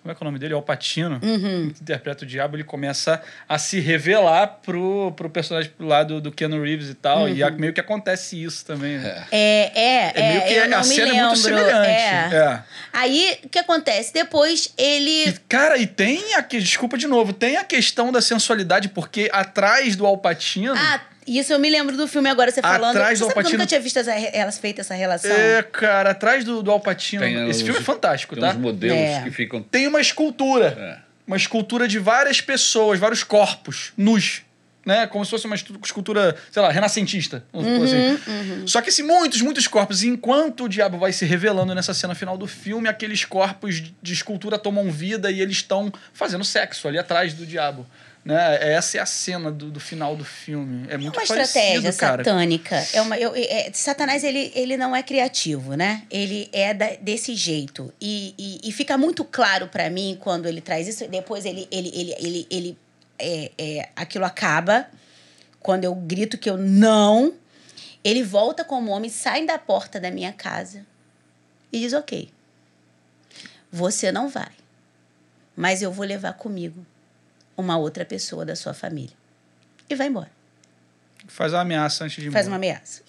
Como 0.02 0.12
é 0.12 0.16
que 0.16 0.24
é 0.24 0.24
o 0.24 0.26
nome 0.26 0.40
dele? 0.40 0.54
Alpatino, 0.56 1.20
Uhum. 1.22 1.72
que 1.74 1.82
interpreta 1.82 2.24
o 2.24 2.28
diabo, 2.28 2.56
ele 2.56 2.64
começa 2.64 3.22
a 3.48 3.60
se 3.60 3.80
revelar 3.80 4.48
pro, 4.64 5.12
pro 5.16 5.30
personagem 5.30 5.72
lá 5.80 6.04
do, 6.04 6.20
do 6.20 6.32
Keanu 6.32 6.60
Reeves 6.64 6.90
e 6.90 6.96
tal. 6.96 7.30
E 7.30 7.44
a- 7.44 7.52
meio 7.52 7.72
que 7.72 7.80
acontece 7.80 8.42
isso 8.44 8.66
também. 8.66 8.98
Né? 8.98 9.28
É, 9.32 9.72
é, 9.80 10.12
É 10.16 10.30
meio 10.34 10.42
que 10.48 10.54
eu 10.54 10.70
não 10.70 10.78
a 10.78 10.82
me 10.82 10.86
cena 10.88 11.06
lembro. 11.06 11.20
é 11.20 11.26
muito 11.28 11.40
semelhante. 11.40 11.88
É. 11.88 12.30
É. 12.36 12.64
Aí, 12.94 13.40
o 13.44 13.50
que 13.50 13.60
acontece? 13.60 14.12
Depois, 14.12 14.74
ele... 14.76 15.30
E, 15.30 15.34
cara, 15.48 15.78
e 15.78 15.86
tem 15.86 16.34
aqui, 16.34 16.60
desculpa 16.60 16.98
de 16.98 17.06
novo, 17.06 17.32
tem 17.32 17.58
a 17.58 17.64
questão 17.64 18.12
da 18.12 18.22
sensualidade, 18.22 18.90
porque 18.90 19.30
atrás 19.32 19.96
do 19.96 20.06
Alpatino. 20.08 20.74
Ah, 20.76 21.00
isso 21.40 21.54
eu 21.54 21.60
me 21.60 21.70
lembro 21.70 21.96
do 21.98 22.08
filme 22.08 22.30
agora, 22.30 22.52
você 22.52 22.62
falando. 22.62 22.96
Atrás 22.98 23.20
do 23.20 23.26
você 23.26 23.34
que 23.34 23.40
eu 23.40 23.52
nunca 23.52 23.66
tinha 23.66 23.80
visto 23.80 23.98
essa, 23.98 24.12
elas 24.12 24.58
feita 24.58 24.82
essa 24.82 24.94
relação? 24.94 25.32
É, 25.32 25.62
cara, 25.64 26.12
atrás 26.12 26.44
do, 26.44 26.62
do 26.64 26.72
Alpatino. 26.72 27.22
Tem 27.24 27.50
Esse 27.50 27.60
os- 27.60 27.66
filme 27.66 27.80
é 27.80 27.84
fantástico, 27.84 28.36
Tem 28.36 28.44
tá? 28.44 28.50
uns 28.52 28.56
modelos 28.58 28.98
É. 28.98 29.22
que 29.24 29.32
ficam. 29.32 29.62
tem 29.62 29.88
uma 29.88 30.02
escultura. 30.02 30.76
É. 31.08 31.12
Uma 31.28 31.38
escultura 31.38 31.88
de 31.88 32.00
várias 32.00 32.42
pessoas, 32.42 33.00
vários 33.00 33.24
corpos 33.24 33.94
nus. 33.96 34.42
Né? 34.84 35.06
Como 35.06 35.24
se 35.24 35.30
fosse 35.30 35.46
uma 35.46 35.56
escultura, 35.56 36.36
sei 36.52 36.60
lá, 36.60 36.72
renascentista. 36.72 37.46
Vamos 37.54 37.70
supor 37.70 37.86
assim. 37.86 38.64
Só 38.68 38.82
que 38.82 38.90
assim, 38.90 39.04
muitos, 39.04 39.40
muitos 39.44 39.68
corpos. 39.68 40.02
E 40.02 40.08
enquanto 40.08 40.64
o 40.64 40.68
diabo 40.68 40.98
vai 40.98 41.14
se 41.14 41.24
revelando 41.24 41.76
nessa 41.76 41.94
cena 41.94 42.16
final 42.16 42.36
do 42.36 42.48
filme, 42.48 42.90
aqueles 42.90 43.24
corpos 43.24 43.76
de 44.02 44.12
escultura 44.14 44.58
tomam 44.58 44.90
vida 44.92 45.30
e 45.30 45.40
eles 45.40 45.58
estão 45.58 45.94
fazendo 46.12 46.44
sexo 46.44 46.88
ali 46.88 46.98
atrás 46.98 47.32
do 47.36 47.46
diabo. 47.46 47.86
Né? 48.24 48.74
Essa 48.74 48.98
é 48.98 49.02
a 49.02 49.06
cena 49.06 49.52
do, 49.52 49.72
do 49.72 49.80
final 49.80 50.16
do 50.16 50.24
filme. 50.24 50.88
É 50.90 50.94
É 50.94 50.98
muito 50.98 51.18
uma 51.18 51.26
parecido, 51.26 51.42
estratégia 51.42 51.94
cara. 51.94 52.24
satânica. 52.24 52.88
É 52.94 53.02
uma, 53.02 53.18
eu- 53.18 53.34
é- 53.36 53.72
Satanás, 53.74 54.24
ele, 54.24 54.52
ele 54.54 54.78
não 54.78 54.96
é 54.96 55.02
criativo, 55.02 55.74
né? 55.76 56.04
Ele 56.12 56.48
é 56.54 56.72
da- 56.74 56.96
desse 57.02 57.34
jeito. 57.34 57.92
E, 58.00 58.36
e, 58.38 58.70
e 58.70 58.72
fica 58.72 58.96
muito 58.98 59.26
claro 59.26 59.68
pra 59.68 59.90
mim 59.90 60.18
quando 60.20 60.46
ele 60.48 60.62
traz 60.62 60.88
isso. 60.88 61.08
Depois 61.08 61.46
ele... 61.46 61.68
ele, 61.72 61.92
ele, 61.96 62.16
ele, 62.20 62.48
ele 62.52 62.78
é, 63.18 63.52
é, 63.58 63.90
aquilo 63.96 64.26
acaba. 64.26 64.86
Quando 65.60 65.84
eu 65.84 65.96
grito 65.96 66.38
que 66.38 66.50
eu 66.50 66.58
não... 66.58 67.34
Ele 68.04 68.24
volta 68.24 68.64
como 68.64 68.92
homem, 68.92 69.10
sai 69.12 69.46
da 69.46 69.60
porta 69.60 70.00
da 70.00 70.10
minha 70.10 70.34
casa 70.34 70.84
e 71.72 71.80
diz, 71.80 71.94
ok, 71.94 72.30
você 73.72 74.12
não 74.12 74.28
vai, 74.28 74.50
mas 75.56 75.82
eu 75.84 75.92
vou 75.92 76.04
levar 76.06 76.34
comigo 76.34 76.84
uma 77.58 77.78
outra 77.78 78.06
pessoa 78.06 78.46
da 78.46 78.56
sua 78.56 78.74
família. 78.74 79.16
E 79.90 79.96
vai 79.96 80.08
embora. 80.08 80.32
Faz 81.28 81.54
uma 81.54 81.62
ameaça 81.62 82.04
antes 82.06 82.22
de 82.22 82.30
ir 82.30 82.32
Faz 82.32 82.48
uma 82.48 82.58
embora. 82.58 82.74
ameaça. 82.74 83.02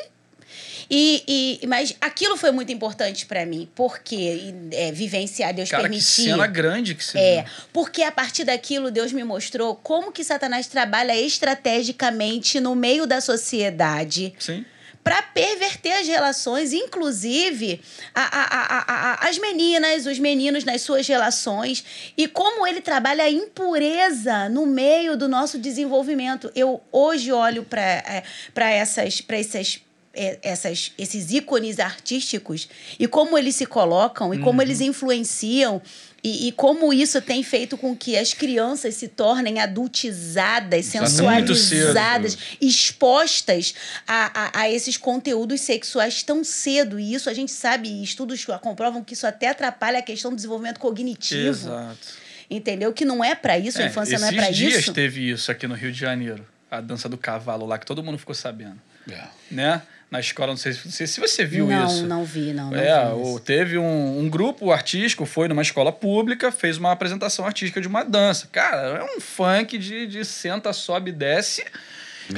E, 0.91 1.59
e, 1.63 1.67
mas 1.67 1.97
aquilo 2.01 2.37
foi 2.37 2.51
muito 2.51 2.71
importante 2.71 3.25
pra 3.25 3.47
mim, 3.47 3.67
porque 3.75 4.53
é, 4.73 4.93
vivenciar, 4.93 5.55
Deus 5.55 5.71
Cara, 5.71 5.89
que 5.89 6.01
cena 6.03 6.47
grande 6.47 6.95
que 6.95 7.03
você 7.03 7.19
É, 7.19 7.43
viu. 7.43 7.53
porque 7.73 8.03
a 8.03 8.13
partir 8.13 8.45
daquilo 8.45 8.91
Deus 8.91 9.13
me 9.13 9.25
mostrou 9.25 9.75
como 9.77 10.13
que 10.13 10.23
Satanás 10.23 10.67
trabalha 10.67 11.19
estrategicamente 11.19 12.61
no 12.61 12.75
meio 12.75 13.07
da 13.07 13.21
sociedade 13.23 14.35
Sim. 14.39 14.67
Para 15.05 15.21
perverter 15.21 15.93
as 16.01 16.07
relações, 16.07 16.73
inclusive 16.73 17.81
a- 18.15 18.23
a- 18.23 18.85
a- 19.25 19.29
as 19.29 19.37
meninas, 19.39 20.07
os 20.07 20.19
meninos 20.19 20.63
nas 20.65 20.83
suas 20.83 21.07
relações, 21.09 21.85
e 22.17 22.29
como 22.29 22.65
ele 22.67 22.81
trabalha 22.81 23.25
a 23.25 23.31
impureza 23.31 24.49
no 24.49 24.65
meio 24.67 25.17
do 25.17 25.29
nosso 25.29 25.59
desenvolvimento. 25.59 26.53
Eu 26.55 26.81
hoje 26.93 27.33
olho 27.33 27.65
para 27.65 28.71
essas, 28.71 29.21
pra 29.21 29.39
essas 29.39 29.81
é, 30.15 30.39
essas, 30.43 30.93
esses 30.99 31.33
ícones 31.33 31.81
artísticos 31.81 32.69
e 32.99 33.09
como 33.09 33.39
eles 33.39 33.57
se 33.57 33.65
colocam 33.65 34.35
e 34.35 34.39
como 34.39 34.61
eles 34.61 34.83
influenciam 34.83 35.81
e, 36.25 36.49
e 36.49 36.53
como 36.53 36.93
isso 36.93 37.21
tem 37.21 37.43
feito 37.43 37.77
com 37.77 37.97
que 37.97 38.17
as 38.17 38.33
crianças 38.33 38.95
se 38.95 39.09
tornem 39.09 39.59
adultizadas, 39.61 40.87
cedo. 40.87 41.07
sensualizadas, 41.09 42.39
expostas 42.61 43.75
a, 44.07 44.59
a, 44.59 44.61
a 44.63 44.71
esses 44.71 44.97
conteúdos 44.97 45.61
sexuais 45.63 46.23
tão 46.23 46.45
cedo. 46.45 46.99
E 47.01 47.13
isso 47.15 47.29
a 47.29 47.35
gente 47.35 47.51
sabe, 47.51 48.03
estudos 48.03 48.45
comprovam 48.61 49.03
que 49.03 49.15
isso 49.15 49.27
até 49.27 49.49
atrapalha 49.49 49.99
a 49.99 50.03
questão 50.03 50.31
do 50.31 50.37
desenvolvimento 50.37 50.79
cognitivo. 50.79 51.49
Exato. 51.49 52.23
Entendeu? 52.49 52.93
Que 52.93 53.05
não 53.05 53.25
é 53.25 53.35
para 53.35 53.59
isso, 53.59 53.79
a 53.81 53.85
É, 53.85 53.87
infância 53.87 54.19
não 54.19 54.27
é 54.27 54.31
esses 54.31 54.41
para 54.45 54.51
dias 54.53 54.75
isso. 54.81 54.93
teve 54.93 55.31
isso 55.31 55.51
aqui 55.51 55.67
no 55.67 55.75
Rio 55.75 55.91
de 55.91 55.99
Janeiro. 55.99 56.47
A 56.71 56.81
dança 56.81 57.09
do 57.09 57.19
cavalo 57.19 57.67
lá, 57.67 57.79
que 57.79 57.87
todo 57.87 58.03
mundo 58.03 58.19
ficou 58.19 58.35
sabendo. 58.35 58.81
É. 59.11 59.25
Né? 59.51 59.83
Na 60.13 60.21
escola, 60.21 60.49
não 60.49 60.57
sei, 60.59 60.75
se- 60.75 60.81
não 60.85 60.93
sei 60.93 61.07
se 61.07 61.19
você 61.19 61.43
viu 61.43 61.67
não, 61.67 61.87
isso. 61.87 62.07
não 62.07 62.23
vi, 62.23 62.53
não. 62.53 62.71
não 62.71 62.79
é, 62.79 63.07
vi 63.07 63.13
o, 63.15 63.41
teve 63.41 63.79
um, 63.79 64.19
um 64.21 64.29
grupo 64.29 64.71
artístico, 64.71 65.25
foi 65.25 65.49
numa 65.49 65.63
escola 65.63 65.91
pública, 65.91 66.53
fez 66.53 66.77
uma 66.77 66.93
apresentação 66.93 67.47
artística 67.47 67.81
de 67.81 67.89
uma 67.89 68.05
dança. 68.05 68.47
Cara, 68.53 68.99
é 68.99 69.17
um 69.17 69.21
funk 69.21 69.79
de, 69.79 70.07
de 70.07 70.23
senta, 70.25 70.71
sobe, 70.75 71.11
desce. 71.13 71.65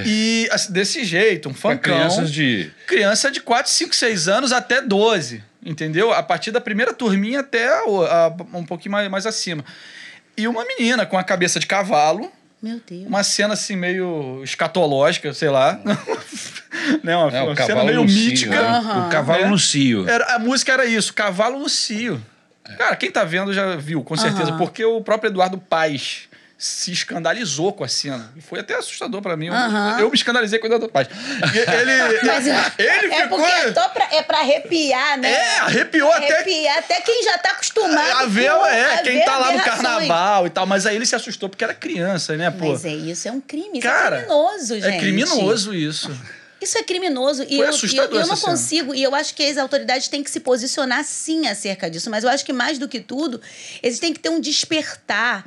E 0.06 0.48
assim, 0.52 0.72
desse 0.72 1.04
jeito, 1.04 1.48
um 1.48 1.54
funkão. 1.54 1.78
crianças 1.78 2.30
de. 2.32 2.70
Criança 2.86 3.28
de 3.30 3.40
4, 3.40 3.70
5, 3.70 3.94
6 3.94 4.28
anos 4.28 4.52
até 4.52 4.80
12, 4.80 5.42
entendeu? 5.64 6.12
A 6.12 6.22
partir 6.22 6.52
da 6.52 6.60
primeira 6.60 6.92
turminha 6.94 7.40
até 7.40 7.82
o- 7.82 8.02
a- 8.04 8.34
um 8.54 8.64
pouquinho 8.64 8.92
mais, 8.92 9.08
mais 9.10 9.26
acima. 9.26 9.64
E 10.36 10.46
uma 10.48 10.64
menina 10.64 11.04
com 11.06 11.18
a 11.18 11.24
cabeça 11.24 11.58
de 11.60 11.66
cavalo, 11.66 12.32
Meu 12.64 12.80
Deus. 12.88 13.06
uma 13.06 13.22
cena 13.22 13.52
assim 13.52 13.76
meio 13.76 14.40
escatológica, 14.42 15.32
sei 15.34 15.50
lá. 15.50 15.78
né? 17.04 17.14
Uma, 17.16 17.30
É, 17.36 17.42
uma 17.42 17.52
o 17.52 17.56
cena 17.56 17.84
meio 17.84 18.02
no 18.02 18.08
cio, 18.08 18.30
mítica. 18.30 18.50
né? 18.50 18.58
Aham. 18.68 19.06
O 19.06 19.10
cavalo 19.10 19.42
Né? 19.42 19.48
no 19.48 19.58
cio. 19.58 20.08
Era, 20.08 20.34
a 20.34 20.38
música 20.38 20.72
era 20.72 20.86
isso, 20.86 21.12
Cavalo 21.12 21.58
no 21.58 21.68
Cio. 21.68 22.20
Cara, 22.78 22.96
quem 22.96 23.10
tá 23.10 23.22
vendo 23.24 23.52
já 23.52 23.76
viu, 23.76 24.02
com 24.02 24.16
certeza, 24.16 24.48
Aham. 24.50 24.56
porque 24.58 24.82
o 24.84 25.02
próprio 25.02 25.28
Eduardo 25.28 25.58
Paes 25.58 26.22
se 26.64 26.90
escandalizou 26.92 27.74
com 27.74 27.84
a 27.84 27.88
cena. 27.88 28.32
E 28.34 28.40
foi 28.40 28.60
até 28.60 28.74
assustador 28.74 29.20
pra 29.20 29.36
mim. 29.36 29.48
Eu-. 29.48 29.98
Eu, 30.00 30.08
me 30.08 30.14
escandalizei 30.16 30.58
com 30.58 30.64
o 30.64 30.68
Eduardo 30.68 30.88
Paes. 30.88 31.08
E 31.08 31.58
Ele, 31.58 32.20
Mas, 32.24 32.46
ele 32.78 33.12
é 33.12 33.22
ficou... 33.22 33.38
porque 33.38 33.50
é, 33.52 33.74
só 33.74 33.88
pra, 33.90 34.08
é 34.10 34.22
pra 34.22 34.38
arrepiar, 34.38 35.18
né? 35.18 35.30
É, 35.30 35.58
arrepiou 35.60 36.10
até 36.10 36.32
Arrepiar 36.34 36.78
até 36.78 37.00
quem 37.02 37.22
já 37.22 37.36
tá 37.36 37.50
acostumado. 37.50 38.16
a 38.16 38.24
ver, 38.24 38.50
com- 38.50 38.64
é, 38.66 38.94
a 38.94 39.02
quem 39.02 39.18
ver 39.18 39.24
tá 39.26 39.36
lá 39.36 39.52
no 39.52 39.60
carnaval 39.62 40.46
e 40.46 40.50
tal. 40.50 40.64
Mas 40.64 40.86
aí 40.86 40.96
ele 40.96 41.04
se 41.04 41.14
assustou 41.14 41.50
porque 41.50 41.64
era 41.64 41.74
criança, 41.74 42.34
né, 42.34 42.50
pô? 42.50 42.70
Mas 42.72 42.86
é 42.86 42.94
isso, 42.94 43.28
é 43.28 43.32
um 43.32 43.42
crime. 43.42 43.78
Isso 43.80 43.86
Cara, 43.86 44.16
é 44.16 44.18
criminoso, 44.20 44.74
gente. 44.80 44.86
É 44.86 44.98
criminoso 44.98 45.74
isso. 45.74 46.18
Isso 46.62 46.78
é 46.78 46.82
criminoso. 46.82 47.44
E 47.46 47.58
eu, 47.58 47.66
eu, 47.66 48.04
eu 48.20 48.26
não 48.26 48.36
cena. 48.36 48.52
consigo, 48.52 48.94
e 48.94 49.02
eu 49.02 49.14
acho 49.14 49.34
que 49.34 49.44
as 49.46 49.58
autoridades 49.58 50.08
têm 50.08 50.22
que 50.22 50.30
se 50.30 50.40
posicionar 50.40 51.04
sim 51.04 51.46
acerca 51.46 51.90
disso. 51.90 52.08
Mas 52.08 52.24
eu 52.24 52.30
acho 52.30 52.42
que 52.42 52.54
mais 52.54 52.78
do 52.78 52.88
que 52.88 53.00
tudo, 53.00 53.38
eles 53.82 53.98
têm 53.98 54.14
que 54.14 54.18
ter 54.18 54.30
um 54.30 54.40
despertar. 54.40 55.44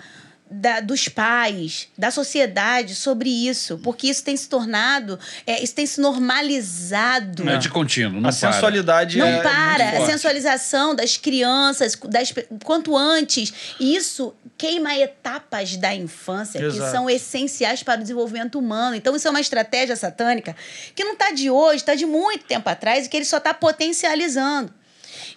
Da- 0.50 0.80
dos 0.80 1.08
pais, 1.08 1.88
da 1.98 2.10
sociedade 2.12 2.96
sobre 2.96 3.30
isso, 3.30 3.78
porque 3.84 4.08
isso 4.08 4.24
tem 4.24 4.36
se 4.38 4.48
tornado, 4.48 5.20
é, 5.46 5.62
isso 5.62 5.76
tem 5.76 5.86
se 5.86 6.00
normalizado. 6.02 7.44
Não 7.44 7.54
é 7.54 7.58
de 7.58 7.70
contínuo, 7.70 8.22
não 8.22 8.30
a 8.30 8.34
para. 8.34 8.52
sensualidade 8.54 9.18
Não 9.18 9.26
é 9.28 9.42
para. 9.42 9.84
muito 9.84 9.96
A 9.96 9.98
forte. 9.98 10.12
sensualização 10.12 10.96
das 10.96 11.18
crianças, 11.18 11.96
das, 12.06 12.34
quanto 12.64 12.96
antes. 12.96 13.54
E 13.80 13.96
isso 13.96 14.34
queima 14.58 14.96
etapas 14.98 15.76
da 15.78 15.94
infância 15.94 16.60
que 16.60 16.66
Exato. 16.66 16.92
são 16.92 17.10
essenciais 17.10 17.84
para 17.84 18.00
o 18.00 18.02
desenvolvimento 18.02 18.58
humano. 18.58 18.96
Então, 18.96 19.16
isso 19.16 19.28
é 19.28 19.32
uma 19.32 19.42
estratégia 19.42 19.96
satânica 19.96 20.56
que 20.96 21.04
não 21.04 21.14
está 21.14 21.32
de 21.32 21.50
hoje, 21.50 21.78
está 21.78 21.94
de 21.96 22.06
muito 22.06 22.46
tempo 22.46 22.68
atrás 22.70 23.06
e 23.06 23.10
que 23.10 23.18
ele 23.18 23.26
só 23.26 23.38
está 23.38 23.54
potencializando. 23.54 24.74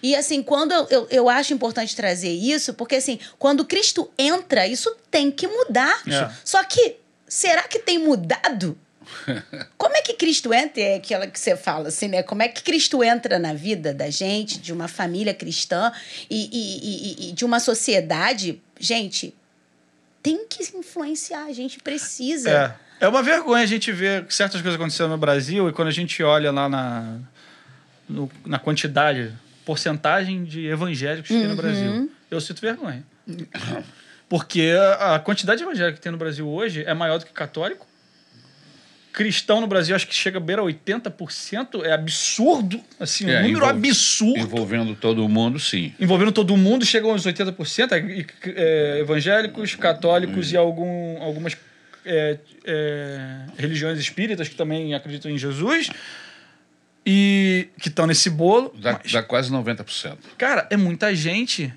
E 0.03 0.15
assim, 0.15 0.41
quando 0.41 0.71
eu, 0.89 1.07
eu, 1.09 1.29
acho 1.29 1.53
importante 1.53 1.95
trazer 1.95 2.31
isso, 2.31 2.73
porque 2.73 2.95
assim, 2.95 3.19
quando 3.37 3.63
Cristo 3.65 4.09
entra, 4.17 4.67
isso 4.67 4.95
tem 5.09 5.29
que 5.31 5.47
mudar. 5.47 6.01
É. 6.07 6.29
Só 6.43 6.63
que, 6.63 6.95
será 7.27 7.63
que 7.63 7.79
tem 7.79 7.99
mudado? 7.99 8.77
Como 9.77 9.95
é 9.95 10.01
que 10.01 10.13
Cristo 10.13 10.53
entra? 10.53 10.81
É 10.81 10.95
aquela 10.95 11.27
que 11.27 11.39
você 11.39 11.55
fala 11.55 11.89
assim, 11.89 12.07
né? 12.07 12.23
Como 12.23 12.41
é 12.41 12.47
que 12.47 12.63
Cristo 12.63 13.03
entra 13.03 13.37
na 13.37 13.53
vida 13.53 13.93
da 13.93 14.09
gente, 14.09 14.59
de 14.59 14.71
uma 14.71 14.87
família 14.87 15.33
cristã 15.33 15.91
e, 16.29 16.49
e- 16.51 17.25
e- 17.27 17.29
e 17.29 17.31
de 17.33 17.43
uma 17.45 17.59
sociedade? 17.59 18.61
Gente, 18.79 19.35
tem 20.23 20.45
que 20.47 20.63
influenciar, 20.77 21.45
a 21.45 21.53
gente 21.53 21.79
precisa. 21.79 22.49
É. 22.49 22.91
É 23.01 23.07
uma 23.07 23.23
vergonha 23.23 23.63
a 23.63 23.67
gente 23.67 23.91
ver 23.91 24.27
certas 24.29 24.61
coisas 24.61 24.79
acontecendo 24.79 25.09
no 25.09 25.17
Brasil 25.17 25.67
e 25.67 25.73
quando 25.73 25.87
a 25.87 25.91
gente 25.91 26.21
olha 26.21 26.51
lá 26.51 26.69
na, 26.69 27.17
no- 28.07 28.31
na 28.45 28.59
quantidade, 28.59 29.33
porcentagem 29.65 30.43
de 30.43 30.65
evangélicos 30.67 31.27
que 31.29 31.33
tem 31.39 31.47
no 31.47 31.55
Brasil, 31.55 32.11
eu 32.29 32.41
sinto 32.41 32.59
vergonha. 32.61 33.03
Porque 34.29 34.71
a 34.99 35.19
quantidade 35.19 35.57
de 35.57 35.63
evangélicos 35.65 35.99
que 35.99 36.03
tem 36.03 36.11
no 36.11 36.17
Brasil 36.17 36.47
hoje 36.47 36.83
é 36.85 36.93
maior 36.93 37.19
do 37.19 37.25
que 37.25 37.33
católico. 37.33 37.85
Cristão 39.11 39.59
no 39.59 39.67
Brasil 39.67 39.93
acho 39.93 40.07
que 40.07 40.15
chega 40.15 40.37
a 40.37 40.39
beira 40.41 40.61
80%, 40.61 41.83
é 41.83 41.91
absurdo, 41.91 42.79
assim, 42.97 43.25
um 43.25 43.29
É, 43.29 43.41
número 43.41 43.57
envolve- 43.57 43.89
absurdo. 43.89 44.39
Envolvendo 44.39 44.95
todo 44.95 45.27
mundo, 45.27 45.59
sim. 45.59 45.93
envolvendo 45.99 46.31
todo 46.31 46.55
mundo, 46.55 46.85
chegam 46.85 47.11
aos 47.11 47.25
80%, 47.25 47.91
é, 47.91 48.25
é, 48.55 48.99
evangélicos, 49.01 49.75
católicos 49.75 50.53
e 50.53 50.57
algum, 50.57 51.21
algumas 51.21 51.57
é, 52.05 52.37
é, 52.63 53.39
religiões 53.57 53.99
espíritas 53.99 54.47
que 54.47 54.55
também 54.55 54.93
acreditam 54.93 55.29
em 55.29 55.37
Jesus 55.37 55.89
e 57.05 57.69
que 57.79 57.89
estão 57.89 58.05
nesse 58.05 58.29
bolo. 58.29 58.73
Dá, 58.79 58.99
Mas, 59.03 59.11
dá 59.11 59.23
quase 59.23 59.51
90%. 59.51 60.17
cara, 60.37 60.67
é 60.69 60.77
muita 60.77 61.13
gente. 61.15 61.73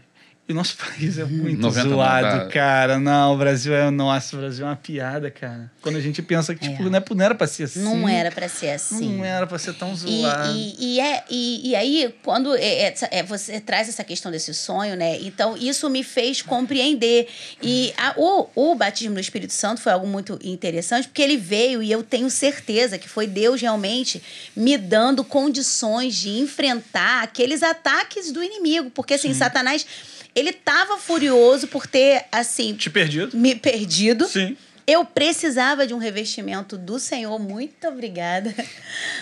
E 0.47 0.53
o 0.53 0.55
nosso 0.55 0.77
país 0.77 1.17
é 1.17 1.25
muito 1.25 1.59
90 1.59 1.85
não 1.89 1.97
zoado, 1.97 2.51
cara. 2.51 2.99
Não, 2.99 3.33
o 3.33 3.39
Brasil 3.39 3.73
é. 3.75 3.91
Nossa, 3.91 4.37
o 4.37 4.41
Brasil 4.41 4.67
é 4.67 4.69
uma 4.69 4.77
piada, 4.77 5.31
cara. 5.31 5.73
Quando 5.81 5.97
a 5.97 6.01
gente 6.03 6.21
pensa 6.21 6.55
que, 6.55 6.61
tipo, 6.69 6.83
É. 6.83 6.91
não, 6.91 6.99
é, 6.99 7.05
não 7.15 7.25
era 7.25 7.35
pra 7.35 7.47
ser 7.47 7.63
assim. 7.63 7.81
Não 7.83 8.07
era 8.07 8.31
para 8.31 8.47
ser 8.47 8.69
assim. 8.69 9.17
Não 9.17 9.25
era 9.25 9.47
pra 9.47 9.59
ser 9.59 9.73
tão 9.73 9.95
E, 9.95 9.97
zoado. 9.97 10.53
e, 10.55 10.77
e, 10.97 11.01
é, 11.01 11.25
e, 11.31 11.71
e 11.71 11.75
aí, 11.75 12.15
quando 12.23 12.55
é, 12.57 12.89
é, 12.89 12.95
é, 13.11 13.23
você 13.23 13.59
traz 13.59 13.89
essa 13.89 14.05
questão 14.05 14.31
desse 14.31 14.53
sonho, 14.53 14.95
né? 14.97 15.19
Então, 15.23 15.57
isso 15.57 15.89
me 15.89 16.05
fez 16.05 16.43
compreender. 16.43 17.27
E 17.63 17.95
a- 17.97 18.13
o, 18.19 18.47
o 18.55 18.75
batismo 18.75 19.15
no 19.15 19.21
Espírito 19.21 19.55
Santo 19.55 19.81
foi 19.81 19.93
algo 19.93 20.07
muito 20.07 20.39
interessante, 20.45 21.09
porque 21.09 21.23
ele 21.23 21.39
veio 21.39 21.83
e 21.83 21.91
eu 21.91 22.03
tenho 22.03 22.29
certeza 22.29 22.99
que 22.99 23.09
foi 23.09 23.27
Deus 23.27 23.63
realmente 23.63 24.23
me 24.55 24.77
dando 24.77 25.25
condições 25.25 26.15
de 26.17 26.29
enfrentar 26.39 27.23
aqueles 27.23 27.63
ataques 27.63 28.31
do 28.31 28.43
inimigo. 28.45 28.91
Porque, 28.91 29.15
assim, 29.15 29.33
Satanás, 29.33 29.87
ele 30.35 30.51
estava 30.51 30.99
furioso 30.99 31.69
por 31.69 31.87
ter, 31.87 32.25
assim, 32.33 32.75
Te 32.75 32.91
perdido? 32.91 33.37
me 33.37 33.55
perdido. 33.55 34.27
Sim. 34.27 34.57
Eu 34.87 35.03
precisava 35.03 35.87
de 35.87 35.95
um 35.95 35.99
revestimento 35.99 36.77
do 36.77 36.99
Senhor, 36.99 37.39
muito 37.39 37.89
obrigada. 37.89 38.55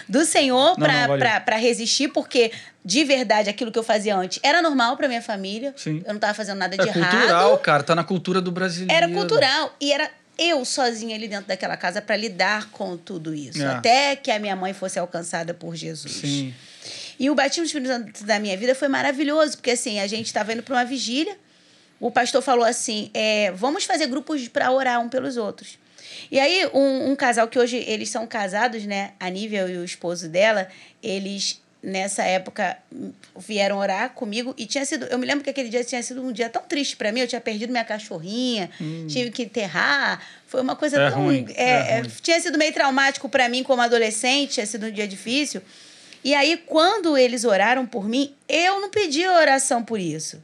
Do 0.08 0.24
Senhor 0.24 0.76
para 0.76 1.56
resistir, 1.56 2.08
porque 2.08 2.50
de 2.84 3.04
verdade 3.04 3.48
aquilo 3.48 3.70
que 3.70 3.78
eu 3.78 3.84
fazia 3.84 4.16
antes 4.16 4.40
era 4.42 4.60
normal 4.60 4.96
para 4.96 5.06
minha 5.06 5.22
família. 5.22 5.72
Sim. 5.76 5.98
Eu 6.04 6.08
não 6.08 6.16
estava 6.16 6.34
fazendo 6.34 6.58
nada 6.58 6.76
de 6.76 6.88
É 6.88 6.92
cultural, 6.92 7.50
errado. 7.50 7.58
cara. 7.60 7.82
Tá 7.84 7.94
na 7.94 8.02
cultura 8.02 8.40
do 8.40 8.50
brasileiro. 8.50 8.92
Era 8.92 9.08
cultural. 9.08 9.72
E 9.80 9.92
era 9.92 10.10
eu 10.36 10.64
sozinha 10.64 11.14
ali 11.14 11.28
dentro 11.28 11.46
daquela 11.46 11.76
casa 11.76 12.02
para 12.02 12.16
lidar 12.16 12.68
com 12.72 12.96
tudo 12.96 13.32
isso. 13.32 13.62
É. 13.62 13.66
Até 13.66 14.16
que 14.16 14.30
a 14.32 14.40
minha 14.40 14.56
mãe 14.56 14.72
fosse 14.72 14.98
alcançada 14.98 15.54
por 15.54 15.76
Jesus. 15.76 16.12
Sim. 16.12 16.52
E 17.18 17.30
o 17.30 17.34
batismo 17.34 17.62
do 17.64 17.66
Espírito 17.66 17.88
Santo 17.88 18.24
da 18.24 18.38
minha 18.38 18.56
vida 18.56 18.74
foi 18.74 18.88
maravilhoso, 18.88 19.56
porque 19.56 19.72
assim, 19.72 20.00
a 20.00 20.06
gente 20.06 20.26
estava 20.26 20.52
indo 20.52 20.62
para 20.62 20.74
uma 20.74 20.84
vigília, 20.84 21.36
o 22.00 22.10
pastor 22.10 22.42
falou 22.42 22.64
assim: 22.64 23.10
é, 23.14 23.52
vamos 23.52 23.84
fazer 23.84 24.06
grupos 24.06 24.48
para 24.48 24.70
orar 24.70 25.00
um 25.00 25.08
pelos 25.08 25.36
outros. 25.36 25.78
E 26.30 26.38
aí, 26.38 26.66
um, 26.74 27.10
um 27.10 27.16
casal 27.16 27.48
que 27.48 27.58
hoje 27.58 27.76
eles 27.86 28.08
são 28.10 28.26
casados, 28.26 28.84
né? 28.84 29.12
A 29.18 29.28
Nívia 29.30 29.66
e 29.68 29.78
o 29.78 29.84
esposo 29.84 30.28
dela, 30.28 30.68
eles 31.02 31.60
nessa 31.82 32.22
época 32.22 32.78
vieram 33.36 33.76
orar 33.78 34.10
comigo 34.10 34.54
e 34.56 34.66
tinha 34.66 34.84
sido, 34.84 35.04
eu 35.06 35.18
me 35.18 35.26
lembro 35.26 35.42
que 35.42 35.50
aquele 35.50 35.68
dia 35.68 35.82
tinha 35.82 36.00
sido 36.00 36.22
um 36.22 36.30
dia 36.30 36.48
tão 36.48 36.62
triste 36.62 36.94
para 36.96 37.10
mim, 37.10 37.20
eu 37.20 37.26
tinha 37.26 37.40
perdido 37.40 37.70
minha 37.70 37.84
cachorrinha, 37.84 38.70
tive 39.08 39.32
que 39.32 39.42
enterrar, 39.42 40.22
foi 40.46 40.60
uma 40.60 40.76
coisa 40.76 41.00
É 41.00 41.10
tão 41.10 41.24
ruim, 41.24 41.44
é 41.56 41.70
é, 41.96 42.00
ruim. 42.00 42.10
tinha 42.22 42.38
sido 42.40 42.56
meio 42.56 42.72
traumático 42.72 43.28
para 43.28 43.48
mim 43.48 43.64
como 43.64 43.82
adolescente, 43.82 44.52
tinha 44.52 44.66
sido 44.66 44.86
um 44.86 44.92
dia 44.92 45.08
difícil. 45.08 45.60
E 46.24 46.34
aí, 46.34 46.56
quando 46.56 47.16
eles 47.16 47.44
oraram 47.44 47.86
por 47.86 48.08
mim, 48.08 48.34
eu 48.48 48.80
não 48.80 48.90
pedi 48.90 49.26
oração 49.26 49.82
por 49.82 49.98
isso. 49.98 50.42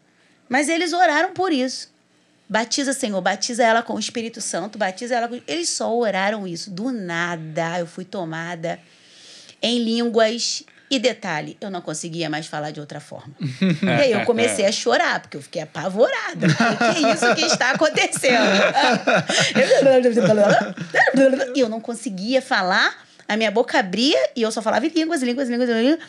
Mas 0.48 0.68
eles 0.68 0.92
oraram 0.92 1.32
por 1.32 1.52
isso. 1.52 1.90
Batiza, 2.48 2.94
Senhor, 2.94 3.20
batiza 3.20 3.62
ela 3.62 3.82
com 3.82 3.94
o 3.94 3.98
Espírito 3.98 4.40
Santo, 4.40 4.78
batiza 4.78 5.14
ela 5.14 5.28
com. 5.28 5.38
Eles 5.46 5.68
só 5.68 5.94
oraram 5.94 6.46
isso. 6.46 6.70
Do 6.70 6.90
nada, 6.90 7.78
eu 7.78 7.86
fui 7.86 8.04
tomada 8.04 8.78
em 9.60 9.78
línguas. 9.78 10.64
E 10.90 10.98
detalhe, 10.98 11.54
eu 11.60 11.70
não 11.70 11.82
conseguia 11.82 12.30
mais 12.30 12.46
falar 12.46 12.70
de 12.70 12.80
outra 12.80 12.98
forma. 12.98 13.34
e 13.82 13.88
aí 14.00 14.12
eu 14.12 14.24
comecei 14.24 14.64
a 14.64 14.72
chorar, 14.72 15.20
porque 15.20 15.36
eu 15.36 15.42
fiquei 15.42 15.60
apavorada. 15.60 16.46
O 16.48 16.94
que 16.94 17.04
é 17.04 17.12
isso 17.12 17.34
que 17.34 17.44
está 17.44 17.72
acontecendo? 17.72 18.34
E 21.54 21.60
eu 21.60 21.68
não 21.68 21.80
conseguia 21.80 22.40
falar, 22.40 23.06
a 23.28 23.36
minha 23.36 23.50
boca 23.50 23.78
abria 23.78 24.18
e 24.34 24.42
eu 24.42 24.50
só 24.50 24.62
falava 24.62 24.86
em 24.86 24.88
línguas, 24.88 25.22
línguas, 25.22 25.48
línguas, 25.48 25.68
línguas. 25.68 26.00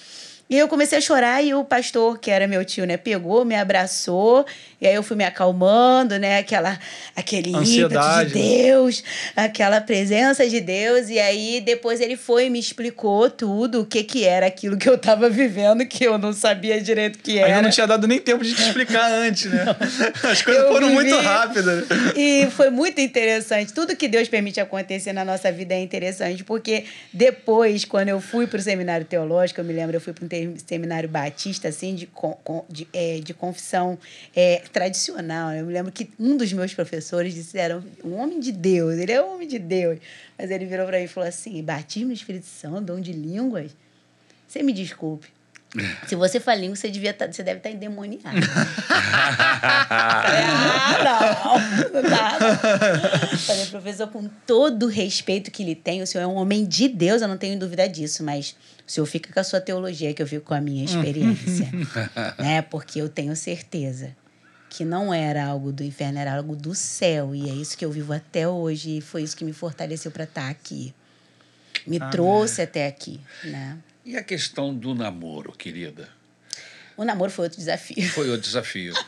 E 0.49 0.57
eu 0.57 0.67
comecei 0.67 0.97
a 0.97 1.01
chorar 1.01 1.43
e 1.43 1.53
o 1.53 1.63
pastor, 1.63 2.17
que 2.17 2.31
era 2.31 2.47
meu 2.47 2.65
tio, 2.65 2.85
né, 2.85 2.97
pegou, 2.97 3.45
me 3.45 3.55
abraçou, 3.55 4.43
e 4.81 4.87
aí 4.87 4.95
eu 4.95 5.03
fui 5.03 5.15
me 5.15 5.23
acalmando, 5.23 6.17
né, 6.17 6.39
aquela, 6.39 6.79
aquele 7.15 7.49
ímpeto 7.49 7.59
Ansiedade. 7.59 8.33
de 8.33 8.39
Deus, 8.39 9.03
aquela 9.35 9.79
presença 9.79 10.49
de 10.49 10.59
Deus, 10.59 11.07
e 11.09 11.19
aí 11.19 11.61
depois 11.61 12.01
ele 12.01 12.17
foi 12.17 12.47
e 12.47 12.49
me 12.49 12.57
explicou 12.57 13.29
tudo, 13.29 13.81
o 13.81 13.85
que 13.85 14.03
que 14.03 14.25
era 14.25 14.47
aquilo 14.47 14.75
que 14.75 14.89
eu 14.89 14.97
tava 14.97 15.29
vivendo, 15.29 15.85
que 15.85 16.03
eu 16.05 16.17
não 16.17 16.33
sabia 16.33 16.81
direito 16.81 17.17
o 17.17 17.19
que 17.19 17.37
era. 17.37 17.47
Ainda 17.47 17.61
não 17.61 17.69
tinha 17.69 17.85
dado 17.85 18.07
nem 18.07 18.17
tempo 18.19 18.43
de 18.43 18.55
te 18.55 18.61
explicar 18.63 19.05
antes, 19.11 19.45
né? 19.51 19.63
As 20.23 20.41
coisas 20.41 20.63
Eu 20.63 20.71
foram 20.71 20.87
vivi- 20.89 21.03
muito 21.11 21.15
rápidas. 21.19 21.85
E 22.15 22.47
foi 22.55 22.71
muito 22.71 22.99
interessante. 22.99 23.71
Tudo 23.71 23.95
que 23.95 24.07
Deus 24.07 24.27
permite 24.27 24.59
acontecer 24.59 25.13
na 25.13 25.23
nossa 25.23 25.51
vida 25.51 25.75
é 25.75 25.79
interessante, 25.79 26.43
porque 26.43 26.85
depois, 27.13 27.85
quando 27.85 28.09
eu 28.09 28.19
fui 28.19 28.47
para 28.47 28.57
o 28.57 28.61
seminário 28.61 29.05
teológico, 29.05 29.61
eu 29.61 29.65
me 29.65 29.73
lembro, 29.73 29.95
eu 29.95 30.01
fui 30.01 30.11
para 30.13 30.25
o 30.25 30.27
seminário 30.65 31.09
batista, 31.09 31.67
assim, 31.67 31.95
de, 31.95 32.09
de, 32.69 32.87
é, 32.93 33.19
de 33.19 33.33
confissão 33.33 33.97
é, 34.35 34.63
tradicional. 34.71 35.51
Eu 35.53 35.65
me 35.65 35.73
lembro 35.73 35.91
que 35.91 36.09
um 36.19 36.37
dos 36.37 36.51
meus 36.53 36.73
professores 36.73 37.33
disseram, 37.33 37.83
um 38.03 38.15
homem 38.15 38.39
de 38.39 38.51
Deus, 38.51 38.97
ele 38.97 39.11
é 39.11 39.21
um 39.21 39.35
homem 39.35 39.47
de 39.47 39.59
Deus. 39.59 39.99
Mas 40.37 40.51
ele 40.51 40.65
virou 40.65 40.85
para 40.85 40.99
mim 40.99 41.05
e 41.05 41.07
falou 41.07 41.27
assim: 41.27 41.61
batismo 41.63 42.09
no 42.09 42.13
Espírito 42.13 42.45
Santo, 42.45 42.81
dom 42.81 42.99
de 42.99 43.11
línguas. 43.11 43.71
Você 44.47 44.63
me 44.63 44.73
desculpe. 44.73 45.38
Se 46.07 46.15
você 46.15 46.39
língua, 46.55 46.75
você, 46.75 46.89
devia 46.89 47.13
tá- 47.13 47.31
você 47.31 47.43
deve 47.43 47.59
estar 47.59 47.69
endemoniado. 47.69 48.23
Falei, 48.23 48.41
ah, 50.49 50.97
não, 51.03 52.01
não 52.01 52.09
dá. 52.09 52.39
não. 52.39 53.37
Falei, 53.37 53.65
professor, 53.67 54.07
com 54.07 54.27
todo 54.47 54.87
o 54.87 54.89
respeito 54.89 55.51
que 55.51 55.63
lhe 55.63 55.75
tenho, 55.75 56.03
o 56.03 56.07
senhor 56.07 56.23
é 56.23 56.27
um 56.27 56.35
homem 56.35 56.65
de 56.65 56.87
Deus, 56.87 57.21
eu 57.21 57.27
não 57.27 57.37
tenho 57.37 57.59
dúvida 57.59 57.87
disso, 57.87 58.23
mas 58.23 58.55
o 58.87 58.91
senhor 58.91 59.05
fica 59.05 59.31
com 59.31 59.39
a 59.39 59.43
sua 59.43 59.61
teologia, 59.61 60.13
que 60.13 60.21
eu 60.21 60.27
fico 60.27 60.45
com 60.45 60.55
a 60.55 60.61
minha 60.61 60.83
experiência. 60.83 61.69
né? 62.39 62.61
Porque 62.63 62.99
eu 62.99 63.07
tenho 63.07 63.35
certeza 63.35 64.15
que 64.69 64.85
não 64.85 65.13
era 65.13 65.45
algo 65.45 65.71
do 65.71 65.83
inferno, 65.83 66.19
era 66.19 66.35
algo 66.35 66.55
do 66.55 66.73
céu. 66.73 67.35
E 67.35 67.49
é 67.49 67.53
isso 67.53 67.77
que 67.77 67.85
eu 67.85 67.91
vivo 67.91 68.13
até 68.13 68.47
hoje. 68.47 68.97
E 68.97 69.01
foi 69.01 69.23
isso 69.23 69.35
que 69.35 69.43
me 69.43 69.53
fortaleceu 69.53 70.11
para 70.11 70.23
estar 70.23 70.49
aqui. 70.49 70.93
Me 71.87 71.99
trouxe 72.11 72.61
até 72.61 72.87
aqui, 72.87 73.19
né? 73.43 73.77
E 74.05 74.15
a 74.17 74.23
questão 74.23 74.73
do 74.73 74.95
namoro, 74.95 75.51
querida? 75.53 76.09
O 76.97 77.03
namoro 77.03 77.31
foi 77.31 77.45
outro 77.45 77.59
desafio. 77.59 78.09
Foi 78.11 78.29
o 78.29 78.37
desafio. 78.37 78.93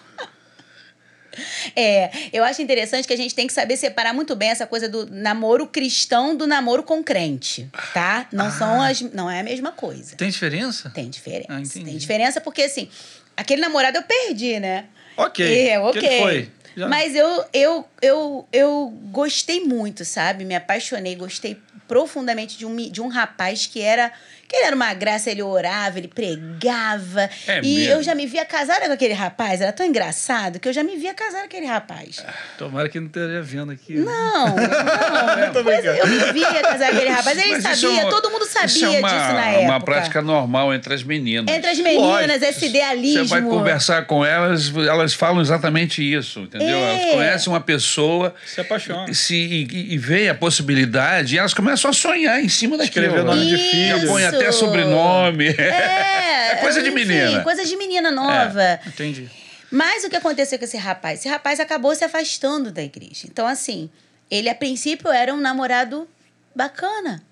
É, 1.77 2.11
eu 2.33 2.43
acho 2.43 2.61
interessante 2.61 3.07
que 3.07 3.13
a 3.13 3.17
gente 3.17 3.33
tem 3.33 3.47
que 3.47 3.53
saber 3.53 3.77
separar 3.77 4.13
muito 4.13 4.35
bem 4.35 4.49
essa 4.49 4.67
coisa 4.67 4.89
do 4.89 5.05
namoro 5.09 5.65
cristão 5.65 6.35
do 6.35 6.45
namoro 6.45 6.83
com 6.83 7.01
crente, 7.01 7.69
tá? 7.93 8.27
Não 8.33 8.51
são 8.51 8.81
as, 8.81 8.99
não 8.99 9.29
é 9.29 9.39
a 9.39 9.43
mesma 9.43 9.71
coisa. 9.71 10.15
Tem 10.17 10.29
diferença? 10.29 10.89
Tem 10.89 11.09
diferença. 11.09 11.47
Ah, 11.49 11.61
entendi. 11.61 11.85
tem 11.85 11.97
diferença 11.97 12.41
porque 12.41 12.63
assim, 12.63 12.89
aquele 13.37 13.61
namorado 13.61 13.97
eu 13.97 14.03
perdi, 14.03 14.59
né? 14.59 14.87
Ok. 15.15 15.45
É, 15.69 15.71
Que 15.73 15.77
ok. 15.77 16.03
ele 16.03 16.17
foi? 16.21 16.51
Já- 16.75 16.87
Mas 16.89 17.15
eu, 17.15 17.45
eu, 17.53 17.87
eu, 18.01 18.47
eu 18.51 18.89
gostei 19.11 19.61
muito, 19.63 20.03
sabe? 20.03 20.43
Me 20.43 20.55
apaixonei, 20.55 21.15
gostei 21.15 21.57
profundamente 21.87 22.57
de 22.57 22.65
um, 22.65 22.75
de 22.75 23.01
um 23.01 23.07
rapaz 23.07 23.65
que 23.67 23.81
era. 23.81 24.11
Que 24.51 24.57
ele 24.57 24.65
era 24.65 24.75
uma 24.75 24.93
graça, 24.93 25.31
ele 25.31 25.41
orava, 25.41 25.97
ele 25.97 26.09
pregava. 26.09 27.29
É 27.47 27.59
e 27.63 27.77
mesmo? 27.77 27.93
eu 27.93 28.03
já 28.03 28.13
me 28.13 28.27
via 28.27 28.43
casada 28.43 28.85
com 28.85 28.91
aquele 28.91 29.13
rapaz. 29.13 29.61
Era 29.61 29.71
tão 29.71 29.85
engraçado 29.85 30.59
que 30.59 30.67
eu 30.67 30.73
já 30.73 30.83
me 30.83 30.97
via 30.97 31.13
casada 31.13 31.39
com 31.43 31.45
aquele 31.45 31.67
rapaz. 31.67 32.21
Tomara 32.57 32.89
que 32.89 32.99
não 32.99 33.07
esteja 33.07 33.41
vendo 33.41 33.71
aqui. 33.71 33.93
Não, 33.95 34.47
não. 34.51 35.63
Mas 35.63 35.85
eu 35.85 36.05
me 36.05 36.33
via 36.33 36.61
casar 36.63 36.89
com 36.89 36.95
aquele 36.97 37.09
rapaz. 37.11 37.37
Ele 37.37 37.47
Mas 37.51 37.63
isso 37.65 37.81
sabia, 37.81 38.01
é 38.01 38.03
uma- 38.03 38.11
todo 38.11 38.29
mundo 38.29 38.45
sabia 38.45 38.65
isso 38.67 38.85
é 38.85 38.99
uma, 38.99 39.07
disso 39.07 39.33
na 39.33 39.45
época. 39.47 39.61
uma 39.65 39.79
prática 39.79 40.21
normal 40.21 40.73
entre 40.73 40.93
as 40.93 41.03
meninas. 41.03 41.55
Entre 41.55 41.69
as 41.71 41.77
meninas, 41.79 42.05
Lógico. 42.27 42.45
esse 42.45 42.65
idealismo. 42.65 43.23
Você 43.23 43.29
vai 43.29 43.41
conversar 43.41 44.05
com 44.05 44.25
elas, 44.25 44.69
elas 44.75 45.13
falam 45.13 45.39
exatamente 45.41 46.01
isso, 46.01 46.41
entendeu? 46.41 46.77
É. 46.77 47.01
Elas 47.03 47.11
conhecem 47.13 47.53
uma 47.53 47.61
pessoa 47.61 48.35
Se 48.45 48.59
apaixona. 48.59 49.13
se, 49.13 49.33
e, 49.35 49.93
e 49.93 49.97
veem 49.97 50.27
a 50.27 50.35
possibilidade 50.35 51.35
e 51.35 51.39
elas 51.39 51.53
começam 51.53 51.89
a 51.89 51.93
sonhar 51.93 52.43
em 52.43 52.49
cima 52.49 52.77
daquilo. 52.77 53.05
Escrever 53.05 53.23
nome 53.23 53.45
de 53.45 53.57
filho. 53.57 54.07
Põe 54.07 54.25
até 54.25 54.40
sobrenome. 54.51 55.47
É, 55.47 56.51
É 56.53 56.55
coisa 56.61 56.81
de 56.81 56.91
menina. 56.91 57.41
coisa 57.43 57.63
de 57.65 57.75
menina 57.77 58.09
nova. 58.11 58.79
Entendi. 58.87 59.29
Mas 59.69 60.03
o 60.03 60.09
que 60.09 60.15
aconteceu 60.15 60.57
com 60.59 60.65
esse 60.65 60.77
rapaz? 60.77 61.19
Esse 61.19 61.29
rapaz 61.29 61.59
acabou 61.59 61.93
se 61.95 62.03
afastando 62.03 62.71
da 62.71 62.81
igreja. 62.81 63.25
Então, 63.25 63.47
assim, 63.47 63.89
ele 64.29 64.49
a 64.49 64.55
princípio 64.55 65.09
era 65.09 65.33
um 65.33 65.37
namorado 65.39 66.07
bacana. 66.55 67.23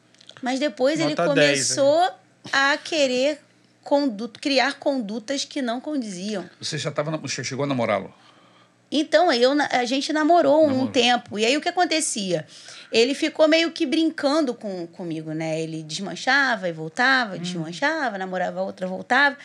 Mas 0.41 0.59
depois 0.59 0.99
ele 0.99 1.15
Nota 1.15 1.33
10, 1.33 1.51
começou 1.75 2.09
a 2.53 2.77
querer 2.77 3.39
condu 3.83 4.29
criar 4.29 4.75
condutas 4.79 5.43
que 5.43 5.61
não 5.61 5.81
condiziam. 5.81 6.49
Você 6.61 6.77
já 6.77 6.91
tava, 6.91 7.17
você 7.17 7.43
chegou 7.43 7.65
a 7.65 7.67
namorá-lo? 7.67 8.13
Então, 8.91 9.31
eu, 9.31 9.51
a 9.71 9.85
gente 9.85 10.11
namorou 10.13 10.63
um 10.63 10.67
Namorou. 10.67 10.87
tempo. 10.91 11.37
E 11.37 11.45
aí, 11.45 11.55
o 11.57 11.61
que 11.61 11.69
acontecia? 11.69 12.47
Ele 12.91 13.13
ficou 13.13 13.47
meio 13.47 13.71
que 13.71 13.85
brincando 13.85 14.53
com, 14.53 14.87
comigo, 14.87 15.31
né? 15.31 15.61
Ele 15.61 15.83
desmanchava 15.83 16.67
e 16.67 16.71
voltava, 16.71 17.37
desmanchava, 17.37 18.17
namorava 18.17 18.61
outra, 18.61 18.87
voltava. 18.87 19.37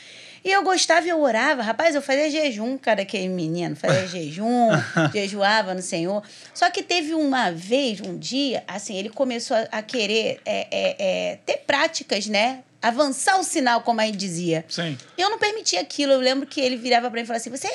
E 0.44 0.50
eu 0.50 0.62
gostava 0.62 1.06
e 1.06 1.10
eu 1.10 1.20
orava. 1.20 1.62
Rapaz, 1.62 1.94
eu 1.94 2.02
fazia 2.02 2.30
jejum, 2.30 2.76
cara, 2.78 3.02
aquele 3.02 3.28
menino. 3.28 3.74
Fazia 3.76 4.06
jejum, 4.08 4.68
jejuava 5.12 5.74
no 5.74 5.82
Senhor. 5.82 6.22
Só 6.52 6.70
que 6.70 6.82
teve 6.82 7.14
uma 7.14 7.50
vez, 7.50 8.00
um 8.00 8.16
dia, 8.16 8.62
assim, 8.66 8.96
ele 8.96 9.08
começou 9.08 9.56
a, 9.56 9.78
a 9.78 9.82
querer 9.82 10.40
é, 10.44 10.68
é, 10.70 10.96
é, 10.98 11.38
ter 11.44 11.58
práticas, 11.66 12.26
né? 12.26 12.62
Avançar 12.84 13.40
o 13.40 13.42
sinal, 13.42 13.80
como 13.80 14.00
a 14.02 14.04
gente 14.04 14.18
dizia. 14.18 14.62
Sim. 14.68 14.98
Eu 15.16 15.30
não 15.30 15.38
permitia 15.38 15.80
aquilo. 15.80 16.12
Eu 16.12 16.20
lembro 16.20 16.46
que 16.46 16.60
ele 16.60 16.76
virava 16.76 17.08
pra 17.08 17.18
mim 17.18 17.24
e 17.24 17.26
falava 17.26 17.40
assim: 17.40 17.48
você, 17.48 17.66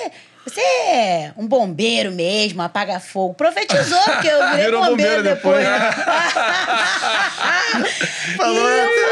você 0.46 0.62
é 0.62 1.34
um 1.36 1.48
bombeiro 1.48 2.12
mesmo, 2.12 2.62
apaga 2.62 3.00
fogo. 3.00 3.34
Profetizou, 3.34 4.00
porque 4.04 4.28
eu 4.28 4.50
virei 4.52 4.66
Virou 4.66 4.86
bombeiro, 4.86 5.16
bombeiro 5.16 5.36
depois. 5.36 5.66
Falou, 8.38 8.68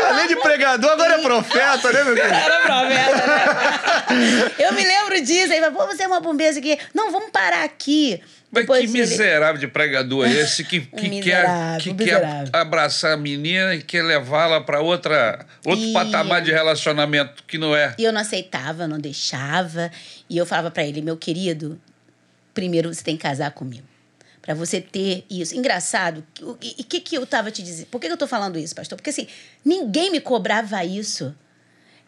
além 0.09 0.27
de 0.27 0.35
pregador, 0.35 0.91
agora 0.91 1.15
é 1.15 1.17
profeta, 1.17 1.91
né, 1.91 2.03
meu 2.03 2.13
querido? 2.13 2.35
Era 2.35 2.61
promessa, 2.61 3.25
né? 3.25 3.45
Eu 4.59 4.73
me 4.73 4.83
lembro 4.83 5.19
disso. 5.21 5.51
Aí, 5.51 5.59
pô, 5.71 5.87
você 5.87 6.03
é 6.03 6.07
uma 6.07 6.19
bombeira 6.19 6.55
aqui. 6.55 6.77
Não, 6.93 7.11
vamos 7.11 7.31
parar 7.31 7.63
aqui. 7.63 8.21
Mas 8.49 8.63
Depois 8.63 8.79
que 8.89 8.97
ele- 8.97 9.01
miserável 9.09 9.59
de 9.59 9.67
pregador 9.67 10.25
é 10.25 10.31
esse 10.31 10.63
que, 10.63 10.79
que 10.95 11.21
quer, 11.21 11.45
que 11.81 11.93
quer 11.93 12.49
abraçar 12.53 13.13
a 13.13 13.17
menina 13.17 13.75
e 13.75 13.81
quer 13.83 14.03
levá-la 14.03 14.61
para 14.61 14.79
outra 14.79 15.45
outro 15.65 15.83
E- 15.83 15.91
patamar 15.93 16.41
de 16.41 16.51
relacionamento 16.51 17.43
que 17.45 17.57
não 17.57 17.75
é. 17.75 17.93
E 17.97 18.03
eu 18.05 18.13
não 18.13 18.21
aceitava, 18.21 18.87
não 18.87 18.99
deixava. 18.99 19.91
E 20.29 20.37
eu 20.37 20.45
falava 20.45 20.71
pra 20.71 20.85
ele, 20.85 21.01
meu 21.01 21.17
querido, 21.17 21.79
primeiro 22.53 22.93
você 22.93 23.03
tem 23.03 23.17
que 23.17 23.23
casar 23.23 23.51
comigo. 23.51 23.85
Pra 24.41 24.53
você 24.53 24.79
ter 24.79 25.25
isso. 25.29 25.53
Engraçado, 25.53 26.23
o 26.41 26.57
e 26.61 26.81
que, 26.85 27.01
que 27.01 27.15
eu 27.17 27.25
tava 27.27 27.51
te 27.51 27.61
dizendo? 27.61 27.87
Por 27.87 27.99
que, 27.99 28.07
que 28.07 28.13
eu 28.13 28.17
tô 28.17 28.27
falando 28.27 28.57
isso, 28.57 28.73
pastor? 28.73 28.95
Porque 28.97 29.09
assim, 29.09 29.27
ninguém 29.65 30.09
me 30.09 30.21
cobrava 30.21 30.85
isso. 30.85 31.35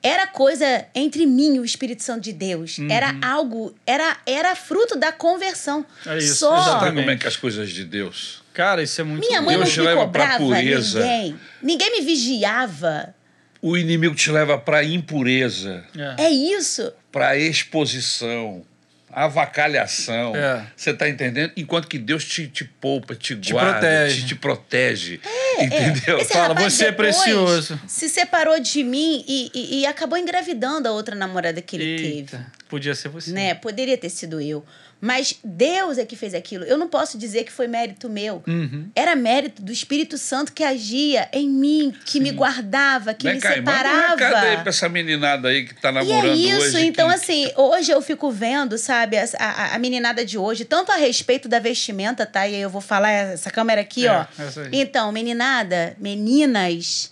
Era 0.02 0.28
coisa 0.28 0.86
entre 0.96 1.26
mim 1.26 1.56
e 1.56 1.60
o 1.60 1.66
Espírito 1.66 2.04
Santo 2.04 2.22
de 2.22 2.32
Deus. 2.34 2.78
Era 2.90 3.16
algo, 3.22 3.76
era, 3.86 4.18
era 4.26 4.56
fruto 4.56 4.96
da 4.98 5.12
conversão. 5.12 5.86
É 6.06 6.18
isso, 6.18 6.36
Só. 6.36 6.50
Sabe 6.56 6.62
exatamente. 6.70 6.96
como 7.02 7.12
é 7.12 7.18
que 7.18 7.28
as 7.28 7.36
coisas 7.36 7.70
de 7.70 7.84
Deus? 7.84 8.42
Cara, 8.54 8.82
isso 8.82 9.00
é 9.00 9.04
muito 9.04 9.26
Minha 9.28 9.42
mãe 9.42 9.56
Deus 9.56 9.68
não 9.68 9.74
te 9.74 9.80
me 9.80 9.86
leva 9.86 10.08
pra 10.08 10.38
cobrava 10.38 10.38
pureza. 10.44 11.00
ninguém. 11.00 11.40
Ninguém 11.62 11.92
me 11.92 12.02
vigiava. 12.06 13.14
O 13.62 13.78
inimigo 13.78 14.16
te 14.16 14.32
leva 14.32 14.58
para 14.58 14.84
impureza, 14.84 15.84
É. 16.18 16.26
É 16.26 16.30
isso. 16.30 16.94
para 17.12 17.38
exposição, 17.38 18.64
avacalhação. 19.12 20.36
É. 20.36 20.66
Você 20.76 20.92
está 20.92 21.10
entendendo? 21.10 21.52
Enquanto 21.58 21.88
que 21.88 21.98
Deus 21.98 22.24
te, 22.26 22.48
te 22.48 22.64
poupa, 22.64 23.16
te, 23.16 23.36
Te 23.36 23.52
guarda, 23.52 23.80
protege. 23.80 24.22
Te, 24.22 24.28
te 24.28 24.36
protege. 24.36 25.20
entendeu? 25.60 26.20
Esse 26.20 26.34
Fala, 26.34 26.54
você 26.54 26.86
é 26.86 26.92
precioso. 26.92 27.80
Se 27.88 28.08
separou 28.10 28.60
de 28.60 28.84
mim 28.84 29.24
e, 29.28 29.52
e- 29.54 29.80
e 29.82 29.86
acabou 29.86 30.18
engravidando 30.18 30.88
a 30.88 30.92
outra 30.92 31.16
namorada 31.16 31.62
que 31.62 31.76
ele 31.76 31.98
teve. 31.98 32.18
Eita, 32.20 32.46
podia 32.70 32.94
ser 32.96 33.10
você. 33.10 33.32
Né? 33.32 33.54
Poderia 33.54 33.98
ter 33.98 34.10
sido 34.10 34.40
eu. 34.40 34.64
Mas 35.02 35.40
Deus 35.44 35.98
é 35.98 36.06
que 36.06 36.16
fez 36.18 36.34
aquilo. 36.34 36.66
Eu 36.66 36.78
não 36.78 36.90
posso 36.90 37.18
dizer 37.18 37.46
que 37.46 37.52
foi 37.54 37.68
mérito 37.68 38.10
meu. 38.10 38.44
Uhum. 38.46 38.90
Era 38.94 39.16
mérito 39.16 39.62
do 39.62 39.72
Espírito 39.72 40.18
Santo 40.18 40.52
que 40.52 40.62
agia 40.62 41.30
em 41.32 41.50
mim, 41.50 41.94
que 42.06 42.20
me 42.20 42.32
guardava, 42.32 43.14
que 43.14 43.24
Vem 43.24 43.36
me 43.36 43.42
cá, 43.42 43.56
e 43.56 43.62
manda 43.62 43.72
um 43.72 43.78
separava. 43.78 44.16
recado 44.16 44.46
aí 44.46 44.58
para 44.58 44.70
essa 44.70 44.90
meninada 44.90 45.48
aí 45.48 45.66
que 45.66 45.74
está 45.74 45.90
E 45.90 45.94
namorando 45.94 46.32
é 46.34 46.36
isso, 46.36 46.76
hoje. 46.76 46.86
então 46.86 47.08
que- 47.08 47.16
assim, 47.16 47.50
hoje 47.56 47.92
eu 47.92 48.02
fico 48.02 48.30
vendo, 48.30 48.78
sabe, 48.78 49.18
a, 49.18 49.26
a, 49.40 49.76
a 49.76 49.80
meninada 49.80 50.26
de 50.26 50.38
hoje, 50.38 50.66
tanto 50.66 50.92
a 50.92 50.98
respeito 50.98 51.48
da 51.48 51.60
vestimenta, 51.60 52.26
tá? 52.26 52.46
E 52.46 52.56
aí 52.56 52.62
eu 52.62 52.70
vou 52.70 52.82
falar 52.82 53.10
essa 53.10 53.50
câmera 53.50 53.80
aqui, 53.80 54.06
É, 54.06 54.12
ó. 54.12 54.22
aí. 54.22 54.70
Então, 54.74 55.12
meninada, 55.14 55.96
meninas, 55.98 57.12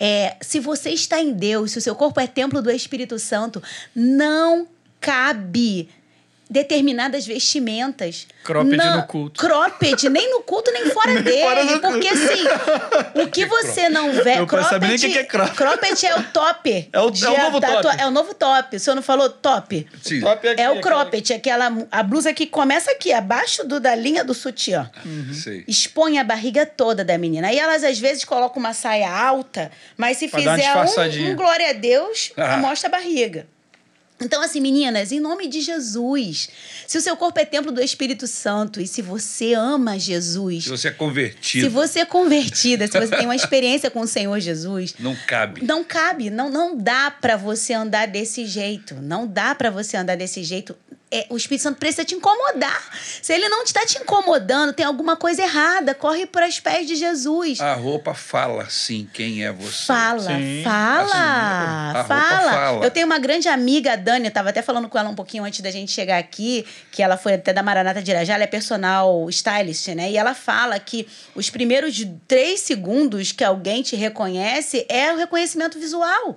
é, 0.00 0.34
se 0.40 0.58
você 0.58 0.90
está 0.90 1.20
em 1.20 1.32
Deus, 1.32 1.70
se 1.70 1.78
o 1.78 1.80
seu 1.80 1.94
corpo 1.94 2.18
é 2.20 2.26
templo 2.26 2.60
do 2.60 2.70
Espírito 2.70 3.16
Santo, 3.18 3.62
não 3.94 4.66
cabe 5.00 5.88
determinadas 6.50 7.26
vestimentas. 7.26 8.26
Cropped 8.44 8.76
Não- 8.76 8.96
no 8.98 9.06
culto. 9.06 9.38
Cropped, 9.40 10.08
nem 10.08 10.30
no 10.30 10.40
culto, 10.40 10.70
nem 10.72 10.86
fora 10.90 11.20
dele. 11.20 11.42
fora 11.42 11.78
porque 11.80 12.08
assim, 12.08 12.44
o 13.22 13.26
que 13.28 13.44
você 13.46 13.88
não 13.90 14.12
vê. 14.12 14.38
Eu 14.38 14.46
não 14.46 14.64
sabia 14.64 14.88
nem 14.88 14.96
o 14.96 15.00
que 15.00 15.18
é 15.18 15.24
cropped. 15.24 15.56
Cropped 15.56 16.06
é 16.06 16.14
o 16.16 16.22
top. 16.24 16.88
É 16.92 17.00
o- 17.00 17.10
de 17.10 17.24
é 17.24 17.30
o 17.30 17.36
novo 17.42 17.60
top. 17.60 17.86
É 18.00 18.06
o 18.06 18.10
novo 18.10 18.34
top. 18.34 18.76
O 18.76 18.80
senhor 18.80 18.94
não 18.96 19.02
falou 19.02 19.28
top? 19.28 19.86
Sim. 20.02 20.20
Top 20.20 20.48
aqui, 20.48 20.60
É 20.60 20.68
o 20.70 20.78
aquela- 20.78 20.80
cropped, 21.04 21.32
aquela 21.34 21.86
a 21.90 22.02
blusa 22.02 22.32
que 22.32 22.46
começa 22.46 22.90
aqui, 22.90 23.12
abaixo 23.12 23.64
do, 23.66 23.78
da 23.80 23.94
linha 23.94 24.24
do 24.24 24.32
sutiã. 24.34 24.90
Sei. 25.32 25.64
Expõe 25.68 26.18
a 26.18 26.24
barriga 26.24 26.64
toda 26.64 27.04
da 27.04 27.18
menina. 27.18 27.48
Aí 27.48 27.58
elas 27.58 27.84
às 27.84 27.98
vezes 27.98 28.24
colocam 28.24 28.58
uma 28.60 28.72
saia 28.72 29.10
alta, 29.10 29.70
mas 29.96 30.16
se 30.16 30.28
Pra 30.28 30.38
fizer 30.40 30.72
um, 31.26 31.30
um 31.32 31.36
glória 31.36 31.70
a 31.70 31.72
Deus, 31.72 32.32
Ah. 32.36 32.56
mostra 32.58 32.88
a 32.88 32.92
barriga. 32.92 33.46
Então, 34.20 34.42
assim, 34.42 34.60
meninas, 34.60 35.12
em 35.12 35.20
nome 35.20 35.46
de 35.46 35.60
Jesus, 35.60 36.48
se 36.86 36.98
o 36.98 37.00
seu 37.00 37.16
corpo 37.16 37.38
é 37.38 37.44
templo 37.44 37.70
do 37.70 37.80
Espírito 37.80 38.26
Santo 38.26 38.80
e 38.80 38.86
se 38.86 39.00
você 39.00 39.54
ama 39.54 39.98
Jesus, 39.98 40.64
Se 40.64 40.70
você 40.70 40.88
é 40.88 40.90
convertido, 40.90 41.64
se 41.64 41.68
você 41.68 42.00
é 42.00 42.04
convertida, 42.04 42.86
se 42.86 42.98
você 42.98 43.16
tem 43.16 43.26
uma 43.26 43.36
experiência 43.36 43.90
com 43.90 44.00
o 44.00 44.06
Senhor 44.08 44.40
Jesus, 44.40 44.94
não 44.98 45.16
cabe. 45.26 45.64
não 45.64 45.84
cabe, 45.84 46.30
não, 46.30 46.50
não 46.50 46.76
dá 46.76 47.10
pra 47.10 47.36
você 47.36 47.72
andar 47.74 48.08
desse 48.08 48.44
jeito. 48.44 48.96
Não 48.96 49.26
dá 49.26 49.54
pra 49.54 49.70
você 49.70 49.96
andar 49.96 50.16
desse 50.16 50.42
jeito. 50.42 50.76
É, 51.10 51.26
o 51.30 51.36
Espírito 51.36 51.62
Santo 51.62 51.78
precisa 51.78 52.04
te 52.04 52.14
incomodar. 52.14 52.82
Se 53.22 53.32
ele 53.32 53.48
não 53.48 53.62
está 53.62 53.84
te 53.86 53.98
incomodando, 53.98 54.72
tem 54.74 54.84
alguma 54.84 55.16
coisa 55.16 55.42
errada. 55.42 55.94
Corre 55.94 56.26
para 56.26 56.46
os 56.46 56.60
pés 56.60 56.86
de 56.86 56.96
Jesus. 56.96 57.60
A 57.60 57.74
roupa 57.74 58.12
fala 58.12 58.68
sim 58.68 59.08
quem 59.14 59.44
é 59.44 59.50
você. 59.50 59.86
Fala, 59.86 60.20
Sim. 60.20 60.62
fala, 60.62 61.04
Assim, 61.04 61.16
a 61.16 61.92
roupa 61.92 62.04
fala. 62.04 62.52
fala. 62.52 62.84
Eu 62.84 62.90
tenho 62.90 63.06
uma 63.06 63.18
grande 63.18 63.48
amiga, 63.48 63.94
a 63.94 63.96
Dani, 63.96 64.26
eu 64.26 64.30
tava 64.32 64.50
até 64.50 64.60
falando 64.60 64.88
com 64.88 64.98
ela 64.98 65.08
um 65.08 65.14
pouquinho 65.14 65.44
antes 65.44 65.60
da 65.60 65.70
gente 65.70 65.92
chegar 65.92 66.18
aqui, 66.18 66.66
que 66.92 67.02
ela 67.02 67.16
foi 67.16 67.34
até 67.34 67.52
da 67.52 67.62
Maranata 67.62 68.02
de 68.02 68.10
Irajá, 68.10 68.34
ela 68.34 68.44
é 68.44 68.46
personal 68.46 69.28
stylist, 69.30 69.88
né? 69.88 70.10
E 70.10 70.16
ela 70.18 70.34
fala 70.34 70.78
que 70.78 71.08
os 71.34 71.48
primeiros 71.48 72.06
três 72.26 72.60
segundos 72.60 73.32
que 73.32 73.42
alguém 73.44 73.82
te 73.82 73.96
reconhece 73.96 74.84
é 74.88 75.12
o 75.12 75.16
reconhecimento 75.16 75.78
visual. 75.78 76.36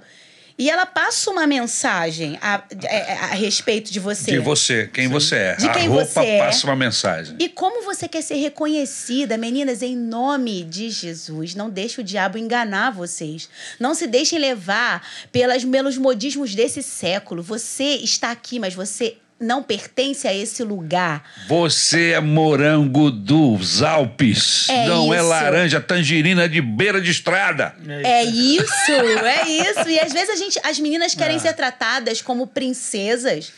E 0.62 0.70
ela 0.70 0.86
passa 0.86 1.32
uma 1.32 1.48
mensagem 1.48 2.38
a, 2.40 2.58
a- 2.58 3.24
a 3.32 3.36
respeito 3.36 3.92
de 3.92 4.00
você. 4.00 4.30
De 4.30 4.38
você, 4.38 4.88
quem 4.94 5.08
você 5.08 5.36
é. 5.36 5.56
De 5.56 5.68
quem 5.72 5.88
a 5.88 5.90
roupa 5.90 6.06
você 6.06 6.20
é. 6.20 6.38
passa 6.38 6.68
uma 6.68 6.76
mensagem. 6.76 7.36
E 7.40 7.50
como 7.50 7.84
você 7.84 8.08
quer 8.08 8.22
ser 8.22 8.36
reconhecida, 8.36 9.38
meninas, 9.38 9.82
em 9.82 9.96
nome 9.98 10.64
de 10.64 10.92
Jesus, 10.92 11.56
não 11.56 11.68
deixe 11.68 12.00
o 12.00 12.04
diabo 12.04 12.38
enganar 12.38 12.92
vocês. 12.92 13.50
Não 13.80 13.96
se 13.96 14.06
deixem 14.06 14.38
levar 14.38 15.04
pelas, 15.32 15.66
pelos 15.66 15.98
modismos 15.98 16.54
desse 16.54 16.84
século. 16.84 17.42
Você 17.42 17.96
está 17.96 18.30
aqui, 18.30 18.60
mas 18.60 18.76
você 18.76 19.18
não 19.42 19.64
pertence 19.64 20.28
a 20.28 20.34
esse 20.34 20.64
lugar. 20.64 21.24
Você 21.48 22.12
é 22.12 22.20
morango 22.20 23.10
dos 23.10 23.82
Alpes. 23.82 24.70
É 24.70 24.86
não 24.86 25.12
é 25.14 25.18
isso. 25.18 25.28
laranja 25.28 25.82
tangerina 25.82 26.48
de 26.48 26.62
beira 26.62 27.02
de 27.02 27.10
estrada. 27.10 27.76
É 28.04 28.24
isso, 28.24 28.92
é 28.92 29.50
isso. 29.50 29.90
E 29.90 30.00
às 30.00 30.14
vezes 30.14 30.30
a 30.30 30.36
gente, 30.36 30.60
as 30.64 30.80
meninas 30.80 31.16
querem 31.16 31.40
ser 31.40 31.54
tratadas 31.54 32.22
como 32.22 32.46
princesas, 32.46 33.52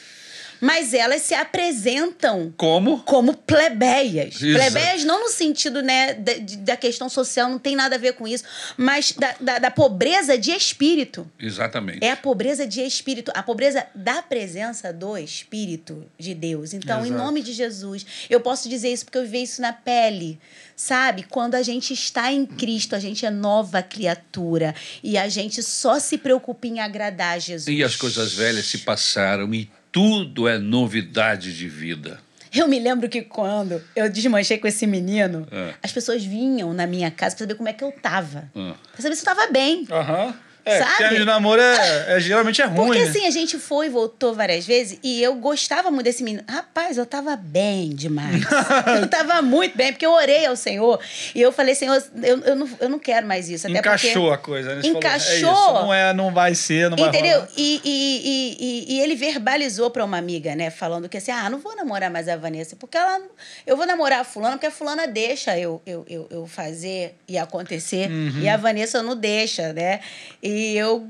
mas 0.63 0.93
elas 0.93 1.23
se 1.23 1.33
apresentam 1.33 2.53
Como? 2.55 3.03
como 3.03 3.35
plebeias. 3.35 4.41
Exato. 4.41 4.71
Plebeias 4.71 5.03
não 5.03 5.25
no 5.25 5.29
sentido 5.29 5.81
né, 5.81 6.13
da, 6.13 6.31
da 6.59 6.77
questão 6.77 7.09
social, 7.09 7.49
não 7.49 7.59
tem 7.59 7.75
nada 7.75 7.95
a 7.95 7.99
ver 7.99 8.13
com 8.13 8.25
isso, 8.25 8.45
mas 8.77 9.11
da, 9.11 9.35
da, 9.41 9.59
da 9.59 9.69
pobreza 9.69 10.37
de 10.37 10.51
espírito. 10.51 11.29
Exatamente. 11.37 12.01
É 12.01 12.11
a 12.11 12.15
pobreza 12.15 12.65
de 12.65 12.79
espírito, 12.79 13.29
a 13.35 13.43
pobreza 13.43 13.85
da 13.93 14.21
presença 14.21 14.93
do 14.93 15.17
Espírito 15.17 16.05
de 16.17 16.33
Deus. 16.33 16.73
Então, 16.73 17.01
em 17.01 17.09
Exato. 17.09 17.21
nome 17.21 17.41
de 17.41 17.51
Jesus, 17.51 18.05
eu 18.29 18.39
posso 18.39 18.69
dizer 18.69 18.93
isso 18.93 19.03
porque 19.03 19.17
eu 19.17 19.23
vivi 19.23 19.43
isso 19.43 19.61
na 19.61 19.73
pele. 19.73 20.39
Sabe? 20.77 21.23
Quando 21.23 21.55
a 21.55 21.61
gente 21.61 21.93
está 21.93 22.31
em 22.31 22.45
Cristo, 22.45 22.95
a 22.95 22.99
gente 22.99 23.25
é 23.25 23.29
nova 23.29 23.83
criatura 23.83 24.73
e 25.03 25.17
a 25.17 25.27
gente 25.27 25.61
só 25.61 25.99
se 25.99 26.17
preocupa 26.17 26.67
em 26.67 26.79
agradar 26.79 27.35
a 27.35 27.39
Jesus. 27.39 27.67
E 27.67 27.83
as 27.83 27.97
coisas 27.97 28.31
velhas 28.31 28.65
se 28.65 28.77
passaram 28.77 29.53
e 29.53 29.69
tudo 29.93 30.47
é 30.47 30.57
novidade 30.57 31.55
de 31.55 31.69
vida. 31.69 32.19
Eu 32.53 32.67
me 32.67 32.79
lembro 32.79 33.07
que 33.07 33.21
quando 33.21 33.81
eu 33.95 34.09
desmanchei 34.09 34.57
com 34.57 34.67
esse 34.67 34.85
menino, 34.85 35.47
É. 35.51 35.73
as 35.81 35.91
pessoas 35.91 36.23
vinham 36.25 36.73
na 36.73 36.85
minha 36.85 37.09
casa 37.09 37.35
pra 37.35 37.45
saber 37.45 37.55
como 37.55 37.69
é 37.69 37.73
que 37.73 37.83
eu 37.83 37.91
tava. 37.91 38.49
Ah. 38.55 38.73
Pra 38.91 39.01
saber 39.01 39.15
se 39.15 39.21
eu 39.21 39.25
tava 39.35 39.51
bem. 39.51 39.87
Aham. 39.89 40.33
É, 40.65 40.79
Sabe? 40.79 41.03
ano 41.03 41.17
de 41.17 41.25
namoro 41.25 41.61
é, 41.61 42.15
é- 42.15 42.19
geralmente 42.21 42.61
é 42.61 42.65
ruim. 42.65 42.87
Porque 42.87 43.03
né? 43.03 43.09
assim, 43.09 43.27
a 43.27 43.31
gente 43.31 43.59
foi 43.59 43.87
e 43.87 43.89
voltou 43.89 44.33
várias 44.33 44.65
vezes 44.65 44.97
e 45.03 45.21
eu 45.21 45.35
gostava 45.35 45.91
muito 45.91 46.05
desse 46.05 46.23
menino. 46.23 46.43
Rapaz, 46.47 46.97
eu 46.97 47.05
tava 47.05 47.35
bem 47.35 47.89
demais. 47.89 48.41
eu 49.01 49.07
tava 49.07 49.41
muito 49.41 49.75
bem, 49.75 49.91
porque 49.91 50.05
eu 50.05 50.13
orei 50.13 50.45
ao 50.45 50.55
Senhor 50.55 50.99
e 51.35 51.41
eu 51.41 51.51
falei, 51.51 51.75
Senhor, 51.75 52.01
eu, 52.23 52.39
eu, 52.39 52.55
não, 52.55 52.69
eu 52.79 52.89
não 52.89 52.97
quero 52.97 53.27
mais 53.27 53.49
isso. 53.49 53.67
Até 53.67 53.79
Encaixou 53.79 54.13
porque... 54.13 54.33
a 54.33 54.37
coisa, 54.37 54.75
né? 54.75 54.81
Você 54.81 54.87
falou, 54.87 54.99
Encaixou. 54.99 55.33
é 55.33 55.37
isso, 55.37 55.73
não, 55.73 55.93
é, 55.93 56.13
não 56.13 56.33
vai 56.33 56.55
ser, 56.55 56.89
não 56.89 56.97
vai 56.97 57.09
Entendeu? 57.09 57.39
rolar. 57.39 57.49
E, 57.57 57.81
e, 57.83 58.21
e, 58.23 58.57
e, 58.59 58.95
e 58.95 58.99
ele 59.01 59.15
verbalizou 59.15 59.91
pra 59.91 60.05
uma 60.05 60.17
amiga, 60.17 60.55
né? 60.55 60.69
Falando 60.69 61.09
que 61.09 61.17
assim, 61.17 61.31
ah, 61.31 61.49
não 61.49 61.59
vou 61.59 61.75
namorar 61.75 62.09
mais 62.09 62.29
a 62.29 62.37
Vanessa, 62.37 62.77
porque 62.77 62.97
ela. 62.97 63.21
Eu 63.67 63.75
vou 63.75 63.85
namorar 63.85 64.21
a 64.21 64.23
fulana, 64.23 64.53
porque 64.53 64.67
a 64.67 64.71
fulana 64.71 65.07
deixa 65.07 65.59
eu, 65.59 65.81
eu, 65.85 66.05
eu, 66.09 66.27
eu 66.31 66.47
fazer 66.47 67.15
e 67.27 67.37
acontecer. 67.37 68.09
Uhum. 68.09 68.39
E 68.39 68.47
a 68.47 68.55
Vanessa 68.55 69.03
não 69.03 69.15
deixa, 69.15 69.73
né? 69.73 69.99
E 70.41 70.52
eu 70.75 71.09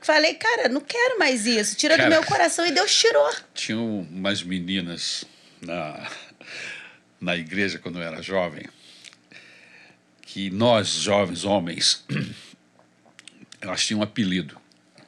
falei, 0.00 0.34
cara, 0.34 0.68
não 0.68 0.80
quero 0.80 1.18
mais 1.18 1.46
isso. 1.46 1.76
Tira 1.76 1.96
Cara. 1.96 2.08
do 2.08 2.12
meu 2.12 2.24
coração. 2.24 2.66
E 2.66 2.70
Deus 2.72 2.94
tirou. 2.94 3.30
Tinham 3.54 4.00
umas 4.00 4.42
meninas 4.42 5.24
na, 5.60 6.08
na 7.20 7.36
igreja 7.36 7.78
quando 7.78 7.98
eu 7.98 8.02
era 8.02 8.22
jovem, 8.22 8.66
que 10.22 10.50
nós, 10.50 10.88
jovens 10.88 11.44
homens, 11.44 12.04
elas 13.60 13.84
tinham 13.84 14.00
um 14.00 14.02
apelido. 14.02 14.58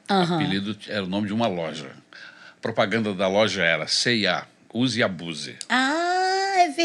Aham. 0.08 0.36
apelido 0.36 0.76
era 0.88 1.04
o 1.04 1.08
nome 1.08 1.28
de 1.28 1.32
uma 1.32 1.46
loja. 1.46 1.92
A 2.12 2.60
propaganda 2.60 3.14
da 3.14 3.28
loja 3.28 3.62
era 3.62 3.86
C&A, 3.86 4.44
use 4.74 4.98
e 4.98 5.02
abuse. 5.02 5.56
Ah, 5.68 6.09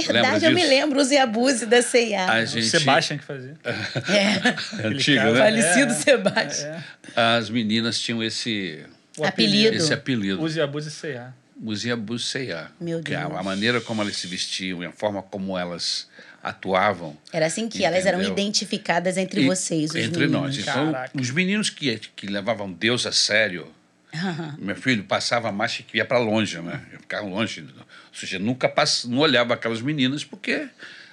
verdade. 0.01 0.45
Eu 0.45 0.51
me 0.51 0.65
lembro, 0.65 0.99
use 0.99 1.13
e 1.13 1.17
abuse 1.17 1.65
da 1.65 1.81
C&A. 1.81 2.39
A 2.39 2.43
O 2.43 2.45
gente, 2.45 2.65
Sebastian 2.67 3.17
que 3.17 3.23
fazia. 3.23 3.55
É. 3.63 4.85
antiga, 4.87 5.21
cara 5.21 5.31
né? 5.33 5.39
Falecido 5.61 5.91
É, 5.91 5.95
Sebastião. 5.95 6.83
As 7.15 7.49
meninas 7.49 7.99
tinham 7.99 8.23
esse, 8.23 8.79
O 9.17 9.25
Apelido. 9.25 9.75
esse 9.77 9.93
apelido. 9.93 10.41
Use 10.41 10.59
e 10.59 10.61
abuse 10.61 10.91
C&A. 10.91 11.33
Use 11.63 11.87
e 11.87 11.91
abuse 11.91 12.23
C&A. 12.25 12.67
Meu 12.79 13.01
Que 13.01 13.15
a, 13.15 13.27
Deus. 13.27 13.39
a 13.39 13.43
maneira 13.43 13.79
como 13.81 14.01
elas 14.01 14.17
se 14.17 14.27
vestiam 14.27 14.83
e 14.83 14.85
a 14.85 14.91
forma 14.91 15.21
como 15.23 15.57
elas 15.57 16.07
atuavam 16.43 17.17
Era 17.33 17.47
assim 17.47 17.67
que 17.67 17.83
elas 17.83 18.05
eram 18.05 18.19
Entendeu? 18.19 18.33
identificadas 18.37 19.17
entre 19.17 19.41
E- 19.41 19.45
vocês, 19.47 19.89
os 19.89 19.95
entre 19.95 20.27
meninos. 20.27 20.41
nós. 20.41 20.57
Então, 20.59 20.91
Caraca. 20.91 21.19
os 21.19 21.31
meninos 21.31 21.69
que, 21.71 21.99
que 22.15 22.27
levavam 22.27 22.71
Deus 22.71 23.05
a 23.07 23.11
sério, 23.11 23.67
Meu 24.57 24.75
filho 24.75 25.03
passava 25.03 25.49
a 25.49 25.51
marcha 25.51 25.83
que 25.83 25.97
ia 25.97 26.05
para 26.05 26.17
longe, 26.17 26.59
né? 26.59 26.81
Eu 26.91 26.99
ficava 26.99 27.25
longe. 27.25 27.61
Ou 27.61 27.85
seja, 28.13 28.39
nunca 28.39 28.69
pass... 28.69 29.05
não 29.05 29.19
olhava 29.19 29.53
aquelas 29.53 29.81
meninas 29.81 30.23
porque 30.23 30.67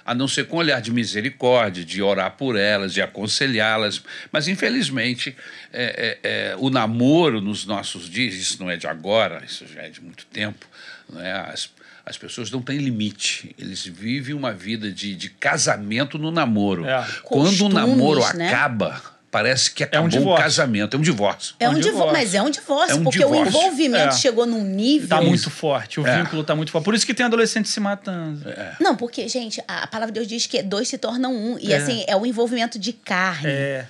a 0.05 0.13
não 0.13 0.27
ser 0.27 0.47
com 0.47 0.57
olhar 0.57 0.81
de 0.81 0.91
misericórdia, 0.91 1.83
de 1.83 2.01
orar 2.01 2.31
por 2.31 2.57
elas, 2.57 2.93
de 2.93 3.01
aconselhá-las. 3.01 4.03
Mas, 4.31 4.47
infelizmente, 4.47 5.35
é, 5.71 6.19
é, 6.23 6.29
é, 6.29 6.55
o 6.57 6.69
namoro 6.69 7.39
nos 7.39 7.65
nossos 7.65 8.09
dias, 8.09 8.33
isso 8.33 8.61
não 8.61 8.69
é 8.69 8.75
de 8.75 8.85
agora, 8.85 9.43
isso 9.45 9.65
já 9.65 9.83
é 9.83 9.89
de 9.89 10.01
muito 10.01 10.25
tempo, 10.25 10.65
né? 11.09 11.31
as, 11.47 11.69
as 12.05 12.17
pessoas 12.17 12.51
não 12.51 12.61
têm 12.61 12.79
limite. 12.79 13.55
Eles 13.57 13.85
vivem 13.85 14.35
uma 14.35 14.51
vida 14.51 14.91
de, 14.91 15.15
de 15.15 15.29
casamento 15.29 16.17
no 16.17 16.31
namoro. 16.31 16.85
É. 16.85 17.05
Quando 17.23 17.47
o 17.47 17.49
Costumes, 17.49 17.73
namoro 17.73 18.19
né? 18.35 18.49
acaba, 18.49 19.01
parece 19.33 19.71
que 19.71 19.83
acabou 19.83 20.05
o 20.07 20.09
divórcio. 20.09 20.43
casamento. 20.43 20.95
É 20.95 20.99
um 20.99 21.01
divórcio. 21.01 21.55
É 21.59 21.67
um 21.67 21.71
um 21.73 21.79
divórcio, 21.79 22.13
mas 22.13 22.33
é 22.35 22.41
um 22.41 22.49
divórcio, 22.51 22.91
É 22.95 22.99
um 22.99 23.03
porque 23.03 23.17
o 23.25 23.27
divórcio. 23.29 23.47
envolvimento 23.59 24.13
É. 24.15 24.17
chegou 24.17 24.45
num 24.45 24.63
nível. 24.63 25.09
Tá 25.09 25.21
muito 25.21 25.49
forte, 25.49 25.99
o 25.99 26.07
É. 26.07 26.17
vínculo 26.19 26.43
tá 26.43 26.55
muito 26.55 26.71
forte. 26.71 26.85
Por 26.85 26.93
isso 26.93 27.05
que 27.05 27.13
tem 27.13 27.25
adolescente 27.25 27.67
se 27.67 27.79
matando. 27.79 28.45
Não, 28.79 28.95
porque, 28.95 29.27
gente, 29.27 29.61
a 29.67 29.83
a 29.83 29.87
palavra 29.87 30.13
de 30.13 30.19
Deus 30.19 30.27
diz 30.27 30.45
que 30.45 30.61
dois 30.63 30.87
se 30.87 30.97
tornam 30.97 31.33
um. 31.35 31.57
E 31.59 31.73
É. 31.73 31.77
assim, 31.77 32.05
é 32.07 32.15
o 32.15 32.25
envolvimento 32.25 32.77
de 32.79 32.93
carne. 32.93 33.49
É. 33.49 33.85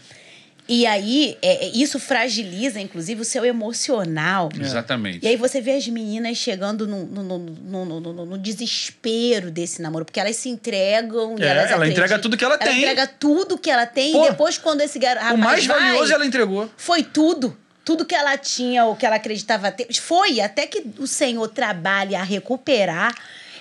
E 0.75 0.87
aí, 0.87 1.37
é- 1.39 1.65
é- 1.67 1.71
isso 1.75 1.99
fragiliza, 1.99 2.79
inclusive, 2.79 3.21
o 3.21 3.25
seu 3.25 3.45
emocional. 3.45 4.49
Exatamente. 4.59 5.19
E 5.23 5.27
aí 5.27 5.35
você 5.35 5.61
vê 5.61 5.73
as 5.75 5.87
meninas 5.87 6.35
chegando 6.37 6.87
no, 6.87 7.05
no, 7.05 7.23
no, 7.39 8.25
no- 8.25 8.37
desespero 8.39 9.51
desse 9.51 9.81
namoro, 9.83 10.03
porque 10.03 10.19
elas 10.19 10.35
se 10.35 10.49
entregam 10.49 11.35
e 11.37 11.43
É, 11.43 11.47
elas 11.47 11.69
ela 11.71 11.87
entrega 11.87 12.17
tudo 12.17 12.35
que 12.35 12.43
ela 12.43 12.55
Ela 12.55 12.65
tem. 12.65 12.79
entrega 12.79 13.05
tudo 13.05 13.55
que 13.57 13.69
ela 13.69 13.85
tem 13.85 14.13
Pô, 14.13 14.25
e 14.25 14.29
depois 14.29 14.57
quando 14.57 14.81
esse 14.81 14.97
garoto 14.97 15.35
o 15.35 15.37
mais 15.37 15.63
vai, 15.67 15.79
valioso 15.79 16.11
ela 16.11 16.25
entregou. 16.25 16.67
foi 16.75 17.03
tudo. 17.03 17.55
Tudo 17.85 18.05
que 18.05 18.15
ela 18.15 18.35
tinha, 18.37 18.85
ou 18.85 18.95
que 18.95 19.05
ela 19.05 19.17
acreditava 19.17 19.69
ter. 19.71 19.93
Foi, 19.93 20.39
até 20.39 20.65
que 20.65 20.83
o 20.97 21.05
Senhor 21.05 21.47
trabalhe 21.49 22.15
a 22.15 22.23
recuperar 22.23 23.13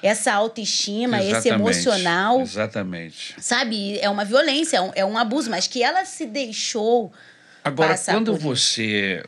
essa 0.03 0.33
autoestima, 0.33 1.19
esse 1.19 1.31
Exatamente. 1.31 1.61
emocional. 1.61 2.41
Exatamente. 2.41 3.35
Sabe? 3.39 3.99
É 4.01 4.11
uma 4.11 4.25
violência, 4.25 4.77
é 4.77 4.81
um, 4.81 4.93
é 4.97 5.05
um 5.05 5.17
abuso, 5.17 5.49
mas 5.49 5.67
que 5.67 5.83
ela 5.83 6.05
se 6.05 6.27
deixou. 6.27 7.13
Agora, 7.65 7.97
quando 7.97 8.33
por 8.33 8.41
você 8.41 9.23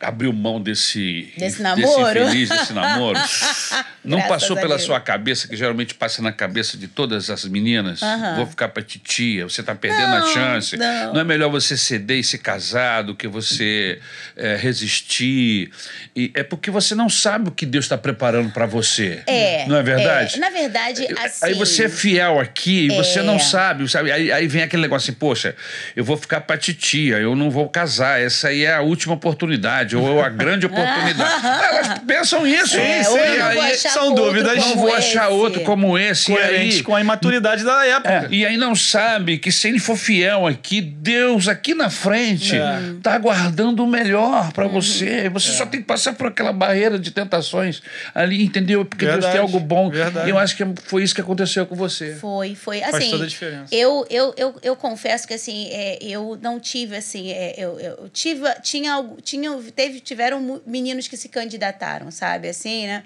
abriu 0.00 0.32
mão 0.32 0.60
desse, 0.60 1.32
Desse 1.36 1.60
namoro? 1.62 2.18
infeliz, 2.22 2.48
desse 2.48 2.72
namoro, 2.72 3.18
não 4.04 4.18
Graças 4.18 4.28
passou 4.42 4.56
pela 4.56 4.76
Deus. 4.76 4.82
sua 4.82 5.00
cabeça, 5.00 5.48
que 5.48 5.56
geralmente 5.56 5.94
passa 5.94 6.22
na 6.22 6.30
cabeça 6.32 6.76
de 6.78 6.86
todas 6.88 7.28
as 7.30 7.44
meninas, 7.46 8.00
vou 8.36 8.46
ficar 8.46 8.68
pra 8.68 8.82
titia, 8.82 9.44
você 9.44 9.62
tá 9.62 9.74
perdendo 9.74 10.08
Não, 10.10 10.28
a 10.30 10.32
chance. 10.32 10.76
não. 10.76 11.18
é 11.20 11.24
melhor 11.24 11.50
você 11.50 11.76
ceder 11.76 12.18
e 12.18 12.24
se 12.24 12.38
casar 12.38 13.02
do 13.02 13.14
que 13.14 13.26
você 13.26 13.98
é, 14.36 14.56
resistir. 14.56 15.70
E 16.14 16.30
é 16.34 16.42
porque 16.42 16.70
você 16.70 16.94
não 16.94 17.08
sabe 17.08 17.48
o 17.48 17.52
que 17.52 17.66
Deus 17.66 17.84
está 17.84 17.98
preparando 17.98 18.50
para 18.52 18.66
você. 18.66 19.22
É. 19.26 19.66
Não 19.66 19.76
é 19.76 19.82
verdade? 19.82 20.36
é. 20.36 20.38
Na 20.38 20.50
verdade, 20.50 21.06
assim. 21.18 21.46
Aí 21.46 21.54
você 21.54 21.84
é 21.84 21.88
fiel 21.88 22.38
aqui 22.38 22.86
e 22.86 22.88
você 22.88 23.18
É. 23.18 23.22
não 23.22 23.38
sabe, 23.38 23.88
sabe? 23.88 24.10
Aí, 24.12 24.30
aí 24.32 24.46
vem 24.46 24.62
aquele 24.62 24.82
negócio 24.82 25.10
assim, 25.10 25.18
poxa, 25.18 25.54
eu 25.96 26.04
vou 26.04 26.16
ficar 26.16 26.40
pra 26.42 26.56
titia, 26.56 27.16
eu 27.18 27.34
não 27.34 27.50
vou 27.50 27.68
casar, 27.68 28.20
essa 28.20 28.48
aí 28.48 28.64
é 28.64 28.74
a 28.74 28.80
última 28.80 29.14
oportunidade. 29.14 29.87
Oportunidade, 29.96 30.18
ou 30.18 30.22
a 30.24 30.28
grande 30.28 30.66
oportunidade. 30.66 31.46
Elas 31.64 31.98
pensam 32.06 32.46
isso. 32.46 32.76
É, 32.76 33.02
eu 33.06 33.44
aí, 33.62 33.74
são 33.76 34.14
dúvidas. 34.14 34.56
não 34.56 34.76
vou 34.76 34.94
achar 34.94 35.26
esse. 35.26 35.32
outro 35.32 35.60
como 35.62 35.98
esse. 35.98 36.26
Coerente 36.32 36.76
aí, 36.78 36.82
com 36.82 36.94
a 36.94 37.00
imaturidade 37.00 37.64
da 37.64 37.84
época. 37.86 38.12
é, 38.12 38.28
e 38.30 38.46
aí 38.46 38.56
não 38.56 38.74
sabe 38.74 39.38
que 39.38 39.50
se 39.52 39.68
ele 39.68 39.78
for 39.78 39.96
fiel 39.96 40.46
aqui, 40.46 40.80
Deus 40.80 41.48
aqui 41.48 41.74
na 41.74 41.90
frente 41.90 42.56
É. 42.56 42.78
está 42.96 43.14
aguardando 43.14 43.82
o 43.84 43.86
melhor 43.86 44.52
para 44.52 44.66
Uhum. 44.66 44.72
você. 44.72 45.28
Você 45.30 45.52
só 45.52 45.64
tem 45.66 45.80
que 45.80 45.86
passar 45.86 46.14
por 46.14 46.26
aquela 46.28 46.52
barreira 46.52 46.98
de 46.98 47.10
tentações 47.10 47.82
ali, 48.14 48.42
entendeu? 48.44 48.84
Porque 48.84 49.04
Deus 49.04 49.16
Verdade, 49.16 49.32
tem 49.32 49.40
algo 49.40 49.58
bom. 49.60 49.90
verdade. 49.90 50.26
E 50.26 50.30
eu 50.30 50.38
acho 50.38 50.56
que 50.56 50.64
foi 50.84 51.02
isso 51.02 51.14
que 51.14 51.20
aconteceu 51.20 51.66
com 51.66 51.74
você. 51.74 52.14
Foi, 52.14 52.54
foi. 52.54 52.80
Faz 52.80 52.94
Assim, 52.94 53.10
toda 53.10 53.24
a 53.24 53.26
diferença. 53.26 53.74
Eu, 53.74 54.06
eu, 54.10 54.34
eu, 54.36 54.54
eu 54.62 54.76
confesso 54.76 55.26
que 55.26 55.34
assim, 55.34 55.68
é, 55.70 55.98
eu 56.02 56.38
não 56.40 56.58
tive 56.60 56.96
assim, 56.96 57.30
é, 57.30 57.54
eu, 57.56 57.78
eu 57.78 58.08
tive, 58.12 58.42
tinha 58.62 58.92
algo, 58.92 59.18
tinha, 59.22 59.50
teve, 59.78 60.00
tiveram 60.00 60.60
meninos 60.66 61.06
que 61.06 61.16
se 61.16 61.28
candidataram, 61.28 62.10
sabe, 62.10 62.48
assim, 62.48 62.88
né? 62.88 63.04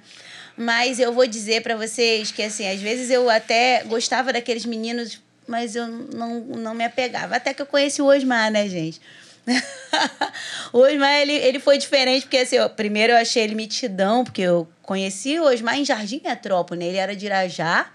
Mas 0.57 0.99
eu 0.99 1.12
vou 1.12 1.27
dizer 1.27 1.62
pra 1.62 1.77
vocês 1.77 2.31
que 2.31 2.43
assim, 2.43 2.66
às 2.66 2.81
vezes 2.81 3.11
eu 3.11 3.28
até 3.28 3.85
gostava 3.85 4.32
daqueles 4.32 4.65
meninos, 4.65 5.20
mas 5.47 5.77
eu 5.77 5.86
não, 5.86 6.40
não 6.40 6.74
me 6.74 6.82
apegava. 6.82 7.36
Até 7.36 7.53
que 7.53 7.61
eu 7.61 7.66
conheci 7.66 8.01
o 8.01 8.07
Osmar, 8.07 8.51
né, 8.51 8.66
gente? 8.69 9.03
o 10.73 10.78
Osmar, 10.78 11.20
ele, 11.20 11.35
ele 11.35 11.61
foi 11.61 11.77
diferente, 11.77 12.23
porque 12.23 12.39
assim, 12.39 12.57
primeiro 12.74 13.12
eu 13.12 13.19
achei 13.19 13.43
ele 13.43 13.55
mitidão, 13.55 14.24
porque 14.24 14.40
eu 14.40 14.66
conheci 14.81 15.39
o 15.39 15.44
Osmar 15.44 15.78
em 15.78 15.85
Jardim 15.85 16.23
Metrópole, 16.24 16.81
né? 16.81 16.86
Ele 16.86 16.97
era 16.97 17.15
de 17.15 17.27
Irajá, 17.27 17.90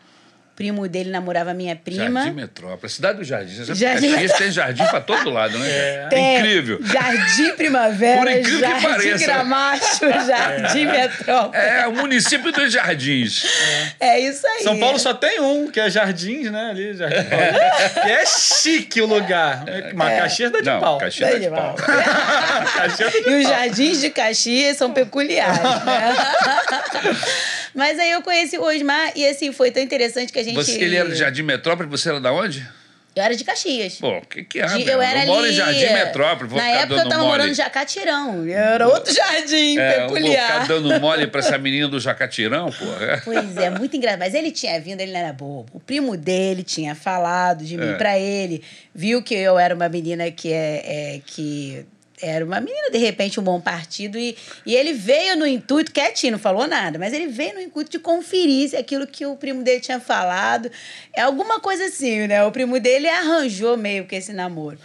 primo 0.57 0.87
dele 0.89 1.11
namorava 1.11 1.53
minha 1.53 1.75
prima. 1.75 2.21
Jardim 2.23 2.35
Metrópole, 2.35 2.91
cidade 2.91 3.19
do 3.19 3.23
Jardim. 3.23 3.63
Você 3.63 3.75
Jardim 3.75 4.07
que 4.07 4.13
Caxias 4.13 4.37
tem 4.39 4.51
jardim 4.51 4.83
para 4.85 5.01
todo 5.01 5.29
lado, 5.29 5.55
né? 5.59 5.69
É. 5.69 6.07
Tem 6.09 6.37
Incrível. 6.39 6.79
Jardim 6.83 7.51
Primavera, 7.55 8.17
Por 8.21 8.31
incrível 8.31 8.59
que 8.59 8.65
Jardim 8.81 8.87
pareça. 8.87 9.25
Gramacho, 9.25 9.99
Jardim 10.25 10.85
Metrópole. 10.85 11.55
É 11.63 11.87
o 11.87 11.93
município 11.93 12.51
dos 12.51 12.73
jardins. 12.73 13.45
É. 13.99 14.19
isso 14.19 14.47
aí. 14.47 14.63
São 14.63 14.79
Paulo 14.79 14.97
só 14.97 15.13
tem 15.13 15.39
um, 15.39 15.69
que 15.69 15.79
é 15.79 15.89
Jardins, 15.91 16.51
né? 16.51 16.71
Ali, 16.71 16.95
Jardim 16.95 17.15
que 18.01 18.09
é 18.11 18.25
chique 18.25 18.99
o 18.99 19.05
lugar. 19.05 19.63
Mas 19.93 20.19
Caxias 20.19 20.51
dá 20.51 20.59
de 20.59 20.65
Não, 20.65 20.79
pau. 20.79 20.97
Caxias 20.97 21.31
dá 21.31 21.37
de 21.37 21.49
pau. 21.49 21.75
Caxias 22.75 23.13
dá 23.13 23.19
de 23.19 23.29
E 23.29 23.35
os 23.35 23.43
pau. 23.43 23.53
jardins 23.53 24.01
de 24.01 24.09
Caxias 24.09 24.77
são 24.77 24.91
peculiares, 24.91 25.61
né? 25.85 26.15
Mas 27.75 27.99
aí 27.99 28.11
eu 28.11 28.21
conheci 28.21 28.57
o 28.57 28.63
Osmar 28.63 29.11
e 29.15 29.27
assim, 29.27 29.51
foi 29.51 29.71
tão 29.71 29.81
interessante 29.83 30.31
que 30.33 30.39
a 30.39 30.43
gente... 30.43 30.55
Você, 30.55 30.79
ele 30.79 30.95
era 30.95 31.09
de 31.09 31.15
Jardim 31.15 31.43
Metrópole, 31.43 31.89
você 31.89 32.09
era 32.09 32.19
da 32.19 32.31
onde? 32.31 32.67
Eu 33.15 33.23
era 33.23 33.35
de 33.35 33.43
Caxias. 33.43 33.95
Pô, 33.95 34.17
o 34.19 34.21
que 34.27 34.43
que 34.43 34.59
é? 34.59 34.67
De- 34.67 34.87
eu 34.87 35.01
era 35.01 35.25
moro 35.25 35.39
ali... 35.43 35.49
em 35.51 35.55
Jardim 35.55 35.91
Metrópole, 35.91 36.47
vou 36.49 36.59
Na 36.59 36.65
ficar 36.65 36.77
época 36.81 36.93
eu 36.93 36.97
dando 36.99 37.09
tava 37.09 37.23
mole. 37.23 37.31
morando 37.31 37.49
em 37.51 37.55
Jacatirão. 37.55 38.47
Era 38.47 38.87
outro 38.87 39.11
jardim 39.11 39.79
É, 39.79 39.95
eu 40.03 40.07
vou 40.07 40.13
peculiar. 40.17 40.61
ficar 40.61 40.67
dando 40.67 40.99
mole 41.01 41.25
pra 41.25 41.39
essa 41.39 41.57
menina 41.59 41.87
do 41.87 41.99
Jacatirão. 41.99 42.71
É. 43.01 43.17
Pois 43.25 43.57
é, 43.57 43.71
muito 43.71 43.97
engraçado. 43.97 44.19
Mas 44.19 44.35
ele 44.35 44.51
tinha 44.51 44.79
vindo, 44.79 45.01
ele 45.01 45.11
não 45.13 45.19
era 45.19 45.33
bobo. 45.33 45.65
O 45.73 45.79
primo 45.79 46.15
dele 46.15 46.61
tinha 46.61 46.93
falado 46.93 47.63
de 47.65 47.75
mim 47.75 47.89
É. 47.89 47.95
pra 47.95 48.19
ele, 48.19 48.63
viu 48.93 49.23
que 49.23 49.33
eu 49.33 49.57
era 49.57 49.73
uma 49.73 49.89
menina 49.89 50.29
que 50.29 50.53
é, 50.53 51.15
é- 51.15 51.21
que 51.25 51.87
era 52.21 52.43
uma 52.43 52.59
menina, 52.59 52.89
de 52.89 52.97
repente, 52.97 53.39
um 53.39 53.43
bom 53.43 53.61
partido, 53.61 54.17
e, 54.17 54.35
e 54.65 54.75
ele 54.75 54.93
veio 54.93 55.37
no 55.37 55.45
intuito, 55.45 55.91
quietinho, 55.91 56.33
não 56.33 56.39
falou 56.39 56.67
nada, 56.67 56.97
mas 56.97 57.13
ele 57.13 57.27
veio 57.27 57.53
no 57.53 57.61
intuito 57.61 57.91
de 57.91 57.99
conferir 57.99 58.69
se 58.69 58.75
aquilo 58.75 59.05
que 59.05 59.25
o 59.25 59.35
primo 59.35 59.63
dele 59.63 59.79
tinha 59.79 59.99
falado. 59.99 60.71
É 61.13 61.21
alguma 61.21 61.59
coisa 61.59 61.85
assim, 61.85 62.27
né? 62.27 62.43
O 62.43 62.51
primo 62.51 62.79
dele 62.79 63.07
arranjou 63.07 63.77
meio 63.77 64.05
que 64.05 64.15
esse 64.15 64.33
namoro. 64.33 64.79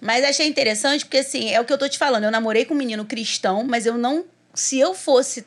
Mas 0.00 0.24
achei 0.24 0.46
interessante 0.46 1.04
porque, 1.04 1.18
assim, 1.18 1.50
é 1.50 1.60
o 1.60 1.64
que 1.64 1.72
eu 1.72 1.78
tô 1.78 1.88
te 1.88 1.98
falando. 1.98 2.24
Eu 2.24 2.30
namorei 2.30 2.64
com 2.64 2.72
um 2.72 2.76
menino 2.76 3.04
cristão, 3.04 3.64
mas 3.64 3.84
eu 3.84 3.98
não. 3.98 4.24
Se 4.58 4.78
eu 4.80 4.92
fosse 4.92 5.44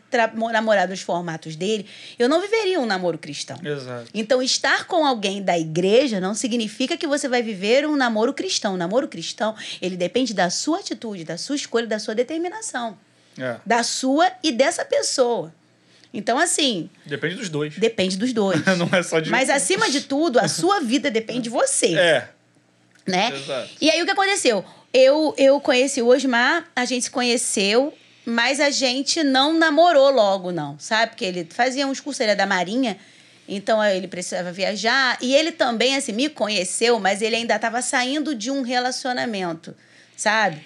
namorar 0.53 0.87
nos 0.87 1.01
formatos 1.01 1.55
dele, 1.57 1.85
eu 2.17 2.29
não 2.29 2.39
viveria 2.39 2.79
um 2.79 2.85
namoro 2.85 3.17
cristão. 3.17 3.57
Exato. 3.61 4.07
Então, 4.13 4.41
estar 4.41 4.85
com 4.87 5.05
alguém 5.05 5.41
da 5.43 5.59
igreja 5.59 6.21
não 6.21 6.33
significa 6.33 6.95
que 6.95 7.05
você 7.05 7.27
vai 7.27 7.41
viver 7.43 7.85
um 7.85 7.97
namoro 7.97 8.33
cristão. 8.33 8.75
O 8.75 8.77
namoro 8.77 9.09
cristão, 9.09 9.53
ele 9.81 9.97
depende 9.97 10.33
da 10.33 10.49
sua 10.49 10.79
atitude, 10.79 11.25
da 11.25 11.37
sua 11.37 11.57
escolha, 11.57 11.85
da 11.85 11.99
sua 11.99 12.15
determinação. 12.15 12.97
É. 13.37 13.57
Da 13.65 13.83
sua 13.83 14.31
e 14.41 14.49
dessa 14.51 14.85
pessoa. 14.85 15.53
Então, 16.13 16.37
assim, 16.39 16.89
Depende 17.05 17.35
dos 17.35 17.49
dois. 17.49 17.77
depende 17.77 18.15
dos 18.17 18.31
dois. 18.31 18.61
Não 18.77 18.89
é 18.97 19.03
só 19.03 19.19
de 19.19 19.29
Mas, 19.29 19.49
acima 19.49 19.89
de 19.89 20.01
tudo, 20.01 20.39
a 20.39 20.47
sua 20.47 20.79
vida 20.79 21.11
depende 21.11 21.41
de 21.43 21.49
você 21.49 21.95
É. 21.97 22.29
né? 23.05 23.31
Exato. 23.35 23.69
E 23.81 23.89
aí 23.89 24.01
o 24.01 24.05
que 24.05 24.11
aconteceu? 24.11 24.63
Eu, 24.93 25.33
eu 25.37 25.59
conheci 25.59 26.01
o 26.01 26.07
Osmar, 26.07 26.65
a 26.75 26.83
gente 26.85 27.03
se 27.03 27.11
conheceu, 27.11 27.93
mas 28.25 28.59
a 28.59 28.69
gente 28.69 29.23
não 29.23 29.53
namorou 29.53 30.11
logo, 30.11 30.51
não, 30.51 30.77
sabe? 30.77 31.11
Porque 31.11 31.25
ele 31.25 31.47
fazia 31.49 31.87
uns 31.87 31.99
cursos, 31.99 32.19
ele 32.21 32.31
é 32.31 32.35
da 32.35 32.45
Marinha, 32.45 32.97
então 33.47 33.83
ele 33.83 34.07
precisava 34.07 34.51
viajar. 34.51 35.17
E 35.21 35.33
ele 35.35 35.51
também, 35.51 35.95
assim, 35.95 36.11
me 36.11 36.29
conheceu, 36.29 36.99
mas 36.99 37.21
ele 37.21 37.35
ainda 37.35 37.55
estava 37.55 37.81
saindo 37.81 38.35
de 38.35 38.51
um 38.51 38.61
relacionamento, 38.61 39.75
sabe? 40.15 40.61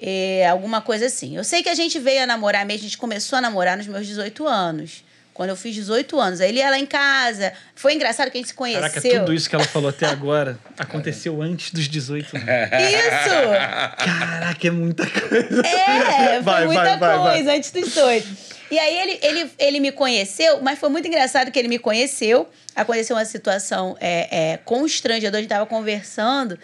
É, 0.00 0.48
alguma 0.48 0.80
coisa 0.80 1.06
assim. 1.06 1.36
Eu 1.36 1.44
sei 1.44 1.62
que 1.62 1.68
a 1.68 1.74
gente 1.74 1.98
veio 1.98 2.22
a 2.22 2.26
namorar 2.26 2.64
mesmo, 2.64 2.80
a 2.80 2.88
gente 2.88 2.98
começou 2.98 3.38
a 3.38 3.40
namorar 3.42 3.76
nos 3.76 3.86
meus 3.86 4.06
18 4.06 4.46
anos. 4.46 5.03
Quando 5.34 5.50
eu 5.50 5.56
fiz 5.56 5.74
18 5.74 6.18
anos. 6.20 6.40
Aí 6.40 6.48
ele 6.48 6.60
ia 6.60 6.70
lá 6.70 6.78
em 6.78 6.86
casa. 6.86 7.52
Foi 7.74 7.92
engraçado 7.92 8.30
que 8.30 8.38
a 8.38 8.40
gente 8.40 8.46
se 8.48 8.54
conheceu. 8.54 8.80
Caraca, 8.82 9.00
tudo 9.20 9.34
isso 9.34 9.50
que 9.50 9.54
ela 9.56 9.64
falou 9.64 9.90
até 9.90 10.06
agora 10.06 10.56
aconteceu 10.78 11.42
antes 11.42 11.72
dos 11.72 11.88
18 11.88 12.36
anos. 12.36 12.48
Isso! 12.48 14.04
Caraca, 14.04 14.66
é 14.66 14.70
muita 14.70 15.06
coisa. 15.10 15.60
É, 15.66 16.34
foi 16.34 16.42
Vai, 16.42 16.66
muita 16.66 16.96
vai, 16.96 17.18
coisa 17.18 17.44
vai. 17.44 17.56
antes 17.58 17.70
dos 17.72 17.92
dois. 17.94 18.24
E 18.70 18.78
aí 18.78 18.96
ele, 18.98 19.18
ele, 19.22 19.50
ele 19.58 19.80
me 19.80 19.92
conheceu, 19.92 20.60
mas 20.62 20.78
foi 20.78 20.88
muito 20.88 21.06
engraçado 21.06 21.50
que 21.50 21.58
ele 21.58 21.68
me 21.68 21.78
conheceu. 21.78 22.48
Aconteceu 22.74 23.14
uma 23.16 23.24
situação 23.24 23.96
é, 24.00 24.52
é, 24.52 24.56
constrangedora, 24.58 25.38
a 25.38 25.40
gente 25.42 25.50
estava 25.50 25.66
conversando 25.66 26.58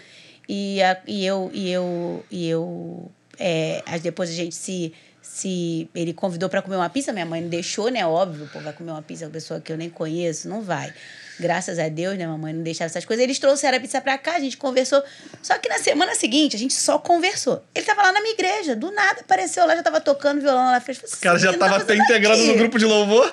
e, 0.48 0.82
a- 0.82 0.97
e 1.06 1.24
eu. 1.26 1.51
E 1.52 1.70
eu, 1.70 2.24
e 2.30 2.48
eu 2.48 3.10
é, 3.38 3.82
depois 4.02 4.30
a 4.30 4.32
gente 4.34 4.55
se. 4.55 4.92
Se 5.40 5.88
ele 5.94 6.12
convidou 6.12 6.50
para 6.50 6.60
comer 6.60 6.76
uma 6.76 6.90
pizza, 6.90 7.14
minha 7.14 7.24
mãe 7.24 7.40
não 7.40 7.48
deixou, 7.48 7.88
né? 7.88 8.04
Óbvio, 8.04 8.46
pô, 8.52 8.60
vai 8.60 8.74
comer 8.74 8.90
uma 8.90 9.00
pizza 9.00 9.24
com 9.24 9.28
uma 9.28 9.32
pessoa 9.32 9.58
que 9.58 9.72
eu 9.72 9.76
nem 9.78 9.88
conheço, 9.88 10.46
não 10.46 10.60
vai. 10.60 10.92
Graças 11.38 11.78
a 11.78 11.88
Deus, 11.88 12.18
né? 12.18 12.26
Mamãe 12.26 12.52
não 12.52 12.62
deixava 12.62 12.90
essas 12.90 13.06
coisas. 13.06 13.22
Eles 13.24 13.38
trouxeram 13.38 13.78
a 13.78 13.80
pizza 13.80 13.98
pra 14.02 14.18
cá, 14.18 14.36
a 14.36 14.38
gente 14.38 14.58
conversou. 14.58 15.02
Só 15.40 15.56
que 15.56 15.66
na 15.66 15.78
semana 15.78 16.14
seguinte, 16.14 16.54
a 16.56 16.58
gente 16.58 16.74
só 16.74 16.98
conversou. 16.98 17.64
Ele 17.74 17.86
tava 17.86 18.02
lá 18.02 18.12
na 18.12 18.20
minha 18.20 18.34
igreja, 18.34 18.76
do 18.76 18.90
nada 18.92 19.22
apareceu 19.22 19.64
lá, 19.64 19.74
já 19.74 19.82
tava 19.82 19.98
tocando 19.98 20.42
violão 20.42 20.66
lá 20.66 20.72
na 20.72 20.80
frente. 20.82 21.00
O 21.02 21.20
cara 21.20 21.38
já 21.38 21.48
"Esse 21.48 21.58
menino 21.58 21.58
tava 21.58 21.82
até 21.82 21.94
integrado 21.96 22.34
aqui? 22.34 22.46
no 22.46 22.58
grupo 22.58 22.78
de 22.78 22.84
louvor. 22.84 23.32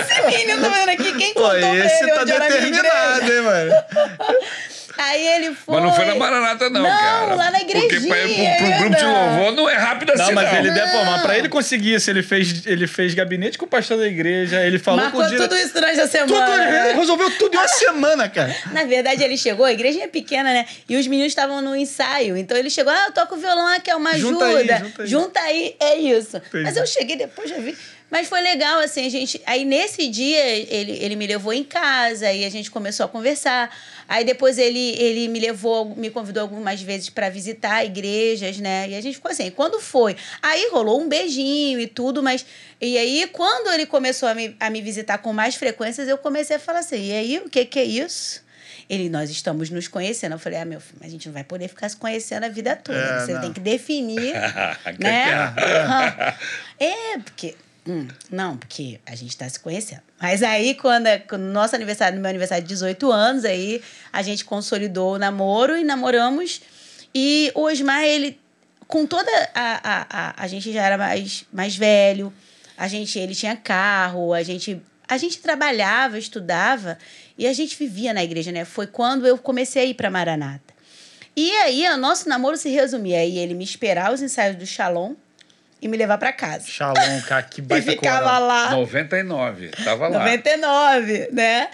Esse 0.00 0.22
menino 0.22 0.62
tá 0.62 0.70
fazendo 0.70 0.88
aqui, 0.88 1.18
quem 1.18 1.34
Pô, 1.34 1.40
contou 1.42 1.58
pra 1.58 1.84
esse 1.84 2.02
ele 2.02 2.12
tá 2.12 2.22
onde 2.22 2.32
determinado, 2.32 3.32
hein, 3.32 3.42
mano? 3.42 3.72
Aí 4.98 5.26
ele 5.26 5.54
foi. 5.54 5.74
Mas 5.74 5.84
não 5.84 5.92
foi 5.94 6.04
na 6.04 6.14
Maranata, 6.14 6.70
não, 6.70 6.82
Não, 6.82 6.88
cara. 6.90 7.34
lá 7.34 7.50
na 7.50 7.58
Porque 7.60 8.00
pra 8.00 8.24
igrejinha 8.24 8.56
pro, 8.56 8.66
pro 8.66 8.78
grupo 8.78 8.96
de 8.96 9.04
louvor 9.04 9.52
não 9.52 9.68
é 9.70 9.74
rápido 9.76 10.12
assim, 10.12 10.22
Não, 10.22 10.32
mas 10.32 10.52
não. 10.52 10.58
ele 10.58 10.70
deve, 10.70 10.90
pô, 10.92 11.04
mas 11.04 11.22
pra 11.22 11.38
ele 11.38 11.48
conseguir 11.48 11.94
isso, 11.94 12.10
ele 12.10 12.22
fez, 12.22 12.66
ele 12.66 12.86
fez 12.86 13.14
gabinete 13.14 13.56
com 13.58 13.64
o 13.64 13.68
pastor 13.68 13.98
da 13.98 14.06
igreja, 14.06 14.60
ele 14.64 14.78
falou 14.78 15.00
Marcou 15.00 15.20
com 15.20 15.26
o 15.26 15.30
dire... 15.30 15.42
tudo 15.42 15.56
isso 15.56 15.72
durante 15.74 16.00
a 16.00 16.08
Tudo, 16.08 16.10
semana. 16.10 16.88
ele 16.88 16.98
resolveu 16.98 17.30
tudo 17.38 17.54
em 17.54 17.58
uma 17.58 17.68
semana, 17.68 18.28
cara. 18.28 18.54
Na 18.72 18.84
verdade, 18.84 19.22
ele 19.22 19.36
chegou, 19.36 19.64
a 19.66 19.72
igreja 19.72 20.02
é 20.02 20.08
pequena, 20.08 20.52
né? 20.52 20.66
E 20.88 20.96
os 20.96 21.06
meninos 21.06 21.32
estavam 21.32 21.60
no 21.62 21.74
ensaio. 21.76 22.36
Então 22.36 22.56
ele 22.56 22.70
chegou, 22.70 22.92
ah, 22.92 23.04
eu 23.06 23.12
toco 23.12 23.36
violão 23.36 23.66
aqui, 23.68 23.90
é 23.90 23.96
uma 23.96 24.16
Junta 24.18 24.44
ajuda. 24.46 24.74
aí, 24.98 25.06
junta 25.06 25.40
aí. 25.40 25.52
aí, 25.52 25.76
é 25.80 25.96
isso. 25.96 26.36
Entendi. 26.36 26.64
Mas 26.64 26.76
eu 26.76 26.86
cheguei 26.86 27.16
depois, 27.16 27.48
já 27.48 27.56
vi. 27.58 27.76
Mas 28.12 28.28
foi 28.28 28.42
legal, 28.42 28.78
assim, 28.80 29.06
a 29.06 29.08
gente. 29.08 29.40
Aí 29.46 29.64
nesse 29.64 30.06
dia 30.06 30.44
ele, 30.46 30.92
ele 31.02 31.16
me 31.16 31.26
levou 31.26 31.50
em 31.50 31.64
casa 31.64 32.30
e 32.30 32.44
a 32.44 32.50
gente 32.50 32.70
começou 32.70 33.06
a 33.06 33.08
conversar. 33.08 33.74
Aí 34.06 34.22
depois 34.22 34.58
ele, 34.58 34.94
ele 34.98 35.28
me 35.28 35.40
levou, 35.40 35.96
me 35.96 36.10
convidou 36.10 36.42
algumas 36.42 36.82
vezes 36.82 37.08
para 37.08 37.30
visitar 37.30 37.82
igrejas, 37.86 38.58
né? 38.58 38.90
E 38.90 38.94
a 38.96 39.00
gente 39.00 39.14
ficou 39.14 39.30
assim, 39.30 39.50
quando 39.50 39.80
foi? 39.80 40.14
Aí 40.42 40.68
rolou 40.70 41.00
um 41.00 41.08
beijinho 41.08 41.80
e 41.80 41.86
tudo, 41.86 42.22
mas. 42.22 42.44
E 42.78 42.98
aí, 42.98 43.26
quando 43.32 43.72
ele 43.72 43.86
começou 43.86 44.28
a 44.28 44.34
me, 44.34 44.54
a 44.60 44.68
me 44.68 44.82
visitar 44.82 45.16
com 45.16 45.32
mais 45.32 45.54
frequências, 45.54 46.06
eu 46.06 46.18
comecei 46.18 46.56
a 46.56 46.58
falar 46.58 46.80
assim: 46.80 47.06
e 47.06 47.12
aí, 47.12 47.38
o 47.38 47.48
que, 47.48 47.64
que 47.64 47.78
é 47.78 47.84
isso? 47.84 48.42
Ele, 48.90 49.08
nós 49.08 49.30
estamos 49.30 49.70
nos 49.70 49.88
conhecendo. 49.88 50.32
Eu 50.32 50.38
falei, 50.38 50.58
ah, 50.58 50.66
meu 50.66 50.82
filho, 50.82 50.98
mas 51.00 51.08
a 51.08 51.12
gente 51.12 51.26
não 51.28 51.32
vai 51.32 51.44
poder 51.44 51.66
ficar 51.68 51.88
se 51.88 51.96
conhecendo 51.96 52.44
a 52.44 52.50
vida 52.50 52.76
toda. 52.76 52.98
É, 52.98 53.20
Você 53.20 53.32
não. 53.32 53.40
tem 53.40 53.52
que 53.54 53.60
definir, 53.60 54.34
né? 55.00 55.32
Aham. 55.34 56.34
É, 56.78 57.18
porque... 57.24 57.54
hum, 57.86 58.08
não, 58.30 58.56
porque 58.56 59.00
a 59.06 59.14
gente 59.14 59.36
tá 59.36 59.48
se 59.48 59.58
conhecendo. 59.58 60.02
Mas 60.20 60.42
aí, 60.42 60.74
quando, 60.74 61.06
é- 61.06 61.18
quando 61.18 61.42
no 61.42 61.52
nosso 61.52 61.74
aniversário, 61.74 62.16
no 62.16 62.22
meu 62.22 62.30
aniversário 62.30 62.62
de 62.62 62.68
18 62.68 63.10
anos, 63.10 63.44
aí 63.44 63.82
a 64.12 64.22
gente 64.22 64.44
consolidou 64.44 65.14
o 65.14 65.18
namoro 65.18 65.76
e 65.76 65.84
namoramos. 65.84 66.60
E 67.14 67.50
o 67.54 67.62
Osmar, 67.62 68.04
ele, 68.04 68.38
com 68.86 69.06
toda 69.06 69.30
a, 69.54 69.80
a, 69.82 70.06
a, 70.10 70.44
a 70.44 70.46
gente 70.46 70.72
já 70.72 70.82
era 70.82 70.96
mais, 70.96 71.44
mais 71.52 71.76
velho, 71.76 72.32
a 72.76 72.88
gente, 72.88 73.18
ele 73.18 73.34
tinha 73.34 73.56
carro, 73.56 74.32
a 74.32 74.42
gente, 74.42 74.80
a 75.08 75.18
gente 75.18 75.38
trabalhava, 75.38 76.18
estudava 76.18 76.98
e 77.36 77.46
a 77.46 77.52
gente 77.52 77.76
vivia 77.76 78.14
na 78.14 78.24
igreja, 78.24 78.50
né? 78.52 78.64
Foi 78.64 78.86
quando 78.86 79.26
eu 79.26 79.36
comecei 79.38 79.82
a 79.82 79.86
ir 79.86 79.94
para 79.94 80.10
Maranata. 80.10 80.72
E 81.34 81.50
aí, 81.58 81.86
o 81.88 81.96
nosso 81.96 82.28
namoro 82.28 82.56
se 82.56 82.68
resumia 82.68 83.18
aí 83.18 83.38
ele 83.38 83.54
me 83.54 83.64
esperar 83.64 84.12
os 84.12 84.20
ensaios 84.20 84.56
do 84.56 84.66
Shalom 84.66 85.14
e 85.82 85.88
me 85.88 85.96
levar 85.96 86.16
pra 86.16 86.32
casa. 86.32 86.66
Shalom, 86.66 87.20
cara, 87.26 87.42
que 87.42 87.60
E 87.60 87.64
baita 87.64 87.90
ficava 87.90 88.20
coral. 88.24 88.46
lá. 88.46 88.70
99, 88.70 89.68
tava 89.84 90.06
lá. 90.08 90.18
99, 90.20 91.28
né? 91.32 91.68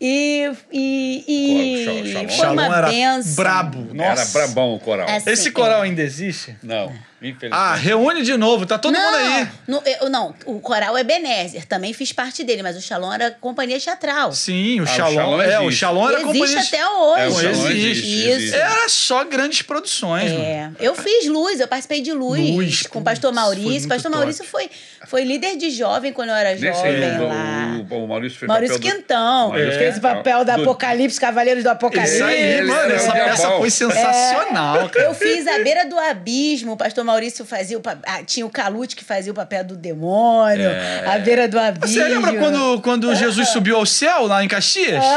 E, 0.00 0.50
e, 0.72 1.24
e? 1.26 1.84
Shalom? 1.84 2.28
foi 2.28 2.28
Shalom 2.36 2.52
uma 2.66 2.76
era 2.78 2.88
benção. 2.88 3.34
brabo. 3.44 3.86
Era 3.98 4.10
Nossa. 4.10 4.38
brabão 4.38 4.74
o 4.74 4.80
coral. 4.80 5.08
Assim, 5.08 5.30
Esse 5.30 5.50
coral 5.50 5.82
ainda 5.82 6.02
existe? 6.02 6.56
Não, 6.62 6.86
infelizmente. 6.86 7.13
Ah, 7.50 7.74
reúne 7.74 8.22
de 8.22 8.36
novo, 8.36 8.66
tá 8.66 8.78
todo 8.78 8.92
não, 8.92 9.00
mundo 9.04 9.16
aí. 9.16 9.48
no- 9.66 9.82
eu- 10.02 10.10
não, 10.10 10.34
o 10.46 10.60
coral 10.60 10.96
é 10.96 11.04
Benézer, 11.04 11.64
também 11.66 11.92
fiz 11.92 12.12
parte 12.12 12.42
dele, 12.44 12.62
mas 12.62 12.76
o 12.76 12.80
Shalom 12.80 13.12
era 13.12 13.30
companhia 13.30 13.78
teatral. 13.80 14.32
Sim, 14.32 14.80
o 14.80 14.82
Ah, 14.82 14.84
o 14.84 14.86
Shalom. 14.86 15.14
Shalom 15.14 15.42
é, 15.42 15.58
o 15.60 15.62
existe. 15.64 15.80
Shalom 15.80 16.08
era 16.08 16.20
Existe 16.22 16.38
companhia. 16.38 16.60
até 16.60 16.88
hoje. 16.88 17.20
É, 17.20 17.26
o 17.28 17.50
existe, 17.50 17.72
existe, 17.72 18.44
Isso. 18.46 18.54
Era 18.56 18.88
só 18.88 19.24
grandes 19.24 19.62
produções, 19.62 20.30
mano. 20.32 20.44
É, 20.44 20.70
eu 20.80 20.94
fiz 20.94 21.26
luz, 21.26 21.60
eu 21.60 21.68
participei 21.68 22.00
de 22.02 22.12
luz, 22.12 22.40
Luz, 22.50 22.82
com 22.86 22.98
o 22.98 23.02
pastor 23.02 23.32
Maurício. 23.32 23.88
Pastor 23.88 24.10
top. 24.10 24.16
Maurício 24.18 24.44
foi, 24.44 24.70
foi 25.06 25.24
líder 25.24 25.56
de 25.56 25.70
jovem 25.70 26.12
quando 26.12 26.28
eu 26.30 26.34
era 26.34 26.56
jovem 26.56 27.18
lá. 27.18 27.78
o, 27.90 27.94
o, 27.94 28.04
o 28.04 28.08
Maurício 28.08 28.38
fez 28.38 28.48
Maurício 28.48 28.76
papel 28.76 28.90
do- 28.90 28.96
Quintão, 28.98 29.48
Maurício 29.48 29.78
fez 29.78 29.90
o 29.90 29.94
Quintão. 29.94 30.14
papel 30.16 30.44
da 30.44 30.56
Do- 30.56 30.62
Apocalipse, 30.62 31.20
Cavaleiros 31.20 31.62
do 31.64 31.68
Apocalipse. 31.70 32.14
Isso 32.16 32.24
aí, 32.24 32.62
mano. 32.62 32.92
Essa 32.92 33.12
peça 33.12 33.50
foi 33.52 33.70
sensacional, 33.70 34.88
cara. 34.88 35.06
Eu 35.06 35.14
fiz 35.14 35.46
a 35.46 35.58
beira 35.60 35.84
do 35.86 35.98
abismo, 35.98 36.72
o 36.72 36.76
pastor 36.76 37.02
Maurício 37.04 37.13
fazia 37.46 37.76
o 37.78 37.80
pa- 37.80 37.98
ah, 38.06 38.22
tinha 38.22 38.44
o 38.46 38.50
Calute 38.50 38.94
que 38.96 39.04
fazia 39.04 39.32
o 39.32 39.34
papel 39.34 39.64
do 39.64 39.76
demônio, 39.76 40.70
a 41.06 41.18
beira 41.18 41.46
do 41.48 41.58
abismo. 41.58 41.88
Você 41.88 42.04
lembra 42.08 42.34
quando, 42.34 42.80
quando 42.82 43.14
Jesus 43.14 43.48
subiu 43.48 43.76
ao 43.76 43.86
céu 43.86 44.26
lá 44.26 44.42
em 44.44 44.48
Caxias? 44.48 45.02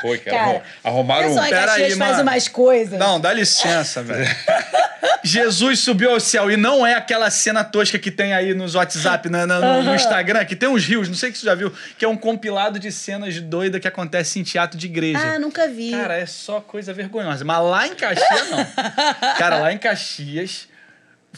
Foi, 0.00 0.16
cara. 0.16 0.38
Cara, 0.38 0.62
arrumaram 0.82 1.28
pessoal 1.28 1.44
um. 1.44 1.46
em 1.46 1.50
Pera 1.50 1.66
Caxias 1.66 1.92
aí, 1.92 1.98
faz 1.98 2.10
mano. 2.12 2.22
umas 2.22 2.48
coisas. 2.48 2.98
Não, 2.98 3.20
dá 3.20 3.34
licença, 3.34 4.02
velho. 4.02 4.26
Jesus 5.22 5.80
subiu 5.80 6.12
ao 6.12 6.20
céu 6.20 6.50
e 6.50 6.56
não 6.56 6.86
é 6.86 6.94
aquela 6.94 7.30
cena 7.30 7.62
tosca 7.62 7.98
que 7.98 8.10
tem 8.10 8.32
aí 8.32 8.54
nos 8.54 8.74
WhatsApp, 8.74 9.28
na- 9.28 9.46
na- 9.46 9.60
no, 9.60 9.82
no 9.82 9.94
Instagram, 9.94 10.42
que 10.46 10.56
tem 10.56 10.68
uns 10.70 10.84
rios, 10.86 11.06
não 11.08 11.14
sei 11.14 11.30
se 11.32 11.40
você 11.40 11.46
já 11.46 11.54
viu, 11.54 11.70
que 11.98 12.04
é 12.04 12.08
um 12.08 12.16
compilado 12.16 12.78
de 12.78 12.90
cenas 12.90 13.38
doidas 13.40 13.78
que 13.78 13.86
acontecem 13.88 14.40
em 14.40 14.44
teatro 14.44 14.78
de 14.78 14.86
igreja. 14.86 15.20
Ah, 15.34 15.38
nunca 15.38 15.68
vi. 15.68 15.90
Cara, 15.90 16.16
é 16.16 16.24
só 16.24 16.62
coisa 16.62 16.94
vergonhosa. 16.94 17.44
Mas 17.44 17.62
lá 17.62 17.86
em 17.86 17.94
Caxias, 17.94 18.48
não. 18.50 18.64
Cara, 19.36 19.58
lá 19.58 19.70
em 19.70 19.76
Caxias. 19.78 20.66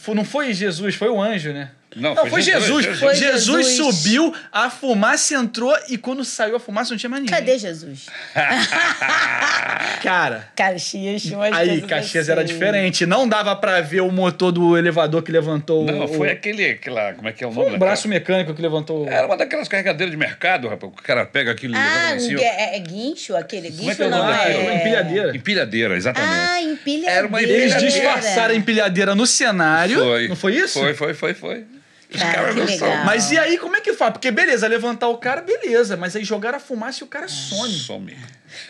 Não 0.07 0.25
foi 0.25 0.53
Jesus, 0.53 0.95
foi 0.95 1.09
o 1.09 1.21
anjo, 1.21 1.53
né? 1.53 1.71
Não, 1.95 2.15
Não, 2.15 2.21
foi 2.23 2.29
foi 2.31 2.41
Jesus. 2.41 2.83
Jesus. 2.85 2.99
Foi 2.99 3.15
Jesus 3.15 3.67
Jesus. 3.67 3.95
subiu, 3.97 4.33
a 4.51 4.69
fumaça 4.69 5.35
entrou 5.35 5.75
e 5.89 5.97
quando 5.97 6.23
saiu 6.25 6.55
a 6.55 6.59
fumaça 6.59 6.91
não 6.91 6.97
tinha 6.97 7.09
mais 7.09 7.23
ninguém. 7.23 7.37
Cadê 7.39 7.57
Jesus? 7.57 8.07
Cara, 10.01 10.47
Caxias 10.55 11.21
tinha 11.21 11.37
umas 11.37 11.53
aí 11.53 11.67
coisas 11.69 11.85
Caxias 11.89 12.23
assim. 12.23 12.31
era 12.31 12.43
diferente. 12.43 13.05
Não 13.05 13.27
dava 13.27 13.55
pra 13.55 13.81
ver 13.81 14.01
o 14.01 14.11
motor 14.11 14.51
do 14.51 14.77
elevador 14.77 15.21
que 15.21 15.31
levantou 15.31 15.85
Não, 15.85 16.05
o, 16.05 16.07
foi 16.07 16.31
aquele. 16.31 16.71
Aquela, 16.71 17.13
como 17.13 17.27
é 17.27 17.31
que 17.31 17.43
é 17.43 17.47
o 17.47 17.51
foi 17.51 17.63
nome? 17.65 17.75
o 17.75 17.79
braço 17.79 18.07
mecânico 18.07 18.53
que 18.53 18.61
levantou. 18.61 19.07
Era 19.07 19.25
uma 19.27 19.37
daquelas 19.37 19.67
carregadeiras 19.67 20.11
de 20.11 20.17
mercado, 20.17 20.67
rapaz. 20.67 20.91
O 20.91 20.95
cara 21.01 21.25
pega 21.25 21.51
aquilo 21.51 21.73
e 21.73 21.77
Ah, 21.77 22.13
levanta 22.15 22.33
um, 22.33 22.39
é, 22.39 22.75
é 22.75 22.79
guincho, 22.79 23.35
aquele 23.35 23.69
guincho 23.69 23.79
Como 23.79 23.91
é 23.91 23.95
que 23.95 24.03
é 24.03 24.05
o 24.05 24.09
não 24.09 24.17
nome 24.19 24.33
Ah, 24.33 24.37
daquilo? 24.37 24.57
é 24.57 24.61
uma 24.63 24.71
é... 24.71 24.75
empilhadeira. 24.77 25.35
Empilhadeira, 25.37 25.95
exatamente. 25.97 26.33
Ah, 26.33 26.61
empilhadeira. 26.61 27.11
Era 27.17 27.27
uma 27.27 27.41
Eles 27.41 27.55
empilhadeira. 27.73 27.91
disfarçaram 27.91 28.53
a 28.53 28.57
empilhadeira 28.57 29.15
no 29.15 29.25
cenário. 29.27 29.99
Foi. 29.99 30.27
Não 30.27 30.35
foi 30.35 30.55
isso? 30.55 30.79
Foi, 30.79 30.93
foi, 30.93 31.13
foi, 31.13 31.33
foi. 31.33 31.65
Os 32.13 32.21
Cara, 32.21 32.33
caras 32.33 32.55
são. 32.55 32.87
legal. 32.87 33.05
Mas 33.05 33.31
e 33.31 33.37
aí, 33.39 33.57
como 33.57 33.75
é 33.75 33.81
que 33.81 33.93
faz? 33.93 34.11
Porque 34.13 34.29
beleza, 34.29 34.67
levantar 34.67 35.07
o 35.07 35.17
cara, 35.17 35.41
beleza. 35.41 35.97
Mas 35.97 36.15
aí 36.15 36.23
jogar 36.23 36.53
a 36.53 36.59
fumaça 36.59 37.03
e 37.03 37.05
o 37.05 37.07
cara 37.07 37.27
some. 37.27 37.73
Some. 37.73 38.17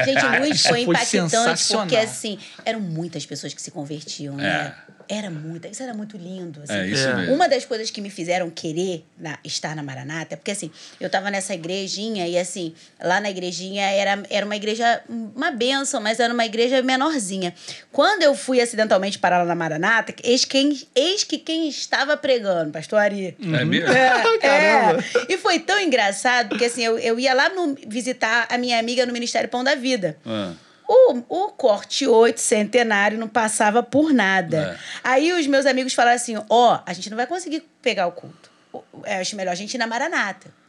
Gente, 0.06 0.26
Luz 0.40 0.56
Isso 0.56 0.70
foi 0.70 0.86
foi 0.86 0.96
impactante, 0.96 1.68
porque 1.74 1.98
assim, 1.98 2.40
eram 2.64 2.80
muitas 2.80 3.26
pessoas 3.26 3.54
que 3.54 3.62
se 3.62 3.70
convertiam, 3.72 4.36
né? 4.36 4.74
Era 5.10 5.30
muita, 5.30 5.68
isso 5.68 5.82
era 5.84 5.94
muito 5.94 6.18
lindo. 6.18 6.62
Assim. 6.64 6.74
É 6.74 6.88
isso 6.88 7.08
É. 7.08 7.16
mesmo. 7.16 7.34
Uma 7.36 7.48
das 7.50 7.66
coisas 7.66 7.90
que 7.92 8.02
me 8.02 8.10
fizeram 8.10 8.50
querer 8.50 9.06
na- 9.18 9.38
estar 9.44 9.76
na 9.76 9.84
Maranata, 9.84 10.38
porque 10.38 10.52
assim, 10.52 10.72
eu 11.00 11.10
tava 11.10 11.30
nessa 11.32 11.54
igrejinha 11.54 12.28
e 12.28 12.38
assim, 12.38 12.74
lá 13.02 13.20
na 13.20 13.30
igrejinha 13.30 13.84
era, 13.90 14.24
era 14.30 14.46
uma 14.46 14.56
igreja, 14.56 15.02
uma 15.10 15.52
benção, 15.52 16.02
mas 16.02 16.20
era 16.20 16.34
uma 16.34 16.46
igreja 16.46 16.82
menorzinha. 16.82 17.54
Quando 17.92 18.24
eu 18.24 18.34
fui 18.36 18.60
acidentalmente 18.62 19.20
parar 19.20 19.40
lá 19.40 19.46
na 19.46 19.56
Maranata, 19.56 20.14
eis, 20.24 20.46
quem, 20.46 20.80
eis 20.96 21.24
que 21.24 21.38
quem 21.38 21.68
estava 21.70 22.16
pregando, 22.18 22.72
pastor 22.72 23.00
Ari. 23.00 23.36
É 23.42 23.66
mesmo? 23.66 23.90
É, 23.92 24.10
Caramba. 24.40 25.04
é. 25.28 25.34
E 25.34 25.38
foi 25.38 25.60
tão 25.60 25.80
engraçado, 25.80 26.50
porque 26.50 26.66
assim, 26.66 26.84
eu, 26.84 26.98
eu 27.00 27.20
ia 27.20 27.34
lá 27.34 27.50
no- 27.50 27.76
visitar 27.88 28.48
a 28.50 28.58
minha 28.58 28.80
amiga 28.80 29.06
no 29.06 29.14
Ministério 29.14 29.50
Pão 29.50 29.64
da 29.64 29.76
Vida. 29.76 30.18
Ah. 30.26 30.54
O, 31.10 31.46
o 31.46 31.50
corte 31.50 32.08
8 32.08 32.40
centenário 32.40 33.18
não 33.18 33.28
passava 33.28 33.84
por 33.84 34.14
nada. 34.14 34.80
Aí 35.04 35.34
os 35.34 35.48
meus 35.48 35.66
amigos 35.66 35.94
falaram 35.94 36.16
assim: 36.16 36.36
ó, 36.50 36.80
a 36.86 36.94
gente 36.94 37.10
não 37.10 37.18
vai 37.18 37.28
conseguir 37.28 37.68
pegar 37.82 38.08
o 38.08 38.12
culto. 38.12 38.52
Eu 38.74 39.22
acho 39.22 39.36
melhor 39.36 39.52
a 39.52 39.56
gente 39.56 39.74
ir 39.74 39.78
na 39.78 39.88
Maranata. 39.88 40.63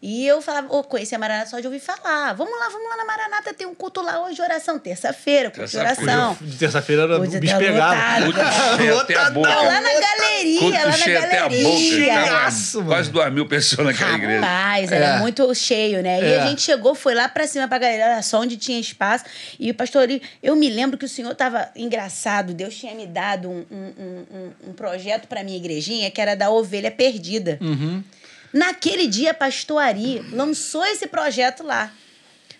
E 0.00 0.24
eu 0.28 0.40
falava, 0.40 0.72
ô, 0.72 0.84
conheci 0.84 1.12
a 1.12 1.18
Maranata 1.18 1.50
só 1.50 1.58
de 1.58 1.66
ouvir 1.66 1.80
falar. 1.80 2.32
Vamos 2.32 2.56
lá, 2.56 2.68
vamos 2.68 2.88
lá 2.88 2.96
na 2.98 3.04
Maranata, 3.04 3.52
tem 3.52 3.66
um 3.66 3.74
culto 3.74 4.00
lá 4.00 4.24
hoje, 4.24 4.40
oração. 4.40 4.78
Terça-feira, 4.78 5.50
culto 5.50 5.68
de 5.68 5.76
Terça-feira. 5.76 6.12
oração. 6.12 6.36
De 6.40 6.56
terça-feira 6.56 7.02
era 7.02 7.18
o 7.18 7.22
Hoje 7.22 7.40
bicho 7.40 7.58
pegado. 7.58 8.26
lotado. 8.26 8.32
Culto 8.32 8.76
cheio 8.80 8.98
até 9.00 9.14
a 9.16 9.30
boca. 9.30 9.48
Lá 9.48 9.80
na 9.80 9.90
galeria, 10.00 10.60
Culto 10.60 10.76
lá 10.78 10.84
na 10.86 10.92
cheio 10.92 11.18
até 11.18 11.38
a 11.38 11.48
boca. 11.48 11.56
galeria. 11.56 12.82
Quase 12.86 13.10
duas 13.10 13.32
mil 13.32 13.46
pessoas 13.48 13.88
naquela 13.88 14.14
igreja. 14.14 14.40
Rapaz, 14.40 14.92
era 14.92 15.06
É. 15.06 15.18
muito 15.18 15.52
cheio, 15.54 16.00
né? 16.00 16.20
E 16.22 16.32
É. 16.32 16.40
a 16.42 16.46
gente 16.46 16.62
chegou, 16.62 16.94
foi 16.94 17.14
lá 17.14 17.28
pra 17.28 17.46
cima 17.48 17.66
pra 17.66 17.78
galera, 17.78 18.04
era 18.04 18.22
só 18.22 18.40
onde 18.40 18.56
tinha 18.56 18.78
espaço. 18.78 19.24
E 19.58 19.68
o 19.70 19.74
pastor, 19.74 20.06
eu 20.40 20.54
me 20.54 20.68
lembro 20.70 20.96
que 20.96 21.06
o 21.06 21.08
senhor 21.08 21.34
tava 21.34 21.68
engraçado. 21.74 22.54
Deus 22.54 22.72
tinha 22.76 22.94
me 22.94 23.06
dado 23.06 23.48
um, 23.50 23.66
um, 23.68 23.92
um- 23.98 24.26
um- 24.38 24.70
um 24.70 24.72
projeto 24.74 25.26
pra 25.26 25.42
minha 25.42 25.56
igrejinha 25.56 26.08
que 26.08 26.20
era 26.20 26.36
da 26.36 26.50
ovelha 26.50 26.90
perdida. 26.92 27.58
Uhum. 27.60 28.00
Naquele 28.52 29.06
dia, 29.06 29.32
a 29.32 29.34
pastor 29.34 29.78
Ari 29.82 30.20
lançou 30.32 30.84
esse 30.86 31.06
projeto 31.06 31.62
lá. 31.62 31.92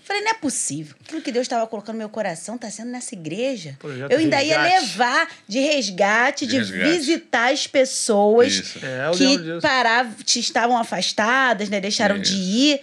Falei, 0.09 0.23
não 0.23 0.31
é 0.31 0.35
possível. 0.35 0.97
Aquilo 1.05 1.21
que 1.21 1.31
Deus 1.31 1.43
estava 1.45 1.67
colocando 1.67 1.97
no 1.97 1.99
meu 1.99 2.09
coração 2.09 2.55
está 2.55 2.71
sendo 2.71 2.91
nessa 2.91 3.15
igreja. 3.15 3.77
Projeto 3.79 4.11
eu 4.11 4.19
ainda 4.19 4.43
ia 4.43 4.59
levar 4.59 5.29
de 5.47 5.59
resgate, 5.61 6.47
De 6.47 6.53
de, 6.53 6.59
resgate. 6.59 6.91
visitar 6.99 7.53
as 7.53 7.67
pessoas 7.67 8.55
Isso. 8.55 8.79
É, 8.83 9.09
eu 9.09 9.13
que 9.13 9.61
paravam, 9.61 10.15
estavam 10.27 10.79
afastadas, 10.79 11.69
né? 11.69 11.79
Deixaram 11.79 12.19
de 12.19 12.33
Isso. 12.33 12.41
ir. 12.41 12.81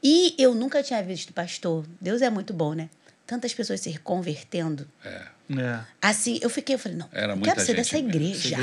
E 0.00 0.34
eu 0.38 0.54
nunca 0.54 0.80
tinha 0.80 1.02
visto, 1.02 1.32
pastor. 1.32 1.84
Deus 2.00 2.22
é 2.22 2.30
muito 2.30 2.52
bom, 2.52 2.74
né? 2.74 2.88
Tantas 3.26 3.52
pessoas 3.52 3.80
se 3.80 3.98
convertendo. 3.98 4.88
É. 5.04 5.22
É. 5.50 5.78
Assim, 6.02 6.38
eu 6.42 6.50
fiquei, 6.50 6.74
eu 6.74 6.78
falei, 6.78 6.98
não, 6.98 7.08
Era 7.12 7.32
eu 7.32 7.40
quero 7.40 7.60
ser 7.60 7.66
gente 7.66 7.76
dessa 7.76 7.96
mesmo. 7.96 8.08
igreja. 8.10 8.56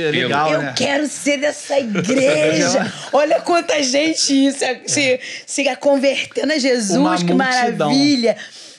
É 0.00 0.10
legal, 0.10 0.52
Eu 0.52 0.62
né? 0.62 0.74
quero 0.76 1.06
ser 1.08 1.38
dessa 1.38 1.78
igreja. 1.80 2.92
Olha 3.12 3.40
quanta 3.40 3.82
gente 3.82 4.18
se, 4.20 4.52
se, 4.86 5.20
se 5.46 5.76
convertendo 5.76 6.52
a 6.52 6.58
Jesus, 6.58 6.98
Uma 6.98 7.16
que 7.16 7.24
multidão. 7.32 7.88
maravilha. 7.88 8.36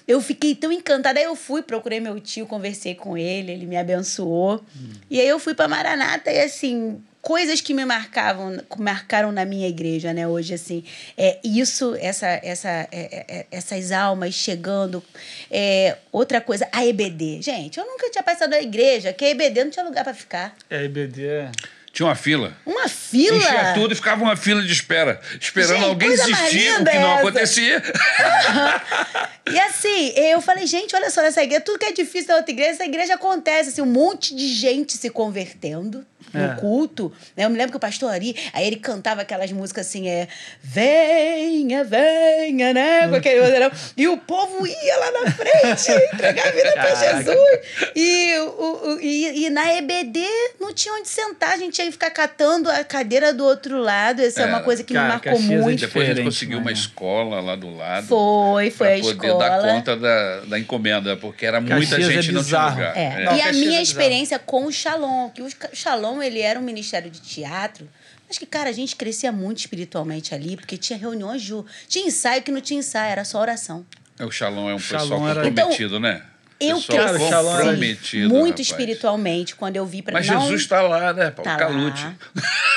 Eu 0.08 0.22
fiquei 0.22 0.56
tão 0.56 0.72
encantada. 0.72 1.20
Aí 1.20 1.26
eu 1.26 1.36
fui, 1.36 1.62
procurei 1.62 2.00
meu 2.00 2.20
tio, 2.20 2.46
conversei 2.46 2.96
com 2.96 3.18
ele, 3.18 3.52
ele 3.52 3.66
me 3.66 3.76
abençoou. 3.76 4.64
E 5.10 5.20
aí 5.20 5.28
eu 5.28 5.40
fui 5.40 5.54
pra 5.54 5.68
Maranata 5.68 6.32
e 6.32 6.40
assim, 6.40 7.02
coisas 7.28 7.60
que 7.60 7.74
me 7.74 7.84
marcavam, 7.84 8.58
marcaram 8.78 9.34
na 9.34 9.44
minha 9.44 9.68
igreja, 9.68 10.14
né, 10.14 10.26
hoje 10.26 10.54
assim. 10.54 10.82
É 11.18 11.38
isso, 11.44 11.94
essa 12.00 12.26
essa 12.42 12.70
é, 12.70 12.88
é, 12.90 13.26
é, 13.28 13.46
essas 13.52 13.92
almas 13.92 14.34
chegando. 14.34 15.04
É, 15.52 15.98
outra 16.10 16.40
coisa, 16.40 16.66
a 16.72 16.86
EBD. 16.86 17.42
Gente, 17.42 17.80
eu 17.80 17.86
nunca 17.86 18.10
tinha 18.10 18.24
passado 18.24 18.52
na 18.52 18.62
igreja, 18.62 19.12
que 19.12 19.26
a 19.26 19.30
EBD 19.30 19.66
não 19.66 19.72
tinha 19.72 19.84
lugar 19.84 20.06
pra 20.06 20.14
ficar. 20.14 20.56
É, 20.70 20.86
IBD 20.86 21.28
é... 21.28 21.52
Tinha 21.92 22.08
uma 22.08 22.16
fila. 22.16 22.56
Uma 22.66 22.88
fila. 22.88 23.36
Enchia 23.36 23.74
tudo 23.74 23.92
e 23.92 23.96
ficava 23.96 24.24
uma 24.24 24.38
fila 24.38 24.62
de 24.62 24.72
espera. 24.72 25.20
Esperando 25.42 25.80
Gente, 25.80 25.90
alguém 25.90 26.10
desistir, 26.12 26.74
o 26.80 26.86
que 26.86 27.00
não 27.00 27.10
é 27.10 27.14
essa. 27.14 27.20
acontecia. 27.20 27.84
E 29.50 29.60
assim, 29.60 30.10
eu 30.18 30.42
falei, 30.42 30.68
gente, 30.68 30.94
olha 30.94 31.10
só, 31.10 31.22
nessa 31.22 31.42
igreja, 31.42 31.62
tudo 31.62 31.80
que 31.80 31.86
é 31.86 31.94
difícil 31.94 32.28
na 32.28 32.36
outra 32.36 32.52
igreja, 32.52 32.72
essa 32.72 32.84
igreja 32.84 33.16
acontece, 33.16 33.70
assim, 33.70 33.82
um 33.82 33.86
monte 33.86 34.36
de 34.36 34.46
gente 34.54 34.98
se 34.98 35.10
convertendo 35.10 36.06
no 36.34 36.44
É. 36.52 36.56
culto. 36.56 37.12
né? 37.36 37.46
Eu 37.46 37.50
me 37.50 37.58
lembro 37.58 37.72
que 37.72 37.78
o 37.78 37.80
pastor 37.80 38.12
Ari, 38.12 38.36
aí 38.54 38.66
ele 38.68 38.78
cantava 38.78 39.22
aquelas 39.22 39.52
músicas 39.52 39.88
assim, 39.88 40.08
é, 40.10 40.28
venha, 40.64 41.84
venha, 41.84 42.74
né, 42.74 43.08
com 43.08 43.16
aquele 43.16 43.42
vozeirão. 43.42 43.72
E 43.96 44.08
o 44.08 44.18
povo 44.18 44.66
ia 44.68 44.98
lá 44.98 45.12
na 45.24 45.32
frente, 45.32 45.92
entregar 46.14 46.48
a 46.48 46.52
vida 46.52 46.72
pra 46.74 46.84
Caraca. 46.94 47.18
Jesus. 47.18 47.60
E, 47.96 48.38
o, 48.40 48.94
o- 48.96 49.00
e, 49.02 49.46
e 49.46 49.50
na 49.50 49.74
EBD 49.74 50.26
não 50.60 50.74
tinha 50.74 50.94
onde 50.94 51.08
sentar, 51.08 51.54
a 51.54 51.58
gente 51.58 51.74
tinha 51.74 51.86
que 51.88 51.92
ficar 51.94 52.12
catando 52.12 52.70
a 52.70 52.84
cadeira 52.84 53.34
do 53.34 53.44
outro 53.46 53.78
lado. 53.80 54.22
Essa 54.22 54.42
é, 54.44 54.46
uma 54.46 54.56
Era. 54.58 54.64
coisa 54.66 54.84
que 54.84 54.94
Cara, 54.94 55.06
me 55.06 55.12
marcou 55.14 55.32
Caxias 55.34 55.52
é 55.52 55.64
muito. 55.64 55.80
Depois 55.82 56.10
a 56.10 56.14
gente 56.14 56.24
conseguiu 56.26 56.58
uma 56.60 56.66
né? 56.72 56.74
escola 56.74 57.40
lá 57.42 57.56
do 57.56 57.76
lado. 57.76 58.08
Foi, 58.08 58.70
foi 58.72 58.88
pra 58.88 58.96
a 58.96 59.00
poder 59.14 59.28
escola. 59.28 59.50
dar 59.50 59.62
conta 59.62 59.96
da, 59.98 60.40
da 60.42 60.60
encomenda, 60.60 61.18
porque 61.18 61.46
era 61.46 61.60
muita 61.62 61.78
Caxias 61.98 62.10
é 62.10 62.14
gente 62.14 62.30
e 62.30 62.32
não 62.34 62.44
tinha 62.44 62.68
lugar. 62.70 62.98
É. 62.98 63.24
Não, 63.26 63.36
e 63.36 63.42
a 63.42 63.46
Caxias 63.46 63.48
é 63.56 63.68
minha 63.68 63.82
experiência 63.82 64.40
com 64.40 64.66
o 64.66 64.72
Shalom, 64.72 65.30
que 65.30 65.42
o 65.42 65.48
Shalom 65.74 66.17
ele 66.22 66.40
era 66.42 66.60
um 66.60 66.64
ministério 66.64 67.10
de 67.10 67.20
teatro. 67.22 67.88
Acho 68.30 68.40
que, 68.40 68.46
cara, 68.46 68.70
a 68.70 68.74
gente 68.74 68.96
crescia 68.96 69.32
muito 69.32 69.60
espiritualmente 69.60 70.36
ali, 70.36 70.58
porque 70.58 70.78
tinha 70.78 70.98
reuniões, 71.00 71.42
de... 71.42 71.54
tinha 71.88 72.06
ensaio 72.08 72.42
que 72.44 72.52
não 72.52 72.60
tinha 72.62 72.80
ensaio, 72.80 73.12
era 73.12 73.24
só 73.24 73.40
oração. 73.40 73.86
É, 74.20 74.26
O 74.26 74.32
Shalom 74.32 74.70
é 74.70 74.76
um 74.76 74.80
Shalom 74.80 75.02
pessoal 75.10 75.28
era- 75.30 75.44
comprometido, 75.44 76.00
né? 76.00 76.24
Eu 76.60 76.78
Pessoal 76.78 76.98
Cara, 77.06 77.18
cresci 77.20 77.34
comprometido, 77.34 78.30
muito 78.30 78.50
rapaz. 78.50 78.68
espiritualmente 78.68 79.56
quando 79.56 79.76
eu 79.76 79.86
vi 79.86 80.02
para 80.02 80.14
Mas 80.14 80.28
não... 80.28 80.42
Jesus 80.42 80.62
está 80.62 80.82
lá, 80.82 81.14
né, 81.14 81.30
Paulo? 81.30 81.44
Tá 81.44 81.52
lá. 81.52 81.58
Calute. 81.58 82.08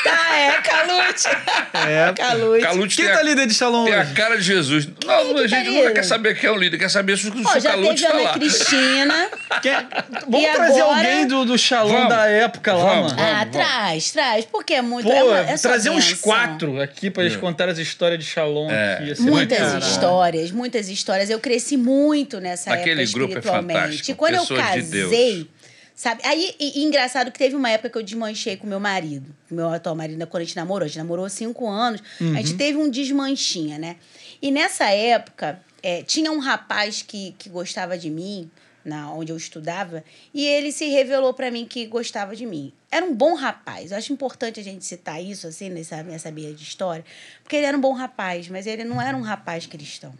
Tá, 0.05 0.37
é, 0.39 0.53
Calute. 0.61 1.29
É. 1.73 2.13
Calute. 2.17 2.63
Calute 2.63 2.97
Quem 2.97 3.05
tem, 3.07 3.15
tá 3.15 3.21
a, 3.21 3.23
líder 3.23 3.47
de 3.47 3.55
Shalom 3.55 3.85
tem 3.85 3.95
a 3.95 4.01
hoje? 4.01 4.13
cara 4.13 4.37
de 4.37 4.43
Jesus. 4.43 4.87
Não, 5.07 5.35
que 5.35 5.41
a 5.41 5.47
gente 5.47 5.51
tá 5.51 5.57
nunca 5.59 5.71
líder? 5.71 5.93
quer 5.95 6.03
saber 6.05 6.39
quem 6.39 6.49
é 6.49 6.53
o 6.53 6.57
líder, 6.57 6.79
quer 6.79 6.91
saber 6.91 7.17
se 7.17 7.29
o, 7.29 7.33
o 7.33 7.61
já 7.61 7.71
Calute 7.71 7.89
teve 7.89 7.89
a 7.89 7.95
está 7.95 8.13
Ana 8.13 8.23
lá. 8.23 8.33
Cristina. 8.35 9.29
Vamos 10.29 10.47
E 10.49 10.53
trazer 10.53 10.81
agora- 10.81 10.97
alguém 10.99 11.27
do, 11.27 11.45
do 11.45 11.57
Shalom 11.59 11.93
Vamos. 11.93 12.09
da 12.09 12.27
época 12.27 12.73
lá, 12.75 12.85
Vamos. 12.85 13.13
mano. 13.13 13.23
ah, 13.25 13.39
vamos. 13.45 13.57
traz, 13.57 14.11
traz. 14.11 14.45
Porque 14.47 14.75
é 14.75 14.83
muito... 14.83 15.07
Pô, 15.07 15.13
é 15.13 15.23
uma, 15.23 15.39
é 15.39 15.57
trazer 15.57 15.91
uns 15.91 16.13
quatro 16.15 16.81
aqui 16.81 17.09
pra 17.11 17.23
eles 17.25 17.37
contarem 17.37 17.73
as 17.73 17.79
histórias 17.79 18.19
de 18.19 18.25
Shalom 18.27 18.69
É. 18.71 18.95
aqui. 19.13 19.23
Muitas 19.23 19.75
histórias, 19.87 20.51
muitas 20.51 20.89
histórias. 20.89 21.31
Eu 21.31 21.39
cresci 21.41 21.77
muito 21.77 22.41
nessa 22.41 22.73
Aquele 22.75 23.03
época 23.03 23.15
grupo 23.19 23.35
é 23.35 23.39
espiritualmente. 23.39 23.70
Fantástico, 23.73 24.19
Quando 24.19 24.35
eu 24.35 24.41
pessoas 24.41 24.61
de 24.61 25.01
casei, 25.01 25.51
sabe? 25.95 26.23
Aí, 26.25 26.55
e, 26.59 26.81
e 26.81 26.85
engraçado 26.85 27.31
que 27.31 27.39
teve 27.39 27.55
uma 27.55 27.71
época 27.71 27.91
que 27.91 27.99
eu 27.99 28.03
desmanchei 28.03 28.57
com 28.57 28.67
meu 28.67 28.81
marido. 28.81 29.35
Meu 29.51 29.69
atual 29.69 29.95
marido, 29.95 30.27
quando 30.27 30.43
a 30.43 30.45
gente 30.45 30.57
namorou. 30.57 30.85
A 30.85 30.89
gente 30.89 30.99
namorou 30.99 31.29
cinco 31.29 31.69
anos. 31.69 32.03
A 32.21 32.39
gente 32.39 32.55
teve 32.55 32.79
um 32.79 32.89
desmanchinha, 32.89 33.79
né? 33.79 33.97
E 34.41 34.51
nessa 34.51 34.87
época, 34.91 35.61
é, 35.83 36.03
tinha 36.03 36.31
um 36.33 36.39
rapaz 36.39 37.03
que, 37.03 37.35
que 37.39 37.49
gostava 37.49 37.97
de 37.99 38.11
mim, 38.11 38.51
na 38.85 39.13
onde 39.13 39.33
eu 39.33 39.37
estudava, 39.37 40.03
e 40.33 40.47
ele 40.47 40.73
se 40.73 40.87
revelou 40.87 41.35
pra 41.35 41.51
mim 41.51 41.67
que 41.67 41.87
gostava 41.87 42.35
de 42.35 42.47
mim. 42.47 42.73
Era 42.91 43.05
um 43.05 43.15
bom 43.15 43.35
rapaz. 43.35 43.91
Eu 43.91 43.99
acho 43.99 44.13
importante 44.13 44.59
a 44.59 44.63
gente 44.63 44.85
citar 44.85 45.23
isso, 45.23 45.47
assim, 45.47 45.69
nessa, 45.69 46.03
nessa 46.03 46.31
meia 46.31 46.53
de 46.53 46.63
história, 46.63 47.05
porque 47.43 47.57
ele 47.57 47.67
era 47.67 47.77
um 47.77 47.81
bom 47.81 47.93
rapaz, 47.93 48.49
mas 48.49 48.67
ele 48.67 48.85
não 48.85 49.01
era 49.01 49.17
um 49.17 49.23
rapaz 49.23 49.67
cristão. 49.67 50.15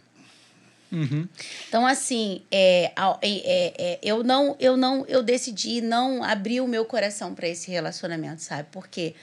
Uhum. 0.91 1.27
Então, 1.67 1.87
assim, 1.87 2.41
é, 2.51 2.91
é, 2.95 3.29
é, 3.29 3.73
é, 3.77 3.99
eu 4.03 4.23
não, 4.23 4.55
eu 4.59 4.75
não, 4.75 5.05
eu 5.07 5.23
decidi 5.23 5.79
não 5.81 6.23
abrir 6.23 6.59
o 6.61 6.67
meu 6.67 6.83
coração 6.83 7.33
para 7.33 7.47
esse 7.47 7.71
relacionamento, 7.71 8.41
sabe? 8.41 8.67
Por 8.71 8.87
quê? 8.87 9.15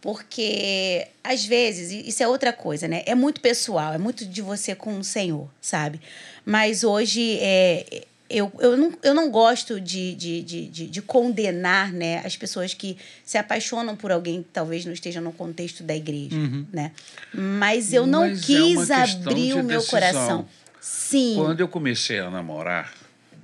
Porque, 0.00 1.08
às 1.24 1.44
vezes, 1.44 1.90
isso 2.06 2.22
é 2.22 2.28
outra 2.28 2.52
coisa, 2.52 2.86
né? 2.86 3.02
É 3.04 3.16
muito 3.16 3.40
pessoal, 3.40 3.92
é 3.92 3.98
muito 3.98 4.24
de 4.24 4.40
você 4.40 4.74
com 4.74 4.96
o 4.96 5.02
Senhor, 5.02 5.48
sabe? 5.60 6.00
Mas 6.44 6.84
hoje, 6.84 7.36
é, 7.40 8.04
eu, 8.30 8.52
eu, 8.60 8.76
não, 8.76 8.92
eu 9.02 9.14
não 9.14 9.30
gosto 9.30 9.80
de, 9.80 10.14
de, 10.14 10.42
de, 10.42 10.68
de, 10.68 10.86
de 10.86 11.02
condenar 11.02 11.92
né, 11.92 12.20
as 12.24 12.36
pessoas 12.36 12.74
que 12.74 12.96
se 13.24 13.38
apaixonam 13.38 13.96
por 13.96 14.12
alguém 14.12 14.42
que 14.42 14.50
talvez 14.52 14.84
não 14.84 14.92
esteja 14.92 15.20
no 15.20 15.32
contexto 15.32 15.82
da 15.82 15.96
igreja, 15.96 16.36
né? 16.72 16.92
Mas 17.32 17.92
eu 17.92 18.06
não 18.06 18.24
é 18.24 18.34
quis 18.36 18.90
abrir 18.90 19.54
o 19.54 19.62
meu 19.62 19.82
coração. 19.82 20.46
Sim. 20.80 21.34
Quando 21.36 21.60
eu 21.60 21.68
comecei 21.68 22.18
a 22.18 22.30
namorar, 22.30 22.92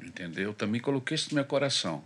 entendeu? 0.03 0.51
Eu 0.51 0.55
também 0.55 0.81
coloquei 0.81 1.15
isso 1.15 1.31
no 1.31 1.37
meu 1.37 1.45
coração. 1.45 2.03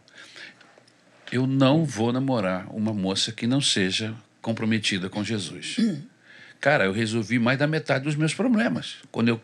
Eu 1.30 1.46
não 1.46 1.84
vou 1.84 2.12
namorar 2.12 2.66
uma 2.74 2.92
moça 2.92 3.32
que 3.32 3.46
não 3.46 3.60
seja 3.60 4.14
comprometida 4.40 5.10
com 5.10 5.22
Jesus. 5.22 5.76
Cara, 6.60 6.86
eu 6.86 6.92
resolvi 6.92 7.38
mais 7.38 7.58
da 7.58 7.66
metade 7.66 8.04
dos 8.04 8.16
meus 8.16 8.34
problemas. 8.34 8.96
Quando 9.12 9.28
eu, 9.28 9.40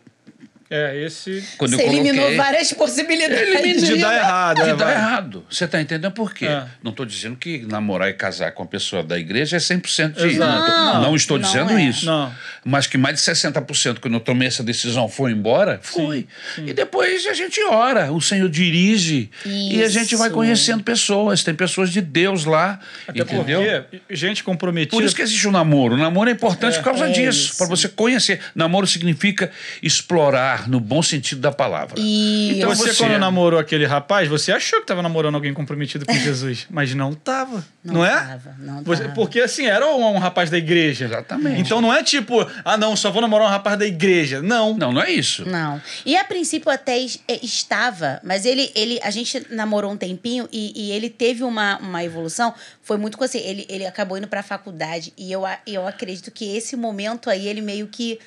É, 0.69 0.97
esse. 1.03 1.43
quando 1.57 1.71
Você 1.75 1.83
coloquei... 1.83 1.99
eliminou 1.99 2.35
várias 2.35 2.73
possibilidades. 2.73 3.83
De 3.85 3.97
dar 3.99 4.15
errado, 4.15 4.55
De 4.55 4.61
é, 4.69 4.75
dar 4.75 4.85
vai. 4.85 4.93
errado. 4.95 5.45
Você 5.49 5.65
está 5.65 5.79
entendendo 5.79 6.11
por 6.11 6.33
quê? 6.33 6.47
É. 6.47 6.65
Não 6.81 6.89
estou 6.91 7.05
dizendo 7.05 7.35
que 7.35 7.59
namorar 7.69 8.09
e 8.09 8.13
casar 8.13 8.51
com 8.51 8.63
a 8.63 8.65
pessoa 8.65 9.03
da 9.03 9.17
igreja 9.19 9.57
é 9.57 9.59
100% 9.59 10.13
de... 10.15 10.37
Não, 10.39 10.67
Não, 10.67 11.01
não 11.03 11.15
estou 11.15 11.37
não 11.37 11.45
dizendo 11.47 11.71
é. 11.73 11.83
isso. 11.83 12.05
Não. 12.07 12.33
Mas 12.63 12.87
que 12.87 12.97
mais 12.97 13.15
de 13.15 13.21
60% 13.31 13.99
quando 13.99 14.15
eu 14.15 14.19
tomei 14.19 14.47
essa 14.47 14.63
decisão 14.63 15.07
foi 15.07 15.31
embora, 15.31 15.79
foi. 15.83 16.27
E 16.57 16.73
depois 16.73 17.27
a 17.27 17.33
gente 17.33 17.61
ora, 17.65 18.11
o 18.11 18.19
Senhor 18.19 18.49
dirige 18.49 19.29
e 19.45 19.83
a 19.83 19.87
gente 19.87 20.15
vai 20.15 20.27
Isso. 20.29 20.35
conhecendo 20.35 20.83
pessoas. 20.83 21.43
Tem 21.43 21.53
pessoas 21.53 21.91
de 21.91 22.01
Deus 22.01 22.45
lá, 22.45 22.79
Até 23.07 23.19
entendeu? 23.21 23.61
porque 23.83 24.01
gente 24.15 24.43
comprometida. 24.43 24.95
Por 24.97 25.03
isso 25.03 25.15
que 25.15 25.21
existe 25.21 25.47
o 25.47 25.51
namoro. 25.51 25.93
O 25.93 25.97
namoro 25.97 26.29
é 26.29 26.33
importante 26.33 26.73
É. 26.75 26.77
por 26.79 26.85
causa 26.85 27.05
É 27.07 27.11
disso, 27.11 27.49
isso. 27.51 27.57
para 27.57 27.67
você 27.67 27.87
conhecer. 27.87 28.39
Namoro 28.55 28.87
significa 28.87 29.51
explorar 29.83 30.54
no 30.67 30.79
bom 30.79 31.01
sentido 31.01 31.41
da 31.41 31.51
palavra. 31.51 31.95
E 31.99 32.57
Então 32.57 32.69
você, 32.73 32.91
você- 32.93 33.03
quando 33.03 33.17
namorou 33.19 33.59
aquele 33.59 33.85
rapaz, 33.85 34.27
você 34.27 34.51
achou 34.51 34.79
que 34.81 34.87
tava 34.87 35.01
namorando 35.01 35.35
alguém 35.35 35.53
comprometido 35.53 36.05
com 36.05 36.13
Jesus, 36.13 36.65
mas 36.69 36.93
não 36.95 37.13
tava. 37.13 37.63
Não, 37.83 37.95
Não 37.95 38.05
é? 38.05 38.15
tava, 38.15 38.55
não 38.59 38.83
Você- 38.83 39.03
tava. 39.03 39.13
porque 39.15 39.39
assim, 39.39 39.65
era 39.67 39.85
um, 39.87 40.15
um 40.15 40.17
rapaz 40.17 40.49
da 40.49 40.57
igreja. 40.57 41.05
Exatamente. 41.05 41.61
Então 41.61 41.81
não 41.81 41.93
é 41.93 42.01
tipo, 42.03 42.45
ah 42.63 42.77
não, 42.77 42.95
só 42.95 43.11
vou 43.11 43.21
namorar 43.21 43.47
um 43.47 43.51
rapaz 43.51 43.77
da 43.77 43.85
igreja. 43.85 44.41
Não. 44.41 44.75
Não, 44.77 44.91
não 44.91 45.01
é 45.01 45.11
isso. 45.11 45.47
Não. 45.47 45.81
E 46.05 46.15
a 46.17 46.23
princípio 46.23 46.69
até 46.71 46.97
é, 47.27 47.39
estava, 47.43 48.19
mas 48.23 48.45
ele, 48.45 48.71
ele 48.75 48.99
a 49.03 49.09
gente 49.11 49.45
namorou 49.49 49.91
um 49.91 49.97
tempinho 49.97 50.47
e, 50.51 50.71
e 50.75 50.91
ele 50.91 51.09
teve 51.09 51.43
uma, 51.43 51.77
uma 51.77 52.03
evolução. 52.03 52.53
Foi 52.81 52.97
muito 52.97 53.17
com 53.17 53.23
assim, 53.23 53.39
ele, 53.39 53.65
ele 53.69 53.85
acabou 53.85 54.17
indo 54.17 54.27
para 54.27 54.39
a 54.39 54.43
faculdade 54.43 55.13
e 55.17 55.31
eu, 55.31 55.43
eu 55.65 55.87
acredito 55.87 56.31
que 56.31 56.55
esse 56.55 56.75
momento 56.75 57.29
aí 57.29 57.47
ele 57.47 57.61
meio 57.61 57.87
que 57.87 58.19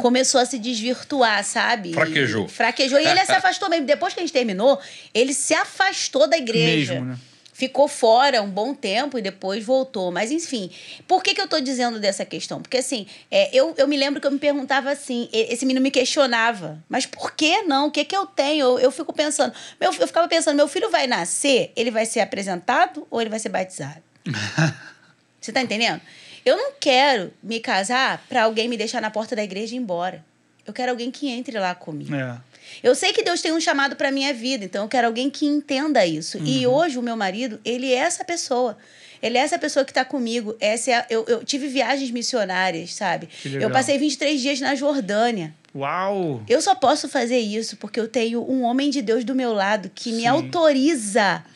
começou 0.00 0.40
a 0.40 0.44
se 0.44 0.58
desvirtuar, 0.58 1.44
sabe? 1.44 1.90
Uhum. 1.90 1.94
Fraquejou. 1.94 2.46
E, 2.46 2.48
fraquejou 2.48 2.98
e 2.98 3.06
ele 3.06 3.24
se 3.24 3.32
afastou 3.32 3.68
mesmo. 3.68 3.86
Depois 3.86 4.14
que 4.14 4.20
a 4.20 4.22
gente 4.22 4.32
terminou, 4.32 4.78
ele 5.14 5.32
se 5.32 5.54
afastou 5.54 6.26
da 6.26 6.36
igreja. 6.36 6.94
Mesmo, 6.94 7.06
né? 7.06 7.18
Ficou 7.54 7.86
fora 7.86 8.40
um 8.40 8.48
bom 8.50 8.74
tempo 8.74 9.18
e 9.18 9.22
depois 9.22 9.62
voltou. 9.62 10.10
Mas, 10.10 10.32
enfim, 10.32 10.70
por 11.06 11.22
que, 11.22 11.34
que 11.34 11.40
eu 11.40 11.46
tô 11.46 11.60
dizendo 11.60 12.00
dessa 12.00 12.24
questão? 12.24 12.62
Porque, 12.62 12.78
assim, 12.78 13.06
é, 13.30 13.54
eu, 13.54 13.74
eu 13.76 13.86
me 13.86 13.96
lembro 13.96 14.20
que 14.20 14.26
eu 14.26 14.30
me 14.30 14.38
perguntava 14.38 14.90
assim: 14.90 15.28
esse 15.32 15.66
menino 15.66 15.82
me 15.82 15.90
questionava, 15.90 16.82
mas 16.88 17.04
por 17.04 17.32
que 17.32 17.62
não? 17.62 17.88
O 17.88 17.90
que, 17.90 18.04
que 18.04 18.16
eu 18.16 18.24
tenho? 18.24 18.64
Eu, 18.64 18.78
eu 18.78 18.90
fico 18.90 19.12
pensando, 19.12 19.52
meu, 19.78 19.92
eu 19.92 20.06
ficava 20.06 20.26
pensando: 20.26 20.56
meu 20.56 20.66
filho 20.66 20.90
vai 20.90 21.06
nascer, 21.06 21.70
ele 21.76 21.90
vai 21.90 22.06
ser 22.06 22.20
apresentado 22.20 23.06
ou 23.10 23.20
ele 23.20 23.30
vai 23.30 23.38
ser 23.38 23.50
batizado? 23.50 24.02
Você 25.38 25.52
tá 25.52 25.60
entendendo? 25.60 26.00
Eu 26.44 26.56
não 26.56 26.72
quero 26.80 27.32
me 27.42 27.60
casar 27.60 28.24
pra 28.28 28.44
alguém 28.44 28.68
me 28.68 28.76
deixar 28.76 29.00
na 29.00 29.10
porta 29.10 29.36
da 29.36 29.42
igreja 29.44 29.74
e 29.74 29.78
ir 29.78 29.80
embora. 29.80 30.24
Eu 30.66 30.72
quero 30.72 30.90
alguém 30.90 31.10
que 31.10 31.28
entre 31.28 31.58
lá 31.58 31.74
comigo. 31.74 32.14
É. 32.14 32.36
Eu 32.82 32.94
sei 32.94 33.12
que 33.12 33.22
Deus 33.22 33.42
tem 33.42 33.52
um 33.52 33.60
chamado 33.60 33.96
para 33.96 34.10
minha 34.10 34.32
vida, 34.32 34.64
então 34.64 34.84
eu 34.84 34.88
quero 34.88 35.06
alguém 35.08 35.28
que 35.28 35.44
entenda 35.46 36.06
isso. 36.06 36.38
E 36.38 36.66
Uhum. 36.66 36.72
hoje 36.74 36.98
o 36.98 37.02
meu 37.02 37.16
marido, 37.16 37.60
ele 37.64 37.92
é 37.92 37.96
essa 37.96 38.24
pessoa. 38.24 38.76
Ele 39.20 39.38
é 39.38 39.40
essa 39.40 39.58
pessoa 39.58 39.84
que 39.84 39.90
está 39.92 40.04
comigo. 40.04 40.56
Essa 40.60 40.90
é 40.90 40.94
a- 40.94 41.06
eu, 41.10 41.24
eu 41.28 41.44
tive 41.44 41.68
viagens 41.68 42.10
missionárias, 42.10 42.94
sabe? 42.94 43.28
Eu 43.44 43.70
passei 43.70 43.98
23 43.98 44.40
dias 44.40 44.60
na 44.60 44.74
Jordânia. 44.74 45.54
Uau! 45.74 46.42
Eu 46.48 46.60
só 46.60 46.74
posso 46.74 47.08
fazer 47.08 47.38
isso 47.38 47.76
porque 47.76 47.98
eu 48.00 48.08
tenho 48.08 48.42
um 48.48 48.62
homem 48.62 48.90
de 48.90 49.00
Deus 49.00 49.24
do 49.24 49.34
meu 49.34 49.52
lado 49.52 49.90
que 49.94 50.10
me 50.12 50.22
Sim. 50.22 50.26
autoriza, 50.26 51.42
Que 51.44 51.51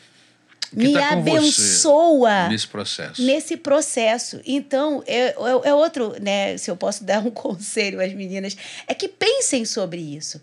me 0.73 0.93
tá 0.93 1.11
abençoa 1.11 2.49
Nesse 2.49 2.67
processo. 2.67 3.21
nesse 3.21 3.57
processo. 3.57 4.41
Então, 4.45 5.03
é, 5.07 5.27
é, 5.27 5.35
é 5.69 5.73
outro, 5.73 6.15
né? 6.21 6.57
Se 6.57 6.69
eu 6.69 6.75
posso 6.75 7.03
dar 7.03 7.25
um 7.25 7.31
conselho 7.31 8.01
às 8.01 8.13
meninas, 8.13 8.55
é 8.87 8.93
que 8.93 9.07
pensem 9.07 9.65
sobre 9.65 10.01
isso. 10.01 10.41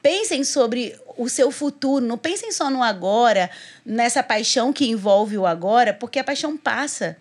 Pensem 0.00 0.44
sobre 0.44 0.94
o 1.16 1.28
seu 1.28 1.50
futuro, 1.50 2.04
não 2.04 2.16
pensem 2.16 2.52
só 2.52 2.70
no 2.70 2.82
agora, 2.82 3.50
nessa 3.84 4.22
paixão 4.22 4.72
que 4.72 4.86
envolve 4.86 5.36
o 5.36 5.44
agora, 5.44 5.92
porque 5.92 6.20
a 6.20 6.24
paixão 6.24 6.56
passa. 6.56 7.16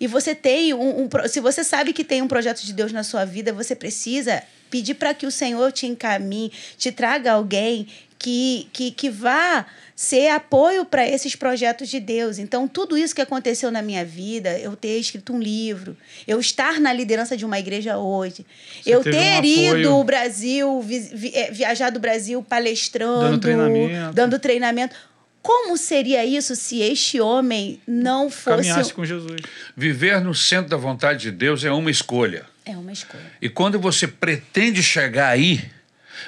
E 0.00 0.06
você 0.06 0.34
tem 0.34 0.72
um, 0.72 1.04
um 1.04 1.28
se 1.28 1.40
você 1.40 1.62
sabe 1.62 1.92
que 1.92 2.02
tem 2.02 2.22
um 2.22 2.28
projeto 2.28 2.62
de 2.62 2.72
Deus 2.72 2.92
na 2.92 3.02
sua 3.02 3.24
vida, 3.24 3.52
você 3.52 3.76
precisa 3.76 4.42
pedir 4.70 4.94
para 4.94 5.14
que 5.14 5.26
o 5.26 5.30
Senhor 5.30 5.70
te 5.70 5.86
encaminhe, 5.86 6.50
te 6.76 6.90
traga 6.90 7.32
alguém 7.32 7.86
que, 8.24 8.68
que, 8.72 8.90
que 8.90 9.10
vá 9.10 9.66
ser 9.94 10.30
apoio 10.30 10.86
para 10.86 11.06
esses 11.06 11.36
projetos 11.36 11.90
de 11.90 12.00
Deus. 12.00 12.38
Então, 12.38 12.66
tudo 12.66 12.96
isso 12.96 13.14
que 13.14 13.20
aconteceu 13.20 13.70
na 13.70 13.82
minha 13.82 14.02
vida, 14.02 14.58
eu 14.58 14.74
ter 14.74 14.98
escrito 14.98 15.34
um 15.34 15.38
livro, 15.38 15.94
eu 16.26 16.40
estar 16.40 16.80
na 16.80 16.90
liderança 16.90 17.36
de 17.36 17.44
uma 17.44 17.58
igreja 17.58 17.98
hoje, 17.98 18.46
Você 18.82 18.94
eu 18.94 19.00
um 19.00 19.02
ter 19.02 19.36
apoio. 19.36 19.78
ido 19.78 19.94
o 19.94 20.02
Brasil, 20.02 20.80
vi, 20.80 21.00
vi, 21.00 21.32
eh, 21.34 21.50
viajar 21.50 21.90
do 21.90 22.00
Brasil 22.00 22.42
palestrando, 22.42 23.20
Dando 23.20 23.40
treinamento. 23.40 24.14
dando 24.14 24.38
treinamento. 24.38 24.96
Como 25.42 25.76
seria 25.76 26.24
isso 26.24 26.56
se 26.56 26.80
este 26.80 27.20
homem 27.20 27.78
não 27.86 28.30
fosse. 28.30 28.68
Caminhasse 28.68 28.94
com 28.94 29.04
Jesus. 29.04 29.42
Viver 29.76 30.18
no 30.22 30.34
centro 30.34 30.70
da 30.70 30.78
vontade 30.78 31.20
de 31.24 31.30
Deus 31.30 31.62
é 31.62 31.70
uma 31.70 31.90
escolha. 31.90 32.46
É 32.64 32.74
uma 32.74 32.90
escolha. 32.90 33.30
E 33.42 33.50
quando 33.50 33.78
você 33.78 34.08
pretende 34.08 34.82
chegar 34.82 35.28
aí, 35.28 35.62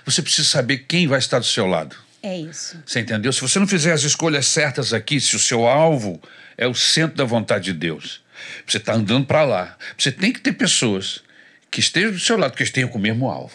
você 0.04 0.22
precisa 0.22 0.48
saber 0.48 0.84
quem 0.88 1.06
vai 1.06 1.18
estar 1.18 1.38
do 1.38 1.44
seu 1.46 1.66
lado. 1.66 1.96
É 2.22 2.36
isso. 2.36 2.82
Você 2.84 3.00
entendeu? 3.00 3.32
Se 3.32 3.40
você 3.40 3.58
não 3.58 3.66
fizer 3.68 3.92
as 3.92 4.02
escolhas 4.02 4.46
certas 4.46 4.92
aqui, 4.92 5.20
se 5.20 5.36
o 5.36 5.38
seu 5.38 5.66
alvo 5.66 6.20
é 6.58 6.66
o 6.66 6.74
centro 6.74 7.16
da 7.16 7.24
vontade 7.24 7.64
de 7.66 7.72
Deus, 7.72 8.20
você 8.66 8.78
está 8.78 8.94
andando 8.94 9.26
para 9.26 9.44
lá. 9.44 9.76
Você 9.96 10.10
tem 10.10 10.32
que 10.32 10.40
ter 10.40 10.52
pessoas 10.52 11.22
que 11.70 11.78
estejam 11.80 12.10
do 12.12 12.18
seu 12.18 12.36
lado, 12.36 12.54
que 12.56 12.62
estejam 12.62 12.88
com 12.90 12.98
o 12.98 13.00
mesmo 13.00 13.28
alvo. 13.30 13.52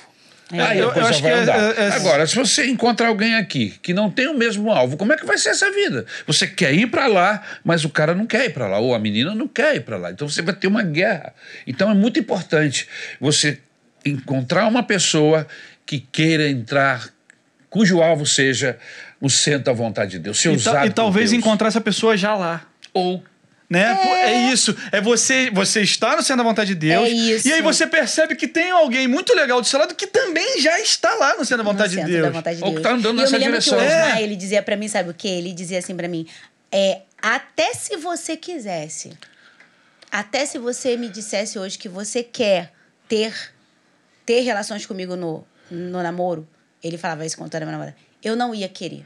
É. 0.54 0.62
Aí 0.62 0.80
Eu- 0.80 0.86
a 0.86 0.88
eu 0.90 0.94
coisa 0.94 1.10
acho 1.10 1.22
vai 1.22 1.32
que 1.32 1.38
é- 1.38 1.42
andar. 1.42 1.60
é- 1.60 1.84
é- 1.86 1.92
Agora, 1.94 2.28
se 2.28 2.36
você 2.36 2.66
encontrar 2.68 3.08
alguém 3.08 3.36
aqui 3.36 3.74
que 3.82 3.94
não 3.94 4.10
tem 4.12 4.28
o 4.28 4.38
mesmo 4.38 4.70
alvo, 4.72 4.98
como 4.98 5.14
é 5.14 5.18
que 5.18 5.26
vai 5.26 5.38
ser 5.38 5.50
essa 5.50 5.72
vida? 5.72 6.06
Você 6.28 6.46
quer 6.46 6.74
ir 6.74 6.88
para 6.88 7.08
lá, 7.08 7.42
mas 7.64 7.86
o 7.86 7.90
cara 7.90 8.14
não 8.14 8.26
quer 8.26 8.46
ir 8.46 8.50
para 8.54 8.68
lá, 8.68 8.78
ou 8.80 8.94
a 8.94 9.00
menina 9.00 9.34
não 9.34 9.48
quer 9.48 9.76
ir 9.76 9.82
para 9.82 9.98
lá. 9.98 10.12
Então 10.12 10.28
você 10.30 10.42
vai 10.42 10.54
ter 10.54 10.68
uma 10.68 10.84
guerra. 10.84 11.34
Então 11.66 11.90
é 11.90 11.94
muito 11.94 12.20
importante 12.20 12.88
você 13.20 13.60
encontrar 14.06 14.68
uma 14.68 14.84
pessoa 14.84 15.48
que 15.92 16.00
queira 16.00 16.48
entrar, 16.48 17.10
cujo 17.70 18.02
alvo 18.02 18.26
seja 18.26 18.80
o 19.20 19.30
centro 19.30 19.66
da 19.66 19.74
vontade 19.74 20.12
de 20.12 20.20
Deus, 20.20 20.40
ser 20.40 20.50
E, 20.54 20.56
usado 20.56 20.88
e 20.88 20.90
talvez 20.90 21.32
Deus. 21.32 21.44
encontrar 21.44 21.68
essa 21.68 21.82
pessoa 21.82 22.16
já 22.16 22.34
lá. 22.34 22.66
Ou 22.94 23.22
Né? 23.70 23.94
Pô, 23.96 24.08
É 24.10 24.52
isso. 24.54 24.74
É 24.90 25.02
você, 25.02 25.50
você 25.52 25.82
está 25.82 26.16
no 26.16 26.22
centro 26.24 26.38
da 26.44 26.50
vontade 26.50 26.70
de 26.70 26.76
Deus. 26.76 27.06
É 27.06 27.10
isso. 27.10 27.46
E 27.48 27.52
aí 27.52 27.62
você 27.62 27.86
percebe 27.86 28.36
que 28.38 28.48
tem 28.48 28.72
alguém 28.72 29.06
muito 29.06 29.34
legal 29.36 29.60
do 29.60 29.68
seu 29.68 29.78
lado 29.80 29.94
que 29.94 30.08
também 30.08 30.62
já 30.62 30.80
está 30.80 31.14
lá 31.16 31.36
no 31.38 31.44
centro 31.44 31.64
da 31.64 31.70
vontade 31.70 31.96
no 31.98 32.06
de 32.06 32.10
Deus. 32.12 32.24
da 32.28 32.30
vontade 32.32 32.58
de 32.58 32.64
Ou 32.64 32.70
que 32.70 32.76
Deus. 32.76 32.84
tá 32.88 32.94
andando 32.94 33.18
e 33.18 33.22
nessa 33.22 33.36
eu 33.36 33.40
me 33.40 33.46
lembro 33.46 33.60
direção. 33.60 33.78
que 33.80 33.84
o 33.84 33.88
Osmar, 33.88 34.18
É. 34.18 34.24
ele 34.24 34.36
dizia 34.38 34.62
pra 34.64 34.78
mim, 34.78 34.88
sabe 34.88 35.10
o 35.10 35.14
quê? 35.14 35.28
Ele 35.28 35.52
dizia 35.54 35.80
assim 35.80 35.94
pra 35.96 36.08
mim, 36.08 36.26
é, 36.72 37.02
até 37.22 37.74
se 37.74 37.98
você 37.98 38.38
quisesse, 38.38 39.12
até 40.10 40.46
se 40.46 40.58
você 40.58 40.96
me 40.96 41.10
dissesse 41.10 41.60
hoje 41.60 41.78
que 41.78 41.88
você 41.90 42.24
quer 42.24 42.72
ter, 43.10 43.34
ter 44.26 44.40
relações 44.42 44.86
comigo 44.86 45.16
no, 45.18 45.46
no 45.72 46.04
namoro, 46.04 46.48
ele 46.84 46.98
falava 46.98 47.26
isso 47.26 47.38
quando 47.38 47.54
eu 47.54 47.58
era 47.58 47.66
minha 47.66 47.78
namorada, 47.78 47.98
eu 48.24 48.36
não 48.36 48.54
ia 48.54 48.68
querer. 48.70 49.06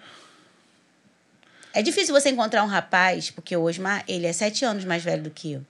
É 1.74 1.82
difícil 1.82 2.14
você 2.14 2.30
encontrar 2.30 2.64
um 2.64 2.68
rapaz, 2.68 3.30
porque 3.30 3.56
o 3.56 3.62
Osmar, 3.64 4.04
ele 4.08 4.26
é 4.26 4.34
sete 4.34 4.64
anos 4.66 4.84
mais 4.86 5.04
velho 5.04 5.24
do 5.24 5.30
que 5.30 5.54
eu. 5.54 5.66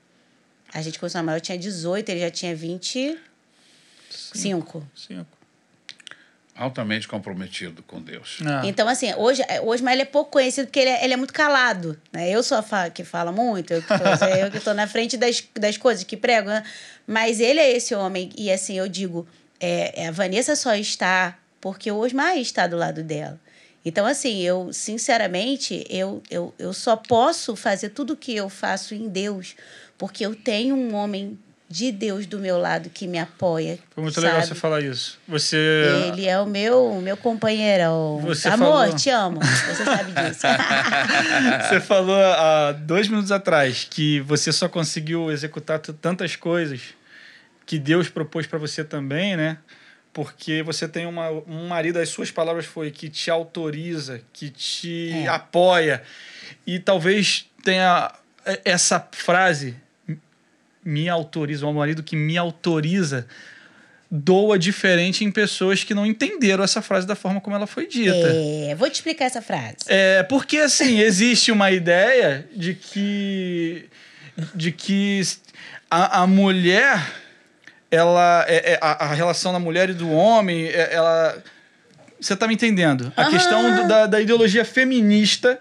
A 0.74 0.82
gente 0.82 1.00
começou 1.00 1.20
a 1.20 1.22
namorar, 1.22 1.38
eu 1.38 1.42
tinha 1.42 1.58
18, 1.58 2.10
ele 2.10 2.20
já 2.20 2.30
tinha 2.32 2.56
25. 2.56 3.18
Cinco. 4.96 5.28
altamente 6.56 7.08
comprometido 7.08 7.82
com 7.84 8.02
Deus. 8.02 8.40
Ah. 8.46 8.62
Então, 8.66 8.88
assim, 8.88 9.14
hoje, 9.16 9.42
hoje 9.64 9.84
mas 9.84 9.94
ele 9.94 10.04
é 10.04 10.06
pouco 10.06 10.32
conhecido 10.32 10.68
porque 10.68 10.80
ele 10.80 10.90
é, 10.90 11.04
ele 11.04 11.14
é 11.14 11.18
muito 11.18 11.34
calado. 11.34 12.00
Né? 12.14 12.30
Eu 12.30 12.42
sou 12.44 12.58
a 12.58 12.62
fa- 12.62 12.90
que 12.90 13.04
fala 13.04 13.32
muito, 13.32 13.74
eu 13.74 13.82
que 13.82 13.88
tô, 13.88 14.26
eu 14.38 14.52
que 14.52 14.60
tô 14.60 14.74
na 14.74 14.88
frente 14.88 15.18
das, 15.18 15.44
das 15.56 15.76
coisas 15.78 16.04
que 16.04 16.16
prego, 16.16 16.50
né? 16.50 16.64
Mas 17.08 17.40
ele 17.40 17.60
é 17.60 17.72
esse 17.76 17.94
homem. 17.96 18.30
E 18.38 18.52
assim, 18.52 18.78
eu 18.78 18.88
digo, 18.88 19.28
é, 19.66 20.04
é, 20.04 20.08
a 20.08 20.12
Vanessa 20.12 20.56
só 20.56 20.76
está 20.76 21.36
porque 21.60 21.92
o 21.92 21.98
Osmar 21.98 22.38
está 22.38 22.68
do 22.68 22.78
lado 22.78 23.04
dela. 23.04 23.40
Então, 23.84 24.06
assim, 24.06 24.42
eu, 24.42 24.72
sinceramente, 24.72 25.86
eu, 25.90 26.22
eu, 26.30 26.54
eu 26.58 26.74
só 26.74 26.96
posso 26.96 27.56
fazer 27.56 27.90
tudo 27.90 28.14
o 28.14 28.18
que 28.18 28.36
eu 28.36 28.48
faço 28.50 28.94
em 28.94 29.08
Deus 29.08 29.56
porque 29.98 30.26
eu 30.26 30.36
tenho 30.36 30.76
um 30.76 30.94
homem 30.94 31.38
de 31.68 31.92
Deus 31.92 32.28
do 32.28 32.38
meu 32.38 32.60
lado 32.60 32.92
que 32.92 33.08
me 33.08 33.18
apoia. 33.18 33.80
Foi 33.90 34.04
muito 34.04 34.14
sabe? 34.14 34.28
legal 34.28 34.42
você 34.44 34.54
falar 34.54 34.82
isso. 34.82 35.18
Você. 35.28 35.58
Ele 36.08 36.28
é 36.28 36.40
o 36.40 36.46
meu, 36.46 37.02
meu 37.02 37.18
companheirão. 37.18 38.20
Você 38.22 38.48
Amor, 38.50 38.68
falou- 38.68 38.96
te 38.96 39.10
amo. 39.10 39.40
Você 39.42 39.84
sabe 39.84 40.12
disso. 40.12 40.42
Você 41.68 41.80
falou 41.80 42.16
há 42.16 42.72
dois 42.72 43.08
minutos 43.08 43.32
atrás 43.32 43.88
que 43.90 44.20
você 44.22 44.52
só 44.52 44.70
conseguiu 44.70 45.32
executar 45.32 45.80
tantas 45.80 46.36
coisas 46.36 46.82
que 47.66 47.80
Deus 47.80 48.10
propôs 48.10 48.46
para 48.48 48.60
você 48.60 48.84
também, 48.84 49.36
né? 49.36 49.58
Porque 50.14 50.64
você 50.64 50.88
tem 50.88 51.06
uma, 51.06 51.30
um 51.30 51.68
marido, 51.68 52.00
as 52.00 52.10
suas 52.10 52.32
palavras 52.32 52.66
foi 52.66 52.90
que 52.92 53.10
te 53.10 53.30
autoriza, 53.30 54.22
que 54.32 54.50
te 54.50 55.12
É. 55.12 55.28
apoia. 55.28 56.02
E 56.66 56.80
talvez 56.80 57.46
tenha 57.64 58.12
e- 58.48 58.62
essa 58.64 59.06
frase, 59.12 59.76
me 60.84 61.10
autoriza, 61.10 61.66
um 61.66 61.74
marido 61.74 62.04
que 62.04 62.16
me 62.16 62.38
autoriza, 62.38 63.28
doa 64.10 64.58
diferente 64.58 65.26
em 65.26 65.32
pessoas 65.32 65.84
que 65.84 65.94
não 65.96 66.06
entenderam 66.06 66.64
essa 66.64 66.82
frase 66.82 67.08
da 67.08 67.16
forma 67.16 67.42
como 67.42 67.56
ela 67.56 67.66
foi 67.68 67.88
dita. 67.88 68.14
É, 68.70 68.76
vou 68.76 68.90
te 68.90 68.96
explicar 68.96 69.26
essa 69.26 69.42
frase. 69.42 69.78
É, 69.88 70.22
porque 70.24 70.58
assim, 70.58 71.00
existe 71.02 71.52
uma 71.52 71.72
ideia 71.72 72.48
de 72.56 72.76
que 72.76 73.90
de 74.54 74.72
que 74.72 75.22
a, 75.90 76.22
a 76.22 76.28
mulher 76.28 77.02
ela 77.96 78.46
é, 78.48 78.74
é- 78.74 78.80
a, 78.82 79.06
a 79.06 79.14
relação 79.14 79.54
da 79.54 79.60
mulher 79.60 79.90
e 79.90 79.94
do 79.94 80.10
homem, 80.12 80.66
é- 80.68 80.94
ela 80.94 81.38
você 82.20 82.36
tá 82.36 82.48
me 82.48 82.54
entendendo? 82.54 83.12
A 83.16 83.26
questão 83.26 83.76
do- 83.76 83.88
da, 83.88 84.06
da 84.08 84.22
ideologia 84.22 84.66
feminista 84.66 85.60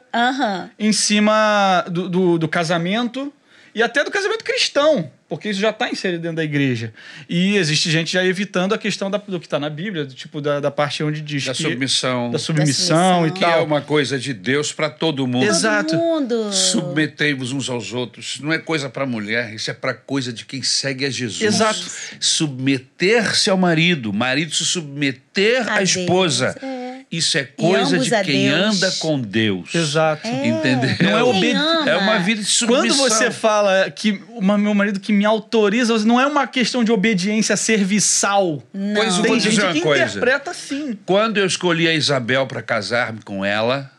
em 0.78 0.92
cima 0.92 1.84
do, 1.88 2.08
do, 2.08 2.38
do 2.38 2.48
casamento 2.48 3.32
e 3.74 3.82
até 3.82 4.02
do 4.04 4.10
casamento 4.10 4.44
cristão, 4.44 5.10
porque 5.36 5.50
isso 5.50 5.60
já 5.60 5.70
está 5.70 5.88
inserido 5.90 6.20
dentro 6.22 6.36
da 6.36 6.44
igreja. 6.44 6.92
E 7.28 7.56
existe 7.56 7.90
gente 7.90 8.12
já 8.12 8.24
evitando 8.24 8.72
a 8.74 8.78
questão 8.78 9.10
da- 9.10 9.18
do 9.18 9.38
que 9.40 9.46
está 9.46 9.58
na 9.58 9.68
Bíblia, 9.70 10.04
do 10.04 10.14
tipo 10.14 10.40
da, 10.40 10.60
da 10.60 10.70
parte 10.70 11.02
onde 11.02 11.20
diz 11.20 11.44
Da 11.44 11.52
que 11.52 11.62
submissão, 11.62 12.30
da 12.30 12.38
submissão, 12.38 13.22
Da 13.22 13.26
e 13.26 13.30
submissão. 13.30 13.30
que 13.38 13.44
é 13.44 13.48
tal. 13.50 13.64
uma 13.64 13.80
coisa 13.80 14.18
de 14.18 14.32
Deus 14.32 14.72
para 14.72 14.88
todo 14.90 15.26
mundo. 15.26 15.44
Exato. 15.46 15.90
Todo 15.90 16.00
mundo. 16.00 16.52
Submetei-vos 16.52 17.52
uns 17.52 17.68
aos 17.68 17.92
outros. 17.92 18.26
Isso 18.34 18.44
não 18.44 18.52
é 18.52 18.58
coisa 18.58 18.88
para 18.88 19.04
mulher, 19.06 19.52
isso 19.54 19.70
é 19.70 19.74
para 19.74 19.94
coisa 19.94 20.32
de 20.32 20.44
quem 20.44 20.62
segue 20.62 21.04
a 21.04 21.10
Jesus. 21.10 21.42
Exato. 21.42 21.84
Submeter-se 22.20 23.50
ao 23.50 23.56
marido, 23.56 24.12
marido 24.12 24.54
se 24.54 24.64
submeter 24.64 25.68
A 25.68 25.76
à 25.78 25.82
esposa. 25.82 26.56
É. 26.62 26.83
Isso 27.16 27.38
é 27.38 27.44
coisa 27.44 27.98
de 27.98 28.10
quem 28.22 28.48
Deus. 28.48 28.60
anda 28.82 28.90
com 28.98 29.20
Deus. 29.20 29.74
Exato. 29.74 30.26
Entendeu? 30.26 30.88
Não 31.00 31.18
é 31.18 31.22
Quem 31.22 31.22
obedi- 31.22 31.52
ama. 31.54 31.90
É 31.90 31.96
uma 31.96 32.18
vida 32.18 32.40
de 32.42 32.46
submissão. 32.48 32.86
Quando 32.88 32.94
você 33.10 33.30
fala 33.30 33.90
que 33.90 34.20
o 34.30 34.40
meu 34.42 34.74
marido 34.74 34.98
que 35.00 35.12
me 35.12 35.24
autoriza, 35.24 35.96
não 36.04 36.20
é 36.20 36.26
uma 36.26 36.46
questão 36.46 36.82
de 36.82 36.90
obediência 36.92 37.56
serviçal. 37.56 38.62
Pois 38.72 39.16
eu 39.16 39.22
Tem 39.22 39.30
vou 39.32 39.40
gente 39.40 39.60
uma 39.60 39.72
que 39.72 39.80
coisa. 39.80 40.04
interpreta 40.04 40.50
assim. 40.50 40.98
Quando 41.06 41.38
eu 41.38 41.46
escolhi 41.46 41.86
a 41.88 41.94
Isabel 41.94 42.46
para 42.46 42.62
casar-me 42.62 43.20
com 43.22 43.44
ela, 43.44 43.90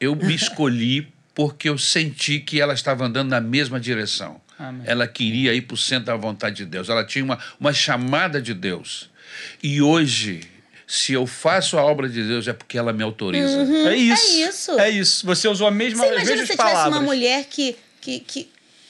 eu 0.00 0.14
me 0.16 0.34
escolhi 0.34 1.08
porque 1.34 1.68
eu 1.68 1.78
senti 1.78 2.40
que 2.40 2.60
ela 2.60 2.74
estava 2.74 3.04
andando 3.04 3.30
na 3.30 3.40
mesma 3.40 3.78
direção. 3.80 4.40
Amém. 4.58 4.82
Ela 4.84 5.06
queria 5.06 5.54
ir 5.54 5.62
para 5.62 5.74
o 5.74 5.76
centro 5.78 6.06
da 6.06 6.16
vontade 6.16 6.56
de 6.56 6.66
Deus. 6.66 6.88
Ela 6.88 7.04
tinha 7.04 7.24
uma, 7.24 7.38
uma 7.58 7.72
chamada 7.72 8.42
de 8.42 8.52
Deus. 8.52 9.08
E 9.62 9.80
hoje, 9.80 10.40
se 10.92 11.12
eu 11.12 11.24
faço 11.24 11.78
a 11.78 11.84
obra 11.84 12.08
de 12.08 12.20
Deus, 12.20 12.48
é 12.48 12.52
porque 12.52 12.76
ela 12.76 12.92
me 12.92 13.04
autoriza. 13.04 13.62
É 13.88 13.94
isso. 13.96 14.26
é 14.26 14.48
isso. 14.48 14.80
É 14.80 14.90
isso. 14.90 15.24
Você 15.24 15.46
usou 15.46 15.68
a 15.68 15.70
mesma, 15.70 16.02
Você 16.02 16.08
as 16.08 16.14
imagina 16.16 16.36
se 16.38 16.42
tivesse 16.42 16.56
palavras. 16.56 16.92
uma 16.96 17.00
mulher 17.00 17.44
que, 17.48 17.76
que, 18.00 18.18
que, 18.18 18.48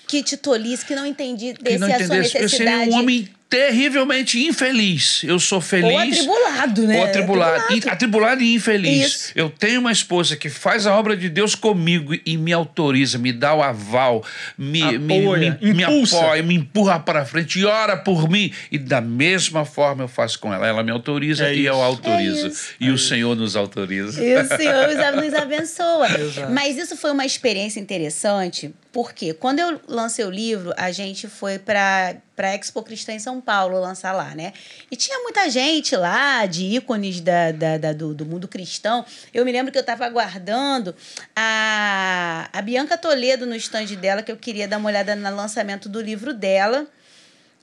que 0.09 0.23
te 0.23 0.39
tolisse, 0.39 0.87
que 0.87 0.95
não 0.95 1.05
entendi 1.05 1.53
Que 1.53 1.63
desse 1.63 1.79
não 1.79 1.89
a 1.89 1.91
sua 1.91 2.05
entendesse. 2.07 2.39
Eu 2.39 2.49
seria 2.49 2.65
necessidade. 2.71 2.91
um 2.91 2.95
homem 3.01 3.29
terrivelmente 3.51 4.39
infeliz. 4.47 5.23
Eu 5.25 5.39
sou 5.41 5.61
feliz. 5.61 5.91
Ou 5.93 5.99
atribulado, 5.99 6.87
né? 6.87 6.99
Ou 6.99 7.05
atribulado. 7.05 7.57
Atribulado. 7.57 7.87
E- 7.89 7.91
Atribulado 7.91 8.43
e 8.43 8.55
infeliz. 8.55 9.07
Isso. 9.07 9.33
Eu 9.35 9.51
tenho 9.51 9.81
uma 9.81 9.91
esposa 9.93 10.37
que 10.37 10.49
faz 10.49 10.87
a 10.87 10.97
obra 10.97 11.17
de 11.17 11.29
Deus 11.29 11.55
comigo 11.57 12.15
e 12.25 12.37
me 12.37 12.53
autoriza, 12.53 13.19
me 13.19 13.33
dá 13.33 13.53
o 13.53 13.63
aval, 13.63 14.25
me, 14.57 14.99
me, 14.99 15.19
Apoia, 15.21 15.59
me, 15.61 15.75
me 15.75 15.83
impulsa. 15.83 16.19
apoia, 16.21 16.43
me 16.43 16.55
empurra 16.55 17.01
para 17.01 17.25
frente 17.27 17.59
e 17.59 17.65
ora 17.65 17.97
por 17.97 18.29
mim. 18.31 18.53
E 18.71 18.79
da 18.79 19.01
mesma 19.01 19.65
forma 19.65 20.05
eu 20.05 20.09
faço 20.09 20.39
com 20.39 20.55
ela. 20.55 20.67
Ela 20.67 20.83
me 20.85 20.93
autoriza 20.93 21.47
É 21.49 21.55
e 21.55 21.67
eu 21.67 21.75
isso. 21.75 21.83
autorizo. 21.83 22.47
É 22.47 22.49
isso. 22.49 22.75
E 22.81 22.91
o 22.91 22.97
Senhor 22.99 23.35
nos 23.35 23.57
autoriza. 23.57 24.23
E 24.25 24.37
o 24.37 24.47
Senhor 24.57 24.89
nos- 25.17 25.35
abençoa. 25.35 26.07
Exato. 26.21 26.53
Mas 26.53 26.77
isso 26.77 26.97
foi 26.97 27.11
uma 27.11 27.27
experiência 27.27 27.81
interessante, 27.81 28.73
porque 28.93 29.35
quando 29.35 29.59
eu 29.59 29.81
lancei 29.89 30.25
o 30.25 30.31
livro, 30.31 30.73
a 30.77 30.93
gente 30.93 31.27
foi 31.27 31.59
para 31.59 32.17
para 32.37 32.55
Expo 32.55 32.83
Cristã 32.83 33.13
em 33.13 33.19
São 33.19 33.39
Paulo 33.41 33.81
lançar 33.81 34.13
lá, 34.13 34.35
né? 34.35 34.53
E 34.91 34.97
tinha 34.97 35.19
muita 35.21 35.49
gente 35.51 35.97
lá, 35.97 36.47
de 36.47 36.65
ícones 36.65 37.21
da, 37.21 37.53
da, 37.53 37.79
da- 37.79 37.93
do, 37.93 38.15
do 38.15 38.25
mundo 38.27 38.47
cristão. 38.47 39.05
Eu 39.33 39.45
me 39.45 39.53
lembro 39.53 39.73
que 39.73 39.79
eu 39.79 39.83
estava 39.83 40.05
aguardando 40.07 40.95
a, 41.35 42.49
a 42.53 42.63
Bianca 42.63 42.97
Toledo 42.99 43.47
no 43.47 43.55
stand 43.57 43.87
dela, 43.97 44.23
que 44.23 44.31
eu 44.31 44.37
queria 44.37 44.69
dar 44.69 44.79
uma 44.79 44.89
olhada 44.89 45.15
no 45.17 45.35
lançamento 45.37 45.89
do 45.89 46.01
livro 46.01 46.33
dela. 46.35 46.87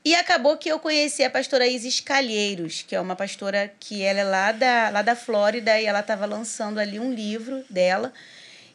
E 0.04 0.14
acabou 0.14 0.56
que 0.56 0.68
eu 0.70 0.78
conheci 0.78 1.22
a 1.24 1.28
pastora 1.30 1.66
Isis 1.66 2.00
Calheiros, 2.00 2.82
que 2.86 2.94
é 2.94 3.00
uma 3.00 3.16
pastora 3.16 3.70
que 3.78 4.02
ela 4.02 4.20
é 4.20 4.24
lá 4.24 4.52
da, 4.52 4.90
lá 4.90 5.02
da 5.02 5.14
Flórida 5.16 5.78
e 5.78 5.84
ela 5.86 6.00
estava 6.00 6.24
lançando 6.24 6.78
ali 6.78 6.98
um 6.98 7.12
livro 7.12 7.64
dela. 7.68 8.12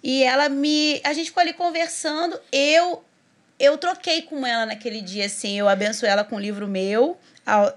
E 0.04 0.22
ela 0.24 0.50
me. 0.50 1.00
A 1.04 1.14
gente 1.14 1.28
ficou 1.28 1.42
ali 1.42 1.54
conversando. 1.54 2.40
Eu 2.52 3.04
eu 3.64 3.78
troquei 3.78 4.22
com 4.22 4.46
ela 4.46 4.66
naquele 4.66 5.02
dia, 5.02 5.26
assim. 5.26 5.58
Eu 5.58 5.70
abençoei 5.70 6.12
ela 6.12 6.24
com 6.24 6.36
um 6.36 6.40
livro 6.40 6.68
meu, 6.68 7.18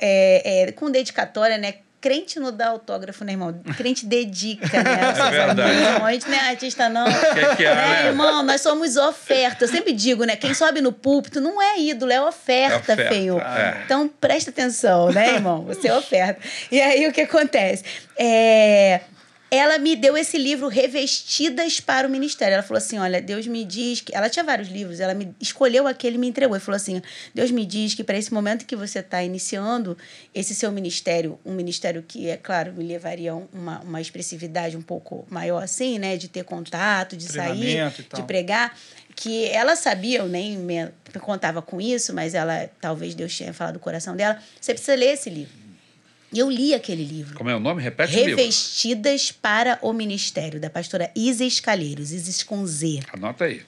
é, 0.00 0.68
é, 0.68 0.72
com 0.72 0.90
dedicatória, 0.90 1.56
né? 1.58 1.74
Crente 1.98 2.38
não 2.38 2.52
dá 2.52 2.68
autógrafo, 2.68 3.24
né, 3.24 3.32
irmão? 3.32 3.58
Crente 3.76 4.06
dedica, 4.06 4.82
né? 4.82 5.14
seus 5.16 5.30
verdade. 5.30 5.62
A 6.04 6.12
gente 6.12 6.28
não 6.28 6.36
é 6.36 6.50
artista, 6.50 6.88
não. 6.88 7.04
Que 7.06 7.56
que 7.56 7.64
é, 7.64 7.74
né, 7.74 8.02
né? 8.02 8.06
irmão? 8.08 8.42
Nós 8.44 8.60
somos 8.60 8.96
oferta. 8.96 9.64
Eu 9.64 9.68
sempre 9.68 9.92
digo, 9.92 10.24
né? 10.24 10.36
Quem 10.36 10.54
sobe 10.54 10.80
no 10.80 10.92
púlpito 10.92 11.40
não 11.40 11.60
é 11.60 11.80
ídolo, 11.80 12.12
é 12.12 12.20
oferta, 12.22 12.92
É 12.92 12.94
oferta, 12.94 13.14
Senhor. 13.14 13.40
é. 13.40 13.82
Então 13.84 14.08
presta 14.20 14.50
atenção, 14.50 15.10
né, 15.10 15.34
irmão? 15.34 15.62
Você 15.64 15.88
é 15.88 15.96
oferta. 15.96 16.40
E 16.70 16.80
aí 16.80 17.08
o 17.08 17.12
que 17.12 17.22
acontece? 17.22 17.82
É, 18.16 19.00
Ela 19.48 19.78
me 19.78 19.94
deu 19.94 20.16
esse 20.16 20.36
livro 20.36 20.66
Revestidas 20.66 21.78
para 21.78 22.08
o 22.08 22.10
Ministério. 22.10 22.54
Ela 22.54 22.62
falou 22.64 22.78
assim: 22.78 22.98
olha, 22.98 23.22
Deus 23.22 23.46
me 23.46 23.64
diz 23.64 24.00
que. 24.00 24.14
Ela 24.14 24.28
tinha 24.28 24.44
vários 24.44 24.68
livros, 24.68 24.98
ela 24.98 25.14
me 25.14 25.32
escolheu 25.40 25.86
aquele 25.86 26.16
e 26.16 26.18
me 26.18 26.26
entregou. 26.26 26.56
E 26.56 26.60
falou 26.60 26.76
assim: 26.76 27.00
Deus 27.32 27.52
me 27.52 27.64
diz 27.64 27.94
que 27.94 28.02
para 28.02 28.18
esse 28.18 28.34
momento 28.34 28.66
que 28.66 28.74
você 28.74 28.98
está 28.98 29.22
iniciando 29.22 29.96
esse 30.34 30.52
seu 30.52 30.72
ministério, 30.72 31.38
um 31.44 31.52
ministério 31.52 32.04
que, 32.06 32.28
é 32.28 32.36
claro, 32.36 32.72
me 32.72 32.84
levaria 32.84 33.32
a 33.32 33.36
uma, 33.36 33.80
uma 33.80 34.00
expressividade 34.00 34.76
um 34.76 34.82
pouco 34.82 35.24
maior 35.30 35.62
assim, 35.62 35.98
né? 35.98 36.16
De 36.16 36.26
ter 36.28 36.44
contato, 36.44 37.16
de 37.16 37.24
sair, 37.24 37.78
de 38.14 38.22
pregar, 38.24 38.76
que 39.14 39.46
ela 39.46 39.76
sabia, 39.76 40.18
eu 40.18 40.28
nem 40.28 40.56
me 40.56 40.90
contava 41.20 41.62
com 41.62 41.80
isso, 41.80 42.12
mas 42.12 42.34
ela 42.34 42.68
talvez 42.80 43.14
Deus 43.14 43.36
tenha 43.36 43.52
falado 43.52 43.74
do 43.74 43.80
coração 43.80 44.16
dela. 44.16 44.38
Você 44.60 44.74
precisa 44.74 44.96
ler 44.96 45.14
esse 45.14 45.30
livro. 45.30 45.65
E 46.36 46.38
eu 46.38 46.50
li 46.50 46.74
aquele 46.74 47.02
livro. 47.02 47.34
Como 47.34 47.48
é 47.48 47.56
o 47.56 47.58
nome? 47.58 47.82
Repete 47.82 48.14
o 48.14 48.18
livro. 48.18 48.36
Revestidas 48.36 49.32
para 49.32 49.78
o 49.80 49.90
Ministério, 49.94 50.60
da 50.60 50.68
pastora 50.68 51.10
Isis 51.16 51.60
Calheiros, 51.60 52.12
Isis 52.12 52.42
com 52.42 52.66
Z. 52.66 53.00
Anota 53.10 53.46
aí. 53.46 53.62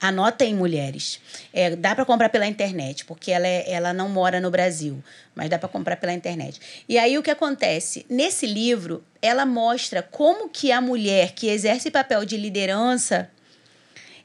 Anota 0.00 0.42
em 0.42 0.54
mulheres. 0.54 1.20
É, 1.52 1.76
dá 1.76 1.94
para 1.94 2.06
comprar 2.06 2.30
pela 2.30 2.46
internet, 2.46 3.04
porque 3.04 3.30
ela, 3.30 3.46
é, 3.46 3.70
ela 3.70 3.92
não 3.92 4.08
mora 4.08 4.40
no 4.40 4.50
Brasil, 4.50 5.04
mas 5.34 5.50
dá 5.50 5.58
para 5.58 5.68
comprar 5.68 5.96
pela 5.96 6.14
internet. 6.14 6.58
E 6.88 6.96
aí 6.96 7.18
o 7.18 7.22
que 7.22 7.30
acontece? 7.30 8.06
Nesse 8.08 8.46
livro, 8.46 9.04
ela 9.20 9.44
mostra 9.44 10.02
como 10.02 10.48
que 10.48 10.72
a 10.72 10.80
mulher 10.80 11.32
que 11.32 11.48
exerce 11.48 11.90
papel 11.90 12.24
de 12.24 12.38
liderança 12.38 13.30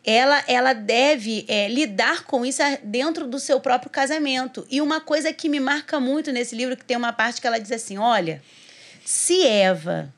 ela, 0.05 0.43
ela 0.47 0.73
deve 0.73 1.45
é, 1.47 1.67
lidar 1.67 2.23
com 2.23 2.45
isso 2.45 2.61
dentro 2.83 3.27
do 3.27 3.39
seu 3.39 3.59
próprio 3.59 3.91
casamento. 3.91 4.65
E 4.69 4.81
uma 4.81 5.01
coisa 5.01 5.33
que 5.33 5.49
me 5.49 5.59
marca 5.59 5.99
muito 5.99 6.31
nesse 6.31 6.55
livro, 6.55 6.77
que 6.77 6.85
tem 6.85 6.97
uma 6.97 7.13
parte 7.13 7.41
que 7.41 7.47
ela 7.47 7.59
diz 7.59 7.71
assim: 7.71 7.97
olha, 7.97 8.41
se 9.05 9.45
Eva 9.45 10.13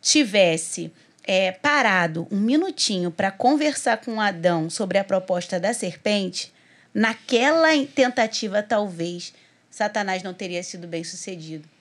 tivesse 0.00 0.92
é, 1.26 1.52
parado 1.52 2.28
um 2.30 2.38
minutinho 2.38 3.10
para 3.10 3.30
conversar 3.30 3.96
com 3.98 4.20
Adão 4.20 4.68
sobre 4.68 4.98
a 4.98 5.04
proposta 5.04 5.58
da 5.58 5.72
serpente, 5.72 6.52
naquela 6.92 7.68
tentativa, 7.94 8.62
talvez, 8.62 9.32
Satanás 9.70 10.22
não 10.22 10.34
teria 10.34 10.62
sido 10.62 10.86
bem 10.86 11.02
sucedido. 11.02 11.73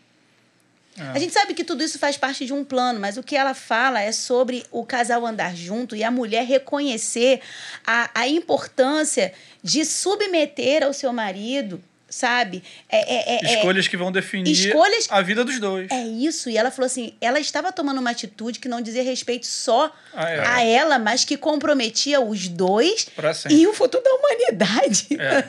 A 0.97 1.17
gente 1.17 1.33
sabe 1.33 1.53
que 1.53 1.63
tudo 1.63 1.83
isso 1.83 1.97
faz 1.97 2.17
parte 2.17 2.45
de 2.45 2.53
um 2.53 2.63
plano, 2.63 2.99
mas 2.99 3.17
o 3.17 3.23
que 3.23 3.35
ela 3.35 3.53
fala 3.53 3.99
é 4.01 4.11
sobre 4.11 4.63
o 4.71 4.85
casal 4.85 5.25
andar 5.25 5.55
junto 5.55 5.95
e 5.95 6.03
a 6.03 6.11
mulher 6.11 6.45
reconhecer 6.45 7.41
a, 7.85 8.09
a 8.13 8.27
importância 8.27 9.33
de 9.63 9.83
submeter 9.85 10.83
ao 10.83 10.93
seu 10.93 11.11
marido, 11.11 11.81
sabe? 12.07 12.63
É, 12.87 13.15
é, 13.15 13.39
é, 13.43 13.55
escolhas 13.55 13.87
que 13.87 13.97
vão 13.97 14.11
definir 14.11 14.51
escolhas... 14.51 15.07
a 15.09 15.21
vida 15.21 15.43
dos 15.43 15.59
dois. 15.59 15.89
É 15.89 16.03
isso. 16.03 16.49
E 16.49 16.57
ela 16.57 16.69
falou 16.69 16.85
assim: 16.85 17.13
ela 17.19 17.39
estava 17.39 17.71
tomando 17.71 17.99
uma 17.99 18.11
atitude 18.11 18.59
que 18.59 18.67
não 18.67 18.81
dizia 18.81 19.03
respeito 19.03 19.47
só 19.47 19.91
ah, 20.13 20.29
é. 20.29 20.45
a 20.45 20.63
ela, 20.63 20.99
mas 20.99 21.25
que 21.25 21.37
comprometia 21.37 22.21
os 22.21 22.47
dois 22.47 23.07
e 23.49 23.65
o 23.65 23.73
futuro 23.73 24.03
da 24.03 24.13
humanidade. 24.13 25.07
É. 25.19 25.43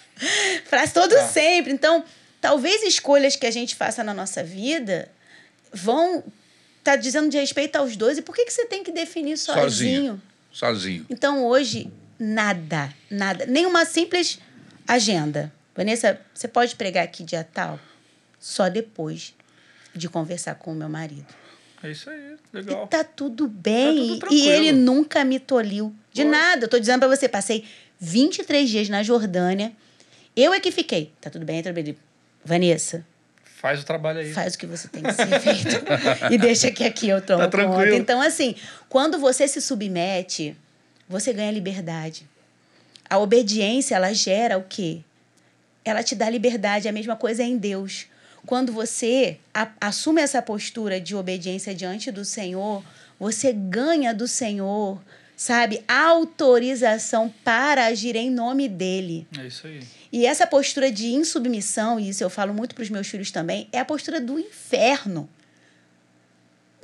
Para 0.70 0.86
todo 0.88 1.12
ah. 1.14 1.28
sempre. 1.28 1.72
Então 1.72 2.04
talvez 2.40 2.82
escolhas 2.82 3.36
que 3.36 3.46
a 3.46 3.50
gente 3.50 3.74
faça 3.74 4.02
na 4.02 4.14
nossa 4.14 4.42
vida 4.42 5.10
vão 5.72 6.24
tá 6.82 6.96
dizendo 6.96 7.28
de 7.28 7.38
respeito 7.38 7.76
aos 7.76 7.96
dois. 7.96 8.18
E 8.18 8.22
por 8.22 8.34
que, 8.34 8.44
que 8.44 8.52
você 8.52 8.64
tem 8.66 8.82
que 8.82 8.90
definir 8.90 9.36
sozinho? 9.36 9.62
Sozinho. 9.70 10.22
Sozinho. 10.52 11.06
Então, 11.10 11.44
hoje, 11.46 11.90
nada, 12.18 12.92
nada. 13.10 13.46
Nenhuma 13.46 13.84
simples 13.84 14.38
agenda. 14.86 15.52
Vanessa, 15.76 16.20
você 16.34 16.48
pode 16.48 16.74
pregar 16.76 17.04
aqui 17.04 17.22
dia 17.22 17.44
tal? 17.44 17.78
Só 18.38 18.68
depois 18.68 19.34
de 19.94 20.08
conversar 20.08 20.54
com 20.54 20.72
o 20.72 20.74
meu 20.74 20.88
marido. 20.88 21.26
É 21.82 21.90
isso 21.90 22.10
aí, 22.10 22.36
legal. 22.52 22.84
E 22.84 22.88
tá 22.88 23.04
tudo 23.04 23.48
bem. 23.48 24.18
Tá 24.18 24.26
tudo 24.26 24.34
e 24.34 24.48
ele 24.48 24.72
nunca 24.72 25.24
me 25.24 25.38
toliu 25.38 25.94
de 26.12 26.24
nada. 26.24 26.64
Eu 26.64 26.68
tô 26.68 26.78
dizendo 26.78 27.00
para 27.00 27.08
você, 27.08 27.28
passei 27.28 27.64
23 27.98 28.68
dias 28.68 28.88
na 28.88 29.02
Jordânia. 29.02 29.72
Eu 30.36 30.52
é 30.52 30.60
que 30.60 30.70
fiquei. 30.70 31.12
Tá 31.20 31.30
tudo 31.30 31.44
bem, 31.44 31.62
tá 31.62 31.70
tudo 31.70 31.82
bem. 31.82 31.96
Vanessa. 32.44 33.04
Faz 33.60 33.82
o 33.82 33.84
trabalho 33.84 34.20
aí. 34.20 34.32
Faz 34.32 34.54
o 34.54 34.58
que 34.58 34.66
você 34.66 34.88
tem 34.88 35.02
que 35.02 35.12
ser 35.12 35.40
feito. 35.40 35.84
e 36.32 36.38
deixa 36.38 36.70
que 36.70 36.82
aqui 36.82 37.08
eu 37.08 37.20
tomo 37.20 37.40
tá 37.40 37.48
tranquilo. 37.48 37.90
conta. 37.90 37.96
Então, 37.96 38.20
assim, 38.20 38.54
quando 38.88 39.18
você 39.18 39.46
se 39.46 39.60
submete, 39.60 40.56
você 41.06 41.32
ganha 41.32 41.50
liberdade. 41.50 42.26
A 43.08 43.18
obediência, 43.18 43.94
ela 43.94 44.14
gera 44.14 44.56
o 44.56 44.62
quê? 44.62 45.00
Ela 45.84 46.02
te 46.02 46.14
dá 46.14 46.30
liberdade. 46.30 46.88
A 46.88 46.92
mesma 46.92 47.16
coisa 47.16 47.42
é 47.42 47.46
em 47.46 47.58
Deus. 47.58 48.06
Quando 48.46 48.72
você 48.72 49.38
a, 49.52 49.68
assume 49.80 50.22
essa 50.22 50.40
postura 50.40 50.98
de 50.98 51.14
obediência 51.14 51.74
diante 51.74 52.10
do 52.10 52.24
Senhor, 52.24 52.82
você 53.18 53.52
ganha 53.52 54.14
do 54.14 54.26
Senhor, 54.26 54.98
sabe, 55.40 55.82
autorização 55.88 57.32
para 57.42 57.86
agir 57.86 58.14
em 58.14 58.30
nome 58.30 58.68
dele. 58.68 59.26
É 59.38 59.46
isso 59.46 59.66
aí. 59.66 59.80
E 60.12 60.26
essa 60.26 60.46
postura 60.46 60.92
de 60.92 61.14
insubmissão, 61.14 61.98
e 61.98 62.10
isso 62.10 62.22
eu 62.22 62.28
falo 62.28 62.52
muito 62.52 62.74
para 62.74 62.82
os 62.82 62.90
meus 62.90 63.06
filhos 63.06 63.30
também, 63.30 63.66
é 63.72 63.78
a 63.78 63.84
postura 63.86 64.20
do 64.20 64.38
inferno. 64.38 65.26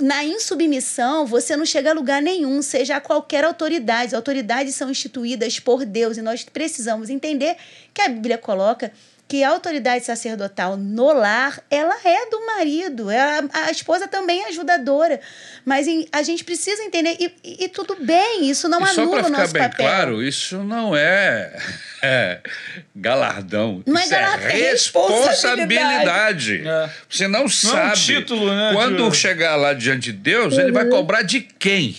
Na 0.00 0.24
insubmissão, 0.24 1.26
você 1.26 1.54
não 1.54 1.66
chega 1.66 1.90
a 1.90 1.92
lugar 1.92 2.22
nenhum, 2.22 2.62
seja 2.62 2.96
a 2.96 3.00
qualquer 3.00 3.44
autoridade. 3.44 4.06
As 4.06 4.14
autoridades 4.14 4.74
são 4.74 4.90
instituídas 4.90 5.60
por 5.60 5.84
Deus 5.84 6.16
e 6.16 6.22
nós 6.22 6.42
precisamos 6.42 7.10
entender 7.10 7.58
que 7.92 8.00
a 8.00 8.08
Bíblia 8.08 8.38
coloca 8.38 8.90
que 9.28 9.42
a 9.42 9.50
autoridade 9.50 10.04
sacerdotal 10.04 10.76
no 10.76 11.12
lar, 11.12 11.60
ela 11.68 11.96
é 12.04 12.30
do 12.30 12.46
marido. 12.46 13.10
É 13.10 13.20
a, 13.20 13.44
a 13.66 13.70
esposa 13.70 14.06
também 14.06 14.44
é 14.44 14.48
ajudadora. 14.48 15.20
Mas 15.64 15.88
em, 15.88 16.06
a 16.12 16.22
gente 16.22 16.44
precisa 16.44 16.82
entender, 16.84 17.16
e, 17.18 17.34
e, 17.42 17.64
e 17.64 17.68
tudo 17.68 17.96
bem, 18.00 18.48
isso 18.48 18.68
não 18.68 18.80
e 18.80 18.88
anula 18.88 19.26
o 19.26 19.28
nosso 19.28 19.52
bem 19.52 19.62
papel. 19.62 19.84
claro, 19.84 20.22
isso 20.22 20.58
não 20.58 20.96
é, 20.96 21.58
é 22.02 22.40
galardão. 22.94 23.82
Não 23.84 23.98
é 23.98 24.04
isso 24.04 24.14
é 24.14 24.20
galardão, 24.20 24.48
é 24.48 24.52
responsabilidade. 24.52 26.62
É. 26.64 26.90
Você 27.08 27.26
não, 27.26 27.40
não 27.40 27.48
sabe. 27.48 27.88
É 27.88 27.88
um 27.88 27.94
título, 27.94 28.54
né, 28.54 28.70
quando 28.74 29.10
de... 29.10 29.16
chegar 29.16 29.56
lá 29.56 29.72
diante 29.72 30.12
de 30.12 30.12
Deus, 30.12 30.54
uhum. 30.54 30.60
ele 30.60 30.72
vai 30.72 30.84
uhum. 30.84 30.90
cobrar 30.90 31.22
de 31.22 31.40
quem? 31.40 31.96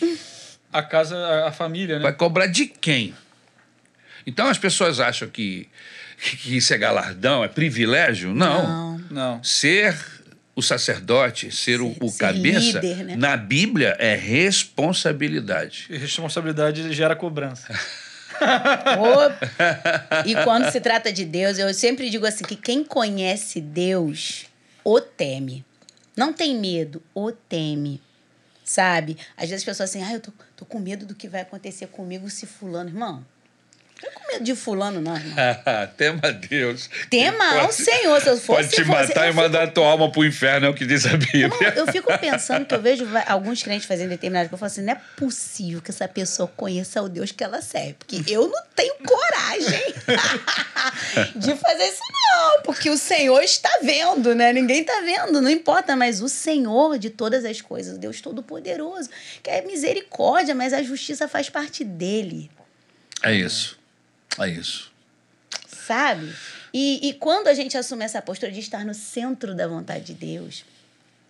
A 0.72 0.82
casa, 0.82 1.46
a 1.46 1.52
família, 1.52 1.98
né? 1.98 2.04
Vai 2.04 2.14
cobrar 2.14 2.48
de 2.48 2.68
quem? 2.68 3.14
Então 4.26 4.48
as 4.48 4.58
pessoas 4.58 5.00
acham 5.00 5.30
que 5.30 5.68
que 6.18 6.58
isso 6.58 6.74
é 6.74 6.78
galardão, 6.78 7.44
é 7.44 7.48
privilégio. 7.48 8.34
Não. 8.34 8.68
Não. 8.68 8.98
não. 9.10 9.44
Ser 9.44 9.96
o 10.56 10.62
sacerdote, 10.62 11.52
ser, 11.52 11.78
ser 11.78 11.82
o, 11.82 11.96
o 12.02 12.10
ser 12.10 12.18
cabeça, 12.18 12.80
líder, 12.80 13.06
né? 13.06 13.16
na 13.16 13.38
Bíblia 13.38 13.96
é 14.00 14.16
responsabilidade. 14.16 15.86
E 15.90 15.98
responsabilidade 15.98 16.92
gera 16.94 17.16
cobrança. 17.16 17.74
e 20.26 20.36
quando 20.44 20.72
se 20.72 20.82
trata 20.82 21.14
de 21.14 21.26
Deus, 21.26 21.60
eu 21.60 21.72
sempre 21.74 22.10
digo 22.10 22.26
assim: 22.26 22.44
que 22.44 22.56
quem 22.56 22.84
conhece 22.84 23.62
Deus 23.62 24.48
o 24.84 25.00
teme. 25.02 25.66
Não 26.16 26.34
tem 26.34 26.58
medo, 26.58 27.02
o 27.14 27.32
teme. 27.32 28.02
Sabe? 28.64 29.18
Às 29.38 29.50
vezes 29.50 29.62
as 29.62 29.64
pessoas 29.64 29.90
assim, 29.90 30.04
ah, 30.04 30.14
eu 30.14 30.20
tô, 30.20 30.32
tô 30.56 30.66
com 30.66 30.80
medo 30.80 31.06
do 31.06 31.14
que 31.14 31.28
vai 31.28 31.42
acontecer 31.42 31.88
comigo 31.88 32.30
se 32.30 32.46
fulano. 32.46 32.90
Irmão, 32.90 33.26
não 34.04 34.12
com 34.12 34.28
medo 34.32 34.44
de 34.44 34.56
fulano, 34.56 35.02
não, 35.02 35.16
irmão. 35.16 35.36
Tema 35.98 36.32
Deus. 36.32 36.90
Tema 37.10 37.62
ao 37.62 37.72
Senhor. 37.72 38.22
Se 38.22 38.30
eu 38.30 38.38
fosse, 38.38 38.46
pode 38.46 38.70
te 38.70 38.84
matar 38.84 39.08
fosse, 39.08 39.30
e 39.30 39.34
mandar 39.34 39.62
fico... 39.62 39.74
tua 39.74 39.88
alma 39.88 40.12
pro 40.12 40.26
inferno, 40.26 40.68
é 40.68 40.70
o 40.70 40.74
que 40.74 40.86
diz 40.86 41.06
a 41.06 41.18
Bíblia. 41.18 41.50
Não, 41.50 41.68
eu 41.70 41.88
fico 41.88 42.18
pensando 42.20 42.66
que 42.66 42.76
eu 42.76 42.82
vejo 42.82 43.06
alguns 43.26 43.64
crentes 43.64 43.88
fazendo 43.88 44.10
determinadas 44.10 44.50
coisas. 44.50 44.54
Eu 44.54 44.58
falo 44.58 44.72
assim, 44.72 44.82
não 44.82 44.94
é 44.94 45.02
possível 45.18 45.82
que 45.82 45.92
essa 45.92 46.08
pessoa 46.08 46.52
conheça 46.56 47.02
o 47.02 47.10
Deus 47.10 47.32
que 47.32 47.44
ela 47.44 47.62
serve. 47.62 47.94
Porque 47.94 48.24
eu 48.28 48.48
não 48.48 48.64
tenho 48.76 48.96
coragem 49.06 49.94
de 51.36 51.56
fazer 51.56 51.84
isso, 51.84 52.02
não. 52.12 52.62
Porque 52.64 52.90
o 52.90 52.98
Senhor 52.98 53.42
está 53.42 53.70
vendo, 53.82 54.36
né? 54.36 54.54
Ninguém 54.54 54.82
está 54.82 55.02
vendo, 55.02 55.42
não 55.42 55.50
importa. 55.50 55.96
Mas 55.96 56.22
o 56.22 56.30
Senhor 56.30 56.98
de 56.98 57.10
todas 57.10 57.46
as 57.46 57.62
coisas, 57.62 57.98
Deus 57.98 58.22
Todo-Poderoso, 58.22 59.10
que 59.42 59.50
é 59.50 59.62
misericórdia, 59.62 60.54
mas 60.54 60.74
a 60.74 60.84
justiça 60.84 61.28
faz 61.28 61.50
parte 61.50 61.84
dele. 61.84 62.52
É 63.24 63.34
isso. 63.34 63.77
É 64.40 64.50
isso. 64.50 64.92
Sabe? 65.68 66.34
E, 66.74 67.10
e 67.10 67.14
quando 67.14 67.48
a 67.48 67.54
gente 67.54 67.78
assume 67.78 68.04
essa 68.04 68.22
postura 68.22 68.52
de 68.52 68.60
estar 68.60 68.86
no 68.86 68.94
centro 68.94 69.56
da 69.56 69.68
vontade 69.68 70.06
de 70.06 70.14
Deus, 70.14 70.66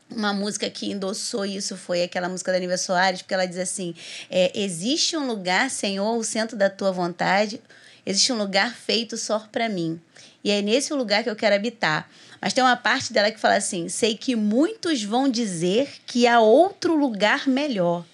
uma 0.10 0.34
música 0.34 0.70
que 0.70 0.92
endossou 0.92 1.46
isso 1.46 1.78
foi 1.78 2.04
aquela 2.04 2.30
música 2.30 2.52
da 2.52 2.60
Nível 2.60 2.78
Soares, 2.78 3.22
porque 3.22 3.34
ela 3.34 3.46
diz 3.46 3.58
assim: 3.58 3.94
é, 4.30 4.52
Existe 4.56 5.18
um 5.18 5.28
lugar, 5.28 5.70
Senhor, 5.70 6.18
o 6.18 6.24
centro 6.24 6.58
da 6.58 6.70
tua 6.70 6.92
vontade, 6.92 7.62
existe 8.06 8.32
um 8.32 8.38
lugar 8.38 8.76
feito 8.76 9.18
só 9.18 9.40
para 9.52 9.70
mim. 9.70 10.00
E 10.44 10.52
é 10.52 10.62
nesse 10.62 10.94
lugar 10.94 11.24
que 11.24 11.30
eu 11.30 11.36
quero 11.36 11.56
habitar. 11.56 12.10
Mas 12.40 12.54
tem 12.54 12.64
uma 12.64 12.78
parte 12.78 13.12
dela 13.12 13.32
que 13.32 13.40
fala 13.40 13.56
assim: 13.56 13.90
Sei 13.90 14.16
que 14.16 14.36
muitos 14.36 15.04
vão 15.04 15.30
dizer 15.30 15.90
que 16.06 16.26
há 16.26 16.40
outro 16.40 16.96
lugar 16.96 17.48
melhor. 17.48 18.06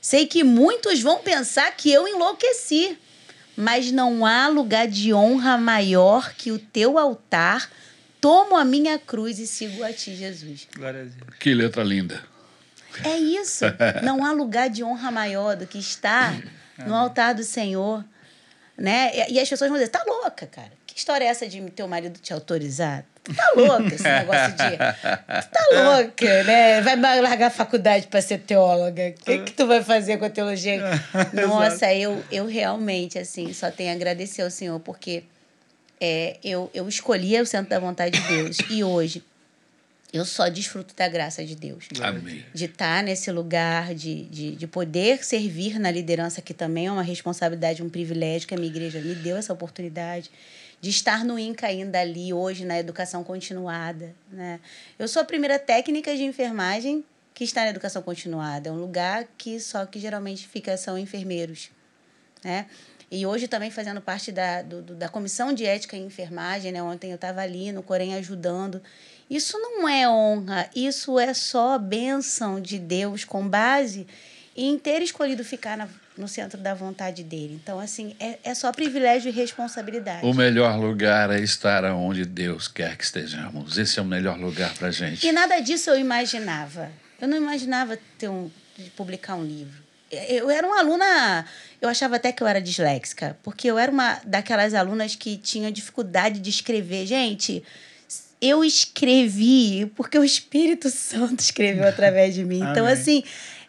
Sei 0.00 0.26
que 0.26 0.42
muitos 0.44 1.00
vão 1.00 1.18
pensar 1.18 1.70
que 1.76 1.90
eu 1.90 2.06
enlouqueci 2.08 2.98
mas 3.56 3.90
não 3.90 4.24
há 4.24 4.48
lugar 4.48 4.88
de 4.88 5.12
honra 5.12 5.58
maior 5.58 6.32
que 6.34 6.50
o 6.50 6.58
teu 6.58 6.98
altar. 6.98 7.70
Tomo 8.20 8.56
a 8.56 8.64
minha 8.64 8.98
cruz 8.98 9.38
e 9.38 9.46
sigo 9.46 9.82
a 9.82 9.92
ti, 9.92 10.14
Jesus. 10.14 10.68
Glória 10.76 11.00
a 11.00 11.04
Deus. 11.04 11.38
Que 11.38 11.54
letra 11.54 11.82
linda. 11.82 12.22
É 13.04 13.16
isso. 13.16 13.64
Não 14.02 14.24
há 14.24 14.32
lugar 14.32 14.68
de 14.68 14.84
honra 14.84 15.10
maior 15.10 15.56
do 15.56 15.66
que 15.66 15.78
estar 15.78 16.38
no 16.86 16.94
altar 16.94 17.34
do 17.34 17.44
Senhor. 17.44 18.04
Né? 18.76 19.30
E 19.30 19.38
as 19.38 19.48
pessoas 19.48 19.70
vão 19.70 19.78
dizer: 19.78 19.90
tá 19.90 20.02
louca, 20.06 20.46
cara. 20.46 20.72
História 21.00 21.24
é 21.24 21.28
essa 21.28 21.48
de 21.48 21.62
teu 21.70 21.88
marido 21.88 22.20
te 22.20 22.30
autorizar? 22.30 23.06
Tu 23.24 23.34
tá 23.34 23.52
louca 23.56 23.94
esse 23.94 24.04
negócio 24.04 24.52
de. 24.52 24.76
Tu 24.76 25.48
tá 25.50 25.66
louca, 25.72 26.44
né? 26.44 26.82
Vai 26.82 27.22
largar 27.22 27.46
a 27.46 27.50
faculdade 27.50 28.06
para 28.06 28.20
ser 28.20 28.40
teóloga. 28.40 29.14
O 29.18 29.24
que, 29.24 29.38
que 29.38 29.52
tu 29.52 29.66
vai 29.66 29.82
fazer 29.82 30.18
com 30.18 30.26
a 30.26 30.30
teologia? 30.30 30.78
Nossa, 31.32 31.90
eu, 31.94 32.22
eu 32.30 32.44
realmente, 32.44 33.18
assim, 33.18 33.50
só 33.54 33.70
tenho 33.70 33.88
a 33.88 33.94
agradecer 33.94 34.42
ao 34.42 34.50
Senhor, 34.50 34.78
porque 34.80 35.24
é, 35.98 36.36
eu, 36.44 36.70
eu 36.74 36.86
escolhi 36.86 37.40
o 37.40 37.46
centro 37.46 37.70
da 37.70 37.78
vontade 37.78 38.20
de 38.20 38.28
Deus. 38.28 38.58
E 38.68 38.84
hoje, 38.84 39.24
eu 40.12 40.26
só 40.26 40.50
desfruto 40.50 40.94
da 40.94 41.08
graça 41.08 41.42
de 41.42 41.56
Deus. 41.56 41.88
Amém. 42.02 42.44
De 42.52 42.66
estar 42.66 43.02
nesse 43.02 43.32
lugar, 43.32 43.94
de, 43.94 44.24
de, 44.24 44.54
de 44.54 44.66
poder 44.66 45.24
servir 45.24 45.78
na 45.78 45.90
liderança, 45.90 46.42
que 46.42 46.52
também 46.52 46.88
é 46.88 46.92
uma 46.92 47.02
responsabilidade, 47.02 47.82
um 47.82 47.88
privilégio 47.88 48.46
que 48.46 48.54
a 48.54 48.58
minha 48.58 48.70
igreja 48.70 49.00
me 49.00 49.14
deu 49.14 49.38
essa 49.38 49.50
oportunidade. 49.50 50.30
De 50.80 50.90
estar 50.90 51.24
no 51.24 51.38
INCA 51.38 51.66
ainda 51.66 52.00
ali, 52.00 52.32
hoje, 52.32 52.64
na 52.64 52.78
educação 52.78 53.22
continuada. 53.22 54.14
Né? 54.30 54.60
Eu 54.98 55.06
sou 55.06 55.20
a 55.20 55.24
primeira 55.24 55.58
técnica 55.58 56.16
de 56.16 56.24
enfermagem 56.24 57.04
que 57.34 57.44
está 57.44 57.62
na 57.62 57.70
educação 57.70 58.02
continuada. 58.02 58.68
É 58.68 58.72
um 58.72 58.80
lugar 58.80 59.26
que 59.36 59.60
só 59.60 59.84
que 59.84 59.98
geralmente 59.98 60.48
fica 60.48 60.76
são 60.76 60.98
enfermeiros. 60.98 61.70
Né? 62.42 62.66
E 63.10 63.26
hoje 63.26 63.48
também 63.48 63.70
fazendo 63.70 64.00
parte 64.00 64.30
da, 64.30 64.62
do, 64.62 64.82
da 64.82 65.08
comissão 65.08 65.52
de 65.52 65.66
ética 65.66 65.96
em 65.96 66.06
enfermagem, 66.06 66.70
né? 66.70 66.80
Ontem 66.80 67.10
eu 67.10 67.16
estava 67.16 67.40
ali 67.40 67.72
no 67.72 67.82
Corém 67.82 68.14
ajudando. 68.14 68.80
Isso 69.28 69.58
não 69.58 69.88
é 69.88 70.08
honra, 70.08 70.70
isso 70.74 71.18
é 71.18 71.34
só 71.34 71.76
bênção 71.76 72.60
de 72.60 72.78
Deus 72.78 73.24
com 73.24 73.48
base 73.48 74.06
em 74.56 74.78
ter 74.78 75.02
escolhido 75.02 75.44
ficar 75.44 75.76
na, 75.76 75.88
no 76.20 76.28
centro 76.28 76.60
da 76.60 76.74
vontade 76.74 77.24
dele. 77.24 77.58
Então, 77.62 77.80
assim, 77.80 78.14
é, 78.20 78.38
é 78.44 78.54
só 78.54 78.70
privilégio 78.70 79.30
e 79.30 79.32
responsabilidade. 79.32 80.24
O 80.24 80.34
melhor 80.34 80.78
lugar 80.78 81.30
é 81.30 81.40
estar 81.40 81.84
onde 81.84 82.24
Deus 82.24 82.68
quer 82.68 82.96
que 82.96 83.04
estejamos. 83.04 83.78
Esse 83.78 83.98
é 83.98 84.02
o 84.02 84.04
melhor 84.04 84.38
lugar 84.38 84.74
para 84.74 84.90
gente. 84.90 85.26
E 85.26 85.32
nada 85.32 85.58
disso 85.60 85.90
eu 85.90 85.98
imaginava. 85.98 86.90
Eu 87.20 87.26
não 87.26 87.36
imaginava 87.36 87.98
ter 88.18 88.28
um, 88.28 88.50
publicar 88.96 89.34
um 89.34 89.44
livro. 89.44 89.80
Eu 90.10 90.50
era 90.50 90.66
uma 90.66 90.80
aluna, 90.80 91.46
eu 91.80 91.88
achava 91.88 92.16
até 92.16 92.32
que 92.32 92.42
eu 92.42 92.46
era 92.46 92.60
disléxica, 92.60 93.38
porque 93.44 93.68
eu 93.68 93.78
era 93.78 93.92
uma 93.92 94.20
daquelas 94.26 94.74
alunas 94.74 95.14
que 95.14 95.36
tinha 95.36 95.70
dificuldade 95.70 96.40
de 96.40 96.50
escrever. 96.50 97.06
Gente, 97.06 97.62
eu 98.40 98.64
escrevi 98.64 99.86
porque 99.94 100.18
o 100.18 100.24
Espírito 100.24 100.90
Santo 100.90 101.40
escreveu 101.40 101.86
através 101.86 102.34
de 102.34 102.44
mim. 102.44 102.56
Então, 102.56 102.84
Amém. 102.84 102.92
assim, 102.92 103.24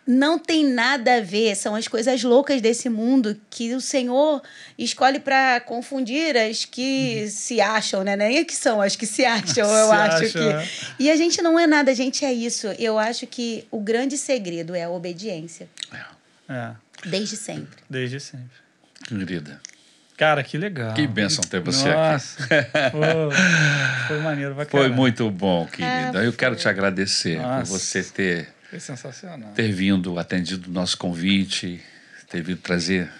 não 0.05 0.39
tem 0.39 0.65
nada 0.65 1.17
a 1.17 1.21
ver, 1.21 1.55
são 1.55 1.75
as 1.75 1.87
coisas 1.87 2.23
loucas 2.23 2.59
desse 2.61 2.89
mundo 2.89 3.39
que 3.49 3.73
o 3.75 3.79
Senhor 3.81 4.41
escolhe 4.77 5.19
para 5.19 5.59
confundir 5.61 6.35
as 6.35 6.65
que 6.65 7.27
se 7.29 7.61
acham, 7.61 8.03
né? 8.03 8.15
Nem 8.15 8.37
é 8.39 8.43
que 8.43 8.55
são 8.55 8.81
as 8.81 8.95
que 8.95 9.05
se 9.05 9.23
acham, 9.23 9.63
eu 9.69 9.87
Se 9.87 9.93
acho 9.93 10.15
acham, 10.25 10.29
que. 10.29 10.39
é. 10.39 10.67
E 10.99 11.11
a 11.11 11.15
gente 11.15 11.41
não 11.41 11.57
é 11.59 11.67
nada, 11.67 11.91
a 11.91 11.93
gente 11.93 12.25
é 12.25 12.33
isso. 12.33 12.67
Eu 12.79 12.97
acho 12.97 13.27
que 13.27 13.65
o 13.71 13.79
grande 13.79 14.17
segredo 14.17 14.73
é 14.75 14.83
a 14.83 14.89
obediência, 14.89 15.69
É, 16.49 16.71
desde 17.05 17.37
sempre. 17.37 17.77
desde 17.89 18.19
sempre. 18.19 18.59
Querida, 19.07 19.59
Cara, 20.17 20.43
que 20.43 20.57
legal. 20.57 20.93
que 20.93 21.07
bênção 21.07 21.43
ter 21.43 21.59
você 21.61 21.89
aqui. 21.89 21.97
Nossa, 21.97 22.47
Pô, 22.91 24.07
foi 24.07 24.19
maneiro, 24.19 24.53
bacana. 24.53 24.83
Foi 24.83 24.93
muito 24.93 25.29
bom, 25.31 25.65
querida. 25.65 26.19
Ah, 26.19 26.23
Eu 26.23 26.33
quero 26.33 26.55
te 26.55 26.67
agradecer 26.67 27.37
por 27.37 27.47
Nossa. 27.47 27.71
você 27.79 28.03
ter, 28.03 28.49
Foi 28.71 28.79
sensacional. 28.79 29.51
ter 29.51 29.69
vindo, 29.73 30.17
atendido 30.17 30.69
o 30.69 30.73
nosso 30.73 30.97
convite, 30.97 31.81
ter 32.29 32.41
vindo 32.41 32.61
trazer 32.61 33.11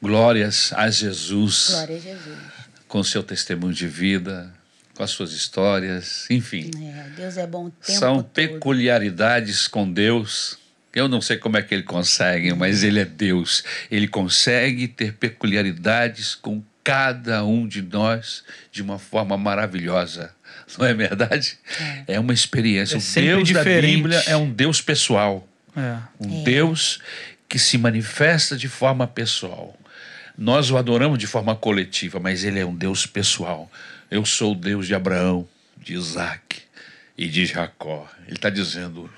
glórias 0.00 0.74
a 0.74 0.90
Jesus 0.90 1.68
Glória 1.70 1.96
a 1.96 1.98
Jesus. 1.98 2.38
com 2.86 3.02
seu 3.02 3.22
testemunho 3.22 3.72
de 3.72 3.88
vida, 3.88 4.52
com 4.94 5.02
as 5.02 5.10
suas 5.10 5.32
histórias, 5.32 6.26
enfim. 6.28 6.70
É, 6.82 7.08
Deus 7.16 7.38
é 7.38 7.46
bom 7.46 7.68
o 7.68 7.70
tempo 7.70 7.98
São 7.98 8.16
todo. 8.16 8.26
peculiaridades 8.26 9.66
com 9.66 9.90
Deus. 9.90 10.58
Eu 10.92 11.08
não 11.08 11.22
sei 11.22 11.38
como 11.38 11.56
é 11.56 11.62
que 11.62 11.74
ele 11.74 11.82
consegue, 11.82 12.52
mas 12.52 12.82
ele 12.82 13.00
é 13.00 13.06
Deus. 13.06 13.64
Ele 13.90 14.06
consegue 14.06 14.86
ter 14.86 15.14
peculiaridades 15.14 16.34
com 16.34 16.62
cada 16.84 17.42
um 17.42 17.66
de 17.66 17.80
nós 17.80 18.44
de 18.70 18.82
uma 18.82 18.98
forma 18.98 19.38
maravilhosa. 19.38 20.34
Não 20.78 20.86
é 20.86 20.92
verdade? 20.94 21.56
É, 22.06 22.18
uma 22.20 22.32
experiência. 22.34 22.96
É 22.96 22.98
o 22.98 23.22
Deus 23.22 23.50
da 23.52 23.60
diferente. 23.60 23.96
Bíblia 23.96 24.22
é 24.26 24.36
um 24.36 24.50
Deus 24.50 24.80
pessoal. 24.80 25.48
É. 25.76 25.96
Um 26.20 26.42
Deus 26.44 27.00
que 27.48 27.58
se 27.58 27.78
manifesta 27.78 28.56
de 28.56 28.68
forma 28.68 29.06
pessoal. 29.06 29.74
Nós 30.36 30.70
o 30.70 30.76
adoramos 30.76 31.18
de 31.18 31.26
forma 31.26 31.56
coletiva, 31.56 32.20
mas 32.20 32.44
ele 32.44 32.60
é 32.60 32.66
um 32.66 32.74
Deus 32.74 33.06
pessoal. 33.06 33.70
Eu 34.10 34.24
sou 34.24 34.52
o 34.52 34.54
Deus 34.54 34.86
de 34.86 34.94
Abraão, 34.94 35.48
de 35.76 35.94
Isaac 35.94 36.62
e 37.16 37.26
de 37.28 37.46
Jacó. 37.46 38.08
Ele 38.26 38.36
está 38.36 38.48
dizendo, 38.50 39.10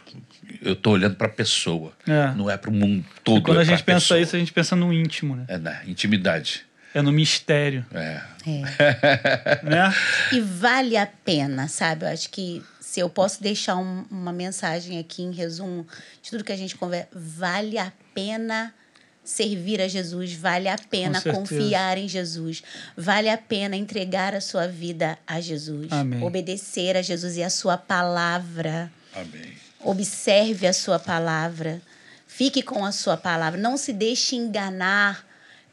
eu 0.62 0.72
estou 0.72 0.94
olhando 0.94 1.16
para 1.16 1.26
a 1.26 1.30
pessoa, 1.30 1.92
É. 2.06 2.32
não 2.34 2.48
é 2.50 2.56
para 2.56 2.70
o 2.70 2.72
mundo 2.72 3.04
todo. 3.22 3.38
E 3.38 3.42
quando 3.42 3.58
é 3.58 3.60
a 3.60 3.64
gente 3.64 3.82
pensa 3.82 4.00
pessoa. 4.00 4.20
isso, 4.20 4.36
a 4.36 4.38
gente 4.38 4.52
pensa 4.52 4.74
no 4.76 4.92
íntimo, 4.92 5.36
né? 5.36 5.44
É 5.48 5.58
na 5.58 5.84
intimidade. 5.86 6.64
É 6.94 7.00
no 7.02 7.12
mistério, 7.12 7.84
É. 7.94 8.20
É. 8.46 9.60
né? 9.62 9.94
E 10.32 10.40
vale 10.40 10.96
a 10.96 11.06
pena, 11.06 11.68
sabe? 11.68 12.04
Eu 12.04 12.08
acho 12.10 12.28
que 12.30 12.62
se 12.80 12.98
eu 13.00 13.08
posso 13.08 13.42
deixar 13.42 13.76
um- 13.76 14.04
uma 14.10 14.32
mensagem 14.32 14.98
aqui 14.98 15.22
em 15.22 15.30
resumo 15.32 15.86
de 16.22 16.30
tudo 16.30 16.42
que 16.42 16.52
a 16.52 16.56
gente 16.56 16.74
conversa, 16.76 17.08
vale 17.12 17.78
a 17.78 17.92
pena 18.14 18.74
servir 19.22 19.80
a 19.80 19.86
Jesus, 19.86 20.32
vale 20.32 20.68
a 20.68 20.76
pena 20.76 21.20
confiar 21.20 21.96
em 21.98 22.08
Jesus, 22.08 22.62
vale 22.96 23.28
a 23.28 23.38
pena 23.38 23.76
entregar 23.76 24.34
a 24.34 24.40
sua 24.40 24.66
vida 24.66 25.16
a 25.26 25.40
Jesus, 25.40 25.92
Amém. 25.92 26.22
obedecer 26.24 26.96
a 26.96 27.02
Jesus 27.02 27.36
e 27.36 27.42
a 27.42 27.50
sua 27.50 27.76
palavra. 27.78 28.90
Amém. 29.14 29.52
Observe 29.84 30.66
a 30.66 30.72
sua 30.72 30.98
palavra. 30.98 31.80
Fique 32.26 32.62
com 32.62 32.84
a 32.84 32.90
sua 32.92 33.16
palavra. 33.16 33.60
Não 33.60 33.76
se 33.76 33.92
deixe 33.92 34.34
enganar 34.36 35.24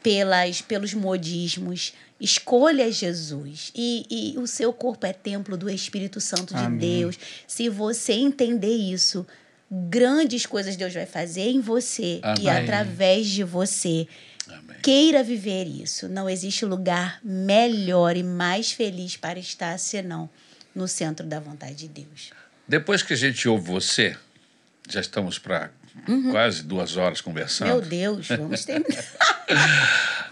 pelas, 0.08 0.62
pelos 0.62 0.94
modismos. 0.94 1.94
Escolha 2.20 2.90
Jesus. 2.90 3.74
E, 3.76 4.06
e 4.10 4.40
o 4.40 4.48
seu 4.48 4.72
corpo 4.72 5.06
é 5.06 5.12
templo 5.12 5.58
do 5.58 5.70
Espírito 5.70 6.22
Santo 6.22 6.54
de 6.56 6.62
Amém. 6.62 6.80
Deus. 6.80 7.20
Se 7.46 7.68
você 7.68 8.14
entender 8.14 8.74
isso, 8.74 9.28
grandes 9.70 10.46
coisas 10.46 10.78
Deus 10.78 10.94
vai 10.94 11.06
fazer 11.06 11.50
em 11.50 11.60
você 11.60 12.22
e 12.40 12.48
Amém. 12.48 12.64
através 12.64 13.28
de 13.28 13.44
você. 13.44 14.08
Amém. 14.48 14.78
Queira 14.82 15.22
viver 15.22 15.66
isso. 15.66 16.08
Não 16.08 16.30
existe 16.30 16.66
lugar 16.66 17.20
melhor 17.22 18.16
e 18.16 18.24
mais 18.24 18.72
feliz 18.72 19.18
para 19.18 19.38
estar 19.38 19.78
senão 19.78 20.30
no 20.74 20.88
centro 20.88 21.26
da 21.26 21.42
vontade 21.42 21.76
de 21.76 21.88
Deus. 21.90 22.32
Depois 22.66 23.04
que 23.04 23.12
a 23.12 23.18
gente 23.18 23.48
ouve 23.50 23.68
você, 23.68 24.16
já 24.90 25.02
estamos 25.02 25.38
para 25.38 25.70
quase 26.32 26.64
duas 26.64 26.98
horas 26.98 27.22
conversando. 27.22 27.70
Uhum. 27.70 27.78
Meu 27.80 27.86
Deus, 27.86 28.28
vamos 28.28 28.66
terminar. 28.66 29.04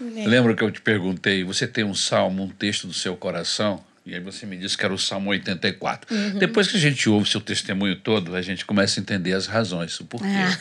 Lembra 0.00 0.54
que 0.54 0.62
eu 0.62 0.70
te 0.70 0.80
perguntei, 0.80 1.44
você 1.44 1.66
tem 1.66 1.84
um 1.84 1.94
salmo, 1.94 2.44
um 2.44 2.48
texto 2.48 2.86
do 2.86 2.92
seu 2.92 3.16
coração? 3.16 3.82
E 4.06 4.14
aí 4.14 4.20
você 4.20 4.46
me 4.46 4.56
disse 4.56 4.78
que 4.78 4.84
era 4.84 4.94
o 4.94 4.98
Salmo 4.98 5.30
84. 5.30 6.14
Uhum. 6.14 6.38
Depois 6.38 6.68
que 6.68 6.76
a 6.76 6.80
gente 6.80 7.08
ouve 7.08 7.28
seu 7.28 7.40
testemunho 7.40 7.96
todo, 7.96 8.36
a 8.36 8.42
gente 8.42 8.64
começa 8.64 9.00
a 9.00 9.02
entender 9.02 9.32
as 9.32 9.48
razões, 9.48 9.98
o 9.98 10.04
porquê. 10.04 10.28
Ah. 10.28 10.58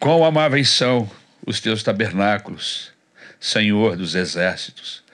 Quão 0.00 0.24
amáveis 0.24 0.68
são 0.68 1.08
os 1.46 1.60
teus 1.60 1.84
tabernáculos, 1.84 2.90
Senhor 3.38 3.96
dos 3.96 4.16
exércitos. 4.16 5.04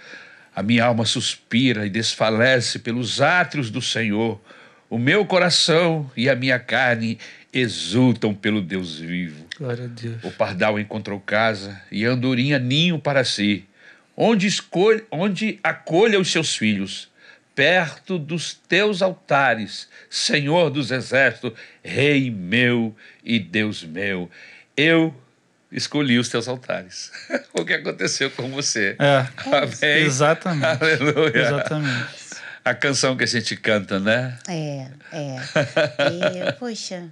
A 0.54 0.62
minha 0.62 0.86
alma 0.86 1.04
suspira 1.04 1.84
e 1.84 1.90
desfalece 1.90 2.78
pelos 2.78 3.20
átrios 3.20 3.70
do 3.70 3.82
Senhor. 3.82 4.40
O 4.88 4.96
meu 4.96 5.26
coração 5.26 6.10
e 6.16 6.30
a 6.30 6.34
minha 6.34 6.58
carne 6.58 7.18
exultam 7.58 8.34
pelo 8.34 8.60
Deus 8.60 8.98
vivo. 8.98 9.46
Glória 9.56 9.84
a 9.84 9.88
Deus. 9.88 10.22
O 10.22 10.30
pardal 10.30 10.78
encontrou 10.78 11.18
casa 11.18 11.80
e 11.90 12.04
a 12.04 12.10
andorinha 12.10 12.58
ninho 12.58 12.98
para 12.98 13.24
si, 13.24 13.64
onde, 14.16 14.46
escolhe, 14.46 15.04
onde 15.10 15.58
acolha 15.62 16.20
os 16.20 16.30
seus 16.30 16.56
filhos, 16.56 17.08
perto 17.54 18.18
dos 18.18 18.54
teus 18.54 19.00
altares, 19.00 19.88
Senhor 20.10 20.70
dos 20.70 20.90
exércitos, 20.90 21.52
Rei 21.82 22.30
meu 22.30 22.94
e 23.24 23.38
Deus 23.38 23.82
meu. 23.82 24.30
Eu 24.76 25.14
escolhi 25.72 26.18
os 26.18 26.28
teus 26.28 26.48
altares. 26.48 27.10
o 27.54 27.64
que 27.64 27.72
aconteceu 27.72 28.30
com 28.30 28.50
você? 28.50 28.96
É, 28.98 29.26
Amém. 29.46 30.04
exatamente. 30.04 30.82
Aleluia. 30.82 31.38
Exatamente. 31.38 32.25
A 32.66 32.74
canção 32.74 33.16
que 33.16 33.22
a 33.22 33.26
gente 33.28 33.56
canta, 33.56 34.00
né? 34.00 34.36
É, 34.48 34.88
é. 35.12 35.36
E, 36.50 36.52
poxa, 36.54 37.04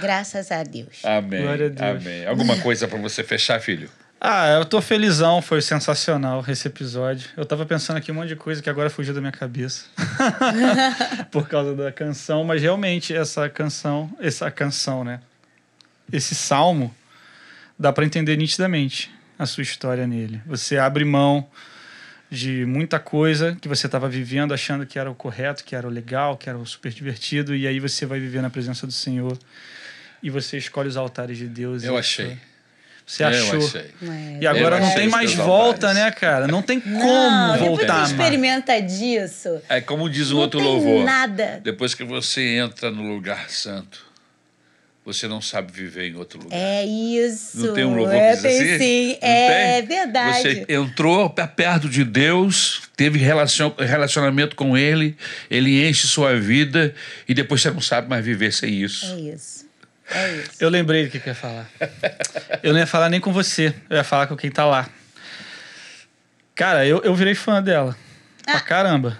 graças 0.00 0.52
a 0.52 0.62
Deus. 0.62 1.04
Amém. 1.04 1.42
Glória 1.42 1.66
a 1.66 1.70
Deus. 1.70 2.06
Amém. 2.06 2.24
Alguma 2.24 2.56
coisa 2.60 2.86
para 2.86 3.00
você 3.00 3.24
fechar, 3.24 3.60
filho? 3.60 3.90
Ah, 4.20 4.46
eu 4.50 4.64
tô 4.64 4.80
felizão, 4.80 5.42
foi 5.42 5.60
sensacional 5.60 6.44
esse 6.46 6.68
episódio. 6.68 7.28
Eu 7.36 7.44
tava 7.44 7.66
pensando 7.66 7.96
aqui 7.96 8.12
um 8.12 8.14
monte 8.14 8.28
de 8.28 8.36
coisa 8.36 8.62
que 8.62 8.70
agora 8.70 8.88
fugiu 8.88 9.12
da 9.12 9.20
minha 9.20 9.32
cabeça. 9.32 9.86
Por 11.32 11.48
causa 11.48 11.74
da 11.74 11.90
canção, 11.90 12.44
mas 12.44 12.62
realmente 12.62 13.12
essa 13.12 13.48
canção, 13.48 14.08
essa 14.20 14.52
canção, 14.52 15.02
né? 15.02 15.18
Esse 16.12 16.36
salmo 16.36 16.94
dá 17.76 17.92
para 17.92 18.04
entender 18.04 18.36
nitidamente 18.36 19.12
a 19.36 19.46
sua 19.46 19.64
história 19.64 20.06
nele. 20.06 20.40
Você 20.46 20.78
abre 20.78 21.04
mão 21.04 21.48
de 22.32 22.64
muita 22.64 22.98
coisa 22.98 23.54
que 23.60 23.68
você 23.68 23.84
estava 23.84 24.08
vivendo 24.08 24.54
achando 24.54 24.86
que 24.86 24.98
era 24.98 25.10
o 25.10 25.14
correto, 25.14 25.62
que 25.62 25.76
era 25.76 25.86
o 25.86 25.90
legal, 25.90 26.34
que 26.34 26.48
era 26.48 26.56
o 26.56 26.64
super 26.64 26.90
divertido 26.90 27.54
e 27.54 27.66
aí 27.66 27.78
você 27.78 28.06
vai 28.06 28.18
viver 28.18 28.40
na 28.40 28.48
presença 28.48 28.86
do 28.86 28.92
Senhor 28.92 29.36
e 30.22 30.30
você 30.30 30.56
escolhe 30.56 30.88
os 30.88 30.96
altares 30.96 31.36
de 31.36 31.46
Deus. 31.46 31.84
Eu 31.84 31.94
e- 31.94 31.98
achei. 31.98 32.38
Você 33.04 33.22
Eu 33.24 33.28
achou. 33.28 33.58
achei. 33.66 33.90
É, 34.02 34.38
E 34.40 34.46
agora 34.46 34.76
Eu 34.76 34.80
não 34.80 34.86
achei 34.88 35.00
tem 35.02 35.08
mais 35.10 35.34
volta, 35.34 35.88
altares. 35.88 35.98
né, 35.98 36.10
cara? 36.12 36.46
Não 36.46 36.62
tem 36.62 36.80
como 36.80 36.98
Não, 37.04 37.58
voltar, 37.58 37.98
mais. 37.98 38.10
experimenta 38.12 38.80
disso, 38.80 39.60
É 39.68 39.80
como 39.82 40.08
diz 40.08 40.30
o 40.30 40.34
não 40.34 40.40
outro 40.40 40.58
tem 40.60 40.66
louvor. 40.68 41.04
nada. 41.04 41.60
Depois 41.62 41.94
que 41.94 42.04
você 42.04 42.40
entra 42.56 42.90
no 42.90 43.12
lugar 43.12 43.50
santo, 43.50 44.06
você 45.04 45.26
não 45.26 45.40
sabe 45.40 45.72
viver 45.72 46.08
em 46.10 46.14
outro 46.16 46.38
lugar. 46.40 46.56
É 46.56 46.84
isso. 46.84 47.66
Não 47.66 47.74
tem 47.74 47.84
um 47.84 47.94
louvor 47.96 48.14
é, 48.14 48.30
que 48.30 48.32
diz 48.34 48.42
tem 48.42 48.60
assim? 48.74 48.78
sim. 48.78 49.18
Não 49.20 49.28
é 49.28 49.82
tem? 49.82 49.86
verdade. 49.96 50.38
Você 50.42 50.66
entrou 50.68 51.28
pra 51.30 51.46
perto 51.48 51.88
de 51.88 52.04
Deus, 52.04 52.82
teve 52.96 53.18
relacion- 53.18 53.74
relacionamento 53.78 54.54
com 54.54 54.76
Ele, 54.78 55.16
Ele 55.50 55.86
enche 55.88 56.06
sua 56.06 56.38
vida 56.38 56.94
e 57.28 57.34
depois 57.34 57.60
você 57.60 57.70
não 57.70 57.80
sabe 57.80 58.08
mais 58.08 58.24
viver 58.24 58.52
sem 58.52 58.72
isso. 58.82 59.06
É 59.06 59.18
isso. 59.20 59.62
É 60.10 60.32
isso. 60.36 60.50
Eu 60.60 60.68
lembrei 60.68 61.04
do 61.06 61.10
que, 61.10 61.16
eu 61.18 61.22
ia 61.26 61.34
falar. 61.34 61.68
Eu 62.62 62.72
não 62.72 62.78
ia 62.80 62.86
falar 62.86 63.08
nem 63.08 63.18
com 63.20 63.32
você, 63.32 63.74
eu 63.90 63.96
ia 63.96 64.04
falar 64.04 64.26
com 64.26 64.36
quem 64.36 64.50
tá 64.50 64.64
lá. 64.64 64.88
Cara, 66.54 66.86
eu, 66.86 67.00
eu 67.02 67.14
virei 67.14 67.34
fã 67.34 67.62
dela. 67.62 67.96
Pra 68.44 68.56
Ah. 68.56 68.60
caramba. 68.60 69.18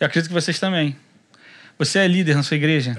Eu 0.00 0.06
acredito 0.06 0.28
que 0.28 0.34
vocês 0.34 0.58
também. 0.58 0.96
Você 1.78 1.98
é 1.98 2.08
líder 2.08 2.34
na 2.36 2.42
sua 2.42 2.56
igreja? 2.56 2.96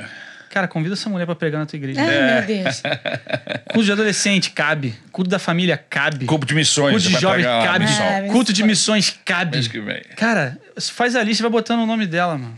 Cara, 0.56 0.70
convida 0.70 0.94
essa 0.94 1.10
mulher 1.10 1.26
pra 1.26 1.36
pregar 1.36 1.60
na 1.60 1.66
tua 1.66 1.76
igreja. 1.76 2.00
Ai, 2.00 2.08
É. 2.16 2.36
meu 2.48 2.64
Deus. 2.64 2.82
Culto 3.74 3.84
de 3.84 3.92
adolescente, 3.92 4.52
cabe. 4.52 4.96
Culto 5.12 5.30
da 5.30 5.38
família, 5.38 5.76
cabe. 5.78 6.26
Culto 6.26 6.46
de 6.46 6.56
missões, 6.56 7.04
Culto 7.04 7.20
de 7.20 7.26
vai 7.26 7.42
lá, 7.44 7.66
cabe. 7.66 7.86
Ah, 7.86 8.32
Culto 8.32 8.54
de 8.54 8.64
missões, 8.64 9.14
cabe. 9.26 9.68
Que. 9.68 9.82
Cara, 10.16 10.58
faz 10.80 11.14
a 11.14 11.22
lista 11.24 11.42
e 11.42 11.44
vai 11.44 11.52
botando 11.52 11.82
o 11.82 11.86
nome 11.86 12.08
dela, 12.08 12.38
mano. 12.38 12.56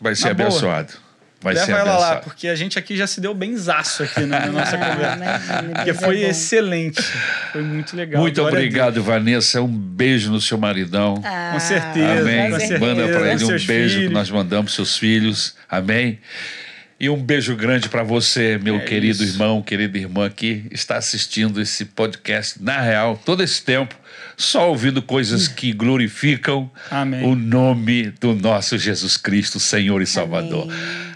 Vai 0.00 0.14
ser 0.14 0.28
Na 0.28 0.34
boa. 0.34 0.48
abençoado. 0.48 0.92
Vai 1.42 1.56
ser 1.56 1.62
Leva 1.62 1.72
ela 1.78 1.90
abençoado. 1.94 2.14
lá, 2.14 2.20
porque 2.20 2.46
a 2.46 2.54
gente 2.54 2.78
aqui 2.78 2.96
já 2.96 3.08
se 3.08 3.20
deu 3.20 3.34
benzaço 3.34 4.04
aqui 4.04 4.20
na, 4.20 4.40
na 4.40 4.46
nossa 4.52 4.76
Ah, 4.76 4.86
conversa. 4.92 5.16
imagina, 5.16 5.74
Porque 5.74 5.94
foi 5.94 6.22
é 6.22 6.28
excelente. 6.28 7.02
Foi 7.50 7.62
muito 7.62 7.96
legal. 7.96 8.22
Muito 8.22 8.36
Glória 8.40 8.58
obrigado, 8.58 9.02
Vanessa. 9.02 9.60
Um 9.60 9.66
beijo 9.66 10.30
no 10.30 10.40
seu 10.40 10.56
maridão. 10.56 11.20
Ah, 11.24 11.50
Com 11.54 11.58
certeza. 11.58 12.20
Amém. 12.20 12.50
com 12.52 12.60
certeza. 12.60 12.78
Manda 12.78 13.08
para 13.08 13.32
ele 13.32 13.44
um 13.44 13.48
beijo 13.48 13.66
que 13.96 14.00
filhos. 14.02 14.12
nós 14.12 14.30
mandamos 14.30 14.72
seus 14.72 14.96
filhos. 14.96 15.56
Amém. 15.68 16.20
E 17.00 17.08
um 17.08 17.16
beijo 17.16 17.56
grande 17.56 17.88
para 17.88 18.02
você, 18.02 18.58
meu 18.62 18.76
É 18.76 18.80
querido 18.80 19.24
isso. 19.24 19.32
irmão, 19.34 19.62
querida 19.62 19.96
irmã 19.96 20.28
que 20.28 20.66
está 20.70 20.96
assistindo 20.98 21.58
esse 21.60 21.86
podcast 21.86 22.62
na 22.62 22.78
real 22.78 23.18
todo 23.24 23.42
esse 23.42 23.62
tempo, 23.62 23.94
só 24.36 24.68
ouvindo 24.68 25.00
coisas 25.00 25.48
que 25.48 25.72
glorificam 25.72 26.70
Amém. 26.90 27.24
o 27.24 27.34
nome 27.34 28.10
do 28.20 28.34
nosso 28.34 28.76
Jesus 28.76 29.16
Cristo, 29.16 29.58
Senhor 29.58 30.02
e 30.02 30.06
Salvador. 30.06 30.68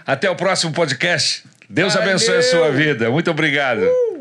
Até 0.07 0.27
o 0.27 0.35
próximo 0.35 0.73
podcast. 0.73 1.43
Deus 1.69 1.93
Valeu. 1.93 2.09
abençoe 2.09 2.37
a 2.37 2.41
sua 2.41 2.71
vida. 2.71 3.11
Muito 3.11 3.29
obrigado. 3.29 4.14